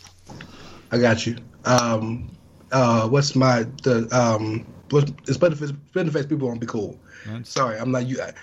I 0.93 0.97
got 0.97 1.27
you. 1.27 1.35
Um, 1.65 2.31
uh, 2.71 3.09
what's 3.09 3.35
my 3.35 3.63
the 3.83 4.07
um? 4.17 4.65
What's 4.89 5.11
it's 5.27 5.37
better 5.37 5.55
face 5.55 5.71
better 5.71 6.11
face 6.11 6.25
people 6.25 6.47
won't 6.47 6.61
be 6.61 6.67
cool. 6.67 6.99
Rance? 7.27 7.49
Sorry, 7.49 7.77
I'm 7.77 7.91
not 7.91 8.07
you. 8.07 8.21
I, 8.21 8.33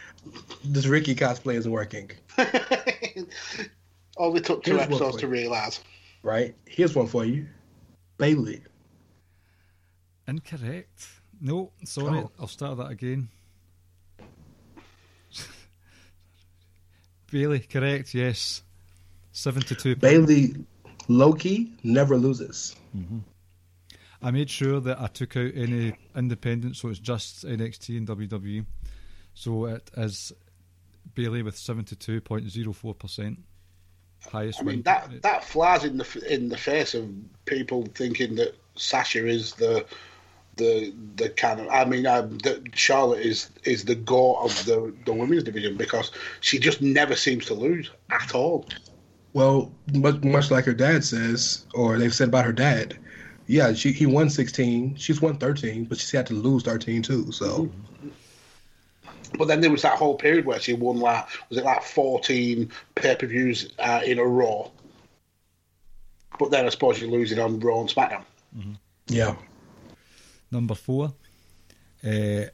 this 0.64 0.86
Ricky 0.86 1.14
cosplay 1.14 1.54
isn't 1.54 1.70
working. 1.70 2.10
Only 4.16 4.40
took 4.40 4.62
two 4.62 4.72
Here's 4.72 4.82
episodes 4.82 5.16
to 5.18 5.28
realise. 5.28 5.80
Right? 6.22 6.54
Here's 6.66 6.94
one 6.94 7.06
for 7.06 7.24
you. 7.24 7.46
Bayley. 8.16 8.62
Incorrect. 10.28 11.08
No, 11.40 11.72
sorry. 11.84 12.20
Oh. 12.20 12.30
I'll 12.38 12.46
start 12.46 12.78
that 12.78 12.90
again. 12.90 13.28
Bayley, 17.30 17.58
correct, 17.60 18.14
yes. 18.14 18.62
72. 19.32 19.96
Bayley 19.96 20.54
Loki 21.08 21.72
never 21.82 22.16
loses. 22.16 22.76
Mm-hmm. 22.96 23.18
I 24.24 24.30
made 24.30 24.48
sure 24.48 24.80
that 24.80 24.98
I 24.98 25.06
took 25.08 25.36
out 25.36 25.52
any 25.54 25.94
independent, 26.16 26.76
so 26.76 26.88
it's 26.88 26.98
just 26.98 27.44
NXT 27.44 27.98
and 27.98 28.08
WWE. 28.08 28.64
So 29.34 29.66
it 29.66 29.90
is 29.98 30.32
Bayley 31.14 31.42
with 31.42 31.56
72.04%. 31.56 33.36
Highest 34.32 34.60
I 34.60 34.62
mean 34.62 34.76
win. 34.76 34.82
that 34.84 35.20
that 35.20 35.44
flies 35.44 35.84
in 35.84 35.98
the 35.98 36.26
in 36.32 36.48
the 36.48 36.56
face 36.56 36.94
of 36.94 37.06
people 37.44 37.86
thinking 37.94 38.36
that 38.36 38.56
Sasha 38.74 39.26
is 39.26 39.52
the 39.52 39.84
the 40.56 40.94
the 41.16 41.28
kind 41.28 41.60
of 41.60 41.68
I 41.68 41.84
mean 41.84 42.06
um, 42.06 42.38
that 42.38 42.62
Charlotte 42.74 43.20
is 43.20 43.50
is 43.64 43.84
the 43.84 43.94
goat 43.94 44.36
of 44.36 44.64
the 44.64 44.94
the 45.04 45.12
women's 45.12 45.42
division 45.42 45.76
because 45.76 46.10
she 46.40 46.58
just 46.58 46.80
never 46.80 47.14
seems 47.14 47.44
to 47.46 47.54
lose 47.54 47.90
at 48.08 48.34
all. 48.34 48.66
Well, 49.34 49.70
much, 49.92 50.22
much 50.22 50.50
like 50.50 50.64
her 50.64 50.72
dad 50.72 51.04
says, 51.04 51.66
or 51.74 51.98
they've 51.98 52.14
said 52.14 52.28
about 52.28 52.46
her 52.46 52.52
dad. 52.52 52.96
Yeah, 53.46 53.72
she 53.74 53.92
he 53.92 54.06
won 54.06 54.30
16. 54.30 54.96
She's 54.96 55.20
won 55.20 55.36
13, 55.36 55.84
but 55.84 55.98
she's 55.98 56.10
had 56.10 56.26
to 56.28 56.34
lose 56.34 56.62
13 56.62 57.02
too. 57.02 57.30
So 57.30 57.70
But 59.38 59.48
then 59.48 59.60
there 59.60 59.70
was 59.70 59.82
that 59.82 59.98
whole 59.98 60.16
period 60.16 60.46
where 60.46 60.58
she 60.60 60.72
won 60.72 60.98
like 60.98 61.26
was 61.48 61.58
it 61.58 61.64
like 61.64 61.82
fourteen 61.82 62.70
pay 62.94 63.16
per 63.16 63.26
views 63.26 63.72
uh, 63.78 64.00
in 64.04 64.18
a 64.18 64.24
row. 64.24 64.70
But 66.38 66.50
then 66.50 66.66
I 66.66 66.68
suppose 66.70 67.00
you're 67.00 67.10
losing 67.10 67.38
on 67.38 67.60
Raw 67.60 67.80
and 67.80 67.88
SmackDown. 67.88 68.24
yeah, 69.06 69.36
Number 70.50 70.74
four. 70.74 71.12
Uh, 72.04 72.44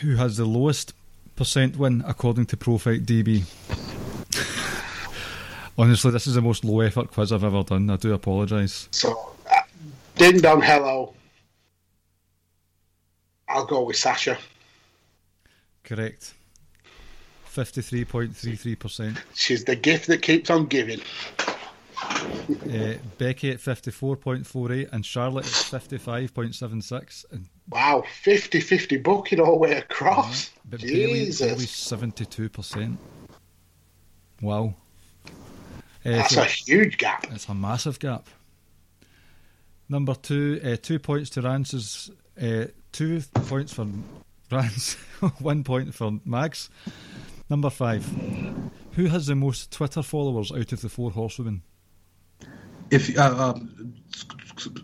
who 0.00 0.16
has 0.16 0.36
the 0.36 0.44
lowest 0.44 0.94
percent 1.36 1.76
win 1.76 2.02
according 2.06 2.46
to 2.46 2.56
Pro 2.56 2.78
Fight 2.78 3.04
DB? 3.04 3.44
Honestly, 5.78 6.10
this 6.10 6.26
is 6.26 6.34
the 6.34 6.42
most 6.42 6.64
low 6.64 6.80
effort 6.80 7.10
quiz 7.10 7.32
I've 7.32 7.44
ever 7.44 7.62
done. 7.62 7.88
I 7.90 7.96
do 7.96 8.12
apologise. 8.12 8.88
So, 8.90 9.32
uh, 9.50 9.60
ding 10.16 10.38
dong, 10.38 10.60
hello. 10.60 11.14
I'll 13.48 13.66
go 13.66 13.82
with 13.84 13.96
Sasha. 13.96 14.38
Correct. 15.84 16.34
53.33%. 17.54 19.18
She's 19.34 19.64
the 19.64 19.76
gift 19.76 20.06
that 20.06 20.22
keeps 20.22 20.48
on 20.50 20.66
giving. 20.66 21.00
Uh, 22.02 22.94
Becky 23.18 23.50
at 23.50 23.58
54.48 23.58 24.92
and 24.92 25.04
Charlotte 25.04 25.44
at 25.46 25.52
55.76. 25.52 27.24
And, 27.30 27.46
Wow, 27.68 28.04
50 28.22 28.60
50 28.60 28.96
booking 28.98 29.38
all 29.40 29.52
the 29.52 29.58
way 29.58 29.72
across. 29.76 30.50
but 30.68 30.80
Bayley, 30.80 31.26
Jesus. 31.26 31.46
Bayley's 31.46 31.70
72%. 31.70 32.96
Wow. 34.40 34.74
Uh, 36.04 36.10
That's 36.10 36.34
so 36.34 36.42
a 36.42 36.46
huge 36.46 36.98
gap. 36.98 37.26
it's 37.30 37.48
a 37.48 37.54
massive 37.54 37.98
gap. 37.98 38.26
Number 39.88 40.14
two, 40.14 40.60
uh, 40.64 40.76
two 40.80 40.98
points 40.98 41.30
to 41.30 41.42
Rance's, 41.42 42.10
uh, 42.40 42.66
two 42.92 43.20
points 43.46 43.72
for 43.74 43.86
Rance, 44.50 44.94
one 45.38 45.64
point 45.64 45.94
for 45.94 46.18
Mags. 46.24 46.70
Number 47.50 47.70
five, 47.70 48.04
who 48.92 49.06
has 49.06 49.26
the 49.26 49.34
most 49.34 49.70
Twitter 49.70 50.02
followers 50.02 50.50
out 50.50 50.72
of 50.72 50.80
the 50.80 50.88
four 50.88 51.10
horsewomen? 51.10 51.62
if 52.90 53.16
uh, 53.18 53.22
um, 53.56 53.94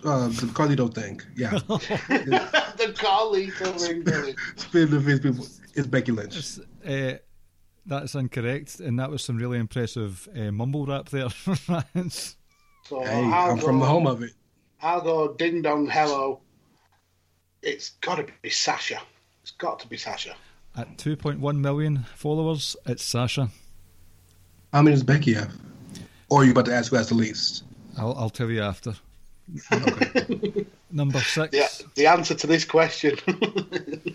uh, 0.05 0.29
the 0.29 0.51
Carlito 0.55 0.93
thing, 0.93 1.21
yeah, 1.37 1.51
the 1.69 2.95
Carlito 2.97 3.81
ring, 3.87 4.03
Billy. 4.03 4.35
spin 4.57 4.91
the 4.91 5.01
face 5.01 5.21
people. 5.21 5.47
It's 5.75 5.87
Becky 5.87 6.13
Lynch. 6.13 6.37
It's, 6.37 6.59
uh, 6.87 7.19
that's 7.89 8.15
incorrect, 8.15 8.81
and 8.81 8.99
that 8.99 9.11
was 9.11 9.25
some 9.25 9.39
really 9.39 9.59
impressive 9.59 10.29
uh, 10.37 10.53
mumble 10.53 10.87
rap 10.87 11.09
there, 11.09 11.29
Rance. 11.69 12.37
So 12.85 13.03
Hey, 13.03 13.25
I'll 13.25 13.53
I'm 13.53 13.59
from 13.59 13.81
the 13.81 13.87
home 13.87 14.07
of 14.07 14.23
it. 14.23 14.33
I'll 14.81 15.01
go 15.01 15.35
ding 15.35 15.63
dong, 15.63 15.89
hello. 15.89 16.41
It's 17.63 17.91
got 18.01 18.17
to 18.17 18.27
be 18.43 18.51
Sasha. 18.51 19.01
It's 19.43 19.51
got 19.53 19.81
to 19.81 19.89
be 19.89 19.97
Sasha. 19.97 20.37
At 20.77 20.97
2.1 20.97 21.59
million 21.59 22.07
followers, 22.15 22.77
it's 22.87 23.03
Sasha. 23.03 23.49
How 24.73 24.83
many 24.83 24.95
does 24.95 25.03
Becky 25.03 25.35
have? 25.35 25.53
Or 26.29 26.43
are 26.43 26.45
you 26.45 26.53
about 26.53 26.67
to 26.67 26.75
ask 26.75 26.91
who 26.91 26.97
has 26.97 27.09
the 27.09 27.15
least? 27.15 27.65
I'll, 27.97 28.15
I'll 28.17 28.31
tell 28.31 28.51
you 28.51 28.63
after. 28.63 28.95
Number 30.91 31.21
six. 31.21 31.55
Yeah, 31.55 31.69
the 31.95 32.07
answer 32.07 32.35
to 32.35 32.47
this 32.47 32.65
question. 32.65 33.19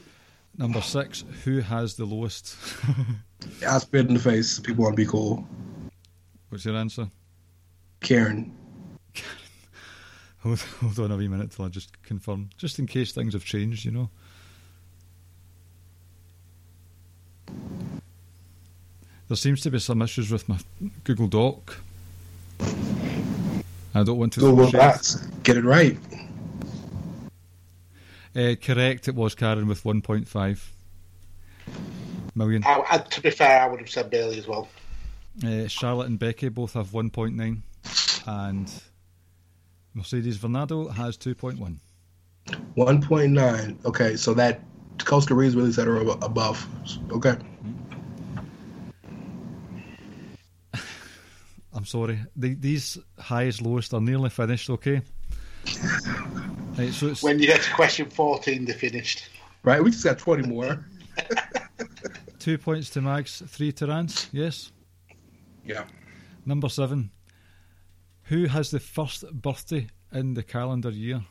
Number 0.64 0.80
six. 0.80 1.26
Who 1.44 1.60
has 1.60 1.96
the 1.96 2.06
lowest? 2.06 2.56
I 3.68 3.78
spit 3.80 4.08
in 4.08 4.14
the 4.14 4.20
face. 4.20 4.60
People 4.60 4.86
want 4.86 4.96
to 4.96 5.04
be 5.04 5.06
cool. 5.06 5.46
What's 6.48 6.64
your 6.64 6.78
answer? 6.78 7.12
Karen. 8.00 8.56
Hold, 10.40 10.60
hold 10.60 11.00
on 11.00 11.12
a 11.12 11.18
wee 11.18 11.28
minute 11.28 11.52
till 11.52 11.66
I 11.66 11.68
just 11.68 12.02
confirm, 12.04 12.50
just 12.58 12.80
in 12.80 12.88
case 12.88 13.12
things 13.12 13.34
have 13.34 13.44
changed, 13.44 13.84
you 13.84 13.92
know. 13.92 14.10
There 19.28 19.38
seems 19.38 19.60
to 19.62 19.72
be 19.72 19.80
some 19.80 20.02
issues 20.02 20.32
with 20.32 20.48
my 20.48 20.60
Google 21.04 21.28
Doc. 21.28 21.78
I 23.94 24.04
don't 24.04 24.18
want 24.18 24.32
to. 24.34 24.40
Throw 24.40 24.66
shade. 24.66 24.74
Docs. 24.74 25.16
Get 25.44 25.58
it 25.58 25.66
right. 25.66 25.98
Uh, 28.36 28.56
correct, 28.60 29.08
it 29.08 29.16
was 29.16 29.36
Karen 29.36 29.68
with 29.68 29.84
1.5 29.84 30.66
million. 32.34 32.64
I, 32.66 32.84
I, 32.90 32.98
to 32.98 33.22
be 33.22 33.30
fair, 33.30 33.62
I 33.62 33.68
would 33.68 33.80
have 33.80 33.90
said 33.90 34.10
Bayley 34.10 34.40
as 34.40 34.48
well. 34.48 34.68
Uh, 35.46 35.68
Charlotte 35.68 36.08
and 36.08 36.18
Becky 36.18 36.50
both 36.50 36.74
have 36.74 36.90
1.9, 36.90 37.62
and 38.28 38.84
Mercedes 39.94 40.38
Varnado 40.38 40.92
has 40.92 41.18
2.1. 41.18 41.78
1.9. 42.76 43.86
Okay, 43.86 44.16
so 44.16 44.34
that 44.34 44.62
Koska 44.98 45.36
Reeves 45.36 45.56
really 45.56 45.72
set 45.72 45.88
her 45.88 45.98
above. 45.98 46.68
Okay. 47.12 47.36
I'm 51.74 51.86
sorry. 51.86 52.20
The, 52.36 52.56
these 52.56 52.98
highest, 53.20 53.62
lowest 53.62 53.94
are 53.94 54.02
nearly 54.02 54.30
finished, 54.30 54.72
okay? 54.72 55.02
Right, 56.78 56.92
so 56.92 57.08
it's 57.08 57.22
When 57.22 57.40
you 57.40 57.46
get 57.46 57.62
to 57.62 57.74
question 57.74 58.10
14, 58.10 58.66
they 58.66 58.74
finished. 58.74 59.30
Right? 59.64 59.84
We 59.84 59.92
just 59.92 60.04
got 60.04 60.18
20 60.18 60.48
more. 60.48 60.84
two 62.40 62.58
points 62.58 62.90
to 62.92 63.02
Mags, 63.02 63.44
three 63.48 63.72
to 63.74 63.88
Rance, 63.88 64.28
yes? 64.32 64.72
Yeah. 65.66 65.86
Number 66.46 66.70
seven. 66.70 67.12
Who 68.24 68.46
has 68.46 68.72
the 68.72 68.80
first 68.80 69.32
birthday 69.32 69.88
in 70.12 70.34
the 70.34 70.44
calendar 70.44 70.90
year? 70.90 71.24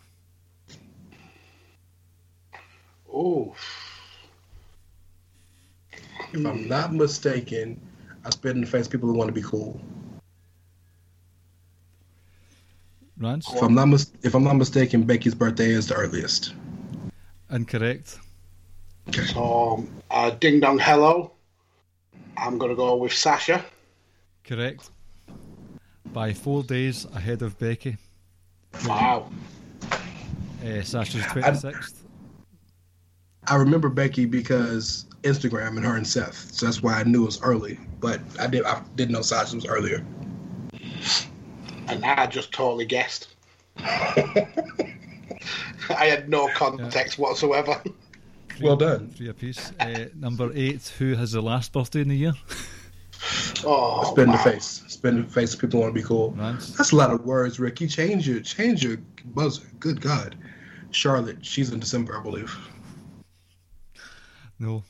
Oh, 3.12 3.54
If 6.32 6.46
I'm 6.46 6.68
not 6.68 6.94
mistaken, 6.94 7.80
I 8.24 8.30
spit 8.30 8.54
in 8.54 8.62
the 8.62 8.66
face 8.66 8.88
people 8.88 9.08
who 9.08 9.14
want 9.14 9.28
to 9.28 9.34
be 9.34 9.42
cool. 9.42 9.80
Rance? 13.22 13.52
If 13.52 13.62
I'm 13.62 13.74
not 13.74 13.86
mis- 13.86 14.12
if 14.22 14.34
I'm 14.34 14.44
not 14.44 14.56
mistaken, 14.56 15.04
Becky's 15.04 15.34
birthday 15.34 15.70
is 15.70 15.86
the 15.88 15.94
earliest. 15.94 16.54
Incorrect. 17.50 18.18
so 19.12 19.86
uh, 20.10 20.30
ding 20.30 20.60
dong, 20.60 20.78
hello. 20.78 21.32
I'm 22.36 22.58
going 22.58 22.70
to 22.70 22.76
go 22.76 22.96
with 22.96 23.12
Sasha. 23.12 23.64
Correct. 24.44 24.90
By 26.12 26.32
four 26.32 26.62
days 26.62 27.06
ahead 27.14 27.42
of 27.42 27.58
Becky. 27.58 27.96
Wow. 28.86 29.30
Uh, 30.64 30.82
Sasha's 30.82 31.22
26th. 31.22 31.94
I 33.48 33.56
remember 33.56 33.88
Becky 33.88 34.24
because 34.24 35.06
Instagram 35.22 35.76
and 35.76 35.84
her 35.84 35.96
and 35.96 36.06
Seth, 36.06 36.52
so 36.52 36.66
that's 36.66 36.82
why 36.82 36.94
I 36.94 37.02
knew 37.04 37.22
it 37.22 37.26
was 37.26 37.42
early. 37.42 37.78
But 38.00 38.20
I 38.38 38.46
did 38.46 38.64
I 38.64 38.82
didn't 38.94 39.12
know 39.12 39.22
Sasha 39.22 39.56
was 39.56 39.66
earlier. 39.66 40.04
And 42.02 42.20
I 42.20 42.26
just 42.26 42.52
totally 42.52 42.84
guessed. 42.84 43.34
I 43.78 44.46
had 45.88 46.28
no 46.28 46.48
context 46.54 47.18
whatsoever. 47.18 47.82
Well 48.60 48.76
done. 48.76 49.10
Three 49.10 49.28
apiece. 49.28 49.72
Uh, 49.80 50.06
number 50.14 50.50
eight, 50.54 50.92
who 50.98 51.14
has 51.14 51.32
the 51.32 51.40
last 51.40 51.72
birthday 51.72 52.02
in 52.02 52.08
the 52.08 52.16
year? 52.16 52.34
Oh, 53.64 54.10
Spin 54.12 54.30
the 54.30 54.38
face. 54.38 54.82
Spin 54.88 55.22
the 55.22 55.28
face. 55.28 55.54
People 55.54 55.80
want 55.80 55.94
to 55.94 56.00
be 56.00 56.06
cool. 56.06 56.32
Rance. 56.32 56.76
That's 56.76 56.92
a 56.92 56.96
lot 56.96 57.10
of 57.10 57.24
words, 57.24 57.60
Ricky. 57.60 57.86
Change 57.86 58.28
your 58.28 58.40
change 58.40 58.82
your 58.82 58.98
buzzer. 59.26 59.62
Good 59.78 60.00
God. 60.00 60.36
Charlotte, 60.90 61.44
she's 61.44 61.72
in 61.72 61.80
December, 61.80 62.18
I 62.18 62.22
believe. 62.22 62.56
No. 64.58 64.82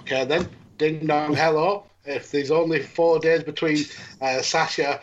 Okay, 0.00 0.24
then. 0.24 0.48
Ding 0.78 1.06
dong, 1.06 1.34
hello. 1.34 1.84
If 2.04 2.30
there's 2.30 2.50
only 2.50 2.82
four 2.82 3.18
days 3.18 3.42
between 3.42 3.78
uh, 4.20 4.40
Sasha 4.40 5.00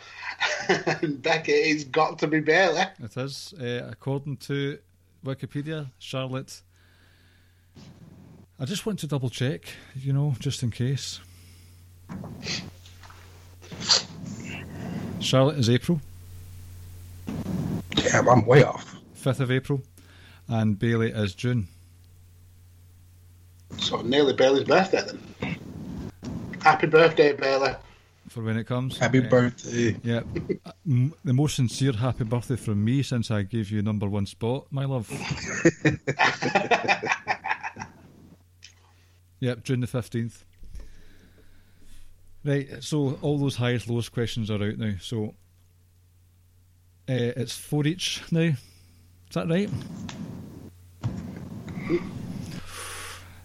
and 0.68 1.22
Becky, 1.22 1.52
it's 1.52 1.84
got 1.84 2.18
to 2.20 2.26
be 2.26 2.40
Bayley. 2.40 2.84
It 3.02 3.16
is. 3.16 3.54
Uh, 3.60 3.88
according 3.90 4.36
to 4.38 4.78
Wikipedia, 5.24 5.90
Charlotte. 5.98 6.62
I 8.58 8.64
just 8.64 8.86
want 8.86 8.98
to 9.00 9.06
double 9.06 9.28
check, 9.28 9.66
you 9.94 10.12
know, 10.12 10.34
just 10.38 10.62
in 10.62 10.70
case. 10.70 11.20
Charlotte 15.20 15.58
is 15.58 15.68
April, 15.68 16.00
Damn, 17.90 18.28
I'm 18.28 18.46
way 18.46 18.62
off. 18.62 18.96
5th 19.20 19.40
of 19.40 19.50
April, 19.50 19.82
and 20.48 20.78
Bayley 20.78 21.10
is 21.10 21.34
June. 21.34 21.68
So 23.78 24.00
nearly 24.02 24.32
Bayley's 24.32 24.64
birthday 24.64 25.02
then. 25.04 25.58
Happy 26.62 26.86
birthday, 26.86 27.32
Bayley. 27.32 27.74
For 28.36 28.42
when 28.42 28.58
it 28.58 28.66
comes. 28.66 28.98
Happy 28.98 29.24
Uh, 29.24 29.30
birthday. 29.30 29.96
Yeah. 30.04 30.20
Uh, 30.66 30.72
the 31.24 31.32
most 31.32 31.56
sincere 31.56 31.92
happy 31.92 32.24
birthday 32.24 32.56
from 32.56 32.84
me 32.84 33.02
since 33.02 33.30
I 33.30 33.42
gave 33.44 33.70
you 33.70 33.80
number 33.80 34.06
one 34.08 34.26
spot, 34.26 34.66
my 34.70 34.84
love. 34.84 35.08
yep, 39.40 39.64
June 39.64 39.80
the 39.80 39.86
15th. 39.86 40.44
Right, 42.44 42.68
so 42.84 43.18
all 43.22 43.38
those 43.38 43.56
highest, 43.56 43.88
lowest 43.88 44.12
questions 44.12 44.50
are 44.50 44.62
out 44.62 44.76
now. 44.76 44.94
So 45.00 45.34
uh, 47.08 47.32
it's 47.36 47.56
four 47.56 47.86
each 47.86 48.22
now. 48.30 48.40
Is 48.52 48.58
that 49.32 49.48
right? 49.48 49.70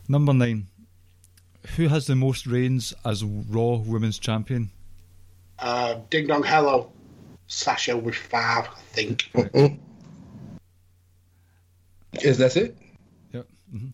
Number 0.09 0.33
nine. 0.33 0.67
Who 1.77 1.87
has 1.87 2.07
the 2.07 2.15
most 2.15 2.45
reigns 2.45 2.93
as 3.05 3.23
Raw 3.23 3.77
Women's 3.77 4.19
Champion? 4.19 4.69
Uh, 5.61 5.99
ding 6.09 6.27
dong, 6.27 6.43
hello. 6.43 6.91
Sasha 7.47 7.95
with 7.95 8.15
five, 8.15 8.67
I 8.67 8.79
think. 8.93 9.29
Mm-mm. 9.33 9.77
Is 12.21 12.37
that 12.39 12.57
it? 12.57 12.77
Yep. 13.31 13.47
hmm 13.71 13.87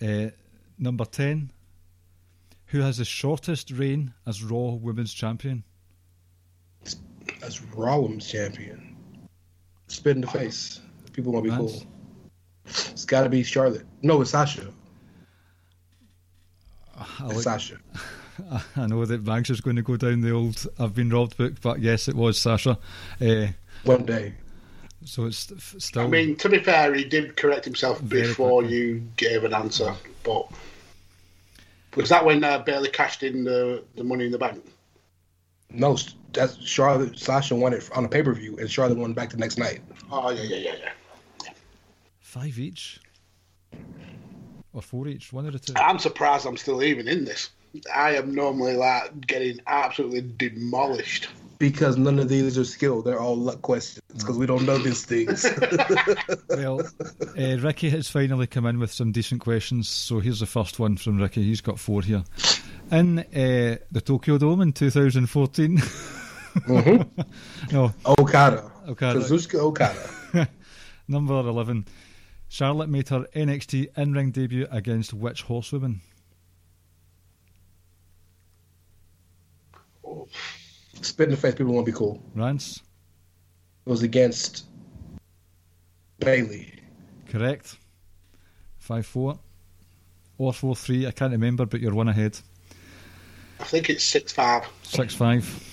Uh, 0.00 0.30
number 0.78 1.04
10. 1.04 1.50
Who 2.66 2.80
has 2.80 2.98
the 2.98 3.04
shortest 3.04 3.70
reign 3.70 4.12
as 4.26 4.42
Raw 4.44 4.72
Women's 4.72 5.12
Champion? 5.12 5.64
As 7.42 7.62
Raw 7.74 7.98
Women's 7.98 8.30
Champion. 8.30 8.96
Spit 9.88 10.16
in 10.16 10.20
the 10.20 10.26
face. 10.28 10.80
People 11.12 11.32
want 11.32 11.46
to 11.46 11.50
be 11.50 11.56
Rance? 11.56 11.72
cool. 11.72 11.86
It's 12.66 13.06
got 13.06 13.22
to 13.22 13.30
be 13.30 13.42
Charlotte. 13.42 13.86
No, 14.02 14.20
it's 14.20 14.30
Sasha. 14.32 14.70
I, 16.96 17.06
It's 17.30 17.42
Sasha. 17.44 17.78
I 18.76 18.86
know 18.86 19.04
that 19.04 19.24
Banks 19.24 19.50
is 19.50 19.60
going 19.60 19.76
to 19.76 19.82
go 19.82 19.96
down 19.96 20.20
the 20.20 20.30
old 20.32 20.66
I've 20.78 20.94
been 20.94 21.10
robbed 21.10 21.36
book, 21.36 21.54
but 21.60 21.80
yes, 21.80 22.08
it 22.08 22.14
was 22.14 22.38
Sasha. 22.38 22.78
Uh, 23.20 23.48
One 23.84 24.04
day. 24.04 24.34
so 25.04 25.26
it's 25.26 25.52
still. 25.78 26.02
I 26.02 26.06
mean, 26.06 26.36
to 26.36 26.48
be 26.48 26.58
fair, 26.62 26.94
he 26.94 27.04
did 27.04 27.36
correct 27.36 27.64
himself 27.64 28.06
before 28.06 28.60
quickly. 28.60 28.76
you 28.76 29.02
gave 29.16 29.44
an 29.44 29.54
answer. 29.54 29.94
But 30.22 30.50
was 31.96 32.08
that 32.10 32.24
when 32.24 32.44
uh, 32.44 32.58
Bayley 32.60 32.90
cashed 32.90 33.22
in 33.22 33.44
the, 33.44 33.82
the 33.96 34.04
money 34.04 34.26
in 34.26 34.32
the 34.32 34.38
bank? 34.38 34.64
No, 35.70 35.96
that's 36.32 36.56
Charlotte. 36.64 37.18
Sasha 37.18 37.54
won 37.54 37.72
it 37.74 37.88
on 37.94 38.04
a 38.04 38.08
pay 38.08 38.22
per 38.22 38.32
view, 38.34 38.56
and 38.58 38.70
Charlotte 38.70 38.98
won 38.98 39.12
back 39.14 39.30
the 39.30 39.36
next 39.36 39.58
night. 39.58 39.80
Oh, 40.10 40.30
yeah, 40.30 40.42
yeah, 40.42 40.56
yeah, 40.56 40.74
yeah. 41.44 41.50
five 42.20 42.58
each? 42.58 43.00
Or 44.72 44.80
four 44.82 45.08
each? 45.08 45.32
One 45.32 45.46
of 45.46 45.52
the 45.52 45.58
two. 45.58 45.74
I'm 45.76 45.98
surprised 45.98 46.46
I'm 46.46 46.56
still 46.56 46.82
even 46.82 47.08
in 47.08 47.24
this. 47.24 47.50
I 47.94 48.16
am 48.16 48.34
normally 48.34 48.74
like 48.74 49.26
getting 49.26 49.60
absolutely 49.66 50.22
demolished. 50.36 51.28
Because 51.58 51.96
none 51.96 52.20
of 52.20 52.28
these 52.28 52.56
are 52.56 52.64
skill. 52.64 53.02
They're 53.02 53.18
all 53.18 53.36
luck 53.36 53.62
questions 53.62 54.00
because 54.16 54.38
we 54.38 54.46
don't 54.46 54.64
know 54.64 54.78
these 54.78 55.04
things. 55.04 55.44
Well, 56.50 56.80
uh, 57.36 57.58
Ricky 57.58 57.90
has 57.90 58.08
finally 58.08 58.46
come 58.46 58.66
in 58.66 58.78
with 58.78 58.92
some 58.92 59.12
decent 59.12 59.40
questions. 59.40 59.88
So 59.88 60.20
here's 60.20 60.40
the 60.40 60.46
first 60.46 60.78
one 60.78 60.96
from 60.96 61.18
Ricky. 61.18 61.42
He's 61.42 61.60
got 61.60 61.78
four 61.78 62.02
here. 62.02 62.22
In 62.92 63.18
uh, 63.18 63.78
the 63.90 64.00
Tokyo 64.04 64.38
Dome 64.38 64.60
in 64.62 64.72
2014. 64.72 65.82
no, 66.68 67.94
Okada. 68.06 68.70
Okada. 68.88 69.20
Kazuchika 69.20 69.58
Okada. 69.58 70.48
Number 71.08 71.34
11. 71.34 71.86
Charlotte 72.48 72.88
made 72.88 73.08
her 73.08 73.26
NXT 73.34 73.96
in 73.96 74.12
ring 74.12 74.30
debut 74.30 74.66
against 74.70 75.12
which 75.12 75.42
horsewoman? 75.42 76.00
Spit 81.00 81.24
in 81.24 81.30
the 81.30 81.36
face. 81.36 81.54
People 81.54 81.72
want 81.74 81.86
to 81.86 81.92
be 81.92 81.96
cool. 81.96 82.22
Rance? 82.34 82.82
It 83.86 83.90
was 83.90 84.02
against 84.02 84.64
Bayley. 86.18 86.72
Correct. 87.28 87.76
5 88.78 89.06
4. 89.06 89.38
Or 90.38 90.52
4 90.52 90.76
3. 90.76 91.06
I 91.06 91.10
can't 91.10 91.32
remember, 91.32 91.66
but 91.66 91.80
you're 91.80 91.94
one 91.94 92.08
ahead. 92.08 92.38
I 93.60 93.64
think 93.64 93.90
it's 93.90 94.04
6 94.04 94.32
5. 94.32 94.68
6 94.82 95.14
5. 95.14 95.64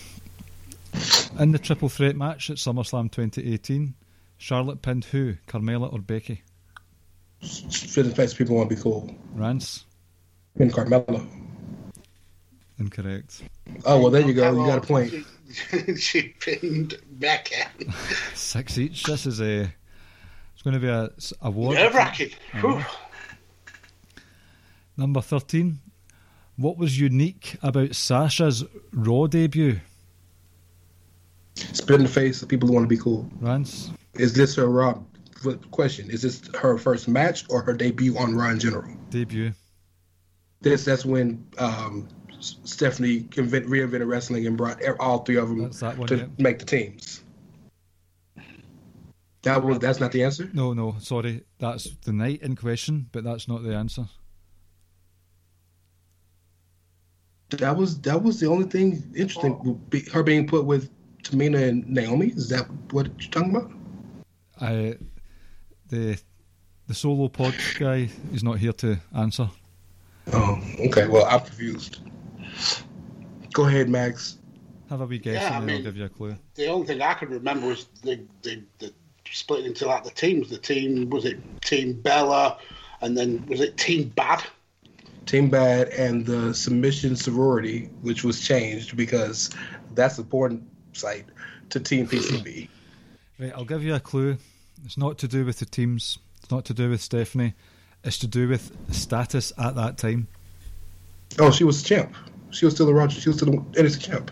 In 1.39 1.51
the 1.51 1.59
triple 1.59 1.89
threat 1.89 2.15
match 2.15 2.49
at 2.49 2.57
SummerSlam 2.57 3.11
2018, 3.11 3.93
Charlotte 4.37 4.81
pinned 4.81 5.05
who? 5.05 5.35
Carmella 5.47 5.91
or 5.91 5.99
Becky? 5.99 6.41
Spit 7.41 8.05
in 8.05 8.09
the 8.09 8.15
face. 8.15 8.33
People 8.33 8.55
want 8.55 8.69
to 8.69 8.75
be 8.75 8.81
cool. 8.81 9.13
Rance? 9.33 9.85
And 10.57 10.71
Carmella. 10.71 11.27
Incorrect. 12.79 13.43
Oh 13.85 13.99
well, 14.01 14.09
there 14.11 14.21
you 14.21 14.33
go. 14.33 14.51
You 14.51 14.65
got 14.67 14.77
a 14.79 14.81
point. 14.81 15.13
She, 15.51 15.95
she 15.95 16.21
pinned 16.39 16.95
Becky. 17.11 17.55
Six 18.33 18.77
each. 18.77 19.03
This 19.03 19.25
is 19.25 19.41
a. 19.41 19.71
It's 20.53 20.61
going 20.63 20.73
to 20.73 20.79
be 20.79 20.87
a 20.87 21.09
award. 21.41 21.75
Nerve 21.77 21.93
wracking. 21.93 22.31
Number 24.97 25.21
13. 25.21 25.79
What 26.57 26.77
was 26.77 26.99
unique 26.99 27.57
about 27.61 27.95
Sasha's 27.95 28.63
Raw 28.93 29.27
debut? 29.27 29.79
Spit 31.55 31.97
in 31.97 32.03
the 32.03 32.09
face. 32.09 32.41
of 32.41 32.47
People 32.49 32.67
who 32.67 32.73
want 32.73 32.85
to 32.85 32.95
be 32.95 33.01
cool. 33.01 33.29
Rance? 33.39 33.91
Is 34.13 34.33
this 34.33 34.55
her 34.55 34.67
Raw? 34.67 34.99
Question: 35.71 36.09
Is 36.09 36.21
this 36.23 36.41
her 36.55 36.77
first 36.77 37.07
match 37.07 37.45
or 37.49 37.61
her 37.61 37.73
debut 37.73 38.17
on 38.17 38.35
Raw 38.35 38.49
in 38.49 38.59
general? 38.59 38.95
Debut. 39.09 39.51
This 40.61 40.85
that's 40.85 41.05
when 41.05 41.45
um, 41.59 42.07
S- 42.24 42.24
Stephanie 42.63 43.27
invent, 43.35 43.67
reinvented 43.67 44.07
wrestling 44.07 44.47
and 44.47 44.57
brought 44.57 44.81
all 44.99 45.19
three 45.19 45.37
of 45.37 45.49
them 45.49 45.71
one, 45.97 46.07
to 46.07 46.17
yeah. 46.17 46.25
make 46.37 46.59
the 46.59 46.65
teams. 46.65 47.21
That 49.43 49.63
was 49.63 49.77
that's 49.77 49.99
not 49.99 50.11
the 50.11 50.23
answer. 50.23 50.49
No, 50.53 50.73
no, 50.73 50.95
sorry. 50.99 51.43
That's 51.59 51.89
the 52.03 52.11
night 52.11 52.41
in 52.41 52.55
question, 52.55 53.07
but 53.11 53.23
that's 53.23 53.47
not 53.47 53.61
the 53.61 53.75
answer. 53.75 54.07
That 57.49 57.77
was 57.77 58.01
that 58.01 58.23
was 58.23 58.39
the 58.39 58.47
only 58.47 58.65
thing 58.65 59.03
interesting. 59.15 59.53
Oh. 59.53 59.61
would 59.63 59.89
be 59.89 60.01
Her 60.11 60.23
being 60.23 60.47
put 60.47 60.65
with 60.65 60.89
Tamina 61.21 61.69
and 61.69 61.87
Naomi. 61.87 62.27
Is 62.29 62.49
that 62.49 62.65
what 62.91 63.05
you're 63.21 63.31
talking 63.31 63.55
about? 63.55 63.71
I, 64.59 64.95
the 65.89 66.17
the 66.87 66.93
solo 66.93 67.27
pod 67.27 67.55
guy 67.79 68.09
is 68.33 68.43
not 68.43 68.57
here 68.57 68.73
to 68.73 68.97
answer. 69.15 69.49
Oh, 70.33 70.59
okay. 70.87 71.07
Well, 71.07 71.25
I'm 71.25 71.41
confused. 71.41 71.99
Go 73.53 73.65
ahead, 73.67 73.89
Mags. 73.89 74.37
Have 74.89 75.01
a 75.01 75.05
wee 75.05 75.17
guess 75.17 75.35
Yeah, 75.41 75.59
and 75.59 75.61
then 75.61 75.65
mean- 75.67 75.75
I'll 75.77 75.83
give 75.83 75.97
you 75.97 76.05
a 76.05 76.09
clue. 76.09 76.35
The 76.55 76.67
only 76.67 76.87
thing 76.87 77.01
I 77.01 77.13
could 77.13 77.29
remember 77.29 77.67
was 77.67 77.85
the, 78.03 78.21
the, 78.43 78.61
the 78.79 78.93
split 79.31 79.65
into 79.65 79.87
like 79.87 80.03
the 80.03 80.11
teams. 80.11 80.49
The 80.49 80.57
team, 80.57 81.09
was 81.09 81.25
it 81.25 81.39
Team 81.61 81.93
Bella? 81.93 82.59
And 83.01 83.17
then 83.17 83.45
was 83.47 83.61
it 83.61 83.77
Team 83.77 84.09
Bad? 84.15 84.43
Team 85.25 85.49
Bad 85.49 85.89
and 85.89 86.25
the 86.25 86.53
Submission 86.53 87.15
Sorority, 87.15 87.89
which 88.01 88.23
was 88.23 88.39
changed 88.41 88.95
because 88.95 89.49
that's 89.95 90.17
the 90.17 90.23
porn 90.23 90.67
site 90.93 91.25
to 91.71 91.79
Team 91.79 92.07
PCB. 92.09 92.69
Right, 93.39 93.51
I'll 93.55 93.65
give 93.65 93.83
you 93.83 93.95
a 93.95 93.99
clue. 93.99 94.37
It's 94.85 94.97
not 94.97 95.17
to 95.19 95.27
do 95.27 95.45
with 95.45 95.59
the 95.59 95.65
teams. 95.65 96.19
It's 96.41 96.51
not 96.51 96.63
to 96.65 96.73
do 96.73 96.89
with 96.91 97.01
Stephanie. 97.01 97.53
It's 98.03 98.19
to 98.19 98.27
do 98.27 98.47
with 98.47 98.71
status 98.91 99.51
at 99.57 99.75
that 99.75 99.97
time. 99.97 100.27
oh, 101.39 101.49
she 101.49 101.63
was 101.63 101.81
champ. 101.81 102.13
She 102.55 102.63
was 102.65 102.73
still 102.73 102.87
a 102.87 102.93
Roger. 102.93 103.19
She 103.19 103.27
was 103.29 103.37
still 103.37 103.49
a 103.49 103.57
NXT 103.57 103.99
champ. 104.01 104.31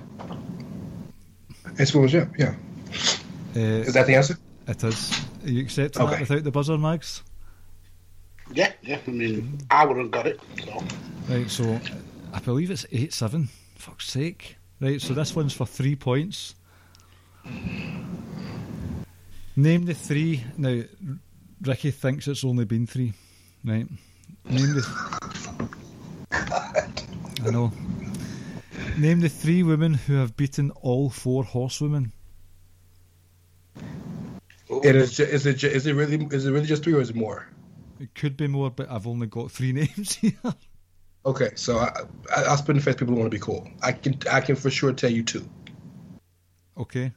And 1.77 1.87
she 1.87 1.97
was 1.97 2.11
champ. 2.11 2.33
Yeah. 2.39 2.55
Uh, 3.55 3.59
Is 3.59 3.93
that 3.93 4.07
the 4.07 4.15
answer? 4.15 4.37
It 4.65 4.81
is. 4.83 5.21
Are 5.43 5.49
you 5.49 5.61
accepting 5.61 6.01
that 6.05 6.13
Okay. 6.13 6.21
without 6.21 6.43
the 6.45 6.51
buzzer, 6.51 6.77
Mags? 6.77 7.21
Yeah, 8.53 8.71
yeah. 8.81 8.99
I 9.05 9.11
mean, 9.11 9.57
I 9.69 9.85
wouldn't 9.85 10.11
got 10.11 10.25
it. 10.27 10.39
So 10.63 10.83
Right, 11.29 11.49
so 11.49 11.79
I 12.33 12.39
believe 12.39 12.71
it's 12.71 12.85
8 12.91 13.11
7. 13.13 13.49
Fuck's 13.75 14.07
sake. 14.09 14.55
Right, 14.79 15.01
so 15.01 15.13
this 15.13 15.35
one's 15.35 15.53
for 15.53 15.65
three 15.65 15.95
points. 15.97 16.55
Name 19.55 19.85
the 19.85 19.93
three. 19.93 20.43
Now, 20.57 20.81
Ricky 21.61 21.91
thinks 21.91 22.27
it's 22.29 22.43
only 22.45 22.65
been 22.65 22.87
three. 22.87 23.13
Right. 23.65 23.87
Name 24.45 24.73
the. 24.73 25.69
I 27.45 27.49
know. 27.51 27.71
Name 28.97 29.21
the 29.21 29.29
three 29.29 29.63
women 29.63 29.93
who 29.93 30.15
have 30.15 30.37
beaten 30.37 30.71
all 30.81 31.09
four 31.09 31.43
horsewomen. 31.43 32.11
It 34.83 34.95
is. 34.95 35.17
Ju- 35.17 35.23
is 35.23 35.45
it? 35.45 35.57
Ju- 35.57 35.67
is 35.67 35.87
it 35.87 35.93
really? 35.93 36.27
Is 36.31 36.45
it 36.45 36.51
really 36.51 36.65
just 36.65 36.83
three, 36.83 36.93
or 36.93 37.01
is 37.01 37.09
it 37.09 37.15
more? 37.15 37.47
It 37.99 38.13
could 38.15 38.37
be 38.37 38.47
more, 38.47 38.69
but 38.69 38.89
I've 38.91 39.07
only 39.07 39.27
got 39.27 39.51
three 39.51 39.71
names 39.73 40.15
here. 40.15 40.33
Okay, 41.25 41.51
so 41.55 41.77
I, 41.77 41.91
I, 42.35 42.43
I'll 42.43 42.57
spin 42.57 42.75
the 42.75 42.81
face. 42.81 42.95
People 42.95 43.13
who 43.13 43.19
want 43.19 43.31
to 43.31 43.35
be 43.35 43.41
cool. 43.41 43.67
I 43.81 43.93
can. 43.93 44.17
I 44.31 44.41
can 44.41 44.55
for 44.55 44.69
sure 44.69 44.93
tell 44.93 45.11
you 45.11 45.23
two. 45.23 45.47
Okay. 46.77 47.11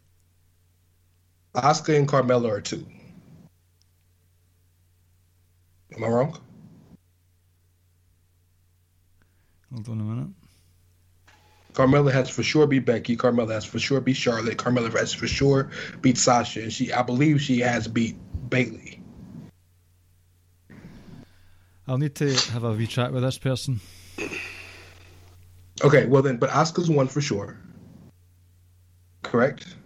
Asuka 1.55 1.97
and 1.97 2.07
Carmella 2.07 2.51
are 2.51 2.61
two. 2.61 2.87
Am 5.95 6.05
I 6.05 6.09
wrong? 6.09 6.39
Hold 9.73 9.89
on 9.89 10.01
a 10.01 10.05
minute. 10.05 10.29
Carmella 11.77 12.11
has 12.11 12.31
for 12.31 12.43
sure 12.43 12.67
beat 12.67 12.87
Becky. 12.87 13.19
Carmella 13.19 13.51
has 13.51 13.67
for 13.67 13.79
sure 13.79 14.01
beat 14.01 14.17
Charlotte. 14.17 14.57
Carmella 14.57 14.91
has 14.99 15.13
for 15.13 15.27
sure 15.27 15.71
beat 16.01 16.17
Sasha. 16.17 16.63
And 16.63 16.73
she, 16.73 16.91
I 16.91 17.03
believe, 17.03 17.43
she 17.43 17.61
has 17.61 17.87
beat 17.87 18.17
Bayley. 18.49 19.03
I'll 21.87 21.99
need 21.99 22.15
to 22.15 22.35
have 22.53 22.65
a 22.65 22.73
wee 22.73 22.87
chat 22.87 23.13
with 23.13 23.23
this 23.23 23.37
person. 23.37 23.81
Okay, 25.85 26.07
well 26.07 26.23
then, 26.23 26.39
but 26.39 26.49
Asuka's 26.49 26.89
one 26.89 27.09
for 27.09 27.21
sure. 27.21 27.59
Correct. 29.23 29.77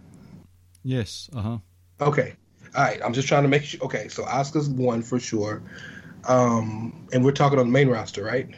Yes, 0.83 1.29
uh 1.35 1.41
huh. 1.41 1.57
Okay. 1.99 2.35
All 2.73 2.83
right. 2.83 3.01
I'm 3.03 3.11
just 3.11 3.27
trying 3.27 3.43
to 3.43 3.49
make 3.49 3.63
sure. 3.63 3.81
Okay, 3.81 4.07
so 4.07 4.23
Asuka's 4.23 4.69
one 4.69 5.01
for 5.01 5.19
sure. 5.19 5.61
Um, 6.23 7.05
and 7.11 7.25
we're 7.25 7.33
talking 7.33 7.59
on 7.59 7.65
the 7.65 7.71
main 7.71 7.89
roster, 7.89 8.23
right? 8.23 8.49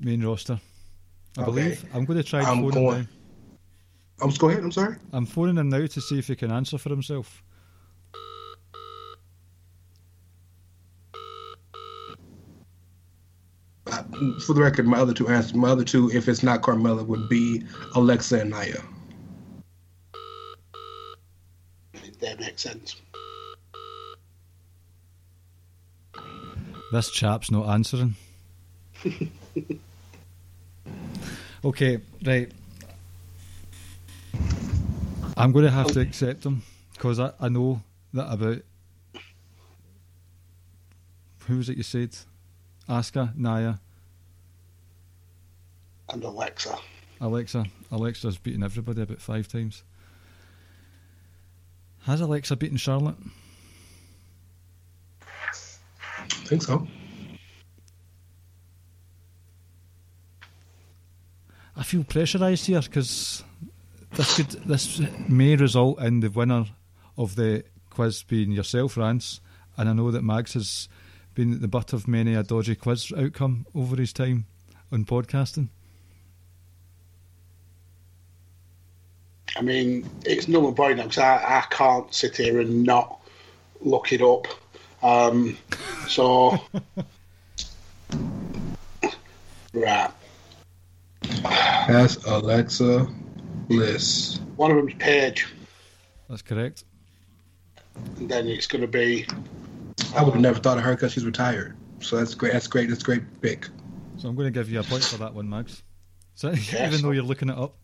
Main 0.00 0.24
roster. 0.24 0.58
I 1.36 1.42
Okay. 1.42 1.50
believe. 1.50 1.84
I'm 1.94 2.04
going 2.04 2.18
to 2.18 2.24
try 2.24 2.40
and 2.40 2.48
I'm 2.48 2.56
phone 2.56 2.64
him 2.64 2.70
going- 2.84 3.08
now. 4.20 4.26
Just 4.26 4.40
go 4.40 4.48
ahead. 4.50 4.62
I'm 4.62 4.72
sorry. 4.72 4.96
I'm 5.12 5.24
phoning 5.26 5.56
him 5.56 5.68
now 5.70 5.86
to 5.86 6.00
see 6.00 6.18
if 6.18 6.26
he 6.26 6.36
can 6.36 6.50
answer 6.52 6.76
for 6.76 6.90
himself. 6.90 7.42
Uh, 13.86 14.02
for 14.46 14.52
the 14.52 14.60
record, 14.60 14.86
my 14.86 14.98
other 14.98 15.14
two 15.14 15.28
answers, 15.28 15.54
my 15.54 15.68
other 15.70 15.84
two, 15.84 16.10
if 16.12 16.28
it's 16.28 16.42
not 16.42 16.62
Carmella, 16.62 17.04
would 17.06 17.28
be 17.28 17.64
Alexa 17.94 18.40
and 18.40 18.50
Nia. 18.50 18.82
that 22.20 22.38
makes 22.38 22.62
sense. 22.62 22.96
This 26.92 27.10
chap's 27.10 27.50
not 27.50 27.66
answering. 27.68 28.14
okay, 31.64 32.00
right. 32.24 32.50
I'm 35.36 35.52
going 35.52 35.64
to 35.64 35.70
have 35.70 35.86
to 35.92 36.00
accept 36.00 36.44
him 36.44 36.62
because 36.92 37.18
I, 37.18 37.32
I 37.40 37.48
know 37.48 37.82
that 38.12 38.30
about. 38.32 38.58
Who 41.46 41.56
was 41.56 41.68
it 41.68 41.76
you 41.76 41.82
said? 41.82 42.16
Asuka, 42.88 43.36
Nia, 43.36 43.80
And 46.12 46.22
Alexa. 46.24 46.76
Alexa. 47.20 47.64
Alexa's 47.90 48.38
beaten 48.38 48.62
everybody 48.62 49.02
about 49.02 49.20
five 49.20 49.48
times. 49.48 49.82
Has 52.02 52.20
Alexa 52.20 52.56
beaten 52.56 52.76
Charlotte? 52.76 53.16
I 55.22 56.24
think 56.44 56.62
so. 56.62 56.86
I 61.80 61.82
feel 61.82 62.04
pressurised 62.04 62.66
here 62.66 62.82
because 62.82 63.42
this 64.12 64.36
could 64.36 64.50
this 64.66 65.00
may 65.26 65.56
result 65.56 65.98
in 66.02 66.20
the 66.20 66.28
winner 66.28 66.66
of 67.16 67.36
the 67.36 67.64
quiz 67.88 68.22
being 68.22 68.52
yourself, 68.52 68.98
Rance, 68.98 69.40
and 69.78 69.88
I 69.88 69.94
know 69.94 70.10
that 70.10 70.22
Mags 70.22 70.52
has 70.52 70.90
been 71.34 71.58
the 71.58 71.68
butt 71.68 71.94
of 71.94 72.06
many 72.06 72.34
a 72.34 72.42
dodgy 72.42 72.74
quiz 72.74 73.10
outcome 73.16 73.64
over 73.74 73.96
his 73.96 74.12
time 74.12 74.44
on 74.92 75.06
podcasting. 75.06 75.68
I 79.56 79.62
mean, 79.62 80.06
it's 80.26 80.48
no 80.48 80.70
point 80.72 80.98
now 80.98 81.04
because 81.04 81.18
I, 81.18 81.36
I 81.36 81.64
can't 81.70 82.12
sit 82.12 82.36
here 82.36 82.60
and 82.60 82.84
not 82.84 83.22
look 83.80 84.12
it 84.12 84.20
up. 84.20 84.46
Um, 85.02 85.56
so, 86.08 86.58
right. 89.72 90.10
That's 91.88 92.16
Alexa 92.24 93.08
Bliss. 93.68 94.40
One 94.56 94.70
of 94.70 94.76
them's 94.76 94.94
Paige, 94.94 95.46
That's 96.28 96.42
correct. 96.42 96.84
and 98.16 98.28
then 98.28 98.46
it's 98.46 98.66
going 98.66 98.82
to 98.82 98.88
be 98.88 99.26
I 100.14 100.22
would 100.22 100.32
have 100.32 100.42
never 100.42 100.58
thought 100.58 100.78
of 100.78 100.84
her 100.84 100.94
because 100.94 101.12
she's 101.12 101.24
retired. 101.24 101.76
So 102.00 102.16
that's 102.16 102.34
great. 102.34 102.52
That's 102.52 102.66
great. 102.66 102.88
That's 102.88 103.02
great 103.02 103.22
pick. 103.42 103.66
So 104.16 104.28
I'm 104.28 104.34
going 104.34 104.46
to 104.46 104.50
give 104.50 104.70
you 104.70 104.80
a 104.80 104.82
point 104.82 105.04
for 105.04 105.18
that 105.18 105.34
one, 105.34 105.48
Mags. 105.48 105.82
So 106.34 106.50
even 106.52 107.02
though 107.02 107.10
you're 107.10 107.22
looking 107.22 107.48
it 107.48 107.58
up, 107.58 107.76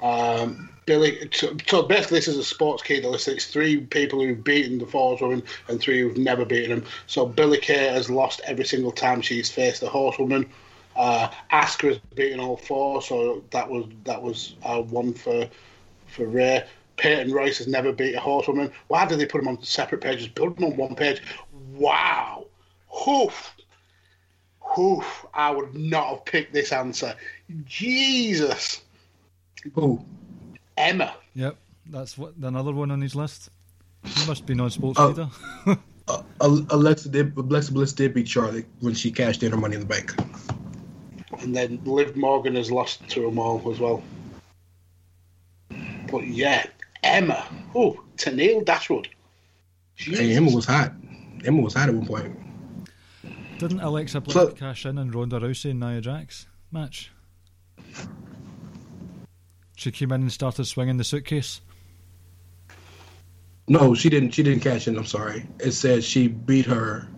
um, 0.00 0.68
Billy. 0.84 1.28
So, 1.32 1.56
so 1.66 1.82
basically, 1.82 2.18
this 2.18 2.28
is 2.28 2.36
a 2.36 2.44
sports 2.44 2.82
key 2.82 3.00
list. 3.00 3.28
It's 3.28 3.46
three 3.46 3.80
people 3.80 4.20
who've 4.20 4.42
beaten 4.42 4.78
the 4.78 4.86
Force 4.86 5.20
woman 5.20 5.42
and 5.68 5.80
three 5.80 6.00
who've 6.00 6.16
never 6.16 6.44
beaten 6.44 6.70
them. 6.70 6.84
So 7.06 7.24
Billie 7.24 7.58
Kay 7.58 7.88
has 7.88 8.10
lost 8.10 8.40
every 8.44 8.64
single 8.64 8.92
time 8.92 9.22
she's 9.22 9.50
faced 9.50 9.80
the 9.80 9.88
horsewoman. 9.88 10.50
Uh, 10.96 11.28
Asuka 11.50 11.88
has 11.88 11.98
beaten 12.14 12.40
all 12.40 12.56
four, 12.56 13.00
so 13.02 13.42
that 13.50 13.68
was 13.68 13.86
that 14.04 14.20
was 14.22 14.54
uh, 14.64 14.80
one 14.82 15.14
for 15.14 15.48
for 16.06 16.26
Ray. 16.26 16.64
Peyton 16.96 17.32
Royce 17.32 17.58
has 17.58 17.66
never 17.66 17.92
beat 17.92 18.14
a 18.14 18.20
horsewoman. 18.20 18.70
Why 18.88 19.06
did 19.06 19.18
they 19.18 19.26
put 19.26 19.38
them 19.42 19.48
on 19.48 19.62
separate 19.62 20.02
pages? 20.02 20.28
Build 20.28 20.56
them 20.56 20.64
on 20.64 20.76
one 20.76 20.94
page. 20.94 21.22
Wow. 21.74 22.46
Hoof. 22.88 23.54
Hoof. 24.60 25.26
I 25.34 25.50
would 25.50 25.74
not 25.74 26.08
have 26.08 26.24
picked 26.26 26.52
this 26.52 26.70
answer. 26.72 27.14
Jesus. 27.64 28.82
Who? 29.74 30.04
Emma. 30.76 31.14
yep, 31.34 31.56
that's 31.86 32.16
what 32.18 32.34
another 32.42 32.72
one 32.72 32.90
on 32.90 33.00
his 33.00 33.14
list. 33.14 33.48
He 34.04 34.26
must 34.26 34.46
be 34.46 34.54
non-sports 34.54 34.98
Oh. 35.00 35.08
leader. 35.08 35.28
Uh, 36.08 36.20
Alexa 36.70 37.08
did. 37.08 37.34
Alexa 37.36 37.72
Bliss 37.72 37.92
did 37.92 38.12
beat 38.12 38.26
Charlotte 38.28 38.66
when 38.80 38.92
she 38.92 39.08
cashed 39.12 39.44
in 39.44 39.52
her 39.52 39.56
Money 39.56 39.76
in 39.76 39.80
the 39.82 39.86
Bank. 39.86 40.12
And 41.42 41.54
then 41.54 41.80
Liv 41.84 42.16
Morgan 42.16 42.54
has 42.54 42.70
lost 42.70 43.06
to 43.10 43.22
them 43.22 43.38
all 43.38 43.70
as 43.70 43.78
well. 43.80 44.02
But 46.10 46.26
yeah, 46.26 46.66
Emma. 47.02 47.44
Oh, 47.74 48.02
to 48.18 48.32
Neil 48.32 48.60
Dashwood. 48.60 49.08
Hey, 49.96 50.36
Emma 50.36 50.50
was 50.52 50.64
hot. 50.66 50.92
Emma 51.44 51.60
was 51.60 51.74
hot 51.74 51.88
at 51.88 51.94
one 51.94 52.06
point. 52.06 52.38
Didn't 53.58 53.80
Alexa 53.80 54.20
Bliss 54.20 54.34
So- 54.34 54.48
cash 54.52 54.86
in 54.86 54.98
on 54.98 55.10
Ronda 55.10 55.40
Rousey 55.40 55.70
and 55.70 55.80
Nia 55.80 56.00
Jax 56.00 56.46
match? 56.70 57.10
She 59.76 59.90
came 59.90 60.12
in 60.12 60.22
and 60.22 60.32
started 60.32 60.64
swinging 60.66 60.96
the 60.96 61.04
suitcase. 61.04 61.60
No, 63.68 63.94
she 63.94 64.10
didn't. 64.10 64.32
She 64.32 64.42
didn't 64.42 64.60
cash 64.62 64.86
in. 64.86 64.96
I'm 64.96 65.06
sorry. 65.06 65.46
It 65.58 65.72
said 65.72 66.04
she 66.04 66.28
beat 66.28 66.66
her. 66.66 67.08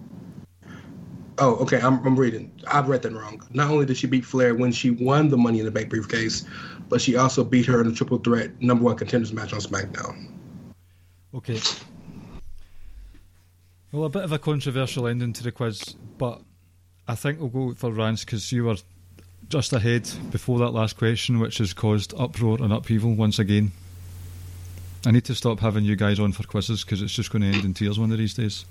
Oh, 1.38 1.56
okay. 1.56 1.80
I'm, 1.80 2.04
I'm 2.06 2.16
reading. 2.16 2.52
I've 2.68 2.88
read 2.88 3.02
that 3.02 3.12
wrong. 3.12 3.42
Not 3.52 3.70
only 3.70 3.86
did 3.86 3.96
she 3.96 4.06
beat 4.06 4.24
Flair 4.24 4.54
when 4.54 4.72
she 4.72 4.90
won 4.90 5.28
the 5.28 5.36
Money 5.36 5.58
in 5.58 5.64
the 5.64 5.70
Bank 5.70 5.90
briefcase, 5.90 6.44
but 6.88 7.00
she 7.00 7.16
also 7.16 7.42
beat 7.42 7.66
her 7.66 7.80
in 7.80 7.88
the 7.88 7.94
triple 7.94 8.18
threat 8.18 8.60
number 8.60 8.84
one 8.84 8.96
contenders 8.96 9.32
match 9.32 9.52
on 9.52 9.60
SmackDown. 9.60 10.28
Okay. 11.34 11.60
Well, 13.90 14.04
a 14.04 14.08
bit 14.08 14.24
of 14.24 14.32
a 14.32 14.38
controversial 14.38 15.06
ending 15.06 15.32
to 15.34 15.42
the 15.42 15.52
quiz, 15.52 15.94
but 16.18 16.40
I 17.06 17.14
think 17.14 17.40
we'll 17.40 17.48
go 17.48 17.74
for 17.74 17.90
Rance 17.90 18.24
because 18.24 18.50
you 18.52 18.64
were 18.64 18.76
just 19.48 19.72
ahead 19.72 20.08
before 20.30 20.58
that 20.60 20.70
last 20.70 20.96
question, 20.96 21.38
which 21.38 21.58
has 21.58 21.72
caused 21.72 22.14
uproar 22.16 22.58
and 22.60 22.72
upheaval 22.72 23.14
once 23.14 23.38
again. 23.38 23.72
I 25.06 25.10
need 25.10 25.24
to 25.26 25.34
stop 25.34 25.60
having 25.60 25.84
you 25.84 25.96
guys 25.96 26.18
on 26.18 26.32
for 26.32 26.44
quizzes 26.44 26.82
because 26.82 27.02
it's 27.02 27.12
just 27.12 27.30
going 27.30 27.42
to 27.42 27.48
end 27.48 27.64
in 27.64 27.74
tears 27.74 27.98
one 27.98 28.10
of 28.10 28.18
these 28.18 28.34
days. 28.34 28.64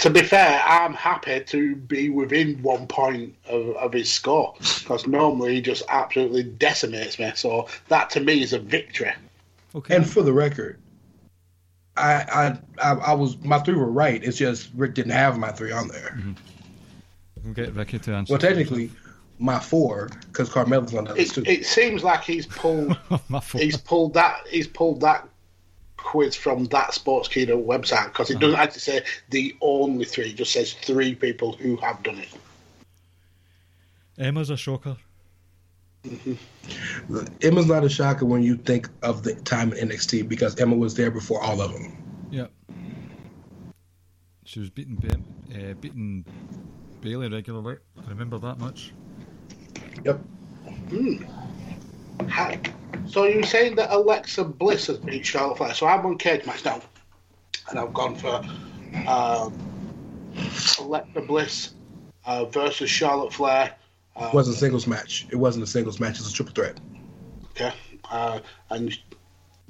To 0.00 0.10
be 0.10 0.22
fair, 0.22 0.62
I'm 0.64 0.94
happy 0.94 1.40
to 1.44 1.76
be 1.76 2.08
within 2.08 2.62
one 2.62 2.86
point 2.86 3.34
of, 3.48 3.76
of 3.76 3.92
his 3.92 4.10
score 4.10 4.54
because 4.58 5.06
normally 5.06 5.56
he 5.56 5.60
just 5.60 5.82
absolutely 5.88 6.42
decimates 6.44 7.18
me. 7.18 7.30
So 7.34 7.68
that 7.88 8.08
to 8.10 8.20
me 8.20 8.42
is 8.42 8.52
a 8.52 8.58
victory. 8.58 9.12
Okay. 9.74 9.96
And 9.96 10.08
for 10.08 10.22
the 10.22 10.32
record, 10.32 10.78
I, 11.96 12.14
I, 12.82 12.92
I, 12.92 12.94
I 12.94 13.12
was 13.12 13.36
my 13.38 13.58
three 13.58 13.74
were 13.74 13.90
right. 13.90 14.22
It's 14.24 14.38
just 14.38 14.70
Rick 14.74 14.94
didn't 14.94 15.12
have 15.12 15.38
my 15.38 15.52
three 15.52 15.72
on 15.72 15.88
there. 15.88 16.18
We'll 17.44 17.54
get 17.54 17.74
Ricky 17.74 17.98
to 18.00 18.14
answer. 18.14 18.32
Well, 18.32 18.40
technically, 18.40 18.90
my 19.38 19.58
four 19.58 20.08
because 20.26 20.48
Carmella's 20.50 20.94
on 20.94 21.04
that 21.04 21.16
list 21.16 21.38
It, 21.38 21.44
too. 21.44 21.50
it 21.50 21.66
seems 21.66 22.02
like 22.04 22.22
he's 22.22 22.46
pulled 22.46 22.96
My 23.28 23.40
fault. 23.40 23.62
he's 23.62 23.76
pulled 23.76 24.14
that 24.14 24.46
he's 24.48 24.66
pulled 24.66 25.00
that 25.00 25.26
quiz 26.02 26.34
from 26.34 26.64
that 26.66 26.90
Sportskeeda 26.90 27.64
website 27.64 28.06
because 28.06 28.30
it 28.30 28.38
doesn't 28.38 28.58
actually 28.58 28.80
say 28.80 29.02
the 29.30 29.56
only 29.60 30.04
three. 30.04 30.30
It 30.30 30.36
just 30.36 30.52
says 30.52 30.72
three 30.72 31.14
people 31.14 31.52
who 31.52 31.76
have 31.76 32.02
done 32.02 32.18
it. 32.18 32.28
Emma's 34.18 34.50
a 34.50 34.56
shocker. 34.56 34.96
Emma's 37.42 37.66
not 37.66 37.84
a 37.84 37.88
shocker 37.88 38.24
when 38.24 38.42
you 38.42 38.56
think 38.56 38.88
of 39.02 39.22
the 39.22 39.34
time 39.34 39.72
in 39.72 39.88
NXT 39.88 40.28
because 40.28 40.58
Emma 40.58 40.76
was 40.76 40.94
there 40.94 41.10
before 41.10 41.42
all 41.42 41.60
of 41.60 41.72
them. 41.72 41.96
Yeah. 42.30 42.46
She 44.44 44.60
was 44.60 44.70
beating 44.70 44.96
ba- 44.96 45.20
uh, 45.54 45.74
beating 45.74 46.24
Bayley 47.00 47.28
regularly. 47.28 47.76
I 48.04 48.08
remember 48.10 48.38
that 48.38 48.58
much. 48.58 48.92
Yep. 50.04 50.20
Ha- 52.28 52.56
So 53.10 53.24
you're 53.24 53.42
saying 53.42 53.74
that 53.74 53.90
Alexa 53.90 54.44
Bliss 54.44 54.86
has 54.86 54.98
beat 54.98 55.26
Charlotte 55.26 55.58
Flair? 55.58 55.74
So 55.74 55.86
I'm 55.86 56.06
on 56.06 56.16
cage 56.16 56.46
match 56.46 56.64
now, 56.64 56.80
and 57.68 57.78
I've 57.78 57.92
gone 57.92 58.14
for 58.14 58.40
um, 59.08 59.52
Alexa 60.78 61.20
Bliss 61.22 61.74
uh, 62.24 62.44
versus 62.44 62.88
Charlotte 62.88 63.32
Flair. 63.32 63.74
It 64.20 64.32
wasn't 64.34 64.56
a 64.56 64.60
singles 64.60 64.86
match. 64.86 65.26
It 65.30 65.36
wasn't 65.36 65.64
a 65.64 65.66
singles 65.66 65.98
match. 65.98 66.20
It's 66.20 66.30
a 66.30 66.32
triple 66.32 66.54
threat. 66.54 66.78
Okay, 67.50 67.72
uh, 68.10 68.38
and 68.70 68.96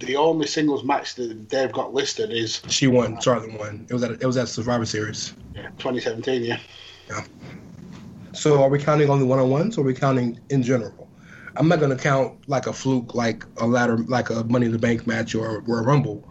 the 0.01 0.17
only 0.17 0.47
singles 0.47 0.85
match 0.85 1.15
that 1.15 1.49
they've 1.49 1.73
got 1.73 1.95
listed 1.95 2.31
is 2.33 2.61
She 2.69 2.89
won. 2.89 3.21
Charlotte 3.23 3.59
won. 3.59 3.87
It 3.89 3.95
was 3.95 4.03
at 4.03 4.11
it 4.11 4.27
was 4.27 4.37
at 4.37 4.49
Survivor 4.49 4.85
Series. 4.85 5.35
yeah, 5.55 5.69
2017. 5.79 6.45
Yeah. 6.45 6.59
So 8.33 8.63
are 8.63 8.69
we 8.69 8.79
counting 8.79 9.09
only 9.09 9.25
one 9.25 9.39
on 9.39 9.51
ones 9.51 9.79
or 9.79 9.81
are 9.81 9.85
we 9.85 9.95
counting 9.95 10.39
in 10.51 10.63
general? 10.63 11.09
I'm 11.57 11.69
not 11.69 11.81
gonna 11.81 11.97
count 11.97 12.49
like 12.49 12.67
a 12.67 12.73
fluke, 12.73 13.15
like 13.15 13.45
a 13.59 13.67
ladder, 13.67 13.99
like 13.99 14.31
a 14.31 14.45
Money 14.45 14.67
in 14.67 14.73
the 14.73 14.79
Bank 14.79 15.07
match 15.07 15.35
or, 15.35 15.63
or 15.67 15.81
a 15.81 15.83
Rumble, 15.83 16.29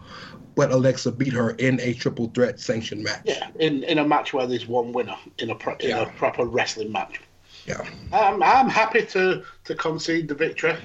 but 0.54 0.70
Alexa 0.70 1.12
beat 1.12 1.32
her 1.32 1.50
in 1.50 1.80
a 1.80 1.94
triple 1.94 2.30
threat 2.34 2.60
sanctioned 2.60 3.02
match. 3.02 3.22
Yeah, 3.24 3.48
in, 3.58 3.82
in 3.84 3.98
a 3.98 4.06
match 4.06 4.32
where 4.32 4.46
there's 4.46 4.66
one 4.66 4.92
winner 4.92 5.16
in 5.38 5.50
a 5.50 5.54
pro- 5.54 5.76
in 5.76 5.92
a 5.92 6.06
proper 6.06 6.44
wrestling 6.44 6.92
match. 6.92 7.20
Yeah. 7.66 7.84
I'm, 8.12 8.42
I'm 8.42 8.68
happy 8.68 9.04
to, 9.06 9.44
to 9.64 9.74
concede 9.74 10.28
the 10.28 10.34
victory. 10.34 10.76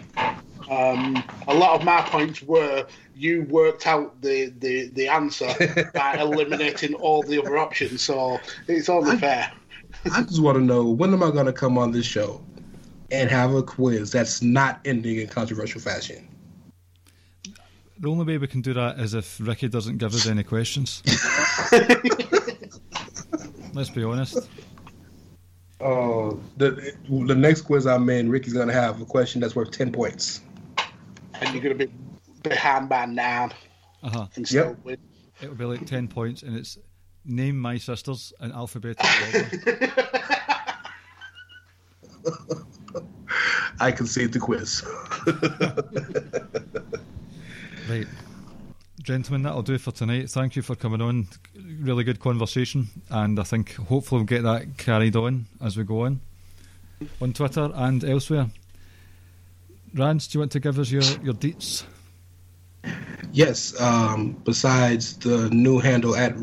Um, 0.70 1.24
a 1.48 1.54
lot 1.54 1.80
of 1.80 1.86
my 1.86 2.02
points 2.02 2.42
were 2.42 2.86
you 3.16 3.44
worked 3.44 3.88
out 3.88 4.22
the, 4.22 4.54
the, 4.60 4.88
the 4.90 5.08
answer 5.08 5.54
by 5.94 6.18
eliminating 6.20 6.94
all 6.96 7.24
the 7.24 7.40
other 7.40 7.58
options, 7.58 8.02
so 8.02 8.40
it's 8.68 8.90
only 8.90 9.18
fair. 9.18 9.52
I 10.12 10.22
just 10.24 10.42
want 10.42 10.58
to 10.58 10.64
know 10.64 10.84
when 10.86 11.14
am 11.14 11.24
I 11.24 11.32
gonna 11.32 11.54
come 11.54 11.78
on 11.78 11.92
this 11.92 12.06
show 12.06 12.46
and 13.12 13.30
have 13.30 13.54
a 13.54 13.64
quiz 13.64 14.12
that's 14.12 14.42
not 14.42 14.80
ending 14.86 15.20
in 15.20 15.28
controversial 15.28 15.82
fashion? 15.82 16.28
The 17.98 18.10
only 18.10 18.26
way 18.26 18.38
we 18.38 18.48
can 18.48 18.62
do 18.62 18.74
that 18.74 19.00
is 19.00 19.14
if 19.14 19.40
Ricky 19.40 19.70
doesn't 19.70 19.98
give 19.98 20.14
us 20.14 20.28
any 20.28 20.44
questions. 20.44 21.02
Let's 23.74 23.90
be 23.90 24.04
honest. 24.04 24.50
Oh, 25.80 26.40
the 26.58 26.94
the 27.10 27.36
next 27.36 27.62
quiz 27.62 27.86
I'm 27.88 28.10
in, 28.10 28.30
Ricky's 28.30 28.54
gonna 28.54 28.74
have 28.74 29.02
a 29.02 29.06
question 29.06 29.40
that's 29.42 29.56
worth 29.56 29.72
ten 29.72 29.92
points. 29.92 30.42
And 31.42 31.54
you're 31.54 31.64
going 31.64 31.78
to 31.78 31.86
be 31.88 31.94
behind 32.44 32.88
by 32.88 33.06
nine 33.06 33.52
Uh 34.02 34.10
huh. 34.10 34.28
Yep. 34.38 34.78
win. 34.86 34.98
It 35.42 35.50
will 35.50 35.56
be 35.56 35.66
like 35.66 35.86
ten 35.86 36.08
points, 36.08 36.44
and 36.44 36.56
it's 36.56 36.78
name 37.26 37.58
my 37.58 37.78
sisters 37.78 38.32
in 38.40 38.52
alphabetical 38.52 39.10
order. 39.26 39.92
I 43.80 43.92
concede 43.92 44.34
the 44.34 44.40
quiz. 44.40 44.84
Right. 47.88 48.08
Gentlemen, 49.04 49.44
that'll 49.44 49.62
do 49.62 49.78
for 49.78 49.92
tonight. 49.92 50.30
Thank 50.30 50.56
you 50.56 50.64
for 50.64 50.76
coming 50.76 51.02
on. 51.02 51.28
Really 51.80 52.04
good 52.04 52.20
conversation, 52.20 52.88
and 53.12 53.40
I 53.40 53.44
think 53.44 53.76
hopefully 53.76 54.20
we'll 54.20 54.26
get 54.26 54.42
that 54.42 54.78
carried 54.78 55.16
on 55.16 55.46
as 55.62 55.78
we 55.78 55.84
go 55.84 56.06
on 56.06 56.22
on 57.22 57.34
Twitter 57.34 57.70
and 57.76 58.04
elsewhere. 58.04 58.48
Rance, 59.94 60.28
do 60.28 60.38
you 60.38 60.40
want 60.40 60.52
to 60.54 60.60
give 60.60 60.80
us 60.80 60.90
your, 60.90 61.04
your 61.24 61.36
deets? 61.36 61.84
Yes. 63.32 63.80
Um, 63.80 64.34
besides 64.44 65.18
the 65.18 65.50
new 65.52 65.80
handle 65.80 66.16
at 66.16 66.34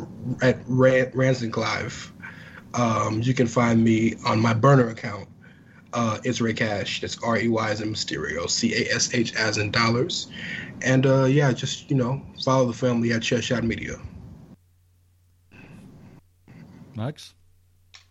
at 0.41 0.59
Ran- 0.67 1.11
Ransom 1.15 1.51
Clive, 1.51 2.13
um, 2.75 3.21
you 3.23 3.35
can 3.35 3.49
find 3.49 3.83
me 3.83 4.15
on 4.25 4.41
my 4.41 4.55
burner 4.55 4.89
account. 4.89 5.29
Uh, 5.93 6.19
it's 6.25 6.41
Rey 6.41 6.55
Cash. 6.55 7.01
That's 7.01 7.23
R 7.23 7.39
E 7.39 7.49
Y 7.49 7.71
as 7.71 7.81
in 7.81 7.93
Mysterio, 7.93 8.49
C 8.49 8.75
A 8.75 8.95
S 8.95 9.15
H 9.15 9.35
as 9.35 9.59
in 9.59 9.71
dollars. 9.71 10.29
And 10.83 11.07
uh, 11.07 11.25
yeah, 11.25 11.53
just 11.53 11.91
you 11.91 11.97
know, 11.97 12.23
follow 12.43 12.67
the 12.67 12.73
family 12.73 13.13
at 13.13 13.23
Chess 13.23 13.45
Shot 13.45 13.65
Media. 13.65 13.97
Mags? 16.95 17.35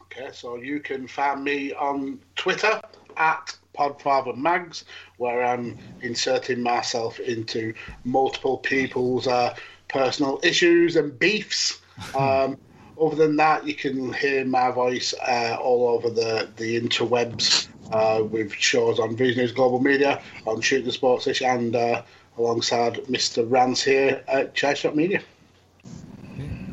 Okay, 0.03 0.29
so 0.33 0.57
you 0.57 0.79
can 0.79 1.07
find 1.07 1.43
me 1.43 1.73
on 1.73 2.19
Twitter 2.35 2.81
at 3.17 3.57
PodfatherMags, 3.77 4.83
where 5.17 5.43
I'm 5.43 5.77
inserting 6.01 6.61
myself 6.61 7.19
into 7.19 7.73
multiple 8.03 8.57
people's 8.57 9.27
uh, 9.27 9.55
personal 9.87 10.39
issues 10.43 10.95
and 10.95 11.17
beefs. 11.17 11.79
Um, 12.17 12.57
other 12.99 13.15
than 13.15 13.35
that, 13.35 13.67
you 13.67 13.75
can 13.75 14.11
hear 14.13 14.43
my 14.43 14.71
voice 14.71 15.13
uh, 15.13 15.55
all 15.59 15.89
over 15.89 16.09
the, 16.09 16.49
the 16.55 16.79
interwebs 16.79 17.67
uh, 17.91 18.23
with 18.23 18.53
shows 18.53 18.99
on 18.99 19.15
Vision 19.15 19.41
News 19.41 19.51
Global 19.51 19.79
Media, 19.79 20.21
on 20.45 20.61
Shoot 20.61 20.83
the 20.83 20.91
Sports 20.91 21.27
Ish, 21.27 21.41
and 21.41 21.75
uh, 21.75 22.03
alongside 22.37 22.95
Mr. 23.05 23.49
Rance 23.49 23.83
here 23.83 24.23
at 24.27 24.53
Chai 24.53 24.73
Shop 24.73 24.95
Media. 24.95 25.21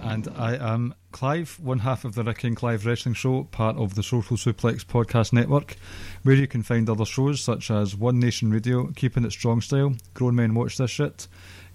And 0.03 0.29
I 0.37 0.57
am 0.57 0.95
Clive, 1.13 1.59
one 1.61 1.81
half 1.81 2.05
of 2.05 2.15
the 2.15 2.23
Ricky 2.23 2.49
and 2.49 2.57
Clive 2.57 2.87
Wrestling 2.87 3.15
Show, 3.15 3.45
part 3.45 3.77
of 3.77 3.95
the 3.95 4.03
Social 4.03 4.37
Suplex 4.37 4.85
Podcast 4.85 5.33
Network, 5.33 5.77
where 6.23 6.37
you 6.37 6.47
can 6.47 6.63
find 6.63 6.89
other 6.89 7.05
shows 7.05 7.41
such 7.41 7.71
as 7.71 7.97
One 7.97 8.19
Nation 8.19 8.51
Radio, 8.51 8.87
Keeping 8.95 9.25
It 9.25 9.33
Strong 9.33 9.63
Style, 9.63 9.95
Grown 10.15 10.37
Men 10.37 10.55
Watch 10.55 10.79
This 10.79 10.91
Shit, 10.91 11.27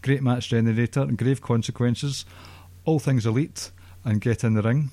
Great 0.01 0.23
Match 0.23 0.49
Generator, 0.49 1.05
Grave 1.05 1.41
Consequences, 1.41 2.25
All 2.85 2.99
Things 2.99 3.25
Elite, 3.25 3.71
and 4.05 4.21
Get 4.21 4.43
in 4.43 4.53
the 4.53 4.61
Ring. 4.61 4.89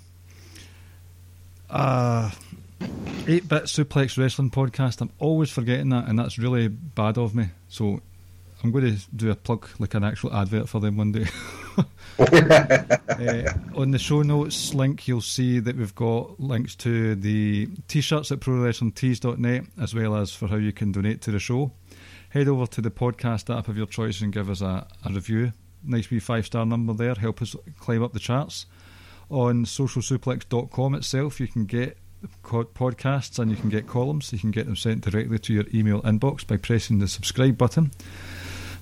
Uh, 1.70 2.30
8 2.80 3.48
Bit 3.48 3.64
Suplex 3.64 4.18
Wrestling 4.18 4.50
Podcast, 4.50 5.00
I'm 5.00 5.10
always 5.18 5.50
forgetting 5.50 5.90
that, 5.90 6.08
and 6.08 6.18
that's 6.18 6.38
really 6.38 6.68
bad 6.68 7.18
of 7.18 7.34
me. 7.34 7.46
So 7.68 8.00
I'm 8.62 8.70
going 8.72 8.96
to 8.96 9.00
do 9.14 9.30
a 9.30 9.34
plug 9.34 9.68
like 9.78 9.94
an 9.94 10.04
actual 10.04 10.34
advert 10.34 10.68
for 10.68 10.80
them 10.80 10.96
one 10.96 11.12
day. 11.12 11.26
Uh, 12.18 13.52
on 13.74 13.90
the 13.90 13.98
show 13.98 14.22
notes 14.22 14.74
link, 14.74 15.06
you'll 15.08 15.20
see 15.20 15.58
that 15.58 15.76
we've 15.76 15.94
got 15.94 16.38
links 16.40 16.74
to 16.74 17.14
the 17.14 17.68
t-shirts 17.88 18.30
at 18.32 18.40
prowrestlingtees.net 18.40 19.64
as 19.80 19.94
well 19.94 20.16
as 20.16 20.32
for 20.32 20.48
how 20.48 20.56
you 20.56 20.72
can 20.72 20.92
donate 20.92 21.22
to 21.22 21.30
the 21.30 21.38
show. 21.38 21.70
Head 22.30 22.48
over 22.48 22.66
to 22.66 22.80
the 22.80 22.90
podcast 22.90 23.56
app 23.56 23.68
of 23.68 23.76
your 23.76 23.86
choice 23.86 24.20
and 24.20 24.32
give 24.32 24.50
us 24.50 24.60
a, 24.60 24.86
a 25.04 25.12
review. 25.12 25.52
Nice 25.82 26.10
wee 26.10 26.18
five 26.18 26.46
star 26.46 26.66
number 26.66 26.92
there. 26.92 27.14
Help 27.14 27.40
us 27.40 27.56
climb 27.78 28.02
up 28.02 28.12
the 28.12 28.18
charts. 28.18 28.66
On 29.30 29.64
socialsuplex.com 29.64 30.94
itself, 30.94 31.40
you 31.40 31.48
can 31.48 31.64
get 31.64 31.96
podcasts 32.42 33.38
and 33.38 33.50
you 33.50 33.56
can 33.56 33.70
get 33.70 33.86
columns. 33.86 34.32
You 34.32 34.38
can 34.38 34.50
get 34.50 34.66
them 34.66 34.76
sent 34.76 35.02
directly 35.02 35.38
to 35.38 35.52
your 35.52 35.64
email 35.72 36.02
inbox 36.02 36.46
by 36.46 36.56
pressing 36.56 36.98
the 36.98 37.08
subscribe 37.08 37.56
button. 37.56 37.90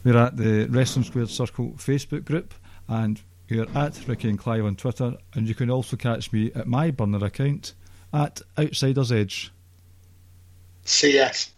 We're 0.05 0.17
at 0.17 0.37
the 0.37 0.67
Wrestling 0.67 1.05
Squared 1.05 1.31
Circle 1.31 1.75
Facebook 1.77 2.25
group 2.25 2.55
and 2.89 3.21
we're 3.51 3.67
at 3.75 4.07
Ricky 4.07 4.29
and 4.29 4.39
Clive 4.39 4.65
on 4.65 4.77
Twitter. 4.77 5.17
And 5.35 5.49
you 5.49 5.55
can 5.55 5.71
also 5.71 5.97
catch 5.97 6.33
me 6.33 6.53
at 6.55 6.67
my 6.67 6.91
burner 6.91 7.25
account 7.25 7.75
at 8.13 8.41
Outsiders 8.59 9.13
Edge. 9.13 9.53
CS. 10.85 11.51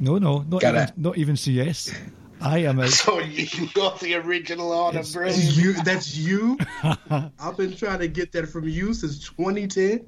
No, 0.00 0.18
no, 0.18 0.42
not 0.42 0.62
even, 0.62 0.92
not 0.96 1.18
even 1.18 1.36
CS. 1.36 1.92
I 2.40 2.58
am 2.58 2.78
a. 2.78 2.88
So 2.88 3.18
you 3.20 3.68
got 3.74 4.00
the 4.00 4.14
original 4.14 4.72
order, 4.72 4.98
It's- 4.98 5.12
brilliant. 5.12 5.56
you, 5.56 5.72
that's 5.82 6.16
you. 6.16 6.58
I've 7.10 7.56
been 7.56 7.74
trying 7.76 7.98
to 8.00 8.08
get 8.08 8.32
that 8.32 8.48
from 8.48 8.68
you 8.68 8.94
since 8.94 9.18
2010. 9.28 10.06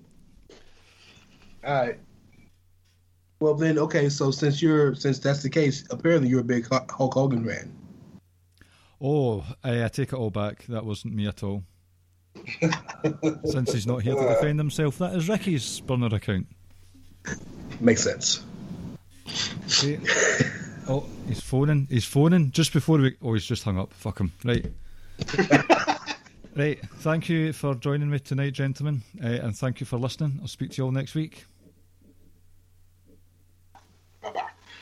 All 1.65 1.75
right. 1.75 1.99
Well 3.41 3.55
then, 3.55 3.79
okay. 3.79 4.09
So 4.09 4.31
since 4.31 4.61
you're 4.63 4.95
since 4.95 5.19
that's 5.19 5.43
the 5.43 5.51
case, 5.51 5.85
apparently 5.91 6.29
you're 6.29 6.41
a 6.41 6.45
big 6.45 6.69
Hulk 6.69 6.91
Hulk 6.91 7.15
Hogan 7.15 7.45
fan. 7.45 7.75
Oh, 9.01 9.45
I, 9.65 9.85
I 9.85 9.89
take 9.89 10.13
it 10.13 10.17
all 10.17 10.31
back. 10.31 10.67
That 10.67 10.85
wasn't 10.85 11.15
me 11.15 11.27
at 11.27 11.43
all. 11.43 11.65
Since 13.45 13.73
he's 13.73 13.87
not 13.87 14.03
here 14.03 14.15
to 14.15 14.21
defend 14.35 14.59
himself, 14.59 14.99
that 14.99 15.15
is 15.17 15.27
Ricky's 15.29 15.81
burner 15.81 16.15
account. 16.15 16.47
Makes 17.81 18.03
sense. 18.05 18.45
Okay. 19.67 19.99
oh, 20.89 21.07
he's 21.27 21.41
phoning. 21.41 21.87
He's 21.91 22.05
phoning 22.05 22.51
just 22.51 22.73
before 22.73 22.99
we. 22.99 23.17
Oh, 23.23 23.35
he's 23.35 23.45
just 23.45 23.65
hung 23.65 23.79
up. 23.79 23.93
Fuck 23.93 24.21
him. 24.21 24.33
Right. 24.45 24.67
right. 26.57 26.81
Thank 26.99 27.29
you 27.29 27.53
for 27.53 27.75
joining 27.75 28.11
me 28.11 28.19
tonight, 28.19 28.53
gentlemen, 28.53 29.03
uh, 29.23 29.27
and 29.27 29.57
thank 29.57 29.81
you 29.81 29.87
for 29.87 29.99
listening. 29.99 30.39
I'll 30.41 30.49
speak 30.49 30.73
to 30.73 30.77
you 30.79 30.85
all 30.85 30.93
next 30.93 31.15
week. 31.15 31.45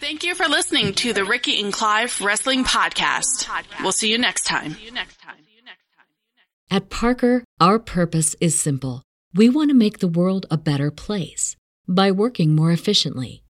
Thank 0.01 0.23
you 0.23 0.35
for 0.35 0.47
listening 0.47 0.95
to 0.95 1.13
the 1.13 1.25
Ricky 1.25 1.61
and 1.61 1.73
Clive 1.73 2.21
Wrestling 2.21 2.65
Podcast. 2.65 3.49
We'll 3.83 3.93
see 3.93 4.11
you 4.11 4.19
next 4.19 4.45
time. 4.45 4.77
At 6.71 6.89
Parker, 6.89 7.45
our 7.61 7.79
purpose 7.79 8.37
is 8.41 8.59
simple. 8.59 9.03
We 9.35 9.49
want 9.49 9.71
to 9.71 9.75
make 9.75 9.99
the 9.99 10.09
world 10.09 10.47
a 10.51 10.57
better 10.57 10.91
place 10.91 11.57
by 11.89 12.11
working 12.11 12.55
more 12.55 12.71
efficiently, 12.71 13.43